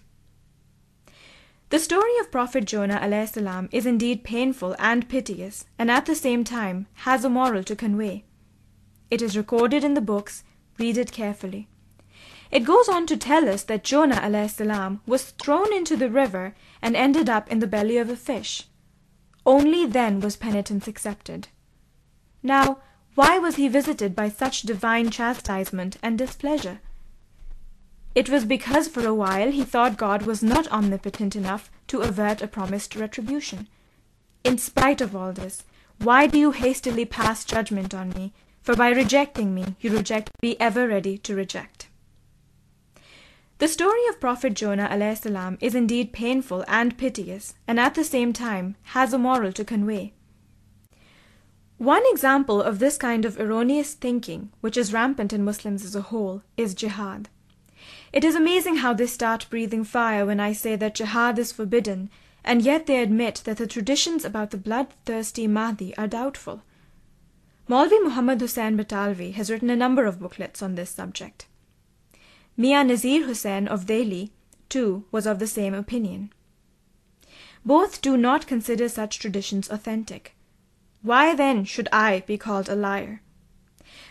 The 1.70 1.80
story 1.80 2.18
of 2.20 2.32
Prophet 2.32 2.66
Jonah 2.66 3.28
salam 3.28 3.70
is 3.72 3.86
indeed 3.86 4.24
painful 4.24 4.76
and 4.80 5.08
piteous, 5.08 5.66
and 5.78 5.90
at 5.92 6.06
the 6.08 6.16
same 6.16 6.44
time 6.44 6.88
has 7.06 7.24
a 7.24 7.30
moral 7.30 7.64
to 7.64 7.76
convey. 7.76 8.26
It 9.12 9.22
is 9.22 9.38
recorded 9.38 9.84
in 9.84 9.94
the 9.96 10.02
books, 10.02 10.44
read 10.78 10.98
it 10.98 11.12
carefully. 11.12 11.68
It 12.52 12.66
goes 12.66 12.90
on 12.90 13.06
to 13.08 13.18
tell 13.18 13.48
us 13.48 13.64
that 13.64 13.84
Jonah 13.84 14.50
salam 14.50 15.02
was 15.06 15.32
thrown 15.32 15.72
into 15.74 15.96
the 15.96 16.10
river 16.10 16.56
and 16.82 16.96
ended 16.96 17.30
up 17.30 17.52
in 17.52 17.60
the 17.60 17.68
belly 17.68 17.98
of 17.98 18.10
a 18.10 18.16
fish. 18.16 18.68
Only 19.46 19.86
then 19.86 20.20
was 20.20 20.36
penitence 20.36 20.88
accepted. 20.88 21.48
Now, 22.42 22.80
why 23.16 23.38
was 23.38 23.56
he 23.56 23.68
visited 23.68 24.16
by 24.16 24.30
such 24.30 24.64
divine 24.64 25.10
chastisement 25.10 25.98
and 26.02 26.18
displeasure? 26.18 26.80
It 28.16 28.30
was 28.30 28.46
because 28.46 28.88
for 28.88 29.06
a 29.06 29.14
while 29.14 29.52
he 29.52 29.64
thought 29.64 29.98
God 29.98 30.24
was 30.24 30.42
not 30.42 30.72
omnipotent 30.72 31.36
enough 31.36 31.72
to 31.88 32.02
avert 32.02 32.42
a 32.42 32.48
promised 32.48 32.96
retribution. 32.96 33.68
In 34.44 34.58
spite 34.58 35.02
of 35.02 35.16
all 35.16 35.34
this, 35.34 35.64
why 36.00 36.28
do 36.28 36.38
you 36.38 36.52
hastily 36.52 37.06
pass 37.06 37.46
judgment 37.46 37.94
on 37.94 38.10
me? 38.12 38.34
For 38.70 38.76
by 38.76 38.92
rejecting 38.92 39.56
me, 39.56 39.76
you 39.82 39.90
reject 39.90 40.30
be 40.42 40.56
ever 40.62 40.88
ready 40.88 41.18
to 41.18 41.34
reject. 41.34 41.88
The 43.58 43.68
story 43.68 44.06
of 44.08 44.20
Prophet 44.20 44.54
Jonah 44.54 45.16
salam 45.16 45.58
is 45.60 45.74
indeed 45.74 46.14
painful 46.14 46.64
and 46.68 46.96
piteous, 46.96 47.56
and 47.68 47.80
at 47.80 47.96
the 47.96 48.04
same 48.04 48.32
time 48.32 48.76
has 48.94 49.12
a 49.12 49.18
moral 49.18 49.52
to 49.54 49.66
convey. 49.66 50.14
One 51.80 52.04
example 52.12 52.62
of 52.62 52.78
this 52.78 52.96
kind 52.96 53.26
of 53.26 53.40
erroneous 53.40 53.96
thinking, 53.96 54.52
which 54.62 54.78
is 54.78 54.94
rampant 54.94 55.34
in 55.34 55.44
Muslims 55.44 55.84
as 55.84 55.96
a 55.96 56.04
whole, 56.04 56.44
is 56.56 56.76
jihad. 56.76 57.28
It 58.14 58.24
is 58.24 58.36
amazing 58.36 58.76
how 58.76 58.94
they 58.94 59.08
start 59.08 59.50
breathing 59.50 59.84
fire 59.84 60.28
when 60.28 60.40
I 60.40 60.54
say 60.54 60.76
that 60.76 60.94
jihad 60.94 61.40
is 61.40 61.52
forbidden, 61.52 62.12
and 62.44 62.62
yet 62.62 62.86
they 62.86 63.02
admit 63.02 63.42
that 63.46 63.58
the 63.58 63.66
traditions 63.66 64.24
about 64.24 64.52
the 64.52 64.58
bloodthirsty 64.58 65.48
Mahdi 65.48 65.98
are 65.98 66.06
doubtful. 66.06 66.62
Maulvi 67.70 68.04
Muhammad 68.04 68.42
Hussain 68.42 68.76
Batalvi 68.76 69.34
has 69.34 69.52
written 69.52 69.70
a 69.70 69.76
number 69.76 70.08
of 70.08 70.20
booklets 70.20 70.64
on 70.64 70.74
this 70.74 70.90
subject. 70.90 71.46
Mian 72.58 72.88
Nazir 72.88 73.28
Hussain 73.28 73.68
of 73.68 73.86
Delhi, 73.86 74.32
too, 74.70 75.06
was 75.12 75.28
of 75.28 75.38
the 75.38 75.46
same 75.46 75.76
opinion. 75.76 76.34
Both 77.64 78.02
do 78.02 78.18
not 78.18 78.48
consider 78.48 78.90
such 78.90 79.20
traditions 79.20 79.70
authentic. 79.70 80.36
Why 81.04 81.36
then 81.36 81.64
should 81.64 81.88
I 81.92 82.24
be 82.26 82.40
called 82.40 82.70
a 82.70 82.76
liar? 82.76 83.22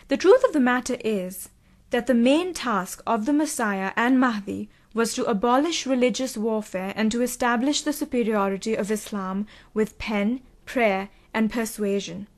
The 0.07 0.15
truth 0.15 0.45
of 0.45 0.53
the 0.53 0.61
matter 0.61 0.95
is 1.03 1.49
that 1.89 2.07
the 2.07 2.13
main 2.13 2.53
task 2.53 3.03
of 3.05 3.25
the 3.25 3.33
Messiah 3.33 3.91
and 3.97 4.17
Mahdi 4.17 4.69
was 4.93 5.13
to 5.15 5.25
abolish 5.25 5.85
religious 5.85 6.37
warfare 6.37 6.93
and 6.95 7.11
to 7.11 7.21
establish 7.21 7.81
the 7.81 7.91
superiority 7.91 8.75
of 8.75 8.89
Islam 8.89 9.47
with 9.73 9.97
pen, 9.97 10.39
prayer, 10.65 11.09
and 11.33 11.51
persuasion. 11.51 12.29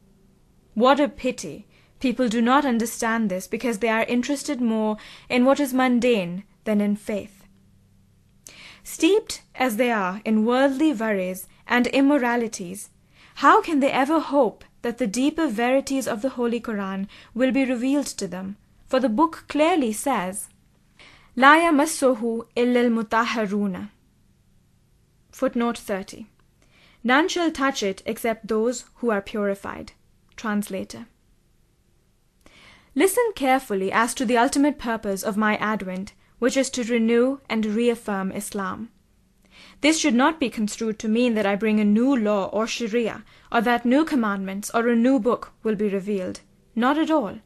What 0.74 1.00
a 1.00 1.10
pity! 1.10 1.68
People 2.00 2.30
do 2.30 2.42
not 2.42 2.66
understand 2.66 3.30
this 3.30 3.48
because 3.48 3.80
they 3.80 3.90
are 3.90 4.04
interested 4.04 4.60
more 4.60 4.98
in 5.30 5.46
what 5.46 5.60
is 5.60 5.74
mundane 5.74 6.44
than 6.64 6.82
in 6.82 6.96
faith. 6.96 7.44
Steeped 8.84 9.44
as 9.54 9.76
they 9.76 9.92
are 9.92 10.22
in 10.26 10.46
worldly 10.46 10.94
worries 10.94 11.48
and 11.68 11.88
immoralities, 11.88 12.90
how 13.36 13.62
can 13.62 13.80
they 13.80 13.92
ever 13.92 14.20
hope 14.20 14.66
that 14.82 14.98
the 14.98 15.08
deeper 15.08 15.48
verities 15.48 16.08
of 16.08 16.22
the 16.22 16.30
Holy 16.30 16.60
Koran 16.60 17.08
will 17.34 17.52
be 17.52 17.66
revealed 17.66 18.08
to 18.08 18.28
them? 18.28 18.58
For 18.88 19.00
the 19.00 19.10
book 19.10 19.46
clearly 19.48 19.94
says, 19.94 20.50
La 21.36 21.56
yamassuhu 21.56 22.48
illa 22.56 22.90
mutahharuna. 22.90 23.90
Footnote 25.32 25.78
30. 25.78 26.28
None 27.04 27.30
shall 27.30 27.52
touch 27.52 27.84
it 27.84 28.02
except 28.06 28.48
those 28.48 28.86
who 28.96 29.12
are 29.12 29.22
purified. 29.22 29.94
Translator. 30.36 31.08
Listen 32.94 33.32
carefully 33.36 33.92
as 33.92 34.14
to 34.14 34.26
the 34.26 34.38
ultimate 34.38 34.78
purpose 34.78 35.24
of 35.24 35.38
my 35.38 35.56
advent, 35.58 36.14
which 36.40 36.58
is 36.58 36.70
to 36.72 36.84
renew 36.84 37.40
and 37.50 37.66
reaffirm 37.66 38.32
Islam. 38.32 38.90
This 39.82 40.00
should 40.00 40.16
not 40.16 40.40
be 40.40 40.50
construed 40.50 41.00
to 41.00 41.08
mean 41.08 41.34
that 41.36 41.46
I 41.46 41.56
bring 41.56 41.80
a 41.80 41.86
new 41.86 42.16
law 42.16 42.46
or 42.48 42.68
Sharia, 42.68 43.24
or 43.52 43.62
that 43.62 43.86
new 43.86 44.04
commandments 44.04 44.72
or 44.74 44.88
a 44.88 44.96
new 44.96 45.20
book 45.20 45.54
will 45.64 45.76
be 45.76 45.88
revealed. 45.88 46.42
Not 46.76 46.98
at 46.98 47.12
all. 47.12 47.40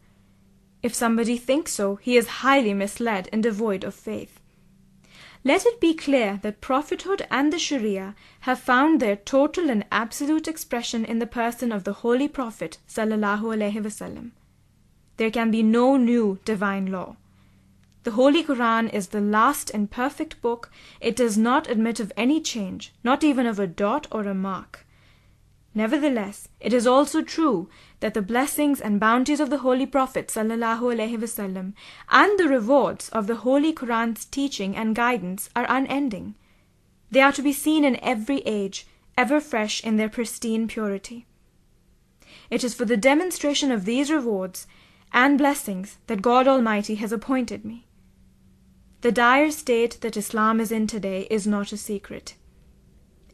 If 0.82 0.94
somebody 0.94 1.38
thinks 1.38 1.72
so, 1.72 1.96
he 1.96 2.16
is 2.16 2.28
highly 2.28 2.74
misled 2.74 3.30
and 3.32 3.44
devoid 3.44 3.84
of 3.84 3.96
faith. 3.96 4.40
Let 5.48 5.64
it 5.68 5.80
be 5.80 5.94
clear 5.94 6.40
that 6.42 6.60
prophethood 6.60 7.28
and 7.30 7.54
the 7.54 7.60
Sharia 7.60 8.16
have 8.42 8.60
found 8.60 9.00
their 9.00 9.16
total 9.16 9.70
and 9.70 9.86
absolute 9.92 10.48
expression 10.48 11.06
in 11.06 11.20
the 11.20 11.28
person 11.28 11.72
of 11.72 11.84
the 11.84 11.94
Holy 11.94 12.28
Prophet 12.28 12.80
sallallahu. 12.90 14.32
There 15.18 15.30
can 15.30 15.52
be 15.52 15.62
no 15.62 15.98
new 15.98 16.40
divine 16.46 16.88
law. 16.88 17.18
The 18.06 18.12
Holy 18.12 18.42
Koran 18.42 18.90
is 18.90 19.10
the 19.10 19.22
last 19.22 19.70
and 19.70 19.92
perfect 19.92 20.42
book. 20.42 20.72
It 21.00 21.16
does 21.16 21.38
not 21.38 21.70
admit 21.70 22.00
of 22.00 22.12
any 22.18 22.42
change, 22.42 22.92
not 23.04 23.24
even 23.24 23.46
of 23.46 23.60
a 23.60 23.68
dot 23.68 24.08
or 24.12 24.24
a 24.24 24.34
mark. 24.34 24.88
Nevertheless, 25.76 26.48
it 26.60 26.74
is 26.74 26.88
also 26.88 27.22
true 27.22 27.70
that 28.00 28.14
the 28.14 28.22
blessings 28.22 28.82
and 28.82 29.00
bounties 29.00 29.40
of 29.40 29.50
the 29.50 29.60
Holy 29.60 29.86
Prophet 29.86 30.28
ﷺ 30.28 31.74
and 32.10 32.40
the 32.40 32.48
rewards 32.48 33.10
of 33.10 33.28
the 33.28 33.38
Holy 33.38 33.74
Quran's 33.74 34.26
teaching 34.26 34.76
and 34.76 34.96
guidance 34.96 35.50
are 35.56 35.66
unending. 35.70 36.36
They 37.12 37.22
are 37.22 37.32
to 37.32 37.42
be 37.42 37.54
seen 37.54 37.86
in 37.86 38.04
every 38.04 38.40
age, 38.40 38.86
ever 39.18 39.40
fresh 39.40 39.84
in 39.84 39.98
their 39.98 40.10
pristine 40.10 40.68
purity. 40.68 41.26
It 42.50 42.64
is 42.64 42.74
for 42.74 42.86
the 42.86 42.98
demonstration 42.98 43.72
of 43.72 43.86
these 43.86 44.12
rewards 44.12 44.68
and 45.14 45.38
blessings 45.38 45.98
that 46.08 46.22
God 46.22 46.48
Almighty 46.48 46.96
has 46.96 47.12
appointed 47.12 47.64
me. 47.64 47.88
The 49.02 49.12
dire 49.12 49.52
state 49.52 50.02
that 50.02 50.18
Islam 50.18 50.60
is 50.60 50.72
in 50.72 50.88
today 50.88 51.28
is 51.30 51.48
not 51.48 51.72
a 51.72 51.78
secret. 51.78 52.36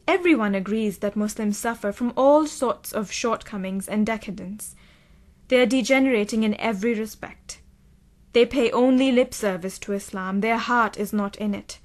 Everyone 0.08 0.54
agrees 0.54 0.98
that 0.98 1.16
Muslims 1.16 1.58
suffer 1.58 1.92
from 1.92 2.12
all 2.16 2.46
sorts 2.46 2.92
of 2.92 3.12
shortcomings 3.12 3.88
and 3.88 4.04
decadence. 4.04 4.74
They 5.48 5.60
are 5.60 5.66
degenerating 5.66 6.42
in 6.42 6.58
every 6.60 6.94
respect. 6.94 7.60
They 8.32 8.46
pay 8.46 8.70
only 8.70 9.12
lip 9.12 9.34
service 9.34 9.78
to 9.80 9.92
Islam, 9.92 10.40
their 10.40 10.58
heart 10.58 10.98
is 10.98 11.12
not 11.12 11.36
in 11.36 11.54
it. 11.54 11.78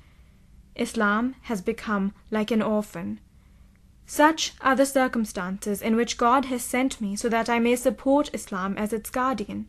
Islam 0.76 1.36
has 1.44 1.62
become 1.62 2.14
like 2.32 2.52
an 2.52 2.62
orphan. 2.62 3.20
Such 4.06 4.54
are 4.62 4.76
the 4.76 4.86
circumstances 4.86 5.82
in 5.82 5.98
which 5.98 6.18
God 6.18 6.46
has 6.46 6.64
sent 6.64 7.02
me 7.02 7.16
so 7.18 7.28
that 7.28 7.50
I 7.50 7.60
may 7.60 7.76
support 7.76 8.30
Islam 8.34 8.78
as 8.78 8.94
its 8.94 9.10
guardian. 9.10 9.68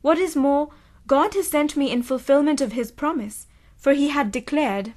What 0.00 0.16
is 0.16 0.34
more, 0.34 0.70
God 1.06 1.34
has 1.34 1.48
sent 1.48 1.76
me 1.76 1.90
in 1.90 2.02
fulfillment 2.02 2.60
of 2.60 2.72
His 2.72 2.90
promise, 2.90 3.46
for 3.76 3.92
He 3.92 4.08
had 4.08 4.32
declared, 4.32 4.94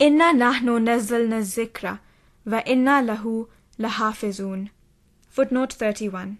Inna 0.00 0.32
nahnu 0.32 0.80
nazzalna 0.80 1.42
zikra 1.42 1.98
wa 2.46 2.62
inna 2.64 3.02
lahu 3.02 3.48
lahafizun. 3.78 4.70
Footnote 5.28 5.74
31. 5.74 6.38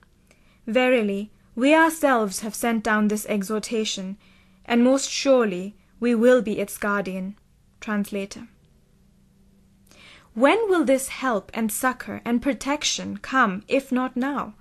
Verily, 0.66 1.30
we 1.54 1.74
ourselves 1.74 2.40
have 2.40 2.54
sent 2.54 2.82
down 2.82 3.08
this 3.08 3.26
exhortation, 3.26 4.16
and 4.64 4.82
most 4.82 5.10
surely 5.10 5.76
we 6.00 6.14
will 6.14 6.40
be 6.40 6.58
its 6.58 6.78
guardian. 6.78 7.36
Translator. 7.80 8.48
When 10.32 10.70
will 10.70 10.86
this 10.86 11.08
help 11.08 11.50
and 11.52 11.70
succor 11.70 12.22
and 12.24 12.40
protection 12.40 13.18
come, 13.18 13.62
if 13.68 13.92
not 13.92 14.16
now? 14.16 14.54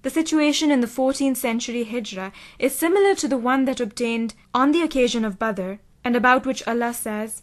The 0.00 0.10
situation 0.10 0.70
in 0.70 0.80
the 0.80 0.86
14th 0.86 1.36
century 1.36 1.84
Hijra 1.84 2.32
is 2.58 2.74
similar 2.74 3.14
to 3.16 3.28
the 3.28 3.36
one 3.36 3.66
that 3.66 3.78
obtained 3.78 4.32
on 4.54 4.72
the 4.72 4.80
occasion 4.80 5.22
of 5.26 5.38
Badr, 5.38 5.74
and 6.02 6.16
about 6.16 6.46
which 6.46 6.66
Allah 6.66 6.94
says, 6.94 7.42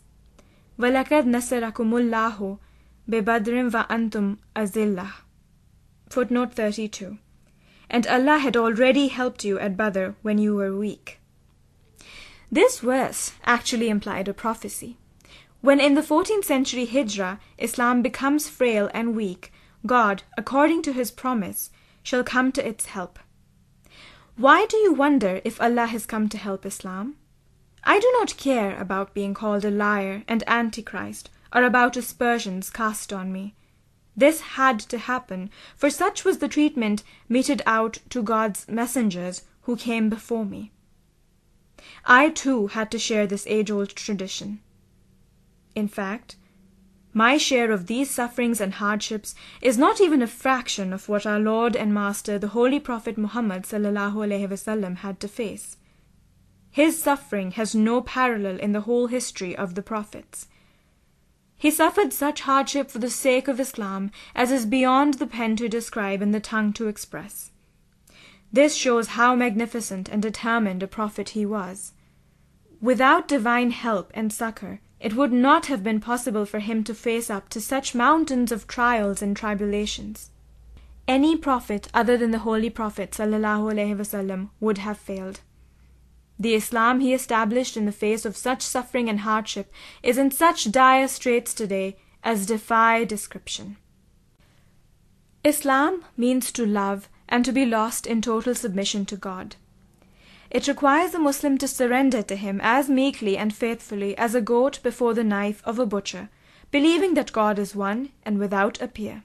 وَلَقَدْ 0.79 1.25
نَصَرَكُمُ 1.27 1.73
اللَّهُ 1.73 2.59
بِبَدْرٍ 3.09 3.71
وَأَنْتُمْ 3.71 4.37
أَذِلَّةٌ 4.57 5.13
Footnote 6.09 6.53
32. 6.55 7.19
And 7.91 8.07
Allah 8.07 8.39
had 8.39 8.57
already 8.57 9.09
helped 9.09 9.45
you 9.45 9.59
at 9.59 9.77
Badr 9.77 10.11
when 10.23 10.39
you 10.39 10.55
were 10.55 10.77
weak. 10.77 11.21
This 12.51 12.81
verse 12.81 13.33
actually 13.45 13.89
implied 13.89 14.29
a 14.29 14.35
prophecy. 14.35 14.97
When 15.61 15.81
in 15.81 15.95
the 15.95 16.03
14th 16.03 16.45
century 16.45 16.87
Hijrah 16.87 17.41
Islam 17.59 18.03
becomes 18.03 18.49
frail 18.49 18.91
and 18.95 19.17
weak, 19.17 19.53
God, 19.87 20.23
according 20.37 20.83
to 20.83 20.93
His 20.93 21.11
promise, 21.11 21.71
shall 22.03 22.23
come 22.23 22.53
to 22.53 22.67
its 22.67 22.87
help. 22.87 23.19
Why 24.37 24.67
do 24.67 24.77
you 24.77 24.93
wonder 24.93 25.41
if 25.45 25.61
Allah 25.61 25.87
has 25.87 26.07
come 26.07 26.29
to 26.29 26.39
help 26.39 26.67
Islam? 26.67 27.17
I 27.84 28.00
do 28.00 28.10
not 28.20 28.38
care 28.38 28.80
about 28.80 29.14
being 29.14 29.34
called 29.34 29.66
a 29.66 29.72
liar 29.72 30.24
and 30.28 30.44
Antichrist, 30.48 31.30
or 31.54 31.64
about 31.64 31.98
aspersions 31.98 32.70
cast 32.70 33.12
on 33.14 33.32
me. 33.32 33.56
This 34.16 34.42
had 34.42 34.80
to 34.82 34.98
happen, 34.98 35.50
for 35.76 35.90
such 35.90 36.26
was 36.26 36.40
the 36.40 36.48
treatment 36.48 37.04
meted 37.30 37.62
out 37.66 38.00
to 38.10 38.22
God's 38.22 38.68
messengers 38.68 39.44
who 39.62 39.76
came 39.76 40.10
before 40.10 40.46
me. 40.46 40.72
I 42.06 42.30
too 42.30 42.68
had 42.68 42.92
to 42.92 43.00
share 43.00 43.26
this 43.26 43.48
age 43.48 43.72
old 43.72 43.90
tradition. 43.90 44.60
In 45.76 45.88
fact, 45.88 46.36
my 47.14 47.38
share 47.38 47.72
of 47.72 47.88
these 47.88 48.12
sufferings 48.12 48.62
and 48.62 48.76
hardships 48.76 49.34
is 49.62 49.78
not 49.78 50.00
even 50.00 50.22
a 50.22 50.28
fraction 50.28 50.94
of 50.94 51.10
what 51.10 51.26
our 51.26 51.40
Lord 51.40 51.76
and 51.76 51.94
Master, 51.94 52.38
the 52.38 52.50
Holy 52.50 52.80
Prophet 52.80 53.18
Muhammad 53.18 53.64
sallallahu 53.64 54.98
had 54.98 55.20
to 55.20 55.28
face. 55.28 55.78
His 56.72 57.02
suffering 57.02 57.52
has 57.52 57.74
no 57.74 58.02
parallel 58.02 58.58
in 58.58 58.72
the 58.72 58.82
whole 58.82 59.08
history 59.08 59.56
of 59.56 59.76
the 59.76 59.82
prophets. 59.82 60.48
He 61.58 61.72
suffered 61.72 62.14
such 62.14 62.42
hardship 62.42 62.90
for 62.90 63.00
the 63.00 63.10
sake 63.10 63.48
of 63.48 63.60
Islam 63.60 64.12
as 64.34 64.52
is 64.52 64.66
beyond 64.66 65.16
the 65.16 65.28
pen 65.28 65.56
to 65.58 65.68
describe 65.68 66.22
and 66.22 66.34
the 66.34 66.40
tongue 66.40 66.72
to 66.74 66.88
express. 66.88 67.52
This 68.52 68.76
shows 68.76 69.10
how 69.10 69.36
magnificent 69.36 70.10
and 70.10 70.22
determined 70.22 70.82
a 70.82 70.88
prophet 70.88 71.30
he 71.30 71.46
was. 71.46 71.94
Without 72.82 73.28
divine 73.28 73.72
help 73.72 74.10
and 74.14 74.32
succor, 74.32 74.80
it 75.00 75.16
would 75.16 75.34
not 75.34 75.66
have 75.66 75.84
been 75.84 76.00
possible 76.00 76.46
for 76.46 76.60
him 76.60 76.84
to 76.86 76.94
face 76.94 77.30
up 77.30 77.50
to 77.50 77.60
such 77.60 77.94
mountains 77.94 78.52
of 78.52 78.68
trials 78.68 79.22
and 79.22 79.36
tribulations. 79.36 80.32
Any 81.08 81.36
prophet 81.36 81.90
other 81.94 82.18
than 82.18 82.32
the 82.32 82.40
Holy 82.40 82.70
Prophet 82.70 83.12
ﷺ 83.12 84.50
would 84.60 84.78
have 84.78 84.98
failed. 84.98 85.42
The 86.40 86.56
Islam 86.56 87.02
he 87.02 87.14
established 87.14 87.76
in 87.76 87.86
the 87.86 87.92
face 87.92 88.26
of 88.26 88.38
such 88.38 88.62
suffering 88.62 89.10
and 89.10 89.20
hardship 89.20 89.72
is 90.02 90.18
in 90.18 90.32
such 90.32 90.72
dire 90.72 91.10
straits 91.10 91.54
today 91.54 91.98
as 92.24 92.46
defy 92.46 93.04
description. 93.04 93.76
Islam 95.44 96.06
means 96.16 96.52
to 96.54 96.66
love 96.66 97.10
and 97.28 97.44
to 97.44 97.52
be 97.52 97.66
lost 97.66 98.08
in 98.08 98.22
total 98.22 98.56
submission 98.56 99.06
to 99.06 99.18
God. 99.18 99.58
It 100.50 100.68
requires 100.68 101.14
a 101.14 101.20
Muslim 101.20 101.58
to 101.60 101.68
surrender 101.68 102.24
to 102.24 102.36
him 102.36 102.60
as 102.64 102.90
meekly 102.90 103.38
and 103.38 103.54
faithfully 103.54 104.18
as 104.18 104.34
a 104.34 104.42
goat 104.42 104.80
before 104.82 105.14
the 105.14 105.24
knife 105.24 105.62
of 105.66 105.78
a 105.78 105.86
butcher, 105.86 106.30
believing 106.72 107.14
that 107.14 107.34
God 107.34 107.60
is 107.60 107.76
one 107.76 108.10
and 108.24 108.40
without 108.40 108.82
a 108.82 108.88
peer. 108.88 109.24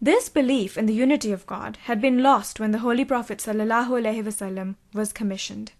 This 0.00 0.28
belief 0.28 0.76
in 0.76 0.86
the 0.86 0.94
unity 0.94 1.32
of 1.32 1.46
God 1.46 1.78
had 1.84 2.00
been 2.00 2.22
lost 2.22 2.60
when 2.60 2.72
the 2.72 2.80
Holy 2.80 3.04
Prophet 3.04 3.38
ﷺ 3.38 4.74
was 4.92 5.12
commissioned. 5.12 5.72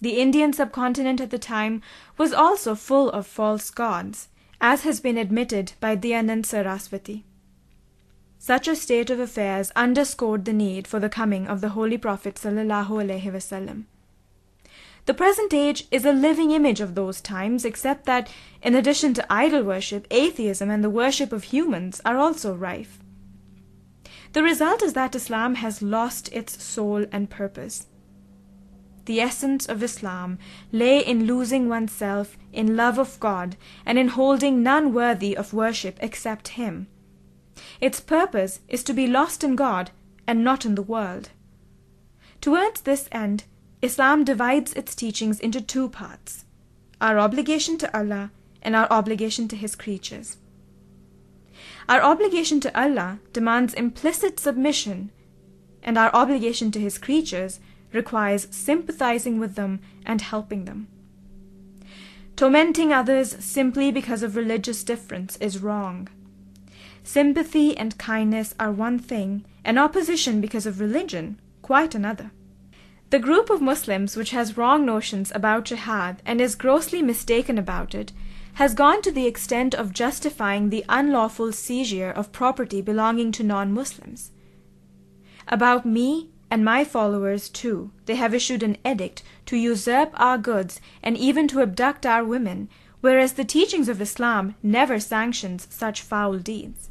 The 0.00 0.18
Indian 0.18 0.52
subcontinent 0.52 1.20
at 1.20 1.30
the 1.30 1.38
time 1.38 1.82
was 2.18 2.32
also 2.32 2.74
full 2.74 3.10
of 3.10 3.26
false 3.26 3.70
gods, 3.70 4.28
as 4.60 4.82
has 4.82 5.00
been 5.00 5.16
admitted 5.16 5.74
by 5.78 5.96
Dayanand 5.96 6.46
Saraswati. 6.46 7.24
Such 8.38 8.66
a 8.66 8.74
state 8.74 9.10
of 9.10 9.20
affairs 9.20 9.70
underscored 9.76 10.44
the 10.44 10.52
need 10.52 10.88
for 10.88 10.98
the 10.98 11.08
coming 11.08 11.46
of 11.46 11.60
the 11.60 11.70
Holy 11.70 11.98
Prophet 11.98 12.34
ﷺ. 12.34 13.84
The 15.04 15.14
present 15.14 15.52
age 15.52 15.86
is 15.90 16.04
a 16.04 16.12
living 16.12 16.50
image 16.52 16.80
of 16.80 16.94
those 16.94 17.20
times, 17.20 17.64
except 17.64 18.04
that, 18.06 18.30
in 18.62 18.74
addition 18.74 19.14
to 19.14 19.32
idol 19.32 19.62
worship, 19.62 20.06
atheism 20.10 20.70
and 20.70 20.82
the 20.82 20.90
worship 20.90 21.32
of 21.32 21.44
humans 21.44 22.00
are 22.04 22.16
also 22.16 22.54
rife. 22.54 22.98
The 24.32 24.42
result 24.42 24.82
is 24.82 24.94
that 24.94 25.14
Islam 25.14 25.56
has 25.56 25.82
lost 25.82 26.32
its 26.32 26.62
soul 26.62 27.04
and 27.12 27.28
purpose. 27.28 27.86
The 29.04 29.20
essence 29.20 29.66
of 29.66 29.82
Islam 29.82 30.38
lay 30.70 31.00
in 31.00 31.26
losing 31.26 31.68
oneself 31.68 32.38
in 32.52 32.76
love 32.76 32.98
of 32.98 33.18
God 33.20 33.56
and 33.84 33.98
in 33.98 34.08
holding 34.08 34.62
none 34.62 34.94
worthy 34.94 35.36
of 35.36 35.52
worship 35.52 35.98
except 36.00 36.48
Him. 36.48 36.86
Its 37.80 38.00
purpose 38.00 38.60
is 38.68 38.82
to 38.84 38.94
be 38.94 39.06
lost 39.06 39.44
in 39.44 39.56
God 39.56 39.90
and 40.26 40.42
not 40.42 40.64
in 40.64 40.76
the 40.76 40.82
world. 40.82 41.30
Towards 42.40 42.82
this 42.82 43.08
end, 43.12 43.44
Islam 43.82 44.24
divides 44.24 44.72
its 44.74 44.94
teachings 44.94 45.40
into 45.40 45.60
two 45.60 45.88
parts 45.88 46.44
our 47.00 47.18
obligation 47.18 47.76
to 47.78 47.98
Allah 47.98 48.30
and 48.62 48.76
our 48.76 48.86
obligation 48.88 49.48
to 49.48 49.56
His 49.56 49.74
creatures. 49.74 50.36
Our 51.88 52.00
obligation 52.00 52.60
to 52.60 52.80
Allah 52.80 53.18
demands 53.32 53.74
implicit 53.74 54.38
submission, 54.38 55.10
and 55.82 55.98
our 55.98 56.14
obligation 56.14 56.70
to 56.72 56.80
His 56.80 56.98
creatures 56.98 57.60
requires 57.92 58.48
sympathizing 58.50 59.38
with 59.38 59.54
them 59.54 59.80
and 60.06 60.20
helping 60.20 60.64
them. 60.64 60.88
Tormenting 62.36 62.92
others 62.92 63.36
simply 63.44 63.92
because 63.92 64.22
of 64.22 64.36
religious 64.36 64.82
difference 64.84 65.36
is 65.36 65.62
wrong. 65.62 66.08
Sympathy 67.04 67.76
and 67.76 67.98
kindness 67.98 68.54
are 68.58 68.72
one 68.72 68.98
thing, 68.98 69.44
and 69.64 69.78
opposition 69.78 70.40
because 70.40 70.66
of 70.66 70.80
religion 70.80 71.40
quite 71.62 71.94
another. 71.94 72.30
The 73.10 73.18
group 73.18 73.50
of 73.50 73.60
Muslims 73.60 74.16
which 74.16 74.30
has 74.30 74.56
wrong 74.56 74.86
notions 74.86 75.30
about 75.34 75.66
jihad 75.66 76.22
and 76.24 76.40
is 76.40 76.54
grossly 76.54 77.02
mistaken 77.02 77.58
about 77.58 77.94
it 77.94 78.12
has 78.54 78.74
gone 78.74 79.02
to 79.02 79.10
the 79.10 79.26
extent 79.26 79.74
of 79.74 79.92
justifying 79.92 80.70
the 80.70 80.84
unlawful 80.88 81.52
seizure 81.52 82.10
of 82.10 82.32
property 82.32 82.80
belonging 82.80 83.32
to 83.32 83.42
non 83.42 83.72
Muslims. 83.72 84.30
About 85.48 85.84
me 85.86 86.30
and 86.50 86.64
my 86.64 86.84
followers, 86.84 87.48
too, 87.48 87.90
they 88.06 88.16
have 88.16 88.34
issued 88.34 88.62
an 88.62 88.76
edict 88.86 89.22
to 89.46 89.56
usurp 89.56 90.10
our 90.14 90.38
goods 90.38 90.80
and 91.02 91.16
even 91.16 91.48
to 91.48 91.60
abduct 91.60 92.04
our 92.04 92.24
women, 92.24 92.68
whereas 93.00 93.32
the 93.32 93.44
teachings 93.44 93.88
of 93.88 94.00
Islam 94.00 94.54
never 94.62 95.00
sanctions 95.00 95.66
such 95.70 96.02
foul 96.02 96.38
deeds. 96.38 96.90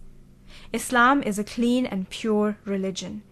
Islam 0.74 1.22
is 1.24 1.38
a 1.38 1.44
clean 1.44 1.86
and 1.86 2.10
pure 2.10 2.58
religion 2.66 3.24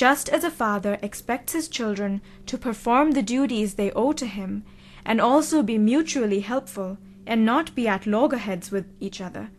just 0.00 0.30
as 0.30 0.44
a 0.44 0.50
father 0.50 0.98
expects 1.02 1.52
his 1.52 1.68
children 1.68 2.22
to 2.46 2.56
perform 2.56 3.10
the 3.10 3.22
duties 3.22 3.74
they 3.74 3.90
owe 3.92 4.12
to 4.12 4.26
him, 4.26 4.64
and 5.04 5.20
also 5.20 5.62
be 5.62 5.76
mutually 5.76 6.40
helpful, 6.40 6.96
and 7.26 7.44
not 7.44 7.74
be 7.74 7.86
at 7.86 8.06
loggerheads 8.06 8.70
with 8.70 8.86
each 9.00 9.20
other. 9.20 9.50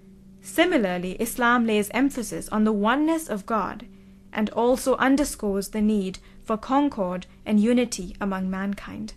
Similarly, 0.41 1.13
Islam 1.19 1.65
lays 1.65 1.89
emphasis 1.93 2.49
on 2.49 2.63
the 2.63 2.71
oneness 2.71 3.29
of 3.29 3.45
God, 3.45 3.85
and 4.33 4.49
also 4.51 4.95
underscores 4.97 5.69
the 5.69 5.81
need 5.81 6.19
for 6.43 6.57
concord 6.57 7.27
and 7.45 7.59
unity 7.59 8.15
among 8.19 8.49
mankind. 8.49 9.13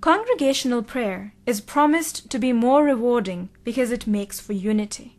Congregational 0.00 0.82
prayer 0.82 1.34
is 1.46 1.60
promised 1.60 2.30
to 2.30 2.38
be 2.38 2.52
more 2.52 2.84
rewarding 2.84 3.48
because 3.64 3.90
it 3.90 4.06
makes 4.06 4.38
for 4.38 4.52
unity. 4.52 5.18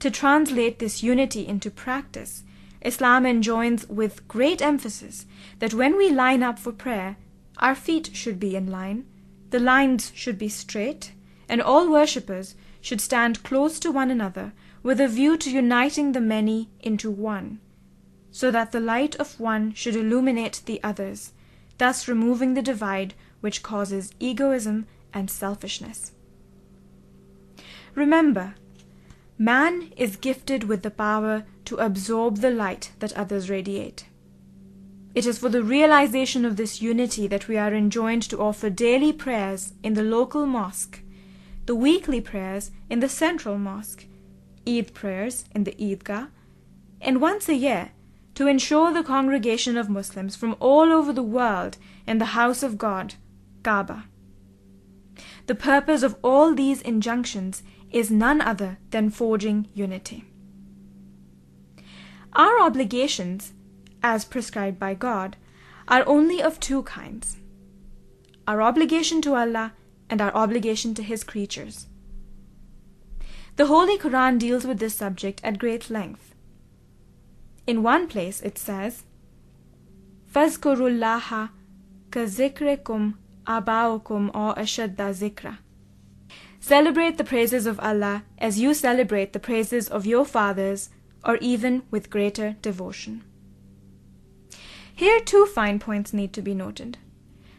To 0.00 0.10
translate 0.10 0.78
this 0.78 1.02
unity 1.02 1.46
into 1.46 1.70
practice, 1.70 2.42
Islam 2.80 3.24
enjoins 3.24 3.88
with 3.88 4.26
great 4.26 4.60
emphasis 4.60 5.26
that 5.60 5.74
when 5.74 5.96
we 5.96 6.10
line 6.10 6.42
up 6.42 6.58
for 6.58 6.72
prayer, 6.72 7.16
our 7.58 7.74
feet 7.74 8.10
should 8.12 8.40
be 8.40 8.56
in 8.56 8.68
line, 8.68 9.04
the 9.52 9.60
lines 9.60 10.10
should 10.14 10.38
be 10.38 10.48
straight, 10.48 11.12
and 11.48 11.60
all 11.62 11.90
worshippers 11.90 12.54
should 12.80 13.00
stand 13.00 13.42
close 13.42 13.78
to 13.78 13.92
one 13.92 14.10
another 14.10 14.52
with 14.82 15.00
a 15.00 15.06
view 15.06 15.36
to 15.36 15.50
uniting 15.50 16.12
the 16.12 16.20
many 16.20 16.70
into 16.80 17.10
one, 17.10 17.60
so 18.30 18.50
that 18.50 18.72
the 18.72 18.80
light 18.80 19.14
of 19.16 19.38
one 19.38 19.72
should 19.74 19.94
illuminate 19.94 20.62
the 20.64 20.82
others, 20.82 21.32
thus 21.78 22.08
removing 22.08 22.54
the 22.54 22.62
divide 22.62 23.14
which 23.40 23.62
causes 23.62 24.14
egoism 24.18 24.86
and 25.12 25.30
selfishness. 25.30 26.12
Remember, 27.94 28.54
man 29.36 29.92
is 29.96 30.16
gifted 30.16 30.64
with 30.64 30.82
the 30.82 30.90
power 30.90 31.44
to 31.66 31.76
absorb 31.76 32.38
the 32.38 32.50
light 32.50 32.92
that 33.00 33.12
others 33.12 33.50
radiate. 33.50 34.06
It 35.14 35.26
is 35.26 35.38
for 35.38 35.50
the 35.50 35.62
realization 35.62 36.44
of 36.44 36.56
this 36.56 36.80
unity 36.80 37.26
that 37.26 37.46
we 37.46 37.58
are 37.58 37.74
enjoined 37.74 38.22
to 38.30 38.40
offer 38.40 38.70
daily 38.70 39.12
prayers 39.12 39.74
in 39.82 39.94
the 39.94 40.02
local 40.02 40.46
mosque, 40.46 41.00
the 41.66 41.74
weekly 41.74 42.20
prayers 42.20 42.70
in 42.88 43.00
the 43.00 43.08
central 43.08 43.58
mosque, 43.58 44.06
Eid 44.66 44.94
prayers 44.94 45.44
in 45.54 45.64
the 45.64 45.72
Eidgah, 45.72 46.28
and 47.00 47.20
once 47.20 47.48
a 47.48 47.54
year 47.54 47.90
to 48.34 48.46
ensure 48.46 48.92
the 48.92 49.02
congregation 49.02 49.76
of 49.76 49.90
Muslims 49.90 50.34
from 50.34 50.56
all 50.60 50.92
over 50.92 51.12
the 51.12 51.22
world 51.22 51.76
in 52.06 52.18
the 52.18 52.32
house 52.36 52.62
of 52.62 52.78
God, 52.78 53.14
Kaaba. 53.62 54.04
The 55.46 55.54
purpose 55.54 56.02
of 56.02 56.16
all 56.22 56.54
these 56.54 56.80
injunctions 56.80 57.62
is 57.90 58.10
none 58.10 58.40
other 58.40 58.78
than 58.90 59.10
forging 59.10 59.68
unity. 59.74 60.24
Our 62.32 62.62
obligations, 62.62 63.52
as 64.02 64.24
prescribed 64.24 64.78
by 64.78 64.94
God, 64.94 65.36
are 65.88 66.04
only 66.06 66.42
of 66.42 66.60
two 66.60 66.82
kinds 66.82 67.36
our 68.46 68.60
obligation 68.60 69.22
to 69.22 69.34
Allah 69.34 69.72
and 70.10 70.20
our 70.20 70.34
obligation 70.34 70.94
to 70.94 71.02
His 71.02 71.22
creatures. 71.22 71.86
The 73.56 73.66
Holy 73.66 73.96
Quran 73.98 74.38
deals 74.38 74.66
with 74.66 74.78
this 74.78 74.94
subject 74.94 75.40
at 75.44 75.58
great 75.58 75.90
length. 75.90 76.34
In 77.66 77.82
one 77.82 78.08
place 78.08 78.40
it 78.40 78.58
says, 78.58 79.04
Fazkurullaha 80.32 81.50
kazikrikum 82.10 83.14
abaukum 83.46 84.30
or 84.34 84.54
ashadda 84.54 85.12
zikra. 85.14 85.58
Celebrate 86.60 87.18
the 87.18 87.24
praises 87.24 87.66
of 87.66 87.78
Allah 87.80 88.24
as 88.38 88.58
you 88.58 88.72
celebrate 88.72 89.32
the 89.32 89.40
praises 89.40 89.88
of 89.88 90.06
your 90.06 90.24
fathers 90.24 90.90
or 91.24 91.36
even 91.36 91.82
with 91.90 92.10
greater 92.10 92.56
devotion. 92.62 93.22
Here 94.94 95.20
two 95.20 95.46
fine 95.46 95.78
points 95.78 96.12
need 96.12 96.32
to 96.34 96.42
be 96.42 96.54
noted. 96.54 96.98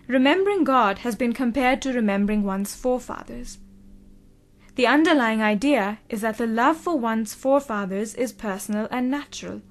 Remembering 0.07 0.64
God 0.64 0.99
has 0.99 1.15
been 1.15 1.34
compared 1.34 1.81
to 1.81 1.93
remembering 1.93 2.43
one's 2.43 2.76
forefathers. 2.76 3.57
The 4.76 4.88
underlying 4.88 5.41
idea 5.41 5.99
is 6.10 6.22
that 6.22 6.38
the 6.38 6.47
love 6.47 6.77
for 6.77 6.97
one's 6.97 7.34
forefathers 7.34 8.15
is 8.15 8.31
personal 8.31 8.88
and 8.91 9.10
natural. 9.10 9.61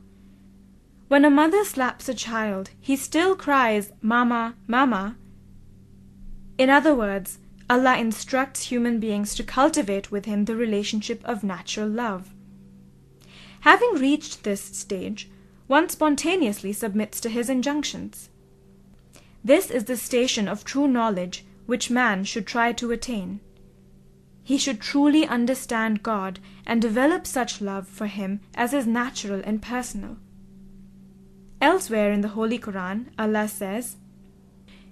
When 1.08 1.24
a 1.24 1.30
mother 1.30 1.64
slaps 1.64 2.08
a 2.08 2.14
child, 2.14 2.70
he 2.80 2.96
still 2.96 3.36
cries, 3.36 3.92
Mama, 4.00 4.54
Mama. 4.66 5.16
In 6.56 6.70
other 6.70 6.94
words, 6.94 7.38
Allah 7.68 7.96
instructs 7.96 8.64
human 8.64 9.00
beings 9.00 9.34
to 9.34 9.42
cultivate 9.42 10.10
with 10.10 10.24
Him 10.24 10.44
the 10.44 10.56
relationship 10.56 11.20
of 11.24 11.42
natural 11.42 11.88
love. 11.88 12.32
Having 13.60 13.94
reached 13.94 14.44
this 14.44 14.60
stage, 14.60 15.30
one 15.66 15.88
spontaneously 15.88 16.72
submits 16.72 17.20
to 17.20 17.28
his 17.28 17.48
injunctions. 17.48 18.28
This 19.44 19.70
is 19.70 19.84
the 19.84 19.96
station 19.96 20.48
of 20.48 20.64
true 20.64 20.86
knowledge 20.86 21.44
which 21.66 21.90
man 21.90 22.24
should 22.24 22.46
try 22.46 22.72
to 22.72 22.92
attain. 22.92 23.40
He 24.44 24.58
should 24.58 24.80
truly 24.80 25.26
understand 25.26 26.02
God 26.02 26.40
and 26.66 26.82
develop 26.82 27.26
such 27.26 27.60
love 27.60 27.86
for 27.86 28.06
Him 28.06 28.40
as 28.54 28.72
is 28.72 28.86
natural 28.86 29.40
and 29.44 29.62
personal. 29.62 30.16
Elsewhere 31.60 32.12
in 32.12 32.22
the 32.22 32.34
Holy 32.36 32.58
Quran, 32.58 33.06
Allah 33.18 33.46
says, 33.46 33.96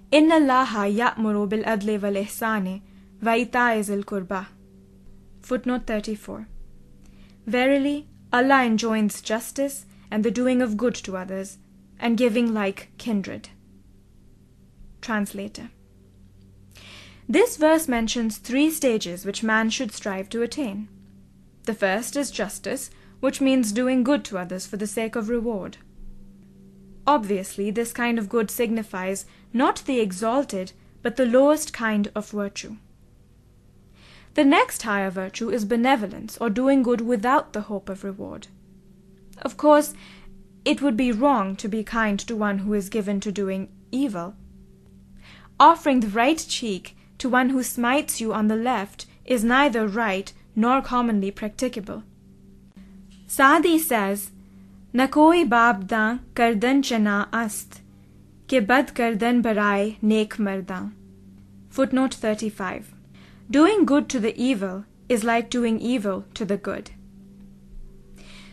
"Inna 0.09 0.35
Allaha 0.35 0.83
ya'muru 0.99 1.49
bil 1.49 1.63
adli 1.63 2.01
wal 2.01 2.13
ihsani 2.23 2.81
wa 3.21 3.33
ita'i 3.33 4.03
kurba." 4.05 4.47
Footnote 5.41 5.85
34. 5.85 6.47
Verily, 7.45 8.07
Allah 8.31 8.63
enjoins 8.63 9.21
justice 9.21 9.85
and 10.11 10.23
the 10.23 10.29
doing 10.29 10.61
of 10.61 10.77
good 10.77 10.93
to 10.93 11.17
others, 11.17 11.57
and 11.99 12.17
giving 12.17 12.53
like 12.53 12.91
kindred. 12.97 13.49
Translator 15.01 15.71
This 17.27 17.57
verse 17.57 17.87
mentions 17.87 18.37
three 18.37 18.69
stages 18.69 19.25
which 19.25 19.41
man 19.41 19.69
should 19.69 19.91
strive 19.91 20.29
to 20.29 20.43
attain. 20.43 20.89
The 21.63 21.73
first 21.73 22.15
is 22.15 22.29
justice, 22.29 22.91
which 23.21 23.39
means 23.39 23.71
doing 23.71 24.03
good 24.03 24.25
to 24.25 24.37
others 24.37 24.67
for 24.67 24.77
the 24.77 24.87
sake 24.87 25.15
of 25.15 25.29
reward. 25.29 25.77
Obviously, 27.07 27.71
this 27.71 27.93
kind 27.93 28.19
of 28.19 28.29
good 28.29 28.51
signifies 28.51 29.25
not 29.53 29.83
the 29.85 29.99
exalted, 29.99 30.73
but 31.01 31.15
the 31.15 31.25
lowest 31.25 31.73
kind 31.73 32.11
of 32.13 32.29
virtue. 32.29 32.77
The 34.33 34.45
next 34.45 34.83
higher 34.83 35.09
virtue 35.09 35.49
is 35.49 35.65
benevolence, 35.65 36.37
or 36.39 36.49
doing 36.49 36.83
good 36.83 37.01
without 37.01 37.53
the 37.53 37.61
hope 37.61 37.89
of 37.89 38.03
reward. 38.03 38.47
Of 39.42 39.56
course, 39.56 39.94
it 40.64 40.82
would 40.82 40.96
be 40.96 41.12
wrong 41.12 41.54
to 41.56 41.68
be 41.68 41.84
kind 41.84 42.18
to 42.20 42.36
one 42.36 42.58
who 42.58 42.74
is 42.74 42.88
given 42.88 43.20
to 43.20 43.32
doing 43.32 43.68
evil. 43.92 44.34
offering 45.58 46.00
the 46.00 46.08
right 46.08 46.44
cheek 46.48 46.96
to 47.18 47.28
one 47.28 47.50
who 47.50 47.62
smites 47.62 48.20
you 48.20 48.32
on 48.32 48.48
the 48.48 48.56
left 48.56 49.06
is 49.24 49.42
neither 49.42 49.86
right 49.86 50.32
nor 50.54 50.80
commonly 50.82 51.30
practicable. 51.30 52.02
Sadi 53.26 53.78
says, 53.78 54.30
न 54.94 55.06
कोई 55.06 55.44
बाप 55.44 55.82
दा 55.88 56.04
करदन 56.36 56.80
चना 56.82 57.20
अस्त 57.38 57.80
के 58.48 58.60
बद 58.68 58.90
करदन 58.98 59.40
बराए 59.42 59.96
नेक 60.02 60.34
मर्दा. 60.40 60.78
Footnote 61.70 62.14
35. 62.14 62.94
Doing 63.50 63.84
good 63.84 64.08
to 64.08 64.20
the 64.20 64.34
evil 64.40 64.84
is 65.08 65.24
like 65.24 65.50
doing 65.50 65.78
evil 65.80 66.24
to 66.34 66.46
the 66.46 66.56
good. 66.56 66.90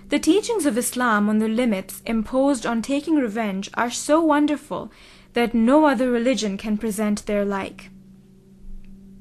The 0.10 0.20
teachings 0.20 0.66
of 0.66 0.78
Islam 0.78 1.30
on 1.30 1.40
the 1.40 1.48
limits 1.48 2.02
imposed 2.06 2.66
on 2.66 2.82
taking 2.82 3.16
revenge 3.16 3.70
are 3.74 3.90
so 3.90 4.22
wonderful 4.22 4.92
that 5.34 5.54
no 5.54 5.86
other 5.86 6.12
religion 6.12 6.58
can 6.58 6.78
present 6.78 7.26
their 7.26 7.44
like. 7.44 7.90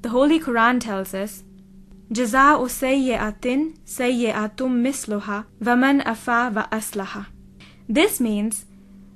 The 0.03 0.11
Holy 0.11 0.39
Quran 0.39 0.81
tells 0.81 1.15
us, 1.15 1.45
جزاء 2.13 2.67
سيئة 2.67 3.73
سيئة 3.87 4.57
مثلها 4.57 5.45
ومن 5.63 6.03
أفا 6.03 6.53
وأصلح. 6.55 7.27
This 7.89 8.21
means 8.21 8.67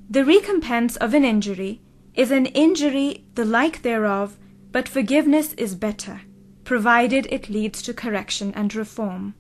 the 0.09 0.25
recompense 0.25 0.97
of 0.97 1.13
an 1.13 1.25
injury 1.25 1.81
is 2.15 2.31
an 2.31 2.47
injury 2.47 3.25
the 3.35 3.45
like 3.45 3.83
thereof, 3.83 4.39
but 4.73 4.89
forgiveness 4.89 5.53
is 5.55 5.75
better, 5.75 6.23
provided 6.65 7.27
it 7.31 7.51
leads 7.51 7.83
to 7.83 7.93
correction 7.93 8.53
and 8.55 8.75
reform. 8.75 9.35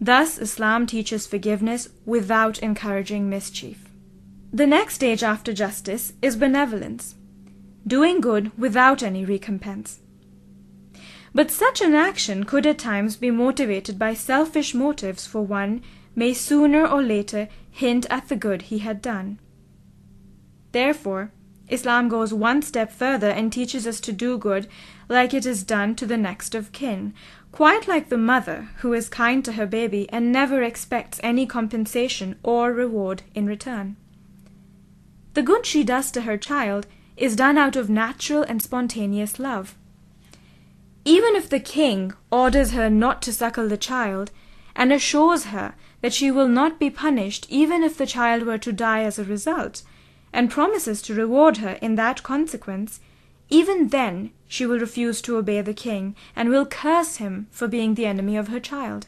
Thus, 0.00 0.38
Islam 0.38 0.86
teaches 0.86 1.26
forgiveness 1.26 1.88
without 2.04 2.58
encouraging 2.58 3.28
mischief. 3.28 3.88
The 4.52 4.66
next 4.66 4.94
stage 4.94 5.22
after 5.22 5.52
justice 5.52 6.12
is 6.22 6.36
benevolence, 6.36 7.14
doing 7.86 8.20
good 8.20 8.56
without 8.58 9.02
any 9.02 9.24
recompense. 9.24 10.00
But 11.34 11.50
such 11.50 11.80
an 11.80 11.94
action 11.94 12.44
could 12.44 12.66
at 12.66 12.78
times 12.78 13.16
be 13.16 13.30
motivated 13.30 13.98
by 13.98 14.14
selfish 14.14 14.74
motives, 14.74 15.26
for 15.26 15.42
one 15.42 15.82
may 16.14 16.32
sooner 16.32 16.86
or 16.86 17.02
later 17.02 17.48
hint 17.70 18.06
at 18.08 18.28
the 18.28 18.36
good 18.36 18.62
he 18.62 18.78
had 18.78 19.02
done. 19.02 19.38
Therefore, 20.72 21.32
Islam 21.68 22.08
goes 22.08 22.32
one 22.32 22.62
step 22.62 22.92
further 22.92 23.28
and 23.28 23.52
teaches 23.52 23.86
us 23.86 24.00
to 24.00 24.12
do 24.12 24.38
good 24.38 24.68
like 25.08 25.34
it 25.34 25.44
is 25.44 25.64
done 25.64 25.94
to 25.96 26.06
the 26.06 26.16
next 26.16 26.54
of 26.54 26.72
kin, 26.72 27.12
quite 27.56 27.88
like 27.88 28.10
the 28.10 28.18
mother 28.18 28.68
who 28.80 28.92
is 28.92 29.08
kind 29.08 29.42
to 29.42 29.52
her 29.52 29.64
baby 29.64 30.06
and 30.10 30.30
never 30.30 30.62
expects 30.62 31.18
any 31.22 31.46
compensation 31.46 32.38
or 32.42 32.70
reward 32.70 33.22
in 33.34 33.46
return. 33.46 33.96
The 35.32 35.40
good 35.40 35.64
she 35.64 35.82
does 35.82 36.10
to 36.10 36.20
her 36.20 36.36
child 36.36 36.86
is 37.16 37.34
done 37.34 37.56
out 37.56 37.74
of 37.74 37.88
natural 37.88 38.42
and 38.42 38.60
spontaneous 38.60 39.38
love. 39.38 39.74
Even 41.06 41.34
if 41.34 41.48
the 41.48 41.58
king 41.58 42.12
orders 42.30 42.72
her 42.72 42.90
not 42.90 43.22
to 43.22 43.32
suckle 43.32 43.70
the 43.70 43.78
child, 43.78 44.30
and 44.74 44.92
assures 44.92 45.44
her 45.46 45.74
that 46.02 46.12
she 46.12 46.30
will 46.30 46.48
not 46.48 46.78
be 46.78 46.90
punished 46.90 47.46
even 47.48 47.82
if 47.82 47.96
the 47.96 48.04
child 48.04 48.42
were 48.42 48.58
to 48.58 48.70
die 48.70 49.02
as 49.02 49.18
a 49.18 49.24
result, 49.24 49.82
and 50.30 50.50
promises 50.50 51.00
to 51.00 51.14
reward 51.14 51.56
her 51.56 51.78
in 51.80 51.94
that 51.94 52.22
consequence, 52.22 53.00
even 53.48 53.88
then 53.88 54.30
she 54.48 54.66
will 54.66 54.78
refuse 54.78 55.20
to 55.22 55.36
obey 55.36 55.60
the 55.60 55.74
king, 55.74 56.14
and 56.34 56.48
will 56.48 56.66
curse 56.66 57.16
him 57.16 57.46
for 57.50 57.68
being 57.68 57.94
the 57.94 58.06
enemy 58.06 58.36
of 58.36 58.48
her 58.48 58.60
child. 58.60 59.06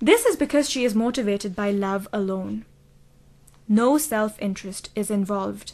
This 0.00 0.26
is 0.26 0.36
because 0.36 0.68
she 0.68 0.84
is 0.84 0.94
motivated 0.94 1.56
by 1.56 1.70
love 1.70 2.06
alone. 2.12 2.64
No 3.68 3.98
self 3.98 4.40
interest 4.40 4.90
is 4.94 5.10
involved. 5.10 5.72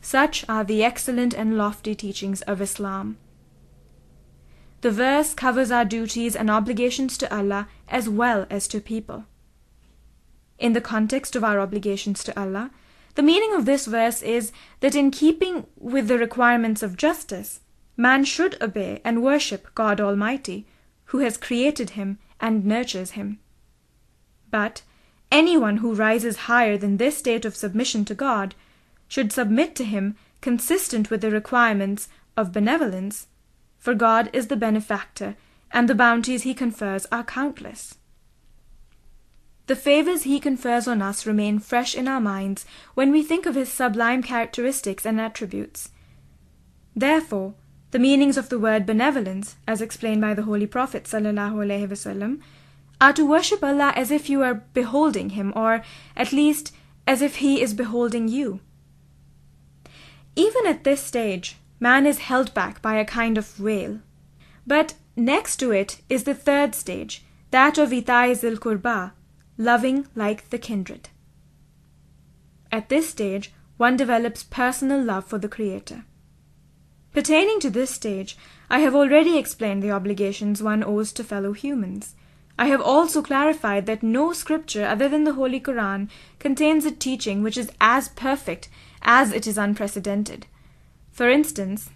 Such 0.00 0.44
are 0.48 0.64
the 0.64 0.82
excellent 0.84 1.34
and 1.34 1.56
lofty 1.56 1.94
teachings 1.94 2.42
of 2.42 2.60
Islam. 2.60 3.16
The 4.80 4.90
verse 4.90 5.34
covers 5.34 5.70
our 5.70 5.84
duties 5.84 6.36
and 6.36 6.50
obligations 6.50 7.18
to 7.18 7.34
Allah 7.34 7.68
as 7.88 8.08
well 8.08 8.46
as 8.48 8.68
to 8.68 8.80
people. 8.80 9.24
In 10.58 10.72
the 10.72 10.80
context 10.80 11.34
of 11.34 11.42
our 11.42 11.58
obligations 11.58 12.22
to 12.24 12.40
Allah, 12.40 12.70
the 13.18 13.24
meaning 13.24 13.52
of 13.52 13.64
this 13.64 13.86
verse 13.86 14.22
is 14.22 14.52
that 14.78 14.94
in 14.94 15.10
keeping 15.10 15.66
with 15.76 16.06
the 16.06 16.16
requirements 16.16 16.84
of 16.84 16.96
justice, 16.96 17.58
man 17.96 18.24
should 18.24 18.56
obey 18.62 19.00
and 19.04 19.24
worship 19.24 19.74
God 19.74 20.00
Almighty, 20.00 20.68
who 21.06 21.18
has 21.18 21.36
created 21.36 21.90
him 21.90 22.20
and 22.40 22.64
nurtures 22.64 23.18
him. 23.18 23.40
But 24.52 24.82
anyone 25.32 25.78
who 25.78 25.96
rises 25.96 26.46
higher 26.46 26.78
than 26.78 26.98
this 26.98 27.18
state 27.18 27.44
of 27.44 27.56
submission 27.56 28.04
to 28.04 28.14
God 28.14 28.54
should 29.08 29.32
submit 29.32 29.74
to 29.74 29.84
him 29.84 30.14
consistent 30.40 31.10
with 31.10 31.20
the 31.20 31.32
requirements 31.32 32.08
of 32.36 32.52
benevolence 32.52 33.26
for 33.78 33.94
God 33.94 34.30
is 34.32 34.46
the 34.46 34.54
benefactor, 34.54 35.34
and 35.72 35.88
the 35.88 35.96
bounties 35.96 36.44
he 36.44 36.54
confers 36.54 37.04
are 37.10 37.24
countless. 37.24 37.96
The 39.68 39.76
favors 39.76 40.22
he 40.22 40.40
confers 40.40 40.88
on 40.88 41.02
us 41.02 41.26
remain 41.26 41.58
fresh 41.58 41.94
in 41.94 42.08
our 42.08 42.22
minds 42.22 42.64
when 42.94 43.12
we 43.12 43.22
think 43.22 43.44
of 43.44 43.54
his 43.54 43.70
sublime 43.70 44.22
characteristics 44.22 45.04
and 45.04 45.20
attributes. 45.20 45.90
Therefore, 46.96 47.52
the 47.90 47.98
meanings 47.98 48.38
of 48.38 48.48
the 48.48 48.58
word 48.58 48.86
benevolence, 48.86 49.56
as 49.66 49.82
explained 49.82 50.22
by 50.22 50.32
the 50.32 50.44
Holy 50.44 50.66
Prophet 50.66 51.04
wasallam, 51.04 52.40
are 52.98 53.12
to 53.12 53.26
worship 53.26 53.62
Allah 53.62 53.92
as 53.94 54.10
if 54.10 54.30
you 54.30 54.42
are 54.42 54.64
beholding 54.72 55.30
him, 55.30 55.52
or 55.54 55.82
at 56.16 56.32
least 56.32 56.74
as 57.06 57.20
if 57.20 57.36
he 57.36 57.60
is 57.60 57.74
beholding 57.74 58.26
you. 58.26 58.60
Even 60.34 60.66
at 60.66 60.84
this 60.84 61.02
stage, 61.02 61.58
man 61.78 62.06
is 62.06 62.20
held 62.20 62.54
back 62.54 62.80
by 62.80 62.94
a 62.94 63.04
kind 63.04 63.36
of 63.36 63.46
veil. 63.46 64.00
But 64.66 64.94
next 65.14 65.56
to 65.56 65.72
it 65.72 66.00
is 66.08 66.24
the 66.24 66.34
third 66.34 66.74
stage, 66.74 67.22
that 67.50 67.76
of 67.76 67.90
itai 67.90 68.34
zil 68.34 68.56
kurba, 68.56 69.12
loving 69.57 70.07
like 70.15 70.49
the 70.49 70.57
kindred. 70.57 71.09
At 72.71 72.89
this 72.89 73.09
stage, 73.09 73.51
one 73.77 73.97
develops 73.97 74.43
personal 74.43 75.01
love 75.01 75.25
for 75.25 75.37
the 75.37 75.49
Creator. 75.49 76.05
Pertaining 77.13 77.59
to 77.59 77.69
this 77.69 77.91
stage, 77.91 78.37
I 78.69 78.79
have 78.79 78.95
already 78.95 79.37
explained 79.37 79.83
the 79.83 79.91
obligations 79.91 80.63
one 80.63 80.83
owes 80.83 81.13
to 81.13 81.23
fellow 81.23 81.53
humans. 81.53 82.15
I 82.57 82.67
have 82.67 82.81
also 82.81 83.21
clarified 83.21 83.85
that 83.85 84.03
no 84.03 84.33
scripture 84.33 84.85
other 84.85 85.09
than 85.09 85.23
the 85.23 85.33
Holy 85.33 85.59
Quran 85.59 86.09
contains 86.39 86.85
a 86.85 86.91
teaching 86.91 87.43
which 87.43 87.57
is 87.57 87.71
as 87.79 88.09
perfect 88.09 88.69
as 89.01 89.31
it 89.31 89.45
is 89.45 89.57
unprecedented. 89.57 90.47
For 91.11 91.29
instance, 91.29 91.89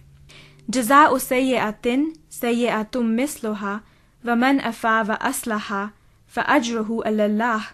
جزاء 0.70 1.18
سيئة 1.18 2.12
سيئة 2.30 2.90
مثلها 2.94 3.82
ومن 4.24 4.60
أفا 4.60 5.02
وأصلح 5.02 5.90
فأجره 6.32 7.04
على 7.04 7.26
الله 7.26 7.68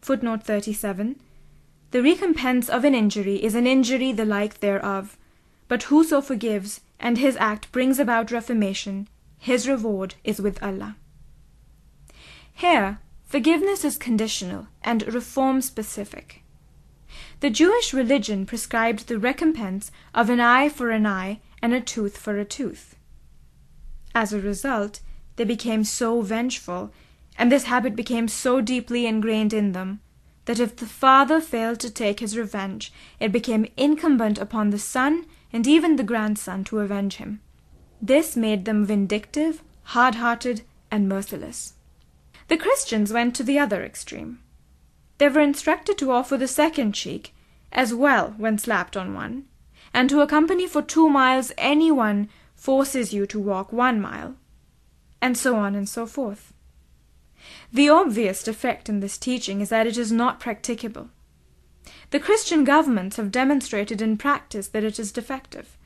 Footnote 0.00 0.42
37 0.42 1.16
The 1.92 2.02
recompense 2.02 2.68
of 2.68 2.84
an 2.84 2.94
injury 2.94 3.42
is 3.42 3.54
an 3.54 3.66
injury 3.66 4.12
the 4.12 4.24
like 4.24 4.60
thereof. 4.60 5.16
But 5.68 5.84
whoso 5.84 6.20
forgives, 6.20 6.80
and 6.98 7.18
his 7.18 7.36
act 7.36 7.70
brings 7.72 7.98
about 7.98 8.30
reformation, 8.30 9.08
his 9.38 9.68
reward 9.68 10.16
is 10.22 10.40
with 10.40 10.62
Allah. 10.62 10.96
Here, 12.52 12.98
forgiveness 13.24 13.84
is 13.84 13.96
conditional 13.96 14.68
and 14.82 15.02
reform 15.12 15.62
specific. 15.62 16.42
The 17.40 17.50
Jewish 17.50 17.92
religion 17.92 18.46
prescribed 18.46 19.08
the 19.08 19.18
recompense 19.18 19.90
of 20.14 20.30
an 20.30 20.40
eye 20.40 20.68
for 20.68 20.90
an 20.90 21.06
eye 21.06 21.40
and 21.60 21.72
a 21.72 21.80
tooth 21.80 22.16
for 22.16 22.38
a 22.38 22.44
tooth. 22.44 22.96
As 24.14 24.32
a 24.32 24.40
result, 24.40 25.00
they 25.36 25.44
became 25.44 25.84
so 25.84 26.20
vengeful, 26.20 26.92
and 27.37 27.51
this 27.51 27.65
habit 27.65 27.95
became 27.95 28.27
so 28.27 28.61
deeply 28.61 29.05
ingrained 29.05 29.53
in 29.53 29.71
them, 29.71 29.99
that 30.45 30.59
if 30.59 30.75
the 30.75 30.85
father 30.85 31.39
failed 31.41 31.79
to 31.79 31.89
take 31.89 32.19
his 32.19 32.37
revenge, 32.37 32.91
it 33.19 33.31
became 33.31 33.67
incumbent 33.75 34.37
upon 34.37 34.69
the 34.69 34.79
son 34.79 35.25
and 35.51 35.67
even 35.67 35.95
the 35.95 36.03
grandson 36.03 36.63
to 36.63 36.79
avenge 36.79 37.17
him. 37.17 37.41
This 38.01 38.35
made 38.35 38.65
them 38.65 38.85
vindictive, 38.85 39.63
hard 39.83 40.15
hearted, 40.15 40.61
and 40.89 41.09
merciless. 41.09 41.73
The 42.47 42.57
Christians 42.57 43.11
went 43.11 43.35
to 43.35 43.43
the 43.43 43.59
other 43.59 43.83
extreme. 43.83 44.39
They 45.17 45.29
were 45.29 45.41
instructed 45.41 45.97
to 45.97 46.11
offer 46.11 46.37
the 46.37 46.47
second 46.47 46.93
cheek 46.93 47.33
as 47.71 47.93
well 47.93 48.33
when 48.37 48.57
slapped 48.57 48.95
on 48.95 49.13
one, 49.13 49.45
and 49.93 50.09
to 50.09 50.21
accompany 50.21 50.67
for 50.67 50.81
two 50.81 51.09
miles 51.09 51.51
any 51.57 51.91
one 51.91 52.29
forces 52.55 53.13
you 53.13 53.25
to 53.27 53.39
walk 53.39 53.73
one 53.73 53.99
mile, 53.99 54.35
and 55.21 55.37
so 55.37 55.55
on 55.55 55.75
and 55.75 55.89
so 55.89 56.05
forth. 56.05 56.53
The 57.71 57.89
obvious 57.89 58.43
defect 58.43 58.89
in 58.89 58.99
this 58.99 59.17
teaching 59.17 59.61
is 59.61 59.69
that 59.69 59.87
it 59.87 59.97
is 59.97 60.11
not 60.11 60.39
practicable. 60.39 61.09
The 62.11 62.19
Christian 62.19 62.63
governments 62.63 63.17
have 63.17 63.31
demonstrated 63.31 64.01
in 64.01 64.17
practice 64.17 64.67
that 64.69 64.83
it 64.83 64.99
is 64.99 65.11
defective. 65.11 65.77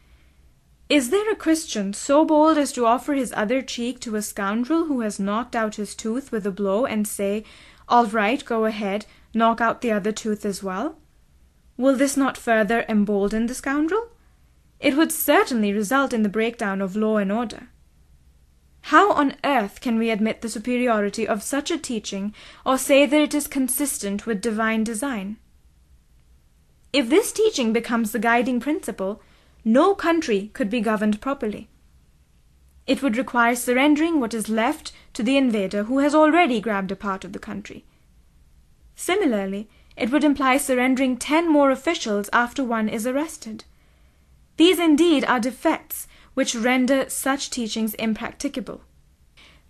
Is 0.89 1.09
there 1.09 1.31
a 1.31 1.35
Christian 1.35 1.93
so 1.93 2.25
bold 2.25 2.57
as 2.57 2.71
to 2.73 2.85
offer 2.85 3.13
his 3.13 3.33
other 3.35 3.61
cheek 3.61 3.99
to 4.01 4.15
a 4.15 4.21
scoundrel 4.21 4.85
who 4.85 5.01
has 5.01 5.19
knocked 5.19 5.55
out 5.55 5.75
his 5.75 5.95
tooth 5.95 6.31
with 6.31 6.45
a 6.45 6.51
blow 6.51 6.85
and 6.85 7.07
say, 7.07 7.43
All 7.87 8.05
right, 8.05 8.43
go 8.43 8.65
ahead, 8.65 9.05
knock 9.33 9.61
out 9.61 9.81
the 9.81 9.91
other 9.91 10.11
tooth 10.11 10.45
as 10.45 10.61
well? 10.61 10.97
Will 11.77 11.95
this 11.95 12.17
not 12.17 12.37
further 12.37 12.85
embolden 12.89 13.47
the 13.47 13.55
scoundrel? 13.55 14.09
it 14.81 14.97
would 14.97 15.11
certainly 15.11 15.71
result 15.71 16.11
in 16.11 16.23
the 16.23 16.29
breakdown 16.29 16.81
of 16.81 16.95
law 16.95 17.17
and 17.17 17.31
order. 17.31 17.67
How 18.85 19.11
on 19.13 19.35
earth 19.43 19.79
can 19.79 19.97
we 19.97 20.09
admit 20.09 20.41
the 20.41 20.49
superiority 20.49 21.27
of 21.27 21.43
such 21.43 21.71
a 21.71 21.77
teaching 21.77 22.33
or 22.65 22.77
say 22.77 23.05
that 23.05 23.21
it 23.21 23.33
is 23.33 23.47
consistent 23.47 24.25
with 24.25 24.41
divine 24.41 24.83
design? 24.83 25.37
If 26.91 27.09
this 27.09 27.31
teaching 27.31 27.71
becomes 27.71 28.11
the 28.11 28.19
guiding 28.19 28.59
principle, 28.59 29.21
no 29.63 29.95
country 29.95 30.49
could 30.53 30.69
be 30.69 30.81
governed 30.81 31.21
properly. 31.21 31.69
It 32.87 33.01
would 33.01 33.15
require 33.15 33.55
surrendering 33.55 34.19
what 34.19 34.33
is 34.33 34.49
left 34.49 34.91
to 35.13 35.23
the 35.23 35.37
invader 35.37 35.83
who 35.83 35.99
has 35.99 36.15
already 36.15 36.59
grabbed 36.59 36.91
a 36.91 36.95
part 36.95 37.23
of 37.23 37.31
the 37.31 37.39
country. 37.39 37.85
Similarly, 38.95 39.69
it 39.95 40.11
would 40.11 40.23
imply 40.23 40.57
surrendering 40.57 41.15
ten 41.15 41.49
more 41.49 41.71
officials 41.71 42.29
after 42.33 42.63
one 42.63 42.89
is 42.89 43.05
arrested. 43.05 43.63
These 44.57 44.79
indeed 44.79 45.23
are 45.25 45.39
defects 45.39 46.07
which 46.33 46.55
render 46.55 47.09
such 47.09 47.49
teachings 47.49 47.93
impracticable. 47.95 48.81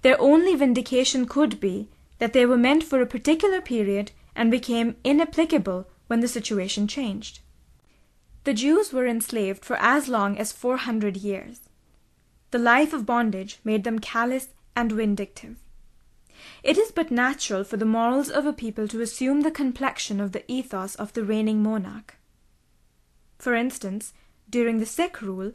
Their 0.02 0.20
only 0.20 0.56
vindication 0.56 1.26
could 1.26 1.60
be 1.60 1.90
that 2.20 2.34
they 2.34 2.46
were 2.46 2.58
meant 2.58 2.84
for 2.84 3.02
a 3.02 3.08
particular 3.08 3.62
period 3.62 4.12
and 4.36 4.52
became 4.52 4.96
inapplicable 5.04 5.88
when 6.08 6.20
the 6.20 6.28
situation 6.28 6.88
changed. 6.88 7.40
The 8.44 8.54
Jews 8.54 8.92
were 8.92 9.06
enslaved 9.06 9.64
for 9.64 9.76
as 9.78 10.08
long 10.08 10.38
as 10.38 10.52
400 10.52 11.18
years. 11.18 11.62
The 12.52 12.60
life 12.60 12.92
of 12.94 13.06
bondage 13.06 13.60
made 13.64 13.84
them 13.84 14.00
callous 14.00 14.50
and 14.76 14.92
vindictive. 14.92 15.58
It 16.64 16.78
is 16.78 16.92
but 16.92 17.12
natural 17.12 17.64
for 17.64 17.78
the 17.78 17.86
morals 17.86 18.30
of 18.30 18.46
a 18.46 18.54
people 18.54 18.88
to 18.88 19.02
assume 19.02 19.42
the 19.42 19.52
complexion 19.52 20.20
of 20.20 20.32
the 20.32 20.50
ethos 20.52 20.96
of 20.96 21.14
the 21.14 21.24
reigning 21.24 21.62
monarch. 21.62 22.16
For 23.38 23.54
instance, 23.56 24.14
during 24.50 24.80
the 24.80 24.86
Sikh 24.86 25.22
rule, 25.22 25.54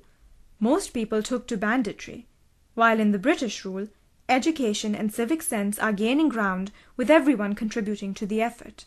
most 0.58 0.94
people 0.94 1.22
took 1.22 1.46
to 1.46 1.56
banditry, 1.56 2.26
while 2.74 3.00
in 3.00 3.12
the 3.12 3.18
British 3.18 3.64
rule, 3.64 3.88
education 4.28 4.94
and 4.94 5.12
civic 5.12 5.42
sense 5.42 5.78
are 5.78 5.92
gaining 5.92 6.28
ground 6.28 6.72
with 6.96 7.10
everyone 7.10 7.54
contributing 7.54 8.14
to 8.14 8.26
the 8.26 8.42
effort. 8.42 8.86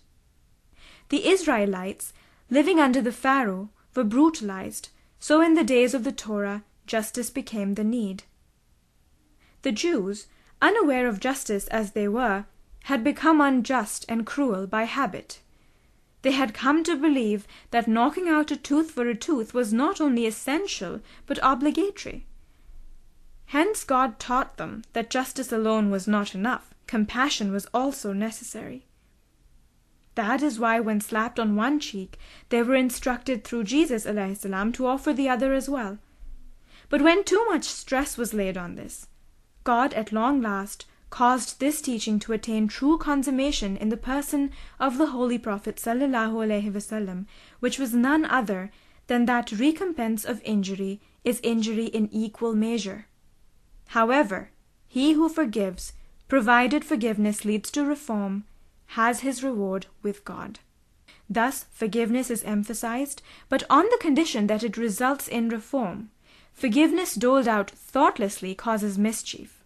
The 1.10 1.28
Israelites, 1.28 2.14
living 2.50 2.80
under 2.80 3.02
the 3.02 3.12
Pharaoh, 3.12 3.70
were 3.96 4.04
brutalized, 4.04 4.90
so 5.20 5.42
in 5.42 5.54
the 5.54 5.64
days 5.64 5.94
of 5.94 6.04
the 6.04 6.12
Torah 6.12 6.64
justice 6.86 7.30
became 7.30 7.76
the 7.76 7.84
need. 7.84 8.24
The 9.62 9.72
Jews, 9.72 10.28
unaware 10.62 11.08
of 11.08 11.20
justice 11.20 11.68
as 11.68 11.92
they 11.92 12.08
were, 12.08 12.46
had 12.84 13.04
become 13.04 13.42
unjust 13.42 14.06
and 14.10 14.26
cruel 14.26 14.66
by 14.68 14.84
habit. 14.84 15.40
They 16.22 16.32
had 16.32 16.54
come 16.54 16.84
to 16.84 16.96
believe 16.96 17.48
that 17.72 17.88
knocking 17.88 18.28
out 18.28 18.52
a 18.52 18.58
tooth 18.58 18.92
for 18.92 19.08
a 19.08 19.16
tooth 19.16 19.54
was 19.54 19.72
not 19.72 20.02
only 20.02 20.26
essential 20.26 21.00
but 21.26 21.40
obligatory. 21.42 22.26
Hence 23.48 23.84
God 23.84 24.20
taught 24.20 24.58
them 24.58 24.84
that 24.94 25.10
justice 25.10 25.52
alone 25.52 25.90
was 25.90 26.08
not 26.08 26.36
enough, 26.36 26.74
compassion 26.88 27.52
was 27.52 27.68
also 27.74 28.14
necessary. 28.14 28.86
That 30.16 30.44
is 30.44 30.60
why 30.60 30.82
when 30.82 31.00
slapped 31.00 31.40
on 31.40 31.56
one 31.56 31.80
cheek, 31.80 32.20
they 32.50 32.62
were 32.62 32.76
instructed 32.76 33.44
through 33.44 33.64
Jesus 33.64 34.04
salam 34.04 34.72
to 34.74 34.86
offer 34.86 35.14
the 35.14 35.30
other 35.30 35.54
as 35.54 35.70
well. 35.70 35.98
But 36.90 37.02
when 37.02 37.24
too 37.24 37.46
much 37.48 37.64
stress 37.64 38.18
was 38.18 38.34
laid 38.34 38.58
on 38.58 38.76
this, 38.76 39.08
God 39.64 39.94
at 39.94 40.12
long 40.12 40.42
last 40.42 40.86
caused 41.10 41.60
this 41.60 41.82
teaching 41.82 42.20
to 42.20 42.34
attain 42.34 42.68
true 42.68 42.98
consummation 42.98 43.76
in 43.78 43.90
the 43.90 43.98
person 43.98 44.52
of 44.80 44.98
the 44.98 45.08
Holy 45.08 45.38
Prophet 45.38 45.78
wasallam, 45.78 47.26
which 47.60 47.80
was 47.80 47.94
none 47.94 48.26
other 48.26 48.72
than 49.08 49.26
that 49.26 49.52
recompense 49.52 50.24
of 50.24 50.42
injury 50.44 51.02
is 51.24 51.40
injury 51.42 51.86
in 51.86 52.08
equal 52.12 52.54
measure. 52.54 53.08
However, 53.90 54.52
he 54.88 55.14
who 55.14 55.30
forgives, 55.30 55.94
provided 56.28 56.86
forgiveness 56.86 57.44
leads 57.44 57.72
to 57.72 57.84
reform, 57.84 58.46
has 58.94 59.22
his 59.22 59.44
reward 59.44 59.88
with 60.04 60.24
God. 60.26 60.60
Thus, 61.30 61.66
forgiveness 61.72 62.32
is 62.32 62.44
emphasized, 62.44 63.22
but 63.50 63.64
on 63.70 63.86
the 63.86 64.00
condition 64.00 64.48
that 64.48 64.64
it 64.64 64.78
results 64.78 65.28
in 65.28 65.50
reform. 65.50 66.10
Forgiveness 66.54 67.16
doled 67.16 67.48
out 67.48 67.70
thoughtlessly 67.70 68.56
causes 68.56 68.98
mischief. 68.98 69.59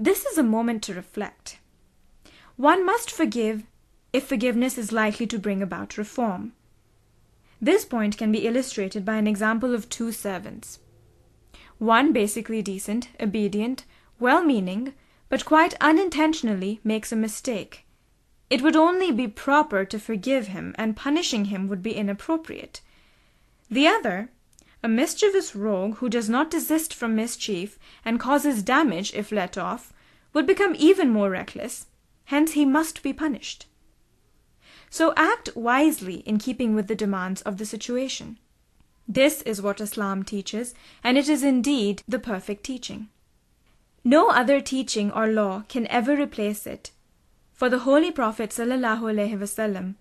This 0.00 0.24
is 0.24 0.38
a 0.38 0.44
moment 0.44 0.84
to 0.84 0.94
reflect. 0.94 1.58
One 2.56 2.86
must 2.86 3.10
forgive 3.10 3.64
if 4.12 4.28
forgiveness 4.28 4.78
is 4.78 4.92
likely 4.92 5.26
to 5.26 5.40
bring 5.40 5.60
about 5.60 5.98
reform. 5.98 6.52
This 7.60 7.84
point 7.84 8.16
can 8.16 8.30
be 8.30 8.46
illustrated 8.46 9.04
by 9.04 9.16
an 9.16 9.26
example 9.26 9.74
of 9.74 9.88
two 9.88 10.12
servants. 10.12 10.78
One 11.78 12.12
basically 12.12 12.62
decent, 12.62 13.08
obedient, 13.18 13.84
well 14.20 14.44
meaning, 14.44 14.94
but 15.28 15.44
quite 15.44 15.74
unintentionally 15.80 16.78
makes 16.84 17.10
a 17.10 17.16
mistake. 17.16 17.84
It 18.48 18.62
would 18.62 18.76
only 18.76 19.10
be 19.10 19.26
proper 19.26 19.84
to 19.84 19.98
forgive 19.98 20.46
him, 20.46 20.76
and 20.78 20.96
punishing 20.96 21.46
him 21.46 21.66
would 21.66 21.82
be 21.82 21.96
inappropriate. 21.96 22.82
The 23.68 23.88
other 23.88 24.30
a 24.82 24.88
mischievous 24.88 25.56
rogue 25.56 25.96
who 25.96 26.08
does 26.08 26.28
not 26.28 26.50
desist 26.50 26.94
from 26.94 27.16
mischief, 27.16 27.78
and 28.04 28.20
causes 28.20 28.62
damage 28.62 29.12
if 29.14 29.32
let 29.32 29.58
off, 29.58 29.92
would 30.32 30.46
become 30.46 30.74
even 30.78 31.10
more 31.10 31.30
reckless, 31.30 31.86
hence 32.26 32.52
he 32.52 32.64
must 32.64 33.02
be 33.02 33.12
punished. 33.12 33.66
So 34.90 35.12
act 35.16 35.56
wisely 35.56 36.16
in 36.26 36.38
keeping 36.38 36.74
with 36.74 36.86
the 36.86 36.94
demands 36.94 37.42
of 37.42 37.58
the 37.58 37.66
situation. 37.66 38.38
This 39.06 39.42
is 39.42 39.60
what 39.60 39.80
Islam 39.80 40.22
teaches, 40.22 40.74
and 41.02 41.18
it 41.18 41.28
is 41.28 41.42
indeed 41.42 42.02
the 42.06 42.18
perfect 42.18 42.64
teaching. 42.64 43.08
No 44.04 44.28
other 44.30 44.60
teaching 44.60 45.10
or 45.10 45.26
law 45.26 45.64
can 45.68 45.86
ever 45.88 46.14
replace 46.14 46.66
it, 46.66 46.92
for 47.52 47.68
the 47.68 47.80
Holy 47.80 48.12
Prophet 48.12 48.50
ﷺ 48.50 49.94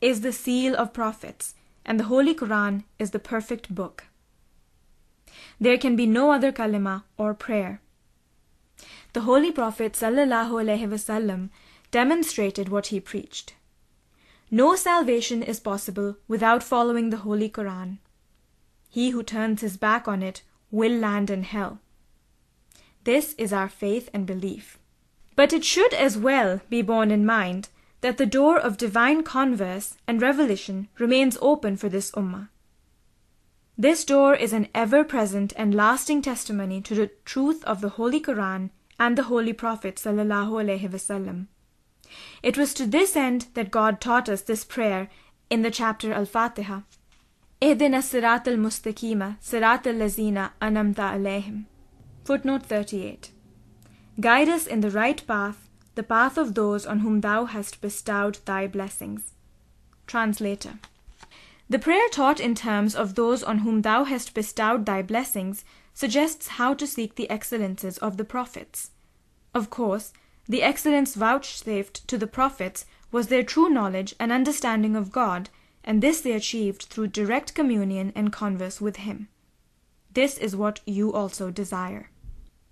is 0.00 0.20
the 0.20 0.32
seal 0.32 0.76
of 0.76 0.92
prophets, 0.92 1.54
and 1.84 1.98
the 1.98 2.04
Holy 2.04 2.34
Quran 2.34 2.84
is 2.98 3.10
the 3.10 3.18
perfect 3.18 3.74
book. 3.74 4.04
There 5.60 5.76
can 5.76 5.94
be 5.94 6.06
no 6.06 6.32
other 6.32 6.52
kalima 6.52 7.02
or 7.18 7.34
prayer. 7.34 7.80
The 9.12 9.22
Holy 9.22 9.52
Prophet 9.52 9.92
ﷺ 9.92 11.50
demonstrated 11.90 12.68
what 12.68 12.86
he 12.86 13.00
preached. 13.00 13.54
No 14.50 14.74
salvation 14.74 15.42
is 15.42 15.60
possible 15.60 16.16
without 16.26 16.62
following 16.62 17.10
the 17.10 17.18
Holy 17.18 17.50
Quran. 17.50 17.98
He 18.88 19.10
who 19.10 19.22
turns 19.22 19.60
his 19.60 19.76
back 19.76 20.08
on 20.08 20.22
it 20.22 20.42
will 20.70 20.92
land 20.92 21.30
in 21.30 21.42
hell. 21.42 21.80
This 23.04 23.34
is 23.34 23.52
our 23.52 23.68
faith 23.68 24.08
and 24.14 24.26
belief. 24.26 24.78
But 25.36 25.52
it 25.52 25.64
should 25.64 25.92
as 25.94 26.16
well 26.16 26.60
be 26.68 26.82
borne 26.82 27.10
in 27.10 27.26
mind 27.26 27.68
that 28.00 28.16
the 28.16 28.26
door 28.26 28.58
of 28.58 28.76
divine 28.76 29.22
converse 29.22 29.96
and 30.06 30.22
revelation 30.22 30.88
remains 30.98 31.36
open 31.40 31.76
for 31.76 31.88
this 31.88 32.10
ummah. 32.12 32.48
This 33.80 34.04
door 34.04 34.34
is 34.34 34.52
an 34.52 34.68
ever 34.74 35.04
present 35.04 35.54
and 35.56 35.74
lasting 35.74 36.20
testimony 36.20 36.82
to 36.82 36.94
the 36.94 37.10
truth 37.24 37.64
of 37.64 37.80
the 37.80 37.88
Holy 37.88 38.20
Quran 38.20 38.68
and 38.98 39.16
the 39.16 39.22
Holy 39.22 39.54
Prophet 39.54 39.96
sallallahu 39.96 41.46
It 42.42 42.58
was 42.58 42.74
to 42.74 42.86
this 42.86 43.16
end 43.16 43.46
that 43.54 43.70
God 43.70 43.98
taught 43.98 44.28
us 44.28 44.42
this 44.42 44.64
prayer 44.64 45.08
in 45.48 45.62
the 45.62 45.70
chapter 45.70 46.12
Al-Fatiha. 46.12 46.82
Ihdina 47.62 48.02
sirat 48.02 48.46
al-mustaqima, 48.46 49.38
sirat 49.40 49.86
al-lazina 49.86 50.50
anamta 50.60 51.14
alayhim. 51.14 51.64
Footnote 52.24 52.66
38. 52.66 53.30
Guide 54.20 54.50
us 54.50 54.66
in 54.66 54.82
the 54.82 54.90
right 54.90 55.26
path, 55.26 55.70
the 55.94 56.02
path 56.02 56.36
of 56.36 56.52
those 56.52 56.84
on 56.84 56.98
whom 56.98 57.22
thou 57.22 57.46
hast 57.46 57.80
bestowed 57.80 58.40
thy 58.44 58.66
blessings. 58.66 59.32
Translator. 60.06 60.74
The 61.70 61.78
prayer 61.78 62.08
taught 62.10 62.40
in 62.40 62.56
terms 62.56 62.96
of 62.96 63.14
those 63.14 63.44
on 63.44 63.58
whom 63.58 63.82
thou 63.82 64.02
hast 64.02 64.34
bestowed 64.34 64.86
thy 64.86 65.02
blessings 65.02 65.64
suggests 65.94 66.48
how 66.58 66.74
to 66.74 66.84
seek 66.84 67.14
the 67.14 67.30
excellences 67.30 67.96
of 67.98 68.16
the 68.16 68.24
prophets. 68.24 68.90
Of 69.54 69.70
course, 69.70 70.12
the 70.48 70.64
excellence 70.64 71.14
vouchsafed 71.14 72.08
to 72.08 72.18
the 72.18 72.26
prophets 72.26 72.86
was 73.12 73.28
their 73.28 73.44
true 73.44 73.68
knowledge 73.68 74.16
and 74.18 74.32
understanding 74.32 74.96
of 74.96 75.12
God, 75.12 75.48
and 75.84 76.02
this 76.02 76.20
they 76.20 76.32
achieved 76.32 76.82
through 76.82 77.06
direct 77.06 77.54
communion 77.54 78.12
and 78.16 78.32
converse 78.32 78.80
with 78.80 78.96
Him. 78.96 79.28
This 80.12 80.38
is 80.38 80.56
what 80.56 80.80
you 80.86 81.12
also 81.12 81.52
desire. 81.52 82.10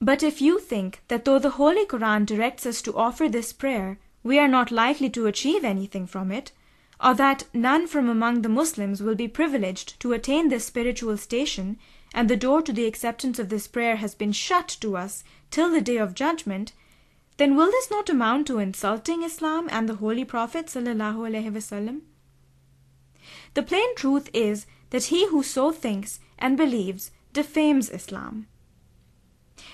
But 0.01 0.25
if 0.25 0.43
you 0.43 0.59
think 0.59 1.03
that 1.07 1.25
though 1.25 1.39
the 1.39 1.51
Holy 1.51 1.87
Quran 1.87 2.27
directs 2.27 2.67
us 2.67 2.83
to 2.83 2.97
offer 2.97 3.29
this 3.29 3.53
prayer, 3.53 4.01
we 4.25 4.41
are 4.41 4.49
not 4.49 4.73
likely 4.73 5.09
to 5.11 5.27
achieve 5.27 5.65
anything 5.65 6.09
from 6.09 6.33
it, 6.33 6.51
or 7.01 7.15
that 7.15 7.45
none 7.53 7.87
from 7.87 8.09
among 8.09 8.43
the 8.43 8.49
Muslims 8.49 9.03
will 9.03 9.15
be 9.15 9.29
privileged 9.29 9.99
to 10.01 10.13
attain 10.13 10.49
this 10.49 10.67
spiritual 10.67 11.17
station, 11.17 11.79
and 12.13 12.29
the 12.29 12.37
door 12.37 12.63
to 12.63 12.73
the 12.73 12.87
acceptance 12.87 13.39
of 13.39 13.49
this 13.49 13.69
prayer 13.69 13.97
has 13.97 14.15
been 14.15 14.33
shut 14.33 14.69
to 14.81 14.97
us 14.97 15.23
till 15.51 15.71
the 15.71 15.81
day 15.81 15.97
of 15.97 16.15
judgment, 16.15 16.73
then 17.37 17.55
will 17.55 17.71
this 17.71 17.91
not 17.91 18.11
amount 18.11 18.47
to 18.49 18.59
insulting 18.59 19.23
Islam 19.23 19.69
and 19.71 19.89
the 19.89 19.97
Holy 19.97 20.25
Prophet? 20.25 20.67
The 23.55 23.63
plain 23.65 23.95
truth 23.95 24.29
is 24.33 24.67
that 24.91 25.05
he 25.05 25.29
who 25.29 25.43
so 25.43 25.71
thinks 25.71 26.19
and 26.39 26.57
believes 26.57 27.13
defames 27.33 27.91
Islam. 27.91 28.49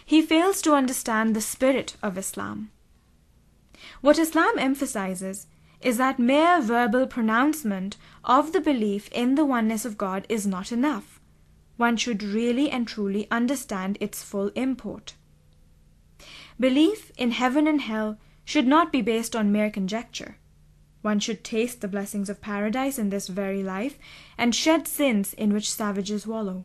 He 0.05 0.21
fails 0.21 0.61
to 0.63 0.75
understand 0.75 1.35
the 1.35 1.41
spirit 1.41 1.97
of 2.03 2.19
Islam. 2.19 2.71
What 4.03 4.19
Islam 4.19 4.59
emphasizes 4.59 5.47
is 5.85 5.99
that 5.99 6.19
mere 6.19 6.63
verbal 6.63 7.07
pronouncement 7.07 7.99
of 8.25 8.53
the 8.53 8.61
belief 8.61 9.09
in 9.13 9.35
the 9.35 9.45
oneness 9.45 9.85
of 9.85 9.99
God 9.99 10.27
is 10.31 10.47
not 10.47 10.73
enough. 10.73 11.21
One 11.77 11.99
should 11.99 12.23
really 12.23 12.71
and 12.71 12.89
truly 12.89 13.31
understand 13.31 13.99
its 14.01 14.23
full 14.23 14.49
import. 14.55 15.15
Belief 16.59 17.13
in 17.19 17.33
heaven 17.33 17.67
and 17.67 17.83
hell 17.83 18.17
should 18.45 18.67
not 18.67 18.93
be 18.93 19.03
based 19.03 19.37
on 19.37 19.53
mere 19.53 19.71
conjecture. 19.71 20.39
One 21.03 21.21
should 21.21 21.45
taste 21.45 21.83
the 21.83 21.89
blessings 21.89 22.31
of 22.31 22.41
paradise 22.41 22.99
in 22.99 23.11
this 23.11 23.29
very 23.29 23.63
life, 23.63 23.99
and 24.39 24.55
shed 24.55 24.89
sins 24.89 25.35
in 25.35 25.53
which 25.53 25.71
savages 25.71 26.27
wallow. 26.27 26.65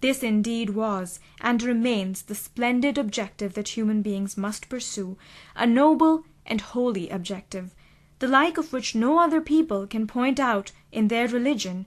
This 0.00 0.24
indeed 0.24 0.70
was 0.70 1.20
and 1.40 1.62
remains 1.62 2.22
the 2.22 2.34
splendid 2.34 2.98
objective 2.98 3.54
that 3.54 3.68
human 3.68 4.02
beings 4.02 4.36
must 4.36 4.68
pursue, 4.68 5.16
a 5.54 5.64
noble 5.64 6.24
and 6.44 6.60
holy 6.60 7.08
objective, 7.08 7.72
the 8.18 8.28
like 8.28 8.56
of 8.58 8.72
which 8.72 8.94
no 8.94 9.18
other 9.18 9.40
people 9.40 9.86
can 9.86 10.06
point 10.06 10.38
out 10.38 10.72
in 10.92 11.08
their 11.08 11.28
religion, 11.28 11.86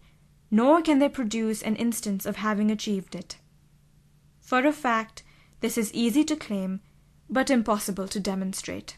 nor 0.51 0.81
can 0.81 0.99
they 0.99 1.09
produce 1.09 1.61
an 1.61 1.75
instance 1.75 2.25
of 2.25 2.37
having 2.37 2.71
achieved 2.71 3.15
it. 3.15 3.37
For 4.41 4.65
a 4.65 4.71
fact, 4.71 5.23
this 5.61 5.77
is 5.77 5.93
easy 5.93 6.23
to 6.25 6.35
claim, 6.35 6.81
but 7.29 7.49
impossible 7.49 8.07
to 8.07 8.19
demonstrate. 8.19 8.97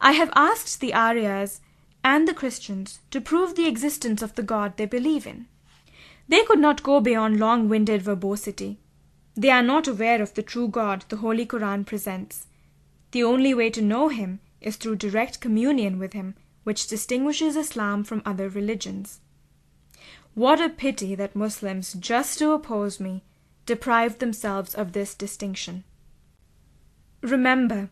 I 0.00 0.12
have 0.12 0.30
asked 0.34 0.80
the 0.80 0.92
Aryas 0.92 1.60
and 2.04 2.28
the 2.28 2.34
Christians 2.34 3.00
to 3.10 3.20
prove 3.20 3.54
the 3.54 3.66
existence 3.66 4.22
of 4.22 4.34
the 4.34 4.42
God 4.42 4.76
they 4.76 4.86
believe 4.86 5.26
in. 5.26 5.46
They 6.28 6.44
could 6.44 6.58
not 6.58 6.82
go 6.82 7.00
beyond 7.00 7.38
long 7.38 7.68
winded 7.68 8.02
verbosity. 8.02 8.78
They 9.34 9.50
are 9.50 9.62
not 9.62 9.88
aware 9.88 10.22
of 10.22 10.34
the 10.34 10.42
true 10.42 10.68
God 10.68 11.04
the 11.08 11.16
Holy 11.16 11.46
Koran 11.46 11.84
presents. 11.84 12.46
The 13.10 13.24
only 13.24 13.54
way 13.54 13.70
to 13.70 13.82
know 13.82 14.08
Him 14.08 14.40
is 14.66 14.76
through 14.76 14.96
direct 14.96 15.40
communion 15.40 15.98
with 15.98 16.12
Him, 16.12 16.34
which 16.64 16.86
distinguishes 16.86 17.56
Islam 17.56 18.04
from 18.04 18.20
other 18.26 18.48
religions. 18.48 19.20
What 20.34 20.60
a 20.60 20.68
pity 20.68 21.14
that 21.14 21.34
Muslims, 21.34 21.94
just 21.94 22.38
to 22.40 22.52
oppose 22.52 23.00
me, 23.00 23.24
deprived 23.64 24.18
themselves 24.18 24.74
of 24.74 24.92
this 24.92 25.14
distinction. 25.14 25.84
Remember, 27.22 27.88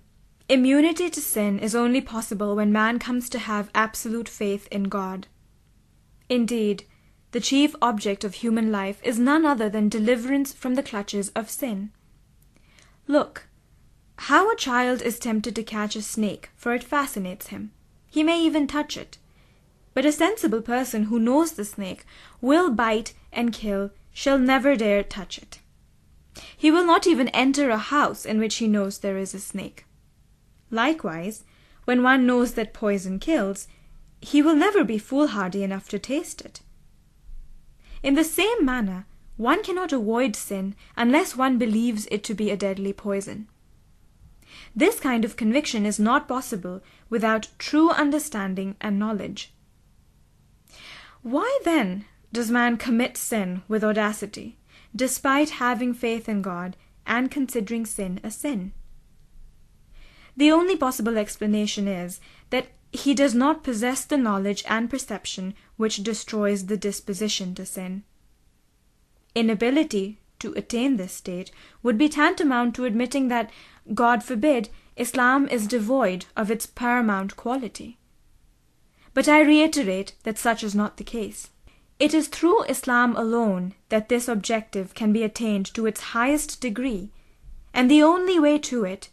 Immunity 0.46 1.08
to 1.08 1.22
sin 1.22 1.58
is 1.58 1.74
only 1.74 2.02
possible 2.02 2.54
when 2.54 2.70
man 2.70 2.98
comes 2.98 3.30
to 3.30 3.38
have 3.38 3.70
absolute 3.74 4.28
faith 4.28 4.68
in 4.70 4.84
God. 4.84 5.26
Indeed, 6.28 6.84
the 7.30 7.40
chief 7.40 7.74
object 7.80 8.24
of 8.24 8.34
human 8.34 8.70
life 8.70 9.00
is 9.02 9.18
none 9.18 9.46
other 9.46 9.70
than 9.70 9.88
deliverance 9.88 10.52
from 10.52 10.74
the 10.74 10.82
clutches 10.82 11.30
of 11.30 11.48
sin. 11.48 11.92
Look, 13.08 13.48
how 14.16 14.50
a 14.50 14.56
child 14.56 15.02
is 15.02 15.18
tempted 15.18 15.54
to 15.56 15.62
catch 15.62 15.96
a 15.96 16.02
snake, 16.02 16.50
for 16.56 16.74
it 16.74 16.84
fascinates 16.84 17.48
him. 17.48 17.72
He 18.08 18.22
may 18.22 18.40
even 18.40 18.66
touch 18.66 18.96
it. 18.96 19.18
But 19.92 20.06
a 20.06 20.12
sensible 20.12 20.62
person 20.62 21.04
who 21.04 21.18
knows 21.18 21.52
the 21.52 21.64
snake 21.64 22.04
will 22.40 22.70
bite 22.70 23.14
and 23.32 23.52
kill, 23.52 23.90
shall 24.12 24.38
never 24.38 24.76
dare 24.76 25.02
touch 25.02 25.38
it. 25.38 25.58
He 26.56 26.70
will 26.70 26.86
not 26.86 27.06
even 27.06 27.28
enter 27.28 27.70
a 27.70 27.78
house 27.78 28.24
in 28.24 28.38
which 28.38 28.56
he 28.56 28.68
knows 28.68 28.98
there 28.98 29.18
is 29.18 29.34
a 29.34 29.40
snake. 29.40 29.86
Likewise, 30.70 31.44
when 31.84 32.02
one 32.02 32.26
knows 32.26 32.54
that 32.54 32.72
poison 32.72 33.18
kills, 33.18 33.68
he 34.20 34.40
will 34.40 34.54
never 34.54 34.84
be 34.84 34.98
foolhardy 34.98 35.62
enough 35.62 35.88
to 35.90 35.98
taste 35.98 36.40
it. 36.40 36.60
In 38.02 38.14
the 38.14 38.24
same 38.24 38.64
manner, 38.64 39.06
one 39.36 39.62
cannot 39.62 39.92
avoid 39.92 40.36
sin 40.36 40.74
unless 40.96 41.36
one 41.36 41.58
believes 41.58 42.06
it 42.10 42.22
to 42.24 42.34
be 42.34 42.50
a 42.50 42.56
deadly 42.56 42.92
poison. 42.92 43.48
This 44.76 44.98
kind 44.98 45.24
of 45.24 45.36
conviction 45.36 45.86
is 45.86 46.00
not 46.00 46.26
possible 46.26 46.82
without 47.08 47.48
true 47.58 47.90
understanding 47.90 48.76
and 48.80 48.98
knowledge. 48.98 49.52
Why 51.22 51.60
then 51.64 52.06
does 52.32 52.50
man 52.50 52.76
commit 52.76 53.16
sin 53.16 53.62
with 53.68 53.84
audacity, 53.84 54.58
despite 54.94 55.50
having 55.50 55.94
faith 55.94 56.28
in 56.28 56.42
God 56.42 56.76
and 57.06 57.30
considering 57.30 57.86
sin 57.86 58.20
a 58.24 58.30
sin? 58.30 58.72
The 60.36 60.50
only 60.50 60.76
possible 60.76 61.16
explanation 61.16 61.86
is 61.86 62.20
that 62.50 62.66
he 62.92 63.14
does 63.14 63.34
not 63.34 63.64
possess 63.64 64.04
the 64.04 64.16
knowledge 64.16 64.64
and 64.68 64.90
perception 64.90 65.54
which 65.76 66.02
destroys 66.02 66.66
the 66.66 66.76
disposition 66.76 67.54
to 67.54 67.64
sin. 67.64 68.02
Inability 69.34 70.20
to 70.40 70.52
attain 70.52 70.96
this 70.96 71.12
state 71.12 71.50
would 71.82 71.96
be 71.96 72.08
tantamount 72.08 72.74
to 72.74 72.84
admitting 72.84 73.28
that, 73.28 73.50
God 73.92 74.22
forbid, 74.22 74.70
Islam 74.96 75.48
is 75.48 75.66
devoid 75.66 76.26
of 76.36 76.50
its 76.50 76.66
paramount 76.66 77.36
quality. 77.36 77.98
But 79.12 79.28
I 79.28 79.42
reiterate 79.42 80.14
that 80.22 80.38
such 80.38 80.64
is 80.64 80.74
not 80.74 80.96
the 80.96 81.04
case. 81.04 81.50
It 81.98 82.14
is 82.14 82.28
through 82.28 82.64
Islam 82.64 83.14
alone 83.16 83.74
that 83.88 84.08
this 84.08 84.26
objective 84.26 84.94
can 84.94 85.12
be 85.12 85.22
attained 85.22 85.66
to 85.74 85.86
its 85.86 86.00
highest 86.00 86.60
degree, 86.60 87.10
and 87.72 87.90
the 87.90 88.02
only 88.02 88.38
way 88.38 88.58
to 88.60 88.84
it 88.84 89.10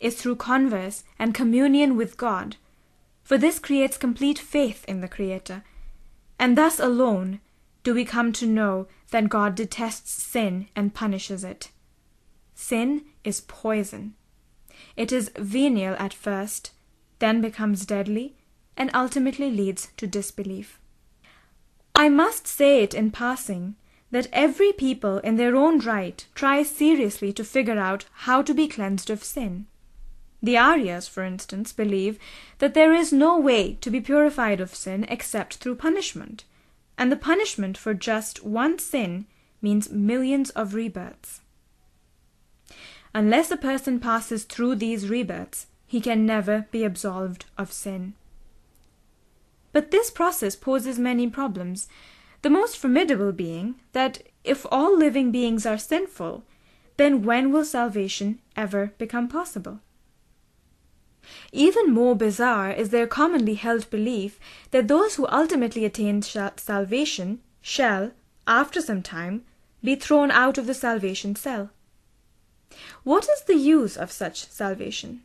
is 0.00 0.16
through 0.16 0.36
converse 0.36 1.04
and 1.18 1.34
communion 1.34 1.96
with 1.96 2.16
God, 2.16 2.56
for 3.22 3.38
this 3.38 3.58
creates 3.58 3.96
complete 3.96 4.38
faith 4.38 4.84
in 4.86 5.00
the 5.00 5.08
Creator, 5.08 5.64
and 6.38 6.58
thus 6.58 6.80
alone 6.80 7.40
do 7.84 7.94
we 7.94 8.04
come 8.04 8.32
to 8.32 8.46
know 8.46 8.86
that 9.10 9.28
God 9.28 9.54
detests 9.54 10.10
sin 10.10 10.68
and 10.74 10.94
punishes 10.94 11.44
it. 11.44 11.70
Sin 12.54 13.04
is 13.24 13.40
poison. 13.40 14.14
It 14.96 15.12
is 15.12 15.30
venial 15.36 15.94
at 15.98 16.14
first, 16.14 16.72
then 17.18 17.40
becomes 17.40 17.86
deadly, 17.86 18.36
and 18.76 18.90
ultimately 18.94 19.50
leads 19.50 19.88
to 19.96 20.06
disbelief. 20.06 20.78
I 21.94 22.08
must 22.08 22.46
say 22.46 22.82
it 22.82 22.94
in 22.94 23.10
passing 23.10 23.76
that 24.10 24.28
every 24.32 24.72
people 24.72 25.18
in 25.18 25.36
their 25.36 25.56
own 25.56 25.78
right 25.80 26.24
tries 26.34 26.68
seriously 26.68 27.32
to 27.32 27.44
figure 27.44 27.78
out 27.78 28.06
how 28.12 28.42
to 28.42 28.54
be 28.54 28.68
cleansed 28.68 29.10
of 29.10 29.24
sin. 29.24 29.66
The 30.42 30.56
Aryas, 30.56 31.08
for 31.08 31.24
instance, 31.24 31.72
believe 31.72 32.18
that 32.58 32.74
there 32.74 32.92
is 32.92 33.12
no 33.12 33.38
way 33.38 33.74
to 33.80 33.90
be 33.90 34.00
purified 34.00 34.60
of 34.60 34.74
sin 34.74 35.04
except 35.08 35.54
through 35.54 35.76
punishment, 35.76 36.44
and 36.98 37.10
the 37.10 37.16
punishment 37.16 37.78
for 37.78 37.94
just 37.94 38.44
one 38.44 38.78
sin 38.78 39.26
means 39.62 39.90
millions 39.90 40.50
of 40.50 40.74
rebirths. 40.74 41.40
Unless 43.14 43.52
a 43.52 43.56
person 43.56 44.00
passes 44.00 44.42
through 44.42 44.74
these 44.74 45.08
rebirths, 45.08 45.66
he 45.86 46.00
can 46.00 46.26
never 46.26 46.66
be 46.72 46.82
absolved 46.82 47.44
of 47.56 47.72
sin. 47.72 48.14
But 49.72 49.92
this 49.92 50.10
process 50.10 50.56
poses 50.56 50.98
many 50.98 51.30
problems, 51.30 51.88
the 52.42 52.50
most 52.50 52.76
formidable 52.76 53.32
being 53.32 53.76
that 53.92 54.22
if 54.42 54.66
all 54.70 54.96
living 54.96 55.30
beings 55.30 55.64
are 55.64 55.78
sinful, 55.78 56.42
then 56.96 57.22
when 57.22 57.52
will 57.52 57.64
salvation 57.64 58.40
ever 58.56 58.92
become 58.98 59.28
possible? 59.28 59.80
Even 61.52 61.92
more 61.92 62.14
bizarre 62.14 62.70
is 62.70 62.90
their 62.90 63.06
commonly 63.06 63.54
held 63.54 63.88
belief 63.90 64.38
that 64.72 64.88
those 64.88 65.14
who 65.14 65.26
ultimately 65.28 65.84
attain 65.84 66.20
salvation 66.22 67.40
shall, 67.62 68.12
after 68.46 68.80
some 68.80 69.02
time, 69.02 69.44
be 69.82 69.94
thrown 69.94 70.30
out 70.30 70.58
of 70.58 70.66
the 70.66 70.74
salvation 70.74 71.34
cell. 71.34 71.70
What 73.02 73.28
is 73.28 73.42
the 73.42 73.56
use 73.56 73.96
of 73.96 74.12
such 74.12 74.48
salvation? 74.50 75.22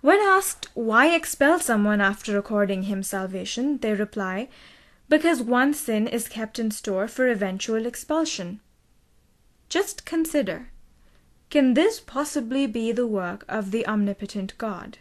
When 0.00 0.20
asked 0.20 0.68
why 0.74 1.14
expel 1.14 1.60
someone 1.60 2.00
after 2.00 2.36
according 2.36 2.84
him 2.84 3.02
salvation, 3.02 3.78
they 3.78 3.94
reply, 3.94 4.48
because 5.08 5.40
one 5.42 5.74
sin 5.74 6.06
is 6.06 6.28
kept 6.28 6.58
in 6.58 6.70
store 6.70 7.08
for 7.08 7.28
eventual 7.28 7.86
expulsion. 7.86 8.60
Just 9.68 10.04
consider 10.04 10.70
can 11.50 11.72
this 11.72 11.98
possibly 11.98 12.66
be 12.66 12.92
the 12.92 13.06
work 13.06 13.44
of 13.48 13.70
the 13.70 13.86
omnipotent 13.86 14.56
God? 14.58 14.98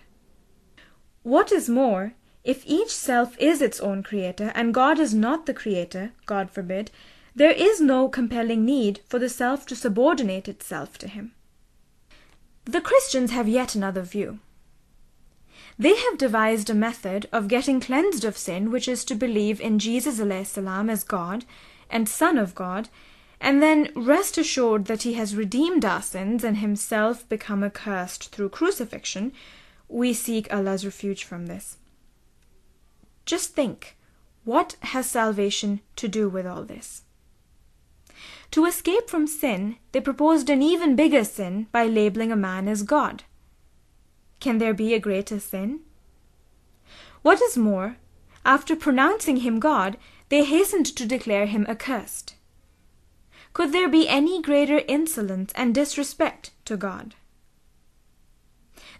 What 1.23 1.51
is 1.51 1.67
more, 1.67 2.13
if 2.45 2.63
each 2.65 2.95
self 2.95 3.37
is 3.37 3.61
its 3.61 3.81
own 3.81 4.01
creator, 4.01 4.53
and 4.55 4.73
God 4.73 4.97
is 4.97 5.13
not 5.13 5.45
the 5.45 5.53
creator, 5.53 6.11
God 6.25 6.49
forbid, 6.49 6.89
there 7.37 7.51
is 7.51 7.79
no 7.79 8.09
compelling 8.09 8.65
need 8.65 8.99
for 9.07 9.19
the 9.19 9.29
self 9.29 9.63
to 9.63 9.75
subordinate 9.75 10.47
itself 10.47 10.97
to 10.97 11.07
him. 11.07 11.33
The 12.65 12.81
Christians 12.81 13.29
have 13.29 13.47
yet 13.47 13.75
another 13.75 14.01
view. 14.01 14.39
They 15.77 15.95
have 15.95 16.17
devised 16.17 16.67
a 16.71 16.73
method 16.73 17.29
of 17.31 17.47
getting 17.47 17.79
cleansed 17.79 18.25
of 18.25 18.39
sin 18.39 18.71
which 18.71 18.87
is 18.87 19.05
to 19.05 19.13
believe 19.13 19.61
in 19.61 19.77
Jesus 19.77 20.17
salam 20.49 20.89
as 20.89 21.03
God 21.03 21.45
and 21.91 22.09
Son 22.09 22.39
of 22.39 22.55
God 22.55 22.89
and 23.39 23.61
then 23.61 23.91
rest 23.95 24.39
assured 24.39 24.85
that 24.85 25.03
he 25.03 25.13
has 25.13 25.35
redeemed 25.35 25.85
our 25.85 26.01
sins 26.01 26.43
and 26.43 26.57
himself 26.57 27.29
become 27.29 27.63
accursed 27.63 28.31
through 28.31 28.49
crucifixion, 28.49 29.31
we 29.87 30.11
seek 30.11 30.51
Allah's 30.51 30.83
refuge 30.83 31.23
from 31.23 31.45
this. 31.45 31.77
Just 33.27 33.53
think, 33.53 33.95
what 34.43 34.75
has 34.79 35.07
salvation 35.07 35.81
to 35.97 36.07
do 36.07 36.27
with 36.29 36.47
all 36.47 36.63
this? 36.63 37.03
To 38.51 38.65
escape 38.65 39.09
from 39.09 39.27
sin, 39.27 39.77
they 39.91 40.01
proposed 40.01 40.49
an 40.49 40.61
even 40.61 40.95
bigger 40.95 41.23
sin 41.23 41.67
by 41.71 41.85
labeling 41.85 42.31
a 42.31 42.35
man 42.35 42.67
as 42.67 42.83
God. 42.83 43.23
Can 44.39 44.57
there 44.57 44.73
be 44.73 44.93
a 44.93 44.99
greater 44.99 45.39
sin? 45.39 45.81
What 47.21 47.41
is 47.41 47.57
more, 47.57 47.97
after 48.45 48.75
pronouncing 48.75 49.37
him 49.37 49.59
God, 49.59 49.97
they 50.29 50.43
hastened 50.45 50.85
to 50.85 51.05
declare 51.05 51.45
him 51.45 51.65
accursed. 51.67 52.35
Could 53.53 53.71
there 53.71 53.89
be 53.89 54.07
any 54.07 54.41
greater 54.41 54.81
insolence 54.87 55.51
and 55.55 55.73
disrespect 55.73 56.51
to 56.65 56.77
God? 56.77 57.15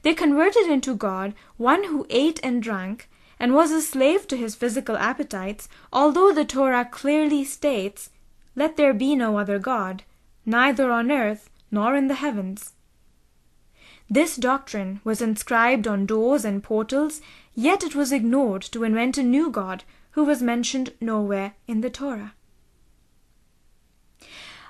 They 0.02 0.14
converted 0.14 0.68
into 0.68 0.96
God 0.96 1.34
one 1.58 1.86
who 1.86 2.06
ate 2.10 2.40
and 2.44 2.62
drank 2.62 3.10
and 3.40 3.54
was 3.54 3.72
a 3.72 3.82
slave 3.82 4.28
to 4.28 4.38
his 4.38 4.56
physical 4.56 4.98
appetites, 4.98 5.70
although 5.94 6.34
the 6.34 6.46
Torah 6.46 6.86
clearly 6.86 7.44
states, 7.44 8.10
Let 8.58 8.76
there 8.76 8.94
be 8.94 9.16
no 9.16 9.38
other 9.38 9.60
God, 9.60 10.04
neither 10.44 10.92
on 10.92 11.12
earth 11.12 11.52
nor 11.70 11.96
in 11.96 12.08
the 12.08 12.16
heavens. 12.16 12.74
This 14.10 14.36
doctrine 14.36 15.00
was 15.04 15.22
inscribed 15.22 15.88
on 15.88 16.08
doors 16.08 16.44
and 16.44 16.64
portals, 16.64 17.22
yet 17.54 17.84
it 17.84 17.94
was 17.94 18.12
ignored 18.12 18.64
to 18.64 18.84
invent 18.84 19.20
a 19.20 19.24
new 19.24 19.52
God 19.52 19.84
who 20.12 20.24
was 20.24 20.42
mentioned 20.42 20.94
nowhere 21.00 21.54
in 21.68 21.82
the 21.82 21.92
Torah. 21.92 22.34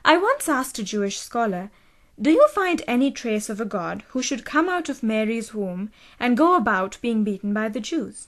I 0.03 0.17
once 0.17 0.49
asked 0.49 0.77
a 0.79 0.83
Jewish 0.83 1.17
scholar, 1.17 1.71
Do 2.19 2.31
you 2.31 2.45
find 2.49 2.81
any 2.87 3.09
trace 3.09 3.49
of 3.49 3.61
a 3.61 3.65
God 3.65 4.03
who 4.09 4.21
should 4.21 4.43
come 4.43 4.67
out 4.67 4.89
of 4.89 5.01
Mary's 5.01 5.53
womb 5.53 5.91
and 6.19 6.35
go 6.35 6.57
about 6.57 6.97
being 7.01 7.23
beaten 7.23 7.53
by 7.53 7.69
the 7.69 7.79
Jews? 7.79 8.27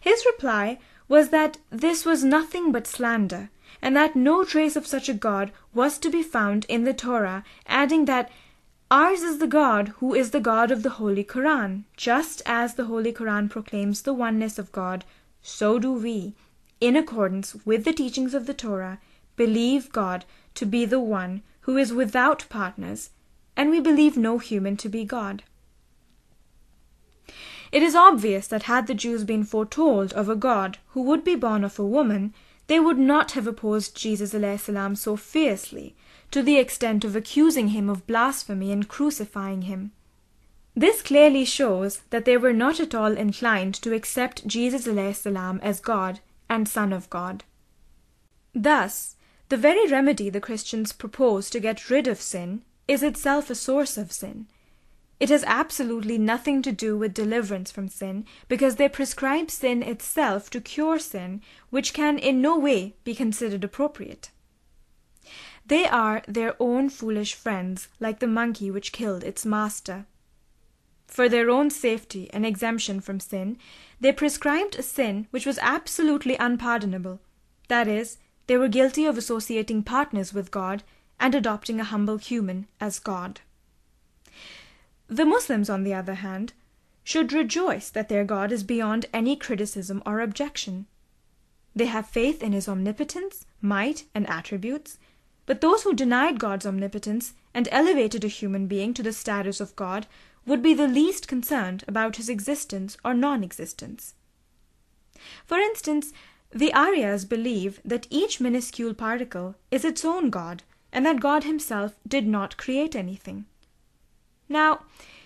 His 0.00 0.24
reply 0.24 0.78
was 1.08 1.28
that 1.28 1.58
this 1.68 2.06
was 2.06 2.24
nothing 2.24 2.72
but 2.72 2.86
slander, 2.86 3.50
and 3.86 3.94
that 3.94 4.16
no 4.16 4.42
trace 4.42 4.74
of 4.74 4.84
such 4.84 5.08
a 5.08 5.14
God 5.14 5.52
was 5.72 5.96
to 5.96 6.10
be 6.10 6.20
found 6.20 6.66
in 6.68 6.82
the 6.82 6.92
Torah, 6.92 7.44
adding 7.68 8.06
that 8.06 8.28
Ours 8.90 9.22
is 9.22 9.38
the 9.38 9.46
God 9.46 9.92
who 9.98 10.12
is 10.12 10.32
the 10.32 10.40
God 10.40 10.72
of 10.72 10.82
the 10.82 10.90
Holy 10.98 11.22
Koran. 11.22 11.84
Just 11.96 12.42
as 12.46 12.74
the 12.74 12.86
Holy 12.86 13.12
Koran 13.12 13.48
proclaims 13.48 14.02
the 14.02 14.12
oneness 14.12 14.58
of 14.58 14.72
God, 14.72 15.04
so 15.40 15.78
do 15.78 15.92
we, 15.92 16.34
in 16.80 16.96
accordance 16.96 17.54
with 17.64 17.84
the 17.84 17.92
teachings 17.92 18.34
of 18.34 18.46
the 18.46 18.54
Torah, 18.54 18.98
believe 19.36 19.92
God 19.92 20.24
to 20.56 20.66
be 20.66 20.84
the 20.84 20.98
one 20.98 21.42
who 21.60 21.76
is 21.76 21.92
without 21.92 22.44
partners, 22.48 23.10
and 23.56 23.70
we 23.70 23.78
believe 23.78 24.16
no 24.16 24.38
human 24.38 24.76
to 24.78 24.88
be 24.88 25.04
God. 25.04 25.44
It 27.70 27.84
is 27.84 27.94
obvious 27.94 28.48
that 28.48 28.64
had 28.64 28.88
the 28.88 28.94
Jews 28.94 29.22
been 29.22 29.44
foretold 29.44 30.12
of 30.12 30.28
a 30.28 30.34
God 30.34 30.78
who 30.88 31.02
would 31.02 31.22
be 31.22 31.36
born 31.36 31.62
of 31.62 31.78
a 31.78 31.86
woman, 31.86 32.34
they 32.66 32.80
would 32.80 32.98
not 32.98 33.32
have 33.32 33.46
opposed 33.46 33.96
Jesus 33.96 34.32
salam 34.32 34.96
so 34.96 35.16
fiercely, 35.16 35.94
to 36.30 36.42
the 36.42 36.58
extent 36.58 37.04
of 37.04 37.14
accusing 37.14 37.68
him 37.68 37.88
of 37.88 38.06
blasphemy 38.06 38.72
and 38.72 38.88
crucifying 38.88 39.62
him. 39.62 39.92
This 40.74 41.00
clearly 41.00 41.44
shows 41.44 42.00
that 42.10 42.24
they 42.24 42.36
were 42.36 42.52
not 42.52 42.80
at 42.80 42.94
all 42.94 43.16
inclined 43.16 43.74
to 43.76 43.94
accept 43.94 44.46
Jesus 44.46 44.84
salam 44.84 45.60
as 45.62 45.80
God 45.80 46.20
and 46.48 46.68
Son 46.68 46.92
of 46.92 47.08
God. 47.08 47.44
Thus, 48.54 49.16
the 49.48 49.56
very 49.56 49.86
remedy 49.86 50.28
the 50.28 50.40
Christians 50.40 50.92
propose 50.92 51.48
to 51.50 51.60
get 51.60 51.88
rid 51.88 52.08
of 52.08 52.20
sin 52.20 52.62
is 52.88 53.02
itself 53.02 53.48
a 53.48 53.54
source 53.54 53.96
of 53.96 54.12
sin. 54.12 54.48
It 55.18 55.30
has 55.30 55.44
absolutely 55.46 56.18
nothing 56.18 56.60
to 56.62 56.72
do 56.72 56.98
with 56.98 57.14
deliverance 57.14 57.70
from 57.70 57.88
sin, 57.88 58.26
because 58.48 58.76
they 58.76 58.88
prescribe 58.88 59.50
sin 59.50 59.82
itself 59.82 60.50
to 60.50 60.60
cure 60.60 60.98
sin, 60.98 61.40
which 61.70 61.94
can 61.94 62.18
in 62.18 62.42
no 62.42 62.58
way 62.58 62.96
be 63.02 63.14
considered 63.14 63.64
appropriate. 63.64 64.30
They 65.64 65.86
are 65.86 66.22
their 66.28 66.54
own 66.60 66.90
foolish 66.90 67.34
friends, 67.34 67.88
like 67.98 68.20
the 68.20 68.26
monkey 68.26 68.70
which 68.70 68.92
killed 68.92 69.24
its 69.24 69.46
master. 69.46 70.06
For 71.06 71.28
their 71.28 71.50
own 71.50 71.70
safety 71.70 72.28
and 72.32 72.44
exemption 72.44 73.00
from 73.00 73.20
sin, 73.20 73.58
they 74.00 74.12
prescribed 74.12 74.76
a 74.78 74.82
sin 74.82 75.28
which 75.30 75.46
was 75.46 75.58
absolutely 75.62 76.36
unpardonable. 76.36 77.20
That 77.68 77.88
is, 77.88 78.18
they 78.46 78.56
were 78.56 78.68
guilty 78.68 79.06
of 79.06 79.16
associating 79.16 79.82
partners 79.82 80.34
with 80.34 80.50
God 80.50 80.82
and 81.18 81.34
adopting 81.34 81.80
a 81.80 81.84
humble 81.84 82.18
human 82.18 82.66
as 82.80 82.98
God. 82.98 83.40
The 85.08 85.24
Muslims, 85.24 85.70
on 85.70 85.84
the 85.84 85.94
other 85.94 86.14
hand, 86.14 86.52
should 87.04 87.32
rejoice 87.32 87.90
that 87.90 88.08
their 88.08 88.24
God 88.24 88.50
is 88.50 88.64
beyond 88.64 89.06
any 89.12 89.36
criticism 89.36 90.02
or 90.04 90.20
objection. 90.20 90.86
They 91.74 91.86
have 91.86 92.08
faith 92.08 92.42
in 92.42 92.52
his 92.52 92.68
omnipotence, 92.68 93.46
might, 93.60 94.04
and 94.14 94.28
attributes, 94.28 94.98
but 95.44 95.60
those 95.60 95.84
who 95.84 95.94
denied 95.94 96.40
God's 96.40 96.66
omnipotence 96.66 97.34
and 97.54 97.68
elevated 97.70 98.24
a 98.24 98.28
human 98.28 98.66
being 98.66 98.92
to 98.94 99.02
the 99.02 99.12
status 99.12 99.60
of 99.60 99.76
God 99.76 100.06
would 100.44 100.62
be 100.62 100.74
the 100.74 100.88
least 100.88 101.28
concerned 101.28 101.84
about 101.86 102.16
his 102.16 102.28
existence 102.28 102.96
or 103.04 103.14
non 103.14 103.44
existence. 103.44 104.14
For 105.44 105.58
instance, 105.58 106.12
the 106.50 106.72
Aryas 106.72 107.24
believe 107.24 107.80
that 107.84 108.06
each 108.10 108.40
minuscule 108.40 108.94
particle 108.94 109.54
is 109.70 109.84
its 109.84 110.04
own 110.04 110.30
God 110.30 110.62
and 110.92 111.04
that 111.06 111.20
God 111.20 111.44
himself 111.44 111.94
did 112.06 112.26
not 112.26 112.56
create 112.56 112.96
anything. 112.96 113.46
Now, 114.48 114.80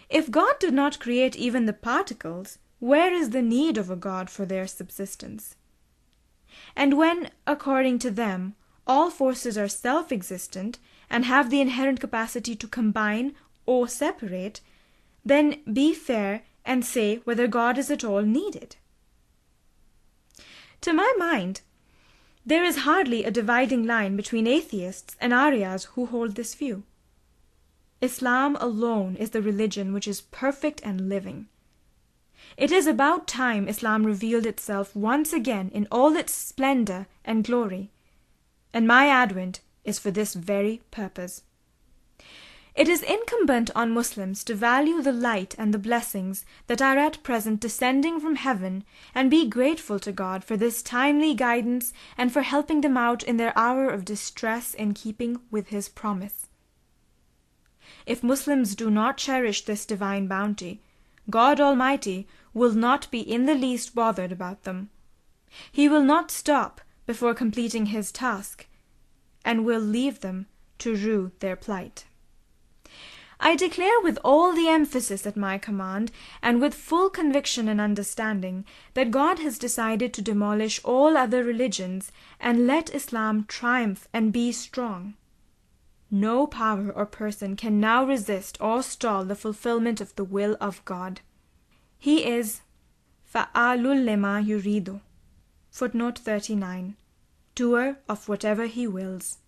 if 0.09 0.31
God 0.31 0.59
did 0.59 0.75
not 0.75 0.99
create 0.99 1.37
even 1.37 1.67
the 1.67 1.73
particles, 1.73 2.59
where 2.79 3.13
is 3.13 3.31
the 3.31 3.43
need 3.43 3.79
of 3.79 3.91
a 3.91 3.97
God 3.97 4.31
for 4.31 4.45
their 4.45 4.67
subsistence? 4.67 5.57
And 6.75 6.97
when, 6.97 7.31
according 7.47 7.99
to 8.01 8.11
them, 8.11 8.55
all 8.87 9.11
forces 9.11 9.57
are 9.57 9.69
self 9.69 10.11
existent 10.11 10.79
and 11.09 11.25
have 11.25 11.51
the 11.51 11.61
inherent 11.61 12.01
capacity 12.01 12.57
to 12.57 12.67
combine 12.67 13.35
or 13.67 13.87
separate, 13.87 14.61
then 15.25 15.61
be 15.73 15.95
fair 15.95 16.43
and 16.65 16.85
say 16.85 17.17
whether 17.25 17.47
God 17.47 17.79
is 17.79 17.91
at 17.91 18.05
all 18.05 18.23
needed. 18.23 18.77
To 20.81 20.93
my 20.93 21.13
mind, 21.19 21.61
there 22.45 22.65
is 22.65 22.79
hardly 22.79 23.25
a 23.25 23.31
dividing 23.31 23.87
line 23.87 24.17
between 24.17 24.47
atheists 24.47 25.15
and 25.21 25.33
Aryas 25.33 25.85
who 25.95 26.07
hold 26.07 26.35
this 26.35 26.55
view. 26.55 26.85
Islam 28.01 28.57
alone 28.61 29.17
is 29.17 29.31
the 29.31 29.43
religion 29.43 29.93
which 29.93 30.09
is 30.09 30.21
perfect 30.21 30.81
and 30.85 31.09
living. 31.09 31.49
It 32.57 32.73
is 32.73 32.87
about 32.87 33.27
time 33.27 33.69
Islam 33.69 34.05
revealed 34.05 34.47
itself 34.47 34.97
once 34.97 35.33
again 35.33 35.71
in 35.75 35.87
all 35.91 36.17
its 36.17 36.33
splendor 36.33 37.07
and 37.25 37.45
glory 37.45 37.91
and 38.73 38.87
my 38.87 39.09
advent 39.09 39.61
is 39.85 39.99
for 39.99 40.11
this 40.11 40.35
very 40.35 40.81
purpose. 40.91 41.43
It 42.75 42.89
is 42.89 43.03
incumbent 43.03 43.71
on 43.75 43.93
Muslims 43.93 44.45
to 44.45 44.55
value 44.55 45.03
the 45.03 45.13
light 45.13 45.57
and 45.59 45.75
the 45.75 45.79
blessings 45.79 46.45
that 46.69 46.81
are 46.81 46.97
at 46.97 47.23
present 47.25 47.61
descending 47.61 48.21
from 48.21 48.37
heaven 48.37 48.85
and 49.13 49.29
be 49.29 49.49
grateful 49.49 49.99
to 49.99 50.13
God 50.13 50.45
for 50.45 50.57
this 50.57 50.83
timely 50.83 51.35
guidance 51.35 51.93
and 52.17 52.33
for 52.33 52.43
helping 52.43 52.81
them 52.81 52.97
out 52.97 53.25
in 53.25 53.39
their 53.39 53.57
hour 53.59 53.89
of 53.89 54.05
distress 54.05 54.73
in 54.73 54.95
keeping 54.95 55.41
with 55.51 55.69
His 55.69 55.89
promise. 55.89 56.47
If 58.11 58.24
Muslims 58.24 58.74
do 58.74 58.91
not 58.91 59.19
cherish 59.19 59.65
this 59.65 59.87
divine 59.87 60.27
bounty, 60.27 60.82
God 61.31 61.61
Almighty 61.61 62.27
will 62.53 62.73
not 62.73 63.09
be 63.12 63.20
in 63.20 63.47
the 63.47 63.55
least 63.55 63.95
bothered 63.95 64.32
about 64.32 64.65
them. 64.65 64.91
He 65.70 65.89
will 65.89 66.03
not 66.03 66.32
stop 66.32 66.81
before 67.07 67.35
completing 67.35 67.87
his 67.87 68.11
task, 68.11 68.66
and 69.45 69.65
will 69.65 69.78
leave 69.78 70.23
them 70.23 70.47
to 70.78 70.97
rue 70.97 71.31
their 71.39 71.55
plight. 71.55 72.07
I 73.39 73.55
declare 73.55 74.01
with 74.03 74.19
all 74.24 74.53
the 74.55 74.66
emphasis 74.66 75.24
at 75.24 75.37
my 75.37 75.57
command, 75.57 76.11
and 76.43 76.61
with 76.61 76.74
full 76.74 77.11
conviction 77.11 77.69
and 77.69 77.81
understanding, 77.81 78.65
that 78.95 79.12
God 79.12 79.39
has 79.39 79.57
decided 79.57 80.12
to 80.15 80.20
demolish 80.20 80.81
all 80.82 81.16
other 81.16 81.45
religions 81.45 82.11
and 82.41 82.66
let 82.66 82.93
Islam 82.93 83.45
triumph 83.47 84.09
and 84.12 84.32
be 84.32 84.51
strong. 84.51 85.15
No 86.11 86.47
power 86.47 86.91
or 86.91 87.07
person 87.07 87.55
can 87.57 87.78
now 87.78 88.05
resist 88.05 88.59
or 88.61 88.82
stall 88.82 89.24
the 89.24 89.37
fulfillment 89.37 90.01
of 90.01 90.15
the 90.16 90.24
will 90.24 90.57
of 90.61 90.85
God. 90.85 91.20
He 91.99 92.27
is 92.27 92.62
fa'alul 93.32 94.05
lema 94.05 94.45
yuridu. 94.45 95.01
Footnote 95.70 96.19
39 96.19 96.97
doer 97.55 97.99
of 98.09 98.28
whatever 98.28 98.66
he 98.66 98.87
wills. 98.87 99.39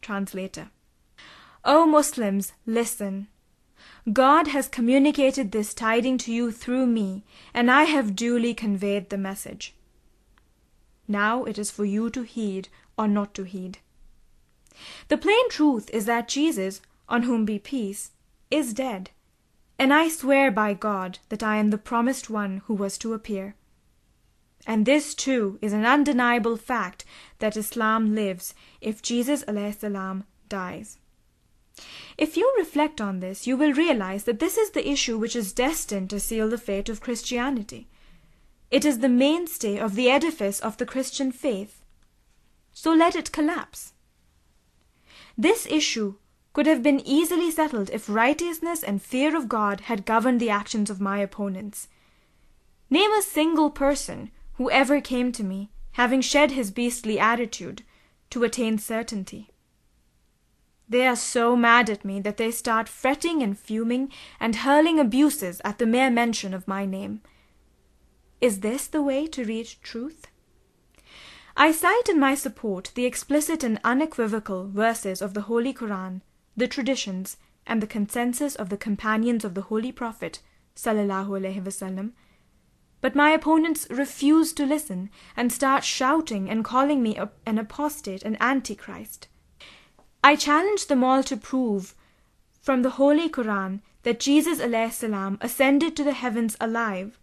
Translator. 0.00 0.70
O 1.64 1.84
Muslims, 1.84 2.52
listen. 2.64 3.26
God 4.12 4.48
has 4.48 4.68
communicated 4.68 5.50
this 5.50 5.74
tiding 5.74 6.18
to 6.18 6.32
you 6.32 6.52
through 6.52 6.86
me, 6.86 7.24
and 7.52 7.70
I 7.70 7.84
have 7.84 8.14
duly 8.14 8.54
conveyed 8.54 9.10
the 9.10 9.18
message. 9.18 9.74
Now 11.08 11.44
it 11.44 11.58
is 11.58 11.70
for 11.70 11.84
you 11.84 12.08
to 12.10 12.22
heed 12.22 12.68
or 12.96 13.08
not 13.08 13.34
to 13.34 13.42
heed. 13.42 13.78
The 15.08 15.18
plain 15.18 15.48
truth 15.48 15.90
is 15.92 16.06
that 16.06 16.28
Jesus, 16.28 16.80
on 17.08 17.22
whom 17.22 17.44
be 17.44 17.58
peace, 17.58 18.12
is 18.50 18.74
dead, 18.74 19.10
and 19.78 19.92
I 19.92 20.08
swear 20.08 20.50
by 20.50 20.74
God 20.74 21.18
that 21.28 21.42
I 21.42 21.56
am 21.56 21.70
the 21.70 21.78
promised 21.78 22.30
one 22.30 22.62
who 22.66 22.74
was 22.74 22.96
to 22.98 23.12
appear. 23.12 23.56
And 24.66 24.86
this 24.86 25.14
too 25.14 25.58
is 25.60 25.72
an 25.72 25.84
undeniable 25.84 26.56
fact 26.56 27.04
that 27.38 27.56
Islam 27.56 28.14
lives 28.14 28.54
if 28.80 29.02
Jesus 29.02 29.44
salam 29.46 30.24
dies. 30.48 30.98
If 32.16 32.36
you 32.36 32.54
reflect 32.56 33.00
on 33.00 33.20
this, 33.20 33.46
you 33.46 33.56
will 33.56 33.72
realize 33.72 34.24
that 34.24 34.38
this 34.38 34.56
is 34.56 34.70
the 34.70 34.88
issue 34.88 35.18
which 35.18 35.34
is 35.34 35.52
destined 35.52 36.08
to 36.10 36.20
seal 36.20 36.48
the 36.48 36.58
fate 36.58 36.88
of 36.88 37.00
Christianity. 37.00 37.88
It 38.70 38.84
is 38.84 39.00
the 39.00 39.08
mainstay 39.08 39.78
of 39.78 39.96
the 39.96 40.08
edifice 40.08 40.60
of 40.60 40.76
the 40.76 40.86
Christian 40.86 41.32
faith. 41.32 41.82
So 42.72 42.92
let 42.92 43.16
it 43.16 43.32
collapse. 43.32 43.92
This 45.36 45.66
issue 45.66 46.14
could 46.52 46.66
have 46.66 46.82
been 46.82 47.00
easily 47.00 47.50
settled 47.50 47.90
if 47.90 48.08
righteousness 48.08 48.82
and 48.82 49.02
fear 49.02 49.36
of 49.36 49.48
God 49.48 49.82
had 49.82 50.06
governed 50.06 50.40
the 50.40 50.50
actions 50.50 50.88
of 50.88 51.00
my 51.00 51.18
opponents. 51.18 51.88
Name 52.88 53.10
a 53.12 53.22
single 53.22 53.70
person 53.70 54.30
who 54.54 54.70
ever 54.70 55.00
came 55.00 55.32
to 55.32 55.42
me, 55.42 55.70
having 55.92 56.20
shed 56.20 56.52
his 56.52 56.70
beastly 56.70 57.18
attitude, 57.18 57.82
to 58.30 58.44
attain 58.44 58.78
certainty. 58.78 59.50
They 60.88 61.06
are 61.06 61.16
so 61.16 61.56
mad 61.56 61.90
at 61.90 62.04
me 62.04 62.20
that 62.20 62.36
they 62.36 62.50
start 62.50 62.88
fretting 62.88 63.42
and 63.42 63.58
fuming 63.58 64.12
and 64.38 64.56
hurling 64.56 65.00
abuses 65.00 65.60
at 65.64 65.78
the 65.78 65.86
mere 65.86 66.10
mention 66.10 66.54
of 66.54 66.68
my 66.68 66.84
name. 66.84 67.22
Is 68.40 68.60
this 68.60 68.86
the 68.86 69.02
way 69.02 69.26
to 69.28 69.44
reach 69.44 69.80
truth? 69.80 70.26
I 71.56 71.70
cite 71.70 72.08
in 72.08 72.18
my 72.18 72.34
support 72.34 72.90
the 72.94 73.04
explicit 73.04 73.62
and 73.62 73.80
unequivocal 73.84 74.66
verses 74.66 75.22
of 75.22 75.34
the 75.34 75.42
Holy 75.42 75.72
Koran, 75.72 76.22
the 76.56 76.66
traditions, 76.66 77.36
and 77.64 77.80
the 77.80 77.86
consensus 77.86 78.56
of 78.56 78.70
the 78.70 78.76
companions 78.76 79.44
of 79.44 79.54
the 79.54 79.62
Holy 79.62 79.92
Prophet, 79.92 80.40
sallallahu 80.74 81.28
alaihi 81.28 81.62
wasallam, 81.62 82.12
but 83.00 83.14
my 83.14 83.30
opponents 83.30 83.86
refuse 83.88 84.52
to 84.54 84.66
listen 84.66 85.10
and 85.36 85.52
start 85.52 85.84
shouting 85.84 86.50
and 86.50 86.64
calling 86.64 87.02
me 87.02 87.16
an 87.46 87.58
apostate 87.58 88.22
and 88.22 88.36
antichrist. 88.40 89.28
I 90.24 90.36
challenge 90.36 90.86
them 90.86 91.04
all 91.04 91.22
to 91.24 91.36
prove 91.36 91.94
from 92.60 92.82
the 92.82 92.96
Holy 92.98 93.28
Koran 93.28 93.82
that 94.02 94.18
Jesus 94.18 94.58
salam 94.58 95.38
ascended 95.40 95.94
to 95.96 96.02
the 96.02 96.14
heavens 96.14 96.56
alive, 96.60 97.18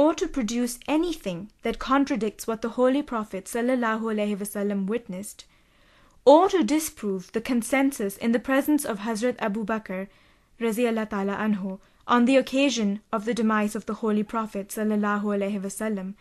or 0.00 0.14
to 0.14 0.26
produce 0.26 0.78
anything 0.88 1.50
that 1.60 1.78
contradicts 1.78 2.46
what 2.46 2.62
the 2.62 2.70
Holy 2.70 3.02
Prophet 3.02 3.44
wasallam 3.44 4.86
witnessed, 4.86 5.44
or 6.24 6.48
to 6.48 6.64
disprove 6.64 7.30
the 7.32 7.40
consensus 7.42 8.16
in 8.16 8.32
the 8.32 8.38
presence 8.38 8.86
of 8.86 9.00
Hazrat 9.00 9.36
Abu 9.40 9.62
Bakr 9.62 10.08
ta'ala 10.58 11.36
anhu 11.36 11.80
on 12.06 12.24
the 12.24 12.36
occasion 12.36 13.00
of 13.12 13.26
the 13.26 13.34
demise 13.34 13.76
of 13.76 13.84
the 13.84 14.00
Holy 14.00 14.22
Prophet 14.22 14.68
wasallam, 14.68 16.14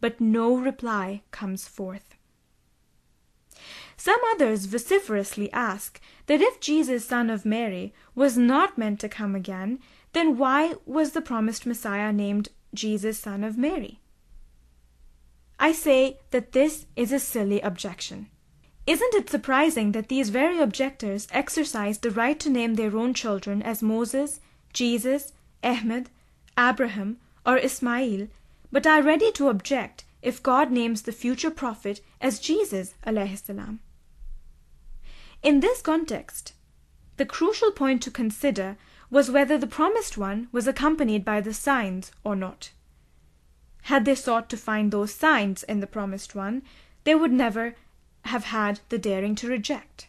but 0.00 0.20
no 0.20 0.56
reply 0.56 1.22
comes 1.30 1.68
forth. 1.68 2.16
Some 3.96 4.18
others 4.32 4.66
vociferously 4.66 5.48
ask 5.52 6.00
that 6.26 6.40
if 6.40 6.58
Jesus, 6.58 7.06
son 7.06 7.30
of 7.30 7.44
Mary, 7.44 7.94
was 8.16 8.36
not 8.36 8.76
meant 8.76 8.98
to 8.98 9.08
come 9.08 9.36
again, 9.36 9.78
then 10.12 10.36
why 10.36 10.74
was 10.86 11.12
the 11.12 11.22
promised 11.22 11.66
Messiah 11.66 12.12
named 12.12 12.48
Jesus, 12.74 13.18
son 13.18 13.44
of 13.44 13.58
Mary? 13.58 14.00
I 15.58 15.72
say 15.72 16.18
that 16.30 16.52
this 16.52 16.86
is 16.96 17.12
a 17.12 17.18
silly 17.18 17.60
objection. 17.60 18.28
Isn't 18.86 19.14
it 19.14 19.30
surprising 19.30 19.92
that 19.92 20.08
these 20.08 20.30
very 20.30 20.58
objectors 20.58 21.28
exercise 21.30 21.98
the 21.98 22.10
right 22.10 22.38
to 22.40 22.50
name 22.50 22.74
their 22.74 22.96
own 22.96 23.14
children 23.14 23.62
as 23.62 23.82
Moses, 23.82 24.40
Jesus, 24.72 25.32
Ahmed, 25.62 26.10
Abraham, 26.58 27.18
or 27.46 27.58
Ismail, 27.58 28.26
but 28.72 28.86
are 28.86 29.02
ready 29.02 29.30
to 29.32 29.48
object 29.48 30.04
if 30.20 30.42
God 30.42 30.72
names 30.72 31.02
the 31.02 31.12
future 31.12 31.50
prophet 31.50 32.00
as 32.20 32.40
Jesus 32.40 32.94
salam. 33.04 33.80
In 35.42 35.60
this 35.60 35.82
context, 35.82 36.54
the 37.16 37.26
crucial 37.26 37.70
point 37.70 38.02
to 38.02 38.10
consider 38.10 38.76
was 39.12 39.30
whether 39.30 39.58
the 39.58 39.66
promised 39.66 40.16
one 40.16 40.48
was 40.52 40.66
accompanied 40.66 41.22
by 41.22 41.38
the 41.38 41.52
signs 41.52 42.10
or 42.24 42.34
not. 42.34 42.70
Had 43.82 44.06
they 44.06 44.14
sought 44.14 44.48
to 44.48 44.56
find 44.56 44.90
those 44.90 45.12
signs 45.12 45.62
in 45.64 45.80
the 45.80 45.86
promised 45.86 46.34
one, 46.34 46.62
they 47.04 47.14
would 47.14 47.30
never 47.30 47.74
have 48.24 48.44
had 48.44 48.80
the 48.88 48.96
daring 48.96 49.34
to 49.34 49.48
reject. 49.48 50.08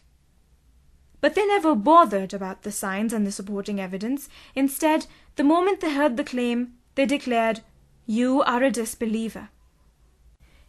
But 1.20 1.34
they 1.34 1.44
never 1.46 1.74
bothered 1.74 2.32
about 2.32 2.62
the 2.62 2.72
signs 2.72 3.12
and 3.12 3.26
the 3.26 3.32
supporting 3.32 3.78
evidence. 3.78 4.30
Instead, 4.54 5.06
the 5.36 5.44
moment 5.44 5.80
they 5.80 5.92
heard 5.92 6.16
the 6.16 6.24
claim, 6.24 6.72
they 6.94 7.04
declared, 7.04 7.60
You 8.06 8.42
are 8.44 8.62
a 8.62 8.70
disbeliever. 8.70 9.50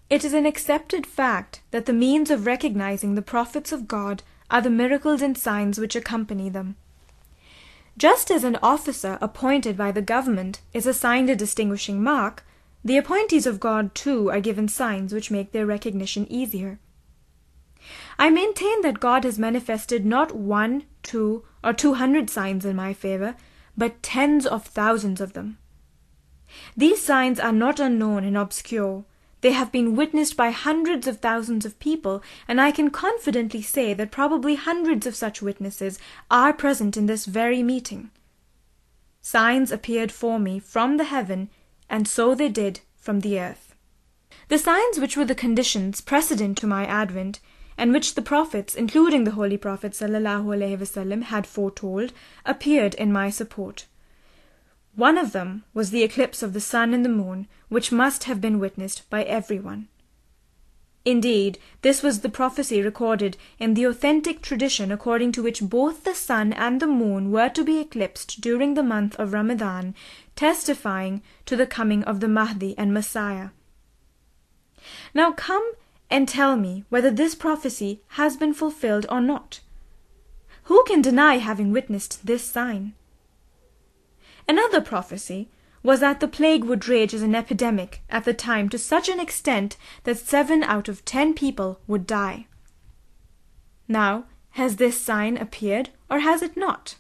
It 0.10 0.26
is 0.26 0.34
an 0.34 0.46
accepted 0.46 1.08
fact 1.08 1.62
that 1.72 1.86
the 1.86 1.94
means 1.94 2.30
of 2.30 2.46
recognizing 2.46 3.16
the 3.16 3.22
prophets 3.22 3.72
of 3.72 3.88
God 3.88 4.24
are 4.52 4.62
the 4.62 4.70
miracles 4.70 5.22
and 5.22 5.38
signs 5.38 5.80
which 5.80 5.96
accompany 5.96 6.50
them. 6.50 6.76
Just 7.98 8.30
as 8.30 8.44
an 8.44 8.58
officer 8.62 9.18
appointed 9.22 9.78
by 9.78 9.92
the 9.92 10.02
government 10.02 10.60
is 10.74 10.86
assigned 10.86 11.30
a 11.30 11.36
distinguishing 11.36 12.04
mark, 12.04 12.46
the 12.84 12.98
appointees 12.98 13.48
of 13.48 13.60
God 13.60 13.96
too 13.96 14.30
are 14.30 14.42
given 14.42 14.68
signs 14.68 15.14
which 15.14 15.32
make 15.32 15.52
their 15.52 15.66
recognition 15.66 16.28
easier. 16.30 16.80
I 18.20 18.30
maintain 18.30 18.82
that 18.82 19.00
God 19.00 19.24
has 19.24 19.40
manifested 19.40 20.06
not 20.06 20.36
one, 20.36 20.84
two, 21.04 21.44
or 21.64 21.74
two 21.74 21.94
hundred 21.94 22.30
signs 22.30 22.66
in 22.66 22.76
my 22.76 22.94
favor, 22.94 23.36
but 23.78 24.04
tens 24.04 24.46
of 24.46 24.66
thousands 24.66 25.22
of 25.22 25.34
them. 25.34 25.58
These 26.76 27.02
signs 27.02 27.40
are 27.40 27.52
not 27.52 27.80
unknown 27.80 28.24
and 28.24 28.38
obscure. 28.38 29.06
They 29.46 29.52
have 29.52 29.72
been 29.72 29.96
witnessed 29.96 30.36
by 30.36 30.50
hundreds 30.50 31.06
of 31.06 31.20
thousands 31.20 31.66
of 31.66 31.78
people, 31.78 32.24
and 32.48 32.60
I 32.60 32.72
can 32.72 32.90
confidently 32.90 33.62
say 33.62 33.94
that 33.94 34.10
probably 34.10 34.56
hundreds 34.56 35.06
of 35.06 35.16
such 35.16 35.40
witnesses 35.40 36.00
are 36.32 36.52
present 36.52 36.98
in 36.98 37.06
this 37.06 37.28
very 37.28 37.62
meeting. 37.62 38.10
Signs 39.22 39.72
appeared 39.72 40.12
for 40.12 40.40
me 40.40 40.58
from 40.58 40.98
the 40.98 41.04
heaven, 41.04 41.52
and 41.88 42.08
so 42.08 42.34
they 42.34 42.50
did 42.50 42.80
from 42.98 43.20
the 43.20 43.40
earth. 43.40 43.76
The 44.48 44.58
signs 44.58 45.00
which 45.00 45.16
were 45.16 45.26
the 45.26 45.36
conditions 45.36 46.02
precedent 46.02 46.58
to 46.58 46.66
my 46.66 46.88
advent 46.88 47.40
and 47.78 47.94
which 47.94 48.16
the 48.16 48.24
prophets, 48.24 48.74
including 48.74 49.26
the 49.26 49.38
Holy 49.38 49.58
Prophet 49.58 49.92
ﷺ, 49.92 51.22
had 51.26 51.46
foretold, 51.46 52.14
appeared 52.48 52.96
in 52.96 53.14
my 53.14 53.30
support. 53.30 53.86
One 54.96 55.18
of 55.18 55.34
them 55.34 55.66
was 55.74 55.90
the 55.90 56.04
eclipse 56.04 56.42
of 56.42 56.54
the 56.54 56.62
sun 56.62 56.94
and 56.94 57.04
the 57.04 57.10
moon, 57.10 57.48
which 57.68 57.92
must 57.92 58.24
have 58.26 58.40
been 58.40 58.60
witnessed 58.60 59.10
by 59.10 59.24
everyone. 59.24 59.90
Indeed, 61.04 61.60
this 61.82 62.02
was 62.02 62.22
the 62.22 62.30
prophecy 62.30 62.82
recorded 62.82 63.38
in 63.60 63.76
the 63.76 63.84
authentic 63.84 64.42
tradition 64.42 64.92
according 64.92 65.34
to 65.34 65.44
which 65.44 65.62
both 65.62 66.04
the 66.04 66.16
sun 66.16 66.52
and 66.54 66.80
the 66.80 66.88
moon 66.88 67.32
were 67.32 67.50
to 67.50 67.64
be 67.64 67.80
eclipsed 67.80 68.42
during 68.42 68.74
the 68.74 68.82
month 68.82 69.16
of 69.20 69.34
Ramadan, 69.34 69.94
testifying 70.36 71.22
to 71.46 71.56
the 71.56 71.68
coming 71.68 72.04
of 72.06 72.22
the 72.22 72.28
Mahdi 72.28 72.74
and 72.78 72.92
Messiah. 72.92 73.50
Now 75.14 75.32
come 75.32 75.74
and 76.10 76.28
tell 76.28 76.56
me 76.56 76.86
whether 76.90 77.12
this 77.12 77.36
prophecy 77.36 78.02
has 78.10 78.38
been 78.38 78.54
fulfilled 78.54 79.06
or 79.10 79.22
not. 79.22 79.60
Who 80.64 80.84
can 80.86 81.02
deny 81.02 81.38
having 81.38 81.72
witnessed 81.72 82.26
this 82.26 82.44
sign? 82.44 82.94
Another 84.48 84.82
prophecy 84.82 85.50
was 85.84 86.00
that 86.00 86.20
the 86.20 86.28
plague 86.28 86.64
would 86.64 86.88
rage 86.88 87.14
as 87.14 87.22
an 87.22 87.36
epidemic 87.36 88.02
at 88.10 88.26
the 88.26 88.34
time 88.34 88.70
to 88.70 88.78
such 88.78 89.08
an 89.08 89.20
extent 89.20 89.78
that 90.04 90.18
seven 90.18 90.64
out 90.64 90.88
of 90.88 91.06
ten 91.06 91.34
people 91.34 91.80
would 91.88 92.08
die. 92.08 92.48
Now, 93.88 94.26
has 94.52 94.78
this 94.78 95.00
sign 95.00 95.38
appeared 95.38 95.90
or 96.10 96.20
has 96.20 96.42
it 96.42 96.58
not? 96.58 96.96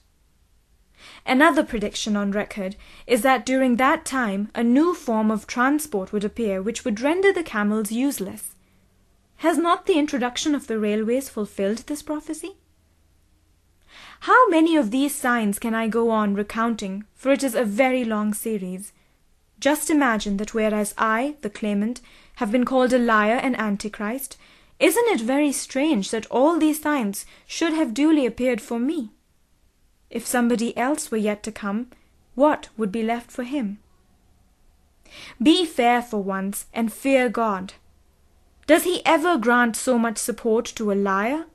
Another 1.25 1.63
prediction 1.63 2.15
on 2.15 2.31
record 2.31 2.75
is 3.07 3.21
that 3.21 3.45
during 3.45 3.75
that 3.75 4.05
time 4.05 4.49
a 4.53 4.63
new 4.63 4.93
form 4.93 5.31
of 5.31 5.47
transport 5.47 6.13
would 6.13 6.23
appear 6.23 6.61
which 6.61 6.85
would 6.85 7.01
render 7.01 7.33
the 7.33 7.43
camels 7.43 7.91
useless. 7.91 8.55
Has 9.37 9.57
not 9.57 9.85
the 9.85 9.97
introduction 9.97 10.55
of 10.55 10.67
the 10.67 10.79
railways 10.79 11.29
fulfilled 11.29 11.79
this 11.87 12.01
prophecy? 12.01 12.57
How 14.25 14.49
many 14.49 14.75
of 14.75 14.89
these 14.89 15.13
signs 15.13 15.59
can 15.59 15.75
I 15.75 15.87
go 15.87 16.09
on 16.09 16.33
recounting, 16.33 17.03
for 17.13 17.31
it 17.31 17.43
is 17.43 17.53
a 17.53 17.63
very 17.63 18.03
long 18.03 18.33
series? 18.33 18.91
Just 19.59 19.91
imagine 19.91 20.37
that 20.37 20.51
whereas 20.51 20.95
I, 20.97 21.35
the 21.41 21.49
claimant, 21.51 22.01
have 22.37 22.51
been 22.51 22.65
called 22.65 22.91
a 22.91 22.97
liar 22.97 23.35
and 23.35 23.55
antichrist, 23.59 24.35
isn't 24.79 25.07
it 25.09 25.21
very 25.21 25.51
strange 25.51 26.09
that 26.09 26.25
all 26.31 26.57
these 26.57 26.81
signs 26.81 27.27
should 27.45 27.73
have 27.73 27.93
duly 27.93 28.25
appeared 28.25 28.61
for 28.61 28.79
me? 28.79 29.11
If 30.09 30.25
somebody 30.25 30.75
else 30.75 31.11
were 31.11 31.17
yet 31.17 31.43
to 31.43 31.51
come, 31.51 31.91
what 32.33 32.69
would 32.77 32.91
be 32.91 33.03
left 33.03 33.29
for 33.29 33.43
him? 33.43 33.77
Be 35.39 35.67
fair 35.67 36.01
for 36.01 36.23
once 36.23 36.65
and 36.73 36.91
fear 36.91 37.29
God. 37.29 37.73
Does 38.65 38.85
he 38.85 39.05
ever 39.05 39.37
grant 39.37 39.75
so 39.75 39.99
much 39.99 40.17
support 40.17 40.65
to 40.77 40.91
a 40.91 40.93
liar? 40.95 41.45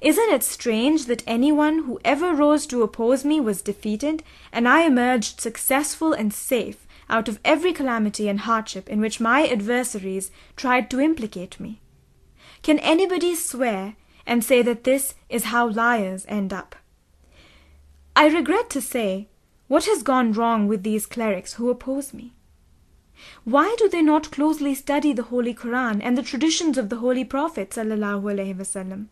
Isn't 0.00 0.32
it 0.32 0.42
strange 0.42 1.06
that 1.06 1.22
anyone 1.26 1.84
who 1.84 2.00
ever 2.04 2.32
rose 2.32 2.66
to 2.66 2.82
oppose 2.82 3.24
me 3.24 3.40
was 3.40 3.62
defeated, 3.62 4.22
and 4.52 4.68
I 4.68 4.82
emerged 4.82 5.40
successful 5.40 6.12
and 6.12 6.32
safe 6.32 6.86
out 7.08 7.28
of 7.28 7.38
every 7.44 7.72
calamity 7.72 8.28
and 8.28 8.40
hardship 8.40 8.88
in 8.88 9.00
which 9.00 9.20
my 9.20 9.46
adversaries 9.46 10.30
tried 10.56 10.90
to 10.90 11.00
implicate 11.00 11.60
me. 11.60 11.80
Can 12.62 12.78
anybody 12.78 13.34
swear 13.34 13.96
and 14.26 14.42
say 14.42 14.62
that 14.62 14.84
this 14.84 15.14
is 15.28 15.44
how 15.44 15.68
liars 15.68 16.24
end 16.28 16.52
up? 16.52 16.76
I 18.14 18.28
regret 18.28 18.70
to 18.70 18.80
say, 18.80 19.28
what 19.68 19.86
has 19.86 20.02
gone 20.02 20.32
wrong 20.32 20.68
with 20.68 20.82
these 20.82 21.06
clerics 21.06 21.54
who 21.54 21.70
oppose 21.70 22.12
me? 22.12 22.32
Why 23.44 23.74
do 23.78 23.88
they 23.88 24.02
not 24.02 24.30
closely 24.30 24.74
study 24.74 25.12
the 25.12 25.24
Holy 25.24 25.54
Quran 25.54 26.00
and 26.02 26.16
the 26.16 26.22
traditions 26.22 26.76
of 26.76 26.88
the 26.88 26.96
Holy 26.96 27.24
Prophet 27.24 27.70
sallallahu 27.70 28.22
alaihi 28.22 28.56
wasallam? 28.56 29.06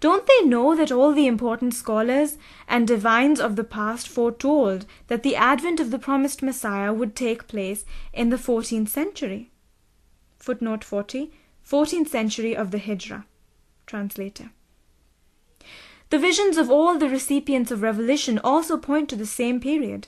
Don't 0.00 0.26
they 0.26 0.42
know 0.42 0.74
that 0.74 0.92
all 0.92 1.12
the 1.12 1.26
important 1.26 1.74
scholars 1.74 2.36
and 2.68 2.86
divines 2.86 3.40
of 3.40 3.56
the 3.56 3.64
past 3.64 4.08
foretold 4.08 4.84
that 5.08 5.22
the 5.22 5.36
advent 5.36 5.80
of 5.80 5.90
the 5.90 5.98
promised 5.98 6.42
Messiah 6.42 6.92
would 6.92 7.16
take 7.16 7.48
place 7.48 7.84
in 8.12 8.28
the 8.28 8.36
14th 8.36 8.88
century? 8.88 9.50
Footnote 10.38 10.84
40 10.84 11.32
14th 11.68 12.06
century 12.06 12.54
of 12.54 12.70
the 12.70 12.78
Hijra. 12.78 13.24
Translator. 13.86 14.50
The 16.10 16.18
visions 16.18 16.56
of 16.58 16.70
all 16.70 16.96
the 16.96 17.08
recipients 17.08 17.72
of 17.72 17.82
revelation 17.82 18.38
also 18.38 18.76
point 18.76 19.08
to 19.08 19.16
the 19.16 19.26
same 19.26 19.58
period. 19.58 20.06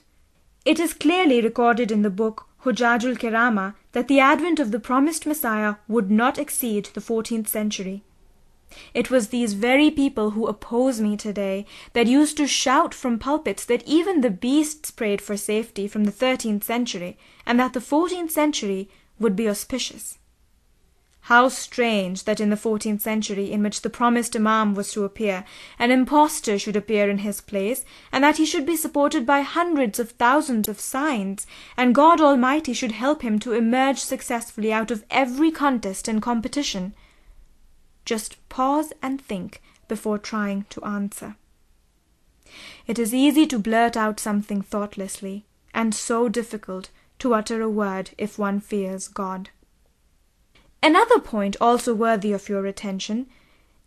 It 0.65 0.79
is 0.79 0.95
clearly 0.95 1.41
recorded 1.41 1.91
in 1.91 2.03
the 2.03 2.11
book 2.11 2.47
Hujajul 2.63 3.19
Kirama 3.19 3.75
that 3.91 4.07
the 4.07 4.21
advent 4.21 4.61
of 4.61 4.71
the 4.71 4.79
promised 4.79 5.27
Messiah 5.27 5.77
would 5.89 6.13
not 6.13 6.39
exceed 6.39 6.91
the 6.95 7.01
14th 7.01 7.49
century. 7.49 8.05
It 8.93 9.11
was 9.11 9.29
these 9.29 9.55
very 9.55 9.91
people 9.91 10.31
who 10.31 10.47
oppose 10.47 11.01
me 11.01 11.17
today 11.17 11.67
that 11.93 12.07
used 12.07 12.37
to 12.37 12.47
shout 12.47 12.93
from 12.93 13.19
pulpits 13.19 13.65
that 13.65 13.87
even 13.87 14.21
the 14.21 14.31
beasts 14.31 14.91
prayed 14.91 15.21
for 15.21 15.37
safety 15.37 15.89
from 15.89 16.05
the 16.05 16.13
13th 16.13 16.65
century 16.65 17.17
and 17.47 17.59
that 17.59 17.73
the 17.73 17.81
14th 17.81 18.31
century 18.31 18.89
would 19.19 19.35
be 19.35 19.49
auspicious. 19.49 20.19
How 21.23 21.49
strange 21.51 22.25
that 22.25 22.41
in 22.41 22.49
the 22.49 22.57
14th 22.57 23.03
century, 23.03 23.53
in 23.53 23.63
which 23.63 23.83
the 23.83 23.91
promised 23.91 24.35
Imam 24.35 24.75
was 24.75 24.93
to 24.93 25.05
appear, 25.05 25.45
an 25.79 25.91
impostor 25.91 26.59
should 26.59 26.75
appear 26.75 27.11
in 27.11 27.19
his 27.19 27.43
place, 27.43 27.85
and 28.11 28.25
that 28.25 28.39
he 28.39 28.47
should 28.47 28.65
be 28.65 28.77
supported 28.77 29.27
by 29.27 29.43
hundreds 29.43 29.99
of 29.99 30.13
thousands 30.13 30.69
of 30.69 30.81
signs, 30.81 31.47
and 31.77 31.95
God 31.95 32.21
Almighty 32.21 32.73
should 32.73 32.93
help 32.93 33.21
him 33.21 33.39
to 33.41 33.53
emerge 33.53 33.99
successfully 33.99 34.73
out 34.73 34.91
of 34.91 35.05
every 35.11 35.51
contest 35.51 36.09
and 36.09 36.23
competition. 36.23 36.95
Just 38.09 38.37
pause 38.49 38.95
and 39.03 39.21
think 39.21 39.61
before 39.87 40.17
trying 40.17 40.65
to 40.71 40.83
answer. 40.83 41.37
It 42.87 42.99
is 42.99 43.13
easy 43.13 43.47
to 43.49 43.59
blurt 43.59 43.99
out 43.99 44.19
something 44.19 44.63
thoughtlessly, 44.63 45.45
and 45.75 45.95
so 45.95 46.31
difficult 46.31 46.89
to 47.19 47.35
utter 47.35 47.61
a 47.61 47.69
word 47.69 48.13
if 48.17 48.39
one 48.39 48.61
fears 48.61 49.09
God. 49.09 49.51
Another 50.83 51.19
point 51.21 51.59
also 51.61 51.95
worthy 51.95 52.33
of 52.33 52.49
your 52.49 52.65
attention 52.65 53.27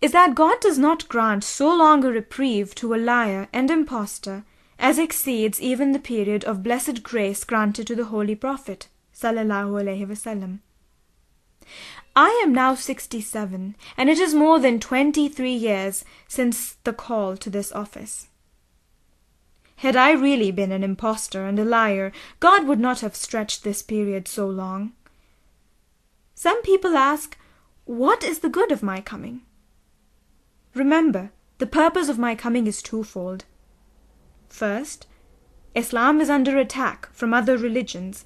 is 0.02 0.12
that 0.12 0.36
God 0.36 0.60
does 0.62 0.78
not 0.78 1.10
grant 1.10 1.44
so 1.44 1.76
long 1.76 2.06
a 2.06 2.12
reprieve 2.12 2.76
to 2.76 2.94
a 2.94 3.02
liar 3.02 3.48
and 3.52 3.72
impostor 3.72 4.44
as 4.78 5.00
exceeds 5.00 5.60
even 5.60 5.94
the 5.94 6.06
period 6.14 6.44
of 6.44 6.62
blessed 6.62 7.02
grace 7.02 7.44
granted 7.44 7.88
to 7.88 7.96
the 7.96 8.06
Holy 8.14 8.36
Prophet. 8.36 8.88
Sallallahu 9.16 10.60
I 12.16 12.42
am 12.44 12.54
now 12.54 12.76
sixty 12.76 13.22
seven, 13.22 13.76
and 13.96 14.10
it 14.10 14.20
is 14.20 14.34
more 14.34 14.60
than 14.60 14.82
twenty 14.82 15.30
three 15.30 15.54
years 15.54 16.04
since 16.28 16.74
the 16.84 16.92
call 16.92 17.38
to 17.38 17.50
this 17.50 17.72
office. 17.72 18.28
Had 19.78 19.96
I 19.96 20.12
really 20.12 20.52
been 20.52 20.74
an 20.74 20.84
impostor 20.84 21.46
and 21.46 21.58
a 21.58 21.64
liar, 21.64 22.12
God 22.42 22.68
would 22.68 22.82
not 22.82 23.00
have 23.00 23.16
stretched 23.16 23.64
this 23.64 23.82
period 23.82 24.28
so 24.28 24.46
long. 24.46 24.92
Some 26.36 26.62
people 26.64 26.98
ask, 26.98 27.38
What 27.86 28.26
is 28.26 28.40
the 28.40 28.50
good 28.50 28.74
of 28.74 28.84
my 28.84 29.00
coming? 29.00 29.42
Remember, 30.76 31.32
the 31.60 31.66
purpose 31.66 32.10
of 32.10 32.20
my 32.20 32.36
coming 32.36 32.68
is 32.68 32.82
twofold. 32.82 33.46
First, 34.50 35.08
Islam 35.76 36.20
is 36.20 36.30
under 36.30 36.58
attack 36.58 37.08
from 37.14 37.34
other 37.34 37.58
religions, 37.58 38.26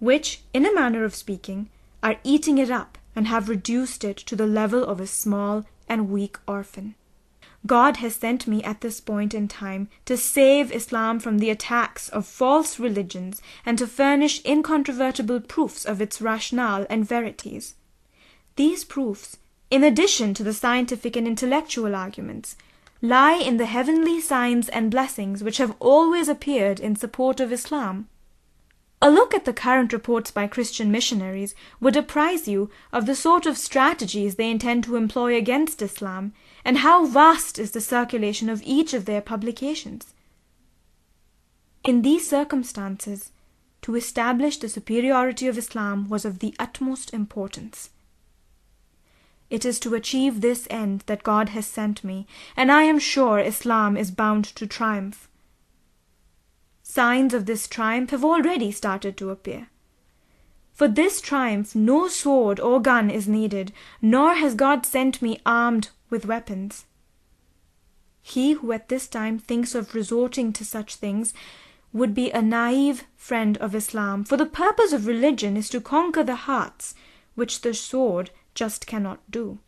which, 0.00 0.42
in 0.52 0.66
a 0.66 0.74
manner 0.74 1.04
of 1.04 1.14
speaking, 1.14 1.70
are 2.02 2.16
eating 2.24 2.58
it 2.58 2.70
up 2.70 2.98
and 3.14 3.26
have 3.26 3.48
reduced 3.48 4.04
it 4.04 4.16
to 4.16 4.36
the 4.36 4.46
level 4.46 4.84
of 4.84 5.00
a 5.00 5.06
small 5.06 5.64
and 5.88 6.10
weak 6.10 6.38
orphan. 6.46 6.94
God 7.66 7.98
has 7.98 8.14
sent 8.16 8.46
me 8.46 8.62
at 8.62 8.80
this 8.80 9.00
point 9.00 9.34
in 9.34 9.46
time 9.46 9.88
to 10.06 10.16
save 10.16 10.72
Islam 10.72 11.20
from 11.20 11.38
the 11.38 11.50
attacks 11.50 12.08
of 12.08 12.26
false 12.26 12.78
religions 12.78 13.42
and 13.66 13.76
to 13.78 13.86
furnish 13.86 14.42
incontrovertible 14.44 15.40
proofs 15.40 15.84
of 15.84 16.00
its 16.00 16.22
rationale 16.22 16.86
and 16.88 17.06
verities. 17.06 17.74
These 18.56 18.84
proofs, 18.84 19.36
in 19.70 19.84
addition 19.84 20.32
to 20.34 20.42
the 20.42 20.54
scientific 20.54 21.16
and 21.16 21.26
intellectual 21.26 21.94
arguments, 21.94 22.56
lie 23.02 23.36
in 23.36 23.58
the 23.58 23.66
heavenly 23.66 24.20
signs 24.20 24.68
and 24.70 24.90
blessings 24.90 25.42
which 25.42 25.58
have 25.58 25.76
always 25.80 26.28
appeared 26.28 26.80
in 26.80 26.96
support 26.96 27.40
of 27.40 27.52
Islam. 27.52 28.08
A 29.02 29.10
look 29.10 29.34
at 29.34 29.46
the 29.46 29.54
current 29.54 29.94
reports 29.94 30.30
by 30.30 30.46
Christian 30.46 30.90
missionaries 30.90 31.54
would 31.80 31.96
apprise 31.96 32.46
you 32.46 32.70
of 32.92 33.06
the 33.06 33.14
sort 33.14 33.46
of 33.46 33.56
strategies 33.56 34.34
they 34.34 34.50
intend 34.50 34.84
to 34.84 34.96
employ 34.96 35.36
against 35.36 35.80
Islam, 35.80 36.34
and 36.66 36.78
how 36.78 37.06
vast 37.06 37.58
is 37.58 37.70
the 37.70 37.80
circulation 37.80 38.50
of 38.50 38.62
each 38.62 38.92
of 38.92 39.06
their 39.06 39.22
publications. 39.22 40.12
In 41.82 42.02
these 42.02 42.28
circumstances, 42.28 43.32
to 43.80 43.96
establish 43.96 44.58
the 44.58 44.68
superiority 44.68 45.46
of 45.46 45.56
Islam 45.56 46.06
was 46.10 46.26
of 46.26 46.40
the 46.40 46.54
utmost 46.58 47.14
importance. 47.14 47.88
It 49.48 49.64
is 49.64 49.80
to 49.80 49.94
achieve 49.94 50.42
this 50.42 50.66
end 50.68 51.04
that 51.06 51.22
God 51.22 51.48
has 51.48 51.64
sent 51.64 52.04
me, 52.04 52.26
and 52.54 52.70
I 52.70 52.82
am 52.82 52.98
sure 52.98 53.38
Islam 53.38 53.96
is 53.96 54.10
bound 54.10 54.44
to 54.56 54.66
triumph. 54.66 55.29
Signs 56.90 57.34
of 57.34 57.46
this 57.46 57.68
triumph 57.68 58.10
have 58.10 58.24
already 58.24 58.72
started 58.72 59.16
to 59.18 59.30
appear. 59.30 59.68
For 60.72 60.88
this 60.88 61.20
triumph 61.20 61.76
no 61.76 62.08
sword 62.08 62.58
or 62.58 62.82
gun 62.82 63.10
is 63.10 63.28
needed, 63.28 63.72
nor 64.02 64.34
has 64.34 64.56
God 64.56 64.84
sent 64.84 65.22
me 65.22 65.38
armed 65.46 65.90
with 66.08 66.26
weapons. 66.26 66.86
He 68.22 68.54
who 68.54 68.72
at 68.72 68.88
this 68.88 69.06
time 69.06 69.38
thinks 69.38 69.76
of 69.76 69.94
resorting 69.94 70.52
to 70.52 70.64
such 70.64 70.96
things 70.96 71.32
would 71.92 72.12
be 72.12 72.32
a 72.32 72.42
naive 72.42 73.04
friend 73.14 73.56
of 73.58 73.76
Islam, 73.76 74.24
for 74.24 74.36
the 74.36 74.44
purpose 74.44 74.92
of 74.92 75.06
religion 75.06 75.56
is 75.56 75.68
to 75.68 75.80
conquer 75.80 76.24
the 76.24 76.50
hearts, 76.50 76.96
which 77.36 77.60
the 77.60 77.72
sword 77.72 78.32
just 78.52 78.88
cannot 78.88 79.20
do. 79.30 79.60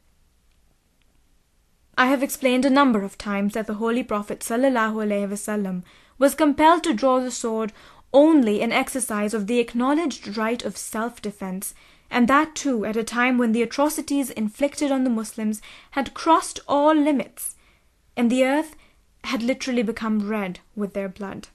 I 1.96 2.06
have 2.06 2.24
explained 2.24 2.64
a 2.64 2.70
number 2.70 3.04
of 3.04 3.16
times 3.16 3.54
that 3.54 3.68
the 3.68 3.74
Holy 3.74 4.02
Prophet 4.02 4.40
wasallam 4.40 5.84
was 6.18 6.34
compelled 6.34 6.84
to 6.84 6.94
draw 6.94 7.20
the 7.20 7.30
sword 7.30 7.72
only 8.12 8.60
in 8.60 8.72
exercise 8.72 9.32
of 9.32 9.46
the 9.46 9.58
acknowledged 9.58 10.36
right 10.36 10.64
of 10.64 10.76
self-defense, 10.76 11.74
and 12.10 12.28
that 12.28 12.54
too 12.54 12.84
at 12.84 12.96
a 12.96 13.04
time 13.04 13.38
when 13.38 13.52
the 13.52 13.62
atrocities 13.62 14.30
inflicted 14.30 14.92
on 14.92 15.04
the 15.04 15.10
Muslims 15.10 15.62
had 15.92 16.14
crossed 16.14 16.60
all 16.68 16.94
limits, 16.94 17.56
and 18.16 18.30
the 18.30 18.44
earth 18.44 18.76
had 19.24 19.42
literally 19.42 19.82
become 19.82 20.28
red 20.28 20.60
with 20.76 20.92
their 20.92 21.08
blood. 21.08 21.48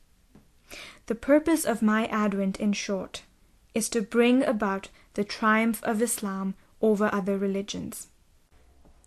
The 1.06 1.16
purpose 1.16 1.64
of 1.64 1.82
my 1.82 2.08
advent, 2.08 2.60
in 2.60 2.74
short, 2.74 3.24
is 3.74 3.88
to 3.90 4.02
bring 4.02 4.44
about 4.44 4.90
the 5.14 5.24
triumph 5.24 5.84
of 5.84 6.02
Islam 6.02 6.56
over 6.82 7.10
other 7.14 7.38
religions. 7.38 8.08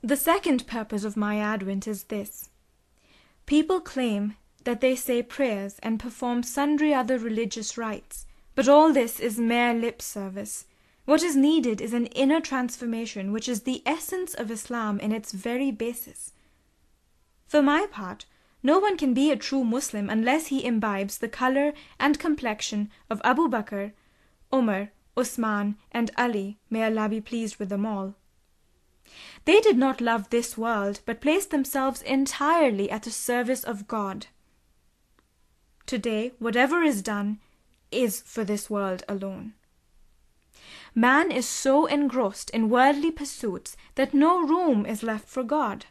The 0.03 0.17
second 0.17 0.67
purpose 0.67 1.05
of 1.05 1.17
my 1.17 1.39
advent 1.39 1.87
is 1.87 2.05
this. 2.05 2.49
People 3.47 3.81
claim 3.81 4.37
that 4.65 4.81
they 4.81 4.95
say 4.95 5.23
prayers 5.23 5.79
and 5.83 5.99
perform 5.99 6.43
sundry 6.43 6.93
other 6.93 7.19
religious 7.19 7.79
rites, 7.79 8.27
but 8.55 8.69
all 8.69 8.93
this 8.93 9.21
is 9.21 9.39
mere 9.39 9.73
lip 9.75 10.03
service. 10.03 10.67
What 11.05 11.23
is 11.23 11.35
needed 11.35 11.81
is 11.81 11.93
an 11.93 12.07
inner 12.07 12.41
transformation 12.41 13.33
which 13.33 13.49
is 13.49 13.63
the 13.63 13.83
essence 13.87 14.35
of 14.35 14.51
Islam 14.51 15.01
in 15.01 15.13
its 15.13 15.33
very 15.33 15.71
basis. 15.71 16.33
For 17.47 17.63
my 17.63 17.87
part, 17.91 18.27
no 18.63 18.79
one 18.79 18.97
can 18.97 19.15
be 19.15 19.31
a 19.31 19.37
true 19.37 19.65
Muslim 19.65 20.11
unless 20.11 20.49
he 20.49 20.65
imbibes 20.65 21.19
the 21.19 21.29
color 21.29 21.73
and 21.99 22.19
complexion 22.19 22.91
of 23.09 23.21
Abu 23.25 23.49
Bakr, 23.49 23.93
Umar, 24.53 24.93
Usman, 25.17 25.77
and 25.91 26.11
Ali, 26.17 26.59
may 26.69 26.85
Allah 26.85 27.09
be 27.09 27.21
pleased 27.21 27.57
with 27.57 27.71
them 27.71 27.87
all. 27.87 28.15
They 29.47 29.61
did 29.61 29.77
not 29.79 30.01
love 30.01 30.31
this 30.31 30.57
world, 30.57 31.01
but 31.07 31.21
placed 31.21 31.51
themselves 31.51 32.03
entirely 32.03 32.91
at 32.91 33.03
the 33.03 33.11
service 33.11 33.65
of 33.65 33.89
God. 33.89 34.27
Today, 35.91 36.31
whatever 36.39 36.85
is 36.85 37.03
done 37.03 37.41
is 37.91 38.21
for 38.21 38.45
this 38.45 38.71
world 38.71 39.03
alone. 39.09 39.55
Man 40.95 41.33
is 41.33 41.49
so 41.49 41.87
engrossed 41.87 42.49
in 42.51 42.71
worldly 42.71 43.11
pursuits 43.11 43.77
that 43.97 44.15
no 44.15 44.41
room 44.41 44.87
is 44.87 45.03
left 45.03 45.29
for 45.29 45.43
God. 45.43 45.87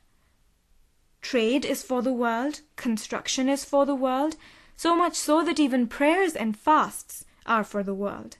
Trade 1.22 1.66
is 1.66 1.84
for 1.84 2.02
the 2.02 2.14
world, 2.14 2.62
construction 2.78 3.50
is 3.50 3.66
for 3.66 3.86
the 3.86 3.94
world, 3.94 4.38
so 4.78 4.96
much 4.96 5.16
so 5.18 5.44
that 5.44 5.60
even 5.60 5.86
prayers 5.86 6.34
and 6.34 6.58
fasts 6.58 7.26
are 7.46 7.66
for 7.66 7.84
the 7.84 7.94
world. 7.94 8.38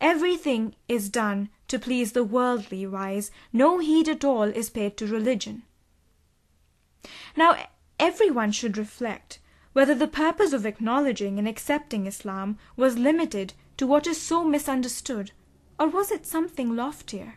Everything 0.00 0.74
is 0.88 1.10
done 1.10 1.50
to 1.68 1.78
please 1.78 2.12
the 2.12 2.24
worldly 2.24 2.86
wise, 2.86 3.30
no 3.52 3.78
heed 3.78 4.08
at 4.08 4.24
all 4.24 4.44
is 4.44 4.70
paid 4.70 4.96
to 4.96 5.06
religion. 5.06 5.64
Now 7.36 7.58
everyone 8.00 8.52
should 8.52 8.78
reflect 8.78 9.38
whether 9.76 9.94
the 9.94 10.08
purpose 10.08 10.54
of 10.54 10.64
acknowledging 10.64 11.38
and 11.38 11.46
accepting 11.46 12.06
Islam 12.06 12.56
was 12.76 12.96
limited 12.96 13.52
to 13.76 13.86
what 13.86 14.06
is 14.06 14.18
so 14.18 14.42
misunderstood, 14.42 15.32
or 15.78 15.86
was 15.86 16.10
it 16.10 16.24
something 16.24 16.74
loftier? 16.74 17.34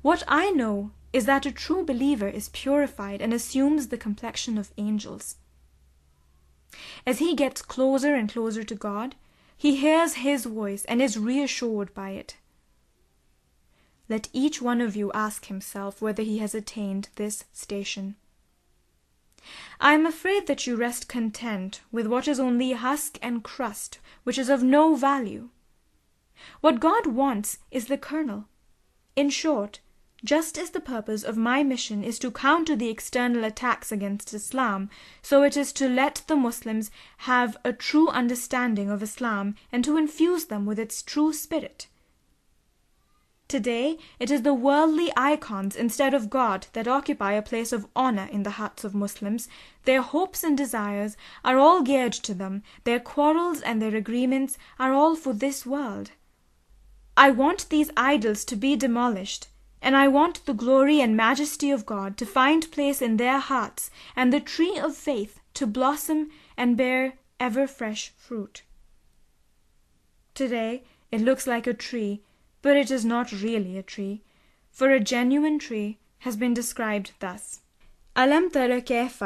What 0.00 0.22
I 0.28 0.52
know 0.52 0.92
is 1.12 1.24
that 1.24 1.44
a 1.44 1.50
true 1.50 1.84
believer 1.84 2.28
is 2.28 2.50
purified 2.50 3.20
and 3.20 3.34
assumes 3.34 3.88
the 3.88 3.98
complexion 3.98 4.56
of 4.56 4.70
angels. 4.78 5.34
As 7.04 7.18
he 7.18 7.34
gets 7.34 7.62
closer 7.62 8.14
and 8.14 8.30
closer 8.30 8.62
to 8.62 8.74
God, 8.76 9.16
he 9.56 9.74
hears 9.74 10.14
His 10.14 10.44
voice 10.44 10.84
and 10.84 11.02
is 11.02 11.18
reassured 11.18 11.92
by 11.94 12.10
it. 12.10 12.36
Let 14.08 14.28
each 14.32 14.62
one 14.62 14.80
of 14.80 14.94
you 14.94 15.10
ask 15.14 15.46
himself 15.46 16.00
whether 16.00 16.22
he 16.22 16.38
has 16.38 16.54
attained 16.54 17.08
this 17.16 17.42
station. 17.52 18.14
I 19.80 19.92
am 19.94 20.06
afraid 20.06 20.46
that 20.46 20.66
you 20.66 20.76
rest 20.76 21.08
content 21.08 21.82
with 21.92 22.06
what 22.06 22.26
is 22.26 22.40
only 22.40 22.72
husk 22.72 23.18
and 23.20 23.42
crust, 23.42 23.98
which 24.22 24.38
is 24.38 24.48
of 24.48 24.62
no 24.62 24.94
value. 24.94 25.50
What 26.60 26.80
God 26.80 27.06
wants 27.06 27.58
is 27.70 27.86
the 27.86 27.98
kernel. 27.98 28.46
In 29.16 29.30
short, 29.30 29.80
just 30.24 30.56
as 30.56 30.70
the 30.70 30.80
purpose 30.80 31.22
of 31.22 31.36
my 31.36 31.62
mission 31.62 32.02
is 32.02 32.18
to 32.20 32.30
counter 32.30 32.74
the 32.74 32.88
external 32.88 33.44
attacks 33.44 33.92
against 33.92 34.32
Islam, 34.32 34.88
so 35.20 35.42
it 35.42 35.56
is 35.56 35.72
to 35.74 35.88
let 35.88 36.22
the 36.26 36.36
Muslims 36.36 36.90
have 37.18 37.58
a 37.64 37.74
true 37.74 38.08
understanding 38.08 38.90
of 38.90 39.02
Islam 39.02 39.54
and 39.70 39.84
to 39.84 39.98
infuse 39.98 40.46
them 40.46 40.64
with 40.64 40.78
its 40.78 41.02
true 41.02 41.32
spirit. 41.34 41.88
Today 43.46 43.98
it 44.18 44.30
is 44.30 44.42
the 44.42 44.54
worldly 44.54 45.12
icons 45.16 45.76
instead 45.76 46.14
of 46.14 46.30
God 46.30 46.66
that 46.72 46.88
occupy 46.88 47.32
a 47.32 47.42
place 47.42 47.72
of 47.72 47.86
honor 47.94 48.26
in 48.32 48.42
the 48.42 48.52
hearts 48.52 48.84
of 48.84 48.94
Muslims. 48.94 49.48
Their 49.84 50.00
hopes 50.00 50.42
and 50.42 50.56
desires 50.56 51.16
are 51.44 51.58
all 51.58 51.82
geared 51.82 52.14
to 52.14 52.34
them, 52.34 52.62
their 52.84 52.98
quarrels 52.98 53.60
and 53.60 53.82
their 53.82 53.94
agreements 53.94 54.56
are 54.78 54.92
all 54.92 55.14
for 55.14 55.34
this 55.34 55.66
world. 55.66 56.12
I 57.16 57.30
want 57.30 57.68
these 57.68 57.90
idols 57.96 58.44
to 58.46 58.56
be 58.56 58.76
demolished, 58.76 59.48
and 59.80 59.94
I 59.94 60.08
want 60.08 60.46
the 60.46 60.54
glory 60.54 61.00
and 61.00 61.16
majesty 61.16 61.70
of 61.70 61.86
God 61.86 62.16
to 62.16 62.26
find 62.26 62.72
place 62.72 63.02
in 63.02 63.18
their 63.18 63.38
hearts, 63.38 63.90
and 64.16 64.32
the 64.32 64.40
tree 64.40 64.78
of 64.78 64.96
faith 64.96 65.38
to 65.52 65.66
blossom 65.66 66.30
and 66.56 66.76
bear 66.76 67.18
ever 67.38 67.66
fresh 67.66 68.12
fruit. 68.16 68.62
Today 70.34 70.82
it 71.12 71.20
looks 71.20 71.46
like 71.46 71.66
a 71.66 71.74
tree 71.74 72.22
but 72.63 72.75
it 72.75 72.91
is 72.91 73.05
not 73.05 73.31
really 73.31 73.77
a 73.77 73.83
tree, 73.83 74.21
for 74.71 74.89
a 74.91 74.99
genuine 74.99 75.59
tree 75.59 75.97
has 76.19 76.35
been 76.35 76.53
described 76.53 77.11
thus. 77.19 77.59
ألم 78.17 78.49
تر 78.49 78.79
كيف 78.79 79.23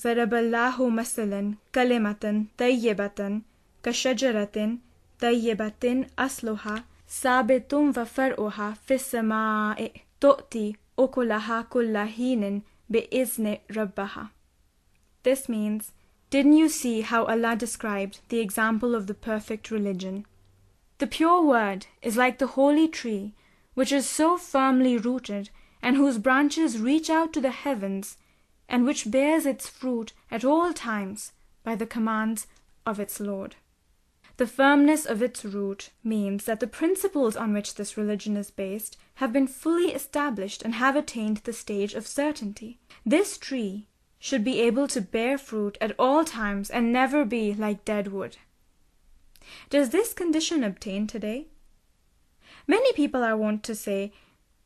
ضرب 0.00 0.34
الله 0.34 0.88
مثلا 0.90 1.54
كلمة 1.74 2.44
طيبة 2.58 3.40
كشجرة 3.82 4.78
طيبة 5.20 6.06
أصلها 6.18 6.84
ثابت 7.08 7.74
وفرعها 7.74 8.74
في 8.86 8.94
السماء 8.94 9.92
تؤتي 10.20 10.76
أكلها 10.98 11.62
كل 11.62 11.98
حين 11.98 12.62
بإذن 12.90 13.58
ربها. 13.76 14.30
This 15.22 15.48
means, 15.48 15.92
didn't 16.30 16.56
you 16.56 16.68
see 16.68 17.00
how 17.02 17.24
Allah 17.24 17.56
described 17.56 18.20
the 18.28 18.40
example 18.40 18.94
of 18.94 19.06
the 19.06 19.14
perfect 19.14 19.70
religion? 19.70 20.26
The 20.99 21.07
pure 21.07 21.41
word 21.41 21.87
is 22.01 22.17
like 22.17 22.39
the 22.39 22.47
holy 22.47 22.87
tree, 22.89 23.33
which 23.73 23.91
is 23.91 24.07
so 24.07 24.37
firmly 24.37 24.97
rooted, 24.97 25.49
and 25.81 25.95
whose 25.95 26.17
branches 26.17 26.77
reach 26.77 27.09
out 27.09 27.31
to 27.33 27.41
the 27.41 27.51
heavens, 27.51 28.17
and 28.67 28.85
which 28.85 29.09
bears 29.09 29.45
its 29.45 29.69
fruit 29.69 30.11
at 30.29 30.43
all 30.43 30.73
times 30.73 31.31
by 31.63 31.75
the 31.75 31.85
commands 31.85 32.47
of 32.85 32.99
its 32.99 33.21
Lord. 33.21 33.55
The 34.35 34.47
firmness 34.47 35.05
of 35.05 35.21
its 35.21 35.45
root 35.45 35.89
means 36.03 36.43
that 36.45 36.59
the 36.59 36.67
principles 36.67 37.37
on 37.37 37.53
which 37.53 37.75
this 37.75 37.95
religion 37.95 38.35
is 38.35 38.51
based 38.51 38.97
have 39.15 39.31
been 39.31 39.47
fully 39.47 39.93
established 39.93 40.63
and 40.63 40.75
have 40.75 40.97
attained 40.97 41.37
the 41.37 41.53
stage 41.53 41.93
of 41.93 42.07
certainty. 42.07 42.77
This 43.05 43.37
tree 43.37 43.87
should 44.19 44.43
be 44.43 44.59
able 44.59 44.89
to 44.89 44.99
bear 44.99 45.37
fruit 45.37 45.77
at 45.79 45.95
all 45.97 46.25
times 46.25 46.69
and 46.69 46.91
never 46.91 47.23
be 47.23 47.53
like 47.53 47.85
dead 47.85 48.09
wood. 48.09 48.35
Does 49.69 49.89
this 49.89 50.13
condition 50.13 50.63
obtain 50.63 51.07
today? 51.07 51.47
Many 52.67 52.93
people 52.93 53.23
are 53.23 53.37
wont 53.37 53.63
to 53.63 53.75
say, 53.75 54.11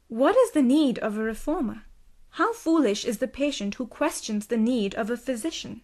What 0.07 0.35
is 0.35 0.51
the 0.51 0.61
need 0.61 0.99
of 0.99 1.17
a 1.17 1.23
reformer? 1.23 1.83
How 2.31 2.51
foolish 2.51 3.05
is 3.05 3.19
the 3.19 3.27
patient 3.27 3.75
who 3.75 3.85
questions 3.85 4.47
the 4.47 4.57
need 4.57 4.95
of 4.95 5.09
a 5.09 5.17
physician! 5.17 5.81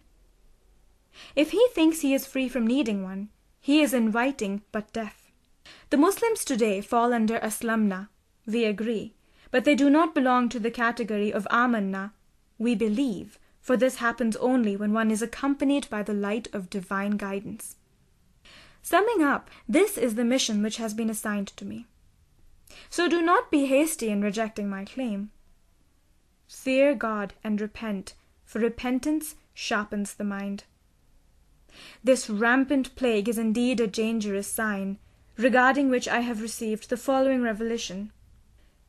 If 1.36 1.50
he 1.52 1.66
thinks 1.72 2.00
he 2.00 2.14
is 2.14 2.26
free 2.26 2.48
from 2.48 2.66
needing 2.66 3.02
one, 3.02 3.28
he 3.60 3.80
is 3.80 3.94
inviting 3.94 4.62
but 4.72 4.92
death. 4.92 5.30
The 5.90 5.96
Muslims 5.96 6.44
today 6.44 6.80
fall 6.80 7.12
under 7.12 7.38
aslamna, 7.38 8.08
we 8.46 8.64
agree, 8.64 9.14
but 9.50 9.64
they 9.64 9.74
do 9.74 9.90
not 9.90 10.14
belong 10.14 10.48
to 10.48 10.58
the 10.58 10.70
category 10.70 11.32
of 11.32 11.46
amanna, 11.50 12.12
we 12.58 12.74
believe, 12.74 13.38
for 13.60 13.76
this 13.76 13.96
happens 13.96 14.36
only 14.36 14.76
when 14.76 14.92
one 14.92 15.10
is 15.10 15.22
accompanied 15.22 15.88
by 15.90 16.02
the 16.02 16.14
light 16.14 16.48
of 16.52 16.70
divine 16.70 17.16
guidance. 17.16 17.76
Summing 18.82 19.22
up, 19.22 19.50
this 19.68 19.98
is 19.98 20.14
the 20.14 20.24
mission 20.24 20.62
which 20.62 20.78
has 20.78 20.94
been 20.94 21.10
assigned 21.10 21.48
to 21.48 21.64
me. 21.64 21.86
So 22.88 23.08
do 23.08 23.20
not 23.20 23.50
be 23.50 23.66
hasty 23.66 24.08
in 24.08 24.22
rejecting 24.22 24.68
my 24.68 24.84
claim. 24.84 25.30
Fear 26.48 26.94
God 26.94 27.34
and 27.44 27.60
repent, 27.60 28.14
for 28.44 28.58
repentance 28.58 29.36
sharpens 29.54 30.14
the 30.14 30.24
mind. 30.24 30.64
This 32.02 32.28
rampant 32.28 32.96
plague 32.96 33.28
is 33.28 33.38
indeed 33.38 33.80
a 33.80 33.86
dangerous 33.86 34.48
sign, 34.48 34.98
regarding 35.36 35.88
which 35.88 36.08
I 36.08 36.20
have 36.20 36.42
received 36.42 36.90
the 36.90 36.96
following 36.96 37.42
revelation. 37.42 38.12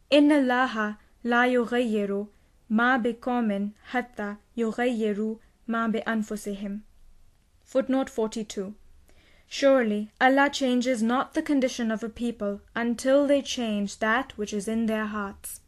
Inna 0.10 0.36
Allaha 0.36 0.98
la 1.24 1.44
yughayyiru 1.44 2.28
ma 2.70 2.98
biqawmin 2.98 3.74
hatta 3.92 4.40
yughayyiru 4.58 5.40
ma 5.68 5.88
bi 5.88 6.02
anfusihim. 6.08 6.82
Footnote 7.64 8.10
42. 8.10 8.74
Surely 9.54 10.10
Allah 10.22 10.50
changes 10.50 11.04
not 11.04 11.34
the 11.34 11.42
condition 11.42 11.92
of 11.92 12.02
a 12.02 12.08
people 12.08 12.62
until 12.74 13.28
they 13.28 13.42
change 13.42 13.98
that 13.98 14.32
which 14.38 14.54
is 14.54 14.66
in 14.66 14.86
their 14.86 15.08
hearts. 15.08 15.60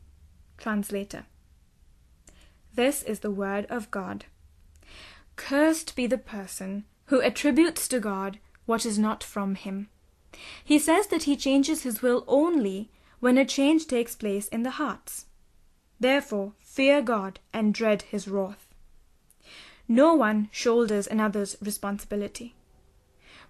Translator. 0.58 1.26
This 2.74 3.04
is 3.04 3.20
the 3.20 3.30
word 3.30 3.66
of 3.66 3.92
God. 3.92 4.24
Cursed 5.36 5.98
be 5.98 6.08
the 6.08 6.18
person 6.18 6.86
who 7.08 7.22
attributes 7.22 7.90
to 7.90 8.00
God 8.00 8.40
what 8.66 8.86
is 8.86 8.98
not 8.98 9.22
from 9.22 9.56
him. 9.56 9.90
He 10.64 10.80
says 10.80 11.08
that 11.08 11.24
he 11.24 11.36
changes 11.36 11.84
his 11.84 12.02
will 12.02 12.24
only 12.26 12.90
when 13.20 13.38
a 13.38 13.44
change 13.44 13.88
takes 13.88 14.16
place 14.16 14.48
in 14.48 14.64
the 14.64 14.78
hearts. 14.80 15.26
Therefore, 16.00 16.54
fear 16.60 17.02
God 17.02 17.42
and 17.52 17.74
dread 17.74 18.04
his 18.04 18.30
wrath. 18.30 18.66
No 19.90 20.14
one 20.14 20.48
shoulders 20.54 21.06
another's 21.06 21.58
responsibility. 21.62 22.56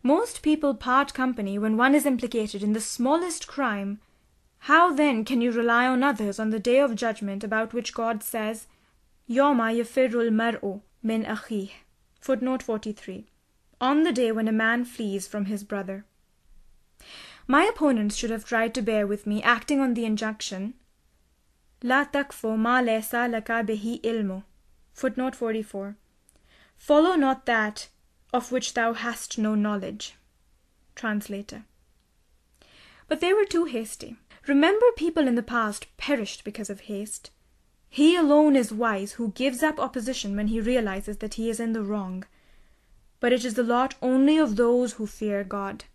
Most 0.06 0.42
people 0.42 0.74
part 0.76 1.14
company 1.14 1.58
when 1.58 1.78
one 1.78 1.96
is 1.96 2.06
implicated 2.06 2.62
in 2.62 2.74
the 2.74 2.82
smallest 2.82 3.48
crime. 3.48 4.02
How 4.60 4.94
then 4.94 5.24
can 5.24 5.40
you 5.40 5.52
rely 5.52 5.88
on 5.88 6.04
others 6.04 6.40
on 6.40 6.50
the 6.50 6.60
day 6.60 6.80
of 6.80 6.96
judgment 6.96 7.42
about 7.42 7.74
which 7.74 7.94
God 7.94 8.22
says, 8.22 8.68
Yoma 9.30 9.74
yafirul 9.74 10.30
mar'u 10.30 10.82
min 11.02 11.24
akhih. 11.24 11.72
Footnote 12.20 12.62
43. 12.62 13.28
On 13.80 14.04
the 14.04 14.12
day 14.12 14.32
when 14.34 14.50
a 14.50 14.52
man 14.52 14.84
flees 14.84 15.26
from 15.26 15.46
his 15.46 15.64
brother. 15.64 16.06
My 17.48 17.64
opponents 17.64 18.18
should 18.18 18.30
have 18.30 18.46
tried 18.46 18.74
to 18.76 18.82
bear 18.82 19.08
with 19.08 19.26
me, 19.26 19.42
acting 19.42 19.80
on 19.80 19.94
the 19.94 20.06
injunction, 20.06 20.74
La 21.82 22.06
takfu 22.06 22.58
ma 22.58 22.82
laysa 22.82 23.30
laka 23.30 23.66
bihi 23.66 24.02
ilmu. 24.02 24.44
Footnote 24.94 25.36
44. 25.36 25.98
Follow 26.78 27.16
not 27.16 27.46
that 27.46 27.88
of 28.34 28.52
which 28.52 28.74
thou 28.74 28.94
hast 28.94 29.38
no 29.38 29.54
knowledge. 29.54 30.16
Translator. 30.96 31.64
But 33.08 33.22
they 33.22 33.32
were 33.32 33.46
too 33.46 33.66
hasty. 33.66 34.18
Remember, 34.48 34.88
people 34.98 35.28
in 35.28 35.36
the 35.36 35.44
past 35.44 35.86
perished 35.98 36.44
because 36.44 36.70
of 36.70 36.82
haste. 36.82 37.30
He 37.90 38.16
alone 38.16 38.56
is 38.56 38.74
wise 38.74 39.14
who 39.14 39.34
gives 39.34 39.62
up 39.62 39.80
opposition 39.80 40.36
when 40.36 40.48
he 40.48 40.60
realizes 40.60 41.18
that 41.18 41.36
he 41.36 41.50
is 41.50 41.60
in 41.60 41.74
the 41.74 41.84
wrong. 41.84 42.26
But 43.20 43.32
it 43.32 43.46
is 43.46 43.54
the 43.54 43.64
lot 43.64 43.96
only 44.02 44.38
of 44.38 44.56
those 44.56 44.94
who 44.94 45.06
fear 45.06 45.44
God. 45.44 45.86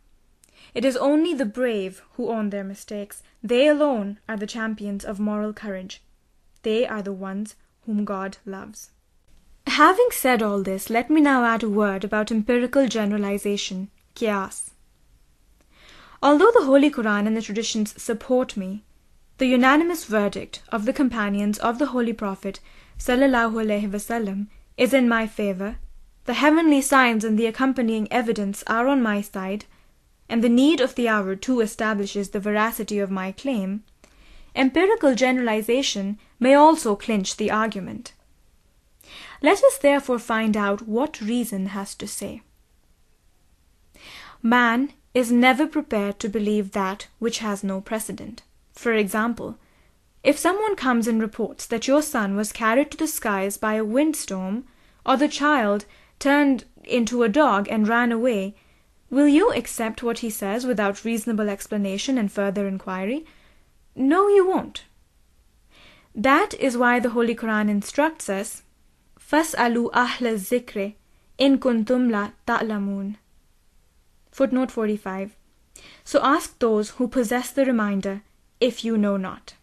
It 0.75 0.85
is 0.85 0.97
only 0.97 1.35
the 1.35 1.45
brave 1.45 2.03
who 2.13 2.29
own 2.29 2.51
their 2.51 2.65
mistakes. 2.65 3.23
They 3.43 3.67
alone 3.67 4.21
are 4.29 4.37
the 4.37 4.47
champions 4.47 5.05
of 5.05 5.19
moral 5.19 5.53
courage. 5.53 6.03
They 6.63 6.87
are 6.87 7.03
the 7.03 7.13
ones 7.13 7.57
whom 7.85 8.05
God 8.05 8.39
loves. 8.47 8.91
Having 9.69 10.09
said 10.13 10.43
all 10.43 10.63
this, 10.63 10.89
let 10.89 11.11
me 11.11 11.21
now 11.21 11.45
add 11.45 11.63
a 11.63 11.69
word 11.69 12.03
about 12.03 12.33
empirical 12.33 12.89
generalization, 12.89 13.91
qiyas. 14.17 14.71
Although 16.23 16.51
the 16.53 16.65
Holy 16.65 16.91
Quran 16.91 17.27
and 17.27 17.37
the 17.37 17.43
traditions 17.43 18.01
support 18.03 18.57
me, 18.57 18.83
the 19.37 19.47
unanimous 19.47 20.05
verdict 20.05 20.63
of 20.71 20.87
the 20.87 20.93
companions 20.93 21.59
of 21.59 21.79
the 21.79 21.87
Holy 21.87 22.13
Prophet 22.13 22.61
sallallahu 22.99 23.63
alaihi 23.63 23.91
wasallam 23.91 24.47
is 24.77 24.95
in 24.95 25.07
my 25.09 25.27
favor, 25.27 25.77
the 26.25 26.35
heavenly 26.35 26.81
signs 26.81 27.23
and 27.23 27.39
the 27.39 27.47
accompanying 27.47 28.11
evidence 28.11 28.65
are 28.67 28.89
on 28.89 29.03
my 29.03 29.21
side, 29.21 29.67
and 30.29 30.43
the 30.43 30.49
need 30.49 30.81
of 30.81 30.95
the 30.95 31.09
hour 31.09 31.37
too 31.37 31.61
establishes 31.61 32.31
the 32.31 32.41
veracity 32.41 32.99
of 32.99 33.11
my 33.11 33.33
claim, 33.33 33.85
empirical 34.57 35.15
generalization 35.15 36.19
may 36.41 36.55
also 36.55 36.97
clinch 36.97 37.37
the 37.37 37.51
argument. 37.51 38.15
Let 39.41 39.63
us 39.63 39.79
therefore 39.79 40.19
find 40.19 40.57
out 40.57 40.89
what 40.89 41.21
reason 41.21 41.67
has 41.67 41.95
to 41.97 42.07
say. 42.07 42.43
Man 44.43 44.93
is 45.15 45.33
never 45.33 45.67
prepared 45.67 46.19
to 46.21 46.29
believe 46.29 46.73
that 46.73 47.09
which 47.19 47.39
has 47.39 47.65
no 47.65 47.81
precedent. 47.81 48.43
For 48.73 48.93
example, 48.93 49.59
if 50.23 50.39
someone 50.39 50.77
comes 50.77 51.07
and 51.07 51.21
reports 51.21 51.67
that 51.67 51.89
your 51.89 52.03
son 52.03 52.37
was 52.37 52.53
carried 52.53 52.91
to 52.91 52.97
the 52.97 53.07
skies 53.07 53.57
by 53.57 53.75
a 53.75 53.85
windstorm, 53.85 54.65
or 55.07 55.17
the 55.17 55.29
child 55.29 55.85
turned 56.19 56.65
into 56.85 57.23
a 57.23 57.29
dog 57.29 57.69
and 57.71 57.89
ran 57.89 58.13
away, 58.13 58.55
will 59.11 59.29
you 59.29 59.53
accept 59.53 60.03
what 60.03 60.19
he 60.19 60.31
says 60.31 60.67
without 60.67 61.05
reasonable 61.05 61.49
explanation 61.49 62.19
and 62.19 62.31
further 62.31 62.67
inquiry? 62.67 63.25
No, 63.95 64.29
you 64.29 64.47
won't. 64.47 64.85
That 66.15 66.55
is 66.55 66.77
why 66.77 67.01
the 67.01 67.11
Holy 67.11 67.35
Quran 67.35 67.69
instructs 67.69 68.29
us, 68.29 68.63
فَاسْأَلُوا 69.28 69.92
أَهْلَ 69.92 70.28
الذِّكْرِ 70.28 70.94
إِن 71.40 71.58
كُنْتُمْ 71.58 72.10
لَا 72.12 72.32
تَعْلَمُونَ 72.46 73.16
Footnote 74.32 74.72
45. 74.72 75.36
So 76.04 76.20
ask 76.24 76.60
those 76.60 76.92
who 76.92 77.08
possess 77.08 77.52
the 77.52 77.66
reminder 77.66 78.22
if 78.60 78.86
you 78.86 78.98
know 78.98 79.18
not. 79.18 79.56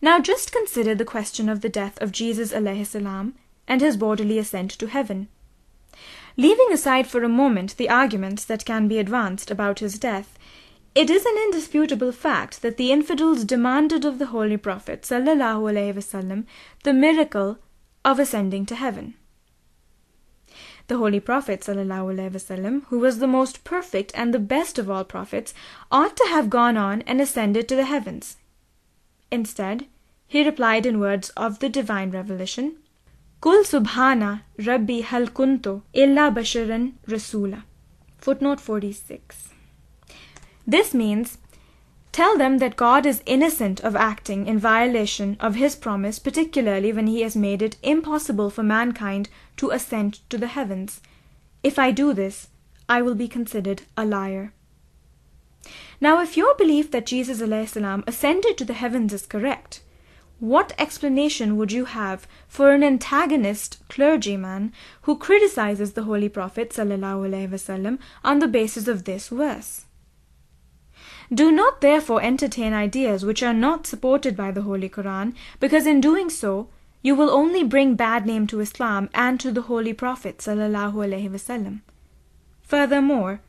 Now 0.00 0.18
just 0.18 0.52
consider 0.52 0.94
the 0.94 1.04
question 1.04 1.48
of 1.48 1.60
the 1.60 1.68
death 1.68 2.00
of 2.00 2.12
Jesus 2.12 2.50
salam 2.50 3.34
and 3.68 3.80
his 3.80 3.96
bodily 3.96 4.38
ascent 4.38 4.70
to 4.72 4.86
heaven. 4.86 5.28
Leaving 6.36 6.72
aside 6.72 7.06
for 7.06 7.22
a 7.22 7.28
moment 7.28 7.76
the 7.76 7.88
arguments 7.88 8.44
that 8.44 8.64
can 8.64 8.88
be 8.88 8.98
advanced 8.98 9.50
about 9.50 9.78
his 9.78 9.98
death, 9.98 10.38
it 10.94 11.08
is 11.08 11.24
an 11.24 11.36
indisputable 11.36 12.12
fact 12.12 12.62
that 12.62 12.76
the 12.76 12.90
infidels 12.90 13.44
demanded 13.44 14.04
of 14.04 14.18
the 14.18 14.26
Holy 14.26 14.56
Prophet 14.56 15.02
wasallam 15.02 16.46
the 16.84 16.92
miracle 16.92 17.58
of 18.07 18.19
ascending 18.19 18.65
to 18.65 18.75
heaven. 18.75 19.15
The 20.87 20.97
Holy 20.97 21.19
Prophet 21.19 21.59
ﷺ, 21.59 22.83
who 22.85 22.99
was 22.99 23.19
the 23.19 23.27
most 23.27 23.65
perfect 23.65 24.13
and 24.15 24.33
the 24.33 24.39
best 24.39 24.79
of 24.79 24.89
all 24.89 25.03
prophets, 25.03 25.53
ought 25.91 26.15
to 26.15 26.27
have 26.29 26.49
gone 26.49 26.77
on 26.77 27.01
and 27.01 27.19
ascended 27.19 27.67
to 27.67 27.75
the 27.75 27.83
heavens. 27.83 28.37
Instead, 29.29 29.87
he 30.25 30.45
replied 30.45 30.85
in 30.85 31.01
words 31.01 31.31
of 31.31 31.59
the 31.59 31.67
divine 31.67 32.11
revelation, 32.11 32.77
Kul 33.41 33.65
subhana 33.65 34.43
rabbi 34.65 35.01
hal 35.01 35.27
kuntu 35.27 35.81
illa 35.91 36.31
basharan 36.31 36.93
rasula. 37.07 37.63
Footnote 38.19 38.61
46. 38.61 39.49
This 40.65 40.93
means 40.93 41.37
Tell 42.17 42.35
them 42.35 42.57
that 42.57 42.75
God 42.75 43.05
is 43.05 43.21
innocent 43.27 43.79
of 43.81 43.95
acting 43.95 44.47
in 44.47 44.57
violation 44.57 45.37
of 45.39 45.53
his 45.53 45.75
promise, 45.75 46.17
particularly 46.17 46.91
when 46.91 47.05
he 47.05 47.21
has 47.21 47.35
made 47.35 47.61
it 47.61 47.77
impossible 47.83 48.49
for 48.49 48.63
mankind 48.63 49.29
to 49.57 49.69
ascend 49.69 50.27
to 50.31 50.37
the 50.39 50.47
heavens. 50.47 50.99
If 51.61 51.77
I 51.77 51.91
do 51.91 52.13
this, 52.13 52.47
I 52.89 53.03
will 53.03 53.13
be 53.13 53.27
considered 53.27 53.83
a 53.95 54.03
liar. 54.03 54.51
Now, 56.01 56.19
if 56.19 56.35
your 56.35 56.55
belief 56.55 56.89
that 56.89 57.05
Jesus 57.05 57.39
ascended 58.07 58.57
to 58.57 58.65
the 58.65 58.73
heavens 58.73 59.13
is 59.13 59.27
correct, 59.27 59.83
what 60.39 60.73
explanation 60.79 61.55
would 61.55 61.71
you 61.71 61.85
have 61.85 62.27
for 62.47 62.71
an 62.71 62.83
antagonist 62.83 63.77
clergyman 63.89 64.73
who 65.03 65.19
criticizes 65.19 65.93
the 65.93 66.05
Holy 66.05 66.29
Prophet 66.29 66.71
wasallam 66.71 67.99
on 68.23 68.39
the 68.39 68.47
basis 68.47 68.87
of 68.87 69.03
this 69.03 69.27
verse? 69.27 69.85
Do 71.33 71.51
not 71.51 71.81
therefore 71.81 72.21
entertain 72.21 72.73
ideas 72.73 73.25
which 73.25 73.43
are 73.43 73.53
not 73.53 73.85
supported 73.85 74.37
by 74.37 74.51
the 74.51 74.61
Holy 74.61 74.89
Quran, 74.89 75.33
because 75.59 75.85
in 75.85 75.99
doing 75.99 76.29
so 76.29 76.69
you 77.01 77.15
will 77.15 77.29
only 77.29 77.63
bring 77.63 77.95
bad 77.95 78.25
name 78.25 78.47
to 78.47 78.59
Islam 78.59 79.09
and 79.13 79.39
to 79.39 79.51
the 79.51 79.63
Holy 79.63 79.93
Prophet 79.93 80.37
ﷺ. 80.37 81.81
Furthermore, 82.61 83.41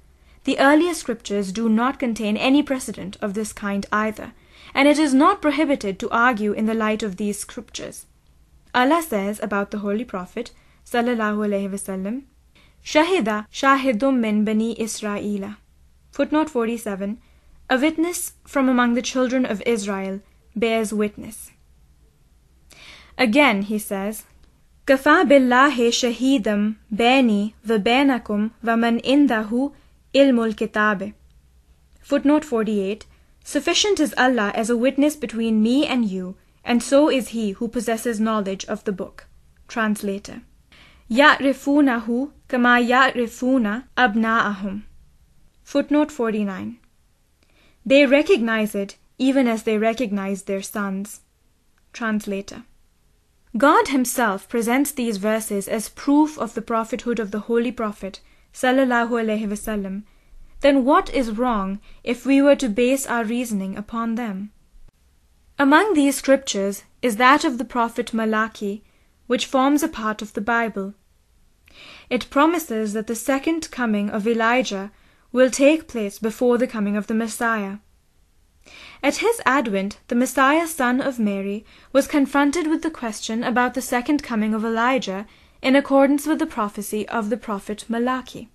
the 0.44 0.58
earlier 0.58 0.94
scriptures 0.94 1.52
do 1.52 1.68
not 1.68 1.98
contain 1.98 2.36
any 2.36 2.62
precedent 2.62 3.16
of 3.20 3.34
this 3.34 3.52
kind 3.52 3.86
either, 3.92 4.32
and 4.74 4.88
it 4.88 4.98
is 4.98 5.14
not 5.14 5.42
prohibited 5.42 5.98
to 5.98 6.10
argue 6.10 6.52
in 6.52 6.66
the 6.66 6.74
light 6.74 7.02
of 7.02 7.16
these 7.16 7.38
scriptures. 7.38 8.06
Allah 8.74 9.02
says 9.02 9.40
about 9.42 9.70
the 9.70 9.78
Holy 9.78 10.04
Prophet 10.04 10.50
ﷺ, 10.84 12.22
Shahida 12.84 13.46
shahidum 13.52 14.18
min 14.18 14.44
bani 14.44 14.74
Israila. 14.76 15.56
Footnote 16.10 16.50
47 16.50 17.20
a 17.69 17.77
witness 17.77 18.33
from 18.45 18.69
among 18.69 18.93
the 18.93 19.01
children 19.01 19.45
of 19.45 19.63
Israel 19.65 20.21
bears 20.55 20.93
witness. 20.93 21.51
Again 23.17 23.63
he 23.63 23.79
says, 23.79 24.23
كفى 24.87 25.23
بالله 25.23 25.89
شهيدا 25.89 26.73
بيني 26.91 27.53
وبينكم 27.69 28.49
ومن 28.63 29.01
عنده 29.05 29.71
علم 30.15 30.39
الكتاب. 30.39 31.13
Footnote 32.01 32.43
48. 32.43 33.05
Sufficient 33.43 33.99
is 33.99 34.13
Allah 34.17 34.51
as 34.55 34.69
a 34.69 34.77
witness 34.77 35.15
between 35.15 35.63
me 35.63 35.85
and 35.87 36.05
you, 36.05 36.35
and 36.65 36.83
so 36.83 37.09
is 37.09 37.29
he 37.29 37.51
who 37.51 37.67
possesses 37.67 38.19
knowledge 38.19 38.65
of 38.65 38.83
the 38.83 38.91
book. 38.91 39.27
Translator. 39.67 40.41
يعرفونه 41.09 42.29
كما 42.49 42.79
يعرفون 42.79 43.83
أبناءهم. 43.97 44.81
Footnote 45.63 46.11
49. 46.11 46.79
they 47.88 48.04
recognize 48.04 48.74
it 48.74 48.98
even 49.16 49.48
as 49.48 49.62
they 49.62 49.78
recognize 49.78 50.42
their 50.42 50.60
sons. 50.60 51.22
Translator. 51.94 52.64
God 53.56 53.88
Himself 53.88 54.46
presents 54.46 54.90
these 54.90 55.16
verses 55.16 55.66
as 55.66 55.88
proof 55.88 56.38
of 56.38 56.52
the 56.52 56.60
prophethood 56.60 57.18
of 57.18 57.30
the 57.30 57.40
Holy 57.48 57.72
Prophet, 57.72 58.20
sallallahu 58.52 59.12
alaihi 59.22 59.48
wasallam. 59.48 60.02
Then 60.60 60.84
what 60.84 61.08
is 61.14 61.38
wrong 61.38 61.80
if 62.04 62.26
we 62.26 62.42
were 62.42 62.56
to 62.56 62.68
base 62.68 63.06
our 63.06 63.24
reasoning 63.24 63.78
upon 63.78 64.16
them? 64.16 64.50
Among 65.58 65.94
these 65.94 66.16
scriptures 66.16 66.82
is 67.00 67.16
that 67.16 67.42
of 67.42 67.56
the 67.56 67.64
prophet 67.64 68.12
Malachi, 68.12 68.84
which 69.28 69.46
forms 69.46 69.82
a 69.82 69.88
part 69.88 70.20
of 70.20 70.34
the 70.34 70.42
Bible. 70.42 70.92
It 72.10 72.28
promises 72.28 72.92
that 72.92 73.06
the 73.06 73.14
second 73.14 73.70
coming 73.70 74.10
of 74.10 74.28
Elijah 74.28 74.90
will 75.32 75.50
take 75.50 75.88
place 75.88 76.18
before 76.18 76.58
the 76.58 76.66
coming 76.66 76.96
of 76.96 77.06
the 77.06 77.14
Messiah. 77.14 77.78
At 79.02 79.16
his 79.16 79.40
advent 79.46 79.98
the 80.08 80.14
Messiah 80.14 80.66
son 80.66 81.00
of 81.00 81.18
Mary 81.18 81.64
was 81.92 82.06
confronted 82.06 82.66
with 82.66 82.82
the 82.82 82.90
question 82.90 83.42
about 83.42 83.74
the 83.74 83.82
second 83.82 84.22
coming 84.22 84.54
of 84.54 84.64
Elijah 84.64 85.26
in 85.62 85.76
accordance 85.76 86.26
with 86.26 86.38
the 86.38 86.46
prophecy 86.46 87.08
of 87.08 87.30
the 87.30 87.36
prophet 87.36 87.84
Malachi. 87.88 88.48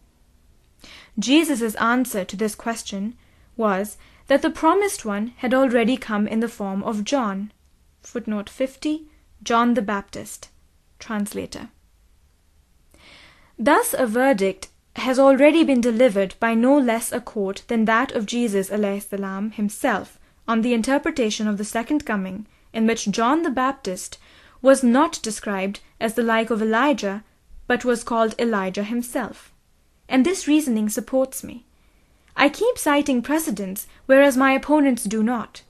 Jesus' 1.18 1.76
answer 1.76 2.26
to 2.26 2.36
this 2.36 2.56
question 2.56 3.16
was 3.56 3.98
that 4.28 4.42
the 4.42 4.50
promised 4.50 5.06
one 5.06 5.34
had 5.38 5.54
already 5.54 5.98
come 5.98 6.28
in 6.28 6.40
the 6.40 6.48
form 6.48 6.84
of 6.84 7.04
John. 7.04 7.52
Footnote 8.02 8.50
50 8.50 9.08
John 9.44 9.74
the 9.74 9.82
Baptist. 9.82 10.50
Translator. 11.00 11.70
Thus 13.60 13.94
a 13.94 14.08
verdict 14.08 14.70
has 14.96 15.18
already 15.20 15.64
been 15.64 15.82
delivered 15.82 16.36
by 16.40 16.54
no 16.54 16.78
less 16.78 17.12
a 17.12 17.20
court 17.20 17.64
than 17.68 17.86
that 17.86 18.12
of 18.12 18.26
Jesus 18.26 18.68
salam 18.68 19.52
himself 19.52 20.20
on 20.48 20.62
the 20.62 20.74
interpretation 20.74 21.48
of 21.48 21.58
the 21.58 21.66
second 21.66 22.06
coming, 22.06 22.46
in 22.74 22.86
which 22.86 23.10
John 23.10 23.44
the 23.44 23.50
Baptist 23.50 24.18
was 24.62 24.84
not 24.84 25.22
described 25.22 25.80
as 26.00 26.14
the 26.14 26.24
like 26.24 26.50
of 26.50 26.62
Elijah, 26.62 27.24
but 27.68 27.86
was 27.86 28.04
called 28.04 28.36
Elijah 28.40 28.84
himself. 28.84 29.52
And 30.08 30.26
this 30.26 30.48
reasoning 30.48 30.90
supports 30.90 31.44
me. 31.44 31.66
I 32.36 32.50
keep 32.50 32.78
citing 32.78 33.22
precedents, 33.22 33.88
whereas 34.06 34.36
my 34.36 34.54
opponents 34.54 35.04
do 35.04 35.24
not. 35.24 35.62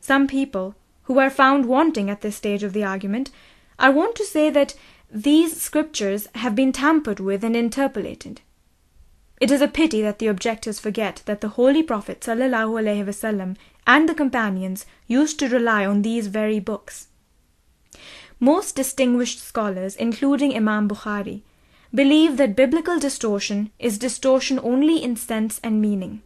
Some 0.00 0.26
people, 0.26 0.74
who 1.04 1.18
are 1.18 1.30
found 1.30 1.66
wanting 1.66 2.10
at 2.10 2.20
this 2.20 2.36
stage 2.36 2.62
of 2.62 2.72
the 2.72 2.84
argument, 2.84 3.30
I 3.78 3.90
want 3.90 4.14
to 4.16 4.24
say 4.24 4.50
that 4.50 4.74
these 5.10 5.60
scriptures 5.60 6.28
have 6.34 6.54
been 6.54 6.72
tampered 6.72 7.20
with 7.20 7.42
and 7.42 7.56
interpolated. 7.56 8.40
It 9.40 9.50
is 9.50 9.60
a 9.62 9.68
pity 9.68 10.02
that 10.02 10.18
the 10.18 10.26
objectors 10.26 10.80
forget 10.80 11.22
that 11.26 11.40
the 11.40 11.50
Holy 11.50 11.82
Prophet 11.82 12.20
ﷺ 12.20 13.56
and 13.86 14.08
the 14.08 14.14
companions 14.14 14.84
used 15.06 15.38
to 15.38 15.48
rely 15.48 15.86
on 15.86 16.02
these 16.02 16.26
very 16.26 16.58
books. 16.60 17.08
Most 18.40 18.76
distinguished 18.76 19.40
scholars, 19.40 19.96
including 19.96 20.54
Imam 20.54 20.88
Bukhari, 20.88 21.42
believe 21.94 22.36
that 22.36 22.56
biblical 22.56 22.98
distortion 22.98 23.70
is 23.78 23.98
distortion 23.98 24.60
only 24.62 25.02
in 25.02 25.16
sense 25.16 25.60
and 25.62 25.80
meaning. 25.80 26.22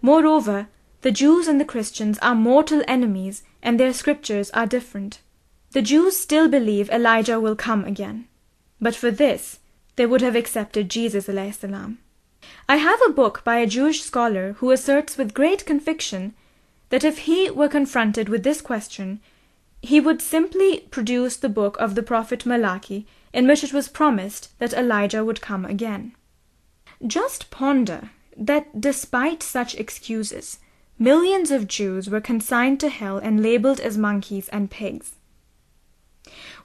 Moreover, 0.00 0.68
the 1.02 1.12
Jews 1.12 1.48
and 1.48 1.60
the 1.60 1.64
Christians 1.64 2.18
are 2.20 2.34
mortal 2.34 2.82
enemies 2.88 3.42
and 3.62 3.78
their 3.78 3.92
scriptures 3.92 4.50
are 4.50 4.66
different. 4.66 5.20
The 5.72 5.82
Jews 5.82 6.16
still 6.16 6.48
believe 6.48 6.88
Elijah 6.90 7.40
will 7.40 7.56
come 7.56 7.84
again. 7.84 8.26
But 8.80 8.94
for 8.94 9.10
this, 9.10 9.58
they 9.96 10.06
would 10.06 10.20
have 10.20 10.36
accepted 10.36 10.88
Jesus. 10.88 11.28
I 11.28 12.76
have 12.76 13.00
a 13.06 13.12
book 13.12 13.42
by 13.44 13.56
a 13.58 13.66
Jewish 13.66 14.02
scholar 14.02 14.54
who 14.54 14.70
asserts 14.70 15.16
with 15.16 15.34
great 15.34 15.64
conviction 15.64 16.34
that 16.90 17.04
if 17.04 17.18
he 17.18 17.50
were 17.50 17.68
confronted 17.68 18.28
with 18.28 18.42
this 18.42 18.60
question, 18.60 19.20
he 19.82 20.00
would 20.00 20.22
simply 20.22 20.80
produce 20.90 21.36
the 21.36 21.48
book 21.48 21.76
of 21.78 21.94
the 21.94 22.02
prophet 22.02 22.46
Malachi 22.46 23.06
in 23.32 23.46
which 23.46 23.64
it 23.64 23.72
was 23.72 23.88
promised 23.88 24.58
that 24.58 24.72
Elijah 24.72 25.24
would 25.24 25.40
come 25.40 25.64
again. 25.64 26.14
Just 27.06 27.50
ponder 27.50 28.10
that 28.36 28.80
despite 28.80 29.42
such 29.42 29.74
excuses, 29.74 30.58
millions 30.98 31.50
of 31.50 31.68
Jews 31.68 32.08
were 32.08 32.20
consigned 32.20 32.80
to 32.80 32.88
hell 32.88 33.18
and 33.18 33.42
labeled 33.42 33.80
as 33.80 33.98
monkeys 33.98 34.48
and 34.48 34.70
pigs. 34.70 35.16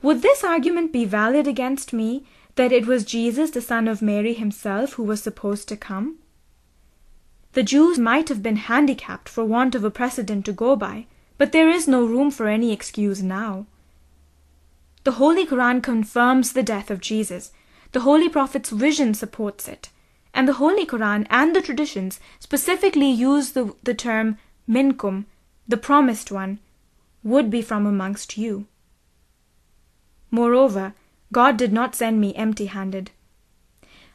Would 0.02 0.22
this 0.22 0.44
argument 0.44 0.94
be 0.94 1.06
valid 1.06 1.48
against 1.48 1.92
me 1.92 2.26
that 2.60 2.74
it 2.74 2.86
was 2.86 3.06
Jesus, 3.06 3.52
the 3.52 3.62
son 3.62 3.88
of 3.88 4.02
Mary 4.02 4.34
himself, 4.34 4.96
who 4.96 5.04
was 5.04 5.24
supposed 5.24 5.70
to 5.70 5.78
come? 5.78 6.18
The 7.54 7.64
Jews 7.64 7.98
might 7.98 8.28
have 8.28 8.44
been 8.44 8.58
handicapped 8.58 9.30
for 9.30 9.46
want 9.46 9.76
of 9.76 9.86
a 9.86 9.90
precedent 9.90 10.44
to 10.44 10.52
go 10.52 10.76
by, 10.76 11.06
but 11.38 11.54
there 11.54 11.70
is 11.70 11.88
no 11.88 12.04
room 12.04 12.32
for 12.32 12.50
any 12.50 12.74
excuse 12.74 13.24
now. 13.24 13.66
The 15.06 15.14
Holy 15.14 15.46
Quran 15.46 15.82
confirms 15.82 16.52
the 16.52 16.62
death 16.62 16.92
of 16.92 17.00
Jesus. 17.00 17.54
The 17.94 18.02
Holy 18.02 18.28
Prophet's 18.28 18.72
vision 18.72 19.14
supports 19.14 19.70
it. 19.70 19.88
And 20.34 20.46
the 20.46 20.60
Holy 20.60 20.86
Quran 20.86 21.28
and 21.30 21.56
the 21.56 21.62
traditions 21.62 22.20
specifically 22.42 23.10
use 23.10 23.52
the, 23.52 23.74
the 23.84 23.94
term 23.94 24.38
minkum, 24.70 25.28
the 25.66 25.78
promised 25.78 26.30
one, 26.30 26.60
would 27.24 27.50
be 27.50 27.62
from 27.62 27.86
amongst 27.86 28.38
you. 28.38 28.66
Moreover, 30.30 30.94
God 31.32 31.58
did 31.58 31.72
not 31.72 31.96
send 31.96 32.20
me 32.20 32.34
empty 32.36 32.66
handed. 32.66 33.12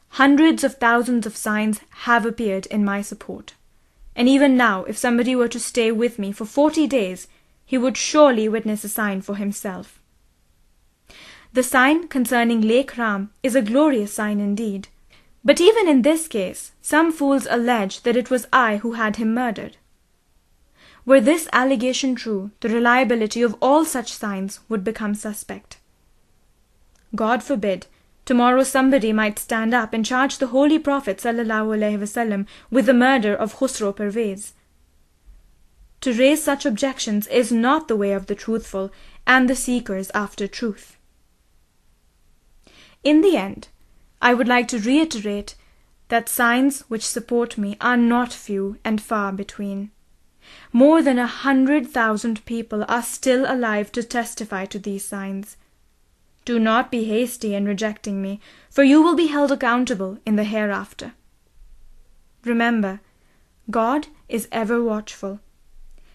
Hundreds 0.09 0.63
of 0.63 0.75
thousands 0.75 1.25
of 1.25 1.35
signs 1.37 1.81
have 1.89 2.25
appeared 2.25 2.65
in 2.67 2.85
my 2.85 3.01
support. 3.01 3.53
And 4.15 4.29
even 4.29 4.55
now, 4.55 4.83
if 4.85 4.97
somebody 4.97 5.35
were 5.35 5.49
to 5.49 5.59
stay 5.59 5.91
with 5.91 6.17
me 6.19 6.31
for 6.31 6.45
forty 6.45 6.87
days, 6.87 7.27
he 7.65 7.77
would 7.77 7.97
surely 7.97 8.47
witness 8.47 8.83
a 8.83 8.89
sign 8.89 9.21
for 9.21 9.35
himself. 9.35 9.99
The 11.53 11.63
sign 11.63 12.07
concerning 12.07 12.61
Lekh 12.61 12.97
Ram 12.97 13.31
is 13.41 13.55
a 13.55 13.61
glorious 13.61 14.13
sign 14.13 14.39
indeed. 14.39 14.89
But 15.43 15.61
even 15.61 15.87
in 15.87 16.01
this 16.01 16.27
case, 16.27 16.71
some 16.81 17.11
fools 17.11 17.47
allege 17.49 18.01
that 18.01 18.17
it 18.17 18.29
was 18.29 18.47
I 18.51 18.77
who 18.77 18.93
had 18.93 19.15
him 19.15 19.33
murdered. 19.33 19.77
Were 21.05 21.21
this 21.21 21.47
allegation 21.53 22.15
true, 22.15 22.51
the 22.61 22.69
reliability 22.69 23.41
of 23.41 23.55
all 23.61 23.85
such 23.85 24.11
signs 24.11 24.59
would 24.67 24.83
become 24.83 25.13
suspect. 25.13 25.77
God 27.15 27.43
forbid, 27.43 27.87
tomorrow 28.25 28.63
somebody 28.63 29.13
might 29.13 29.39
stand 29.39 29.73
up 29.73 29.93
and 29.93 30.05
charge 30.05 30.37
the 30.37 30.47
Holy 30.47 30.79
Prophet 30.79 31.17
ﷺ 31.17 32.47
with 32.69 32.85
the 32.85 32.93
murder 32.93 33.33
of 33.33 33.55
Khusro 33.55 33.95
Pervez. 33.95 34.53
To 36.01 36.13
raise 36.13 36.43
such 36.43 36.65
objections 36.65 37.27
is 37.27 37.51
not 37.51 37.87
the 37.87 37.95
way 37.95 38.11
of 38.11 38.27
the 38.27 38.35
truthful 38.35 38.91
and 39.25 39.49
the 39.49 39.55
seekers 39.55 40.11
after 40.13 40.47
truth. 40.47 40.97
In 43.03 43.21
the 43.21 43.37
end, 43.37 43.69
I 44.21 44.33
would 44.33 44.47
like 44.47 44.67
to 44.69 44.79
reiterate 44.79 45.55
that 46.09 46.29
signs 46.29 46.81
which 46.81 47.05
support 47.05 47.57
me 47.57 47.77
are 47.81 47.97
not 47.97 48.33
few 48.33 48.77
and 48.83 49.01
far 49.01 49.31
between. 49.31 49.91
More 50.71 51.01
than 51.01 51.17
a 51.17 51.27
hundred 51.27 51.87
thousand 51.87 52.45
people 52.45 52.85
are 52.87 53.01
still 53.01 53.45
alive 53.47 53.91
to 53.93 54.03
testify 54.03 54.65
to 54.65 54.77
these 54.77 55.03
signs. 55.05 55.57
Do 56.45 56.59
not 56.59 56.91
be 56.91 57.05
hasty 57.05 57.55
in 57.55 57.65
rejecting 57.65 58.21
me, 58.21 58.39
for 58.69 58.83
you 58.83 59.01
will 59.01 59.15
be 59.15 59.27
held 59.27 59.51
accountable 59.51 60.19
in 60.25 60.35
the 60.35 60.43
hereafter. 60.43 61.13
Remember, 62.43 63.01
God 63.69 64.07
is 64.29 64.47
ever 64.51 64.81
watchful. 64.81 65.39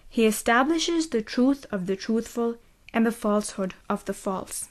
He 0.09 0.25
establishes 0.25 1.09
the 1.09 1.21
truth 1.21 1.65
of 1.71 1.85
the 1.85 1.95
truthful 1.95 2.57
and 2.93 3.05
the 3.05 3.11
falsehood 3.11 3.73
of 3.89 4.05
the 4.05 4.13
false. 4.13 4.69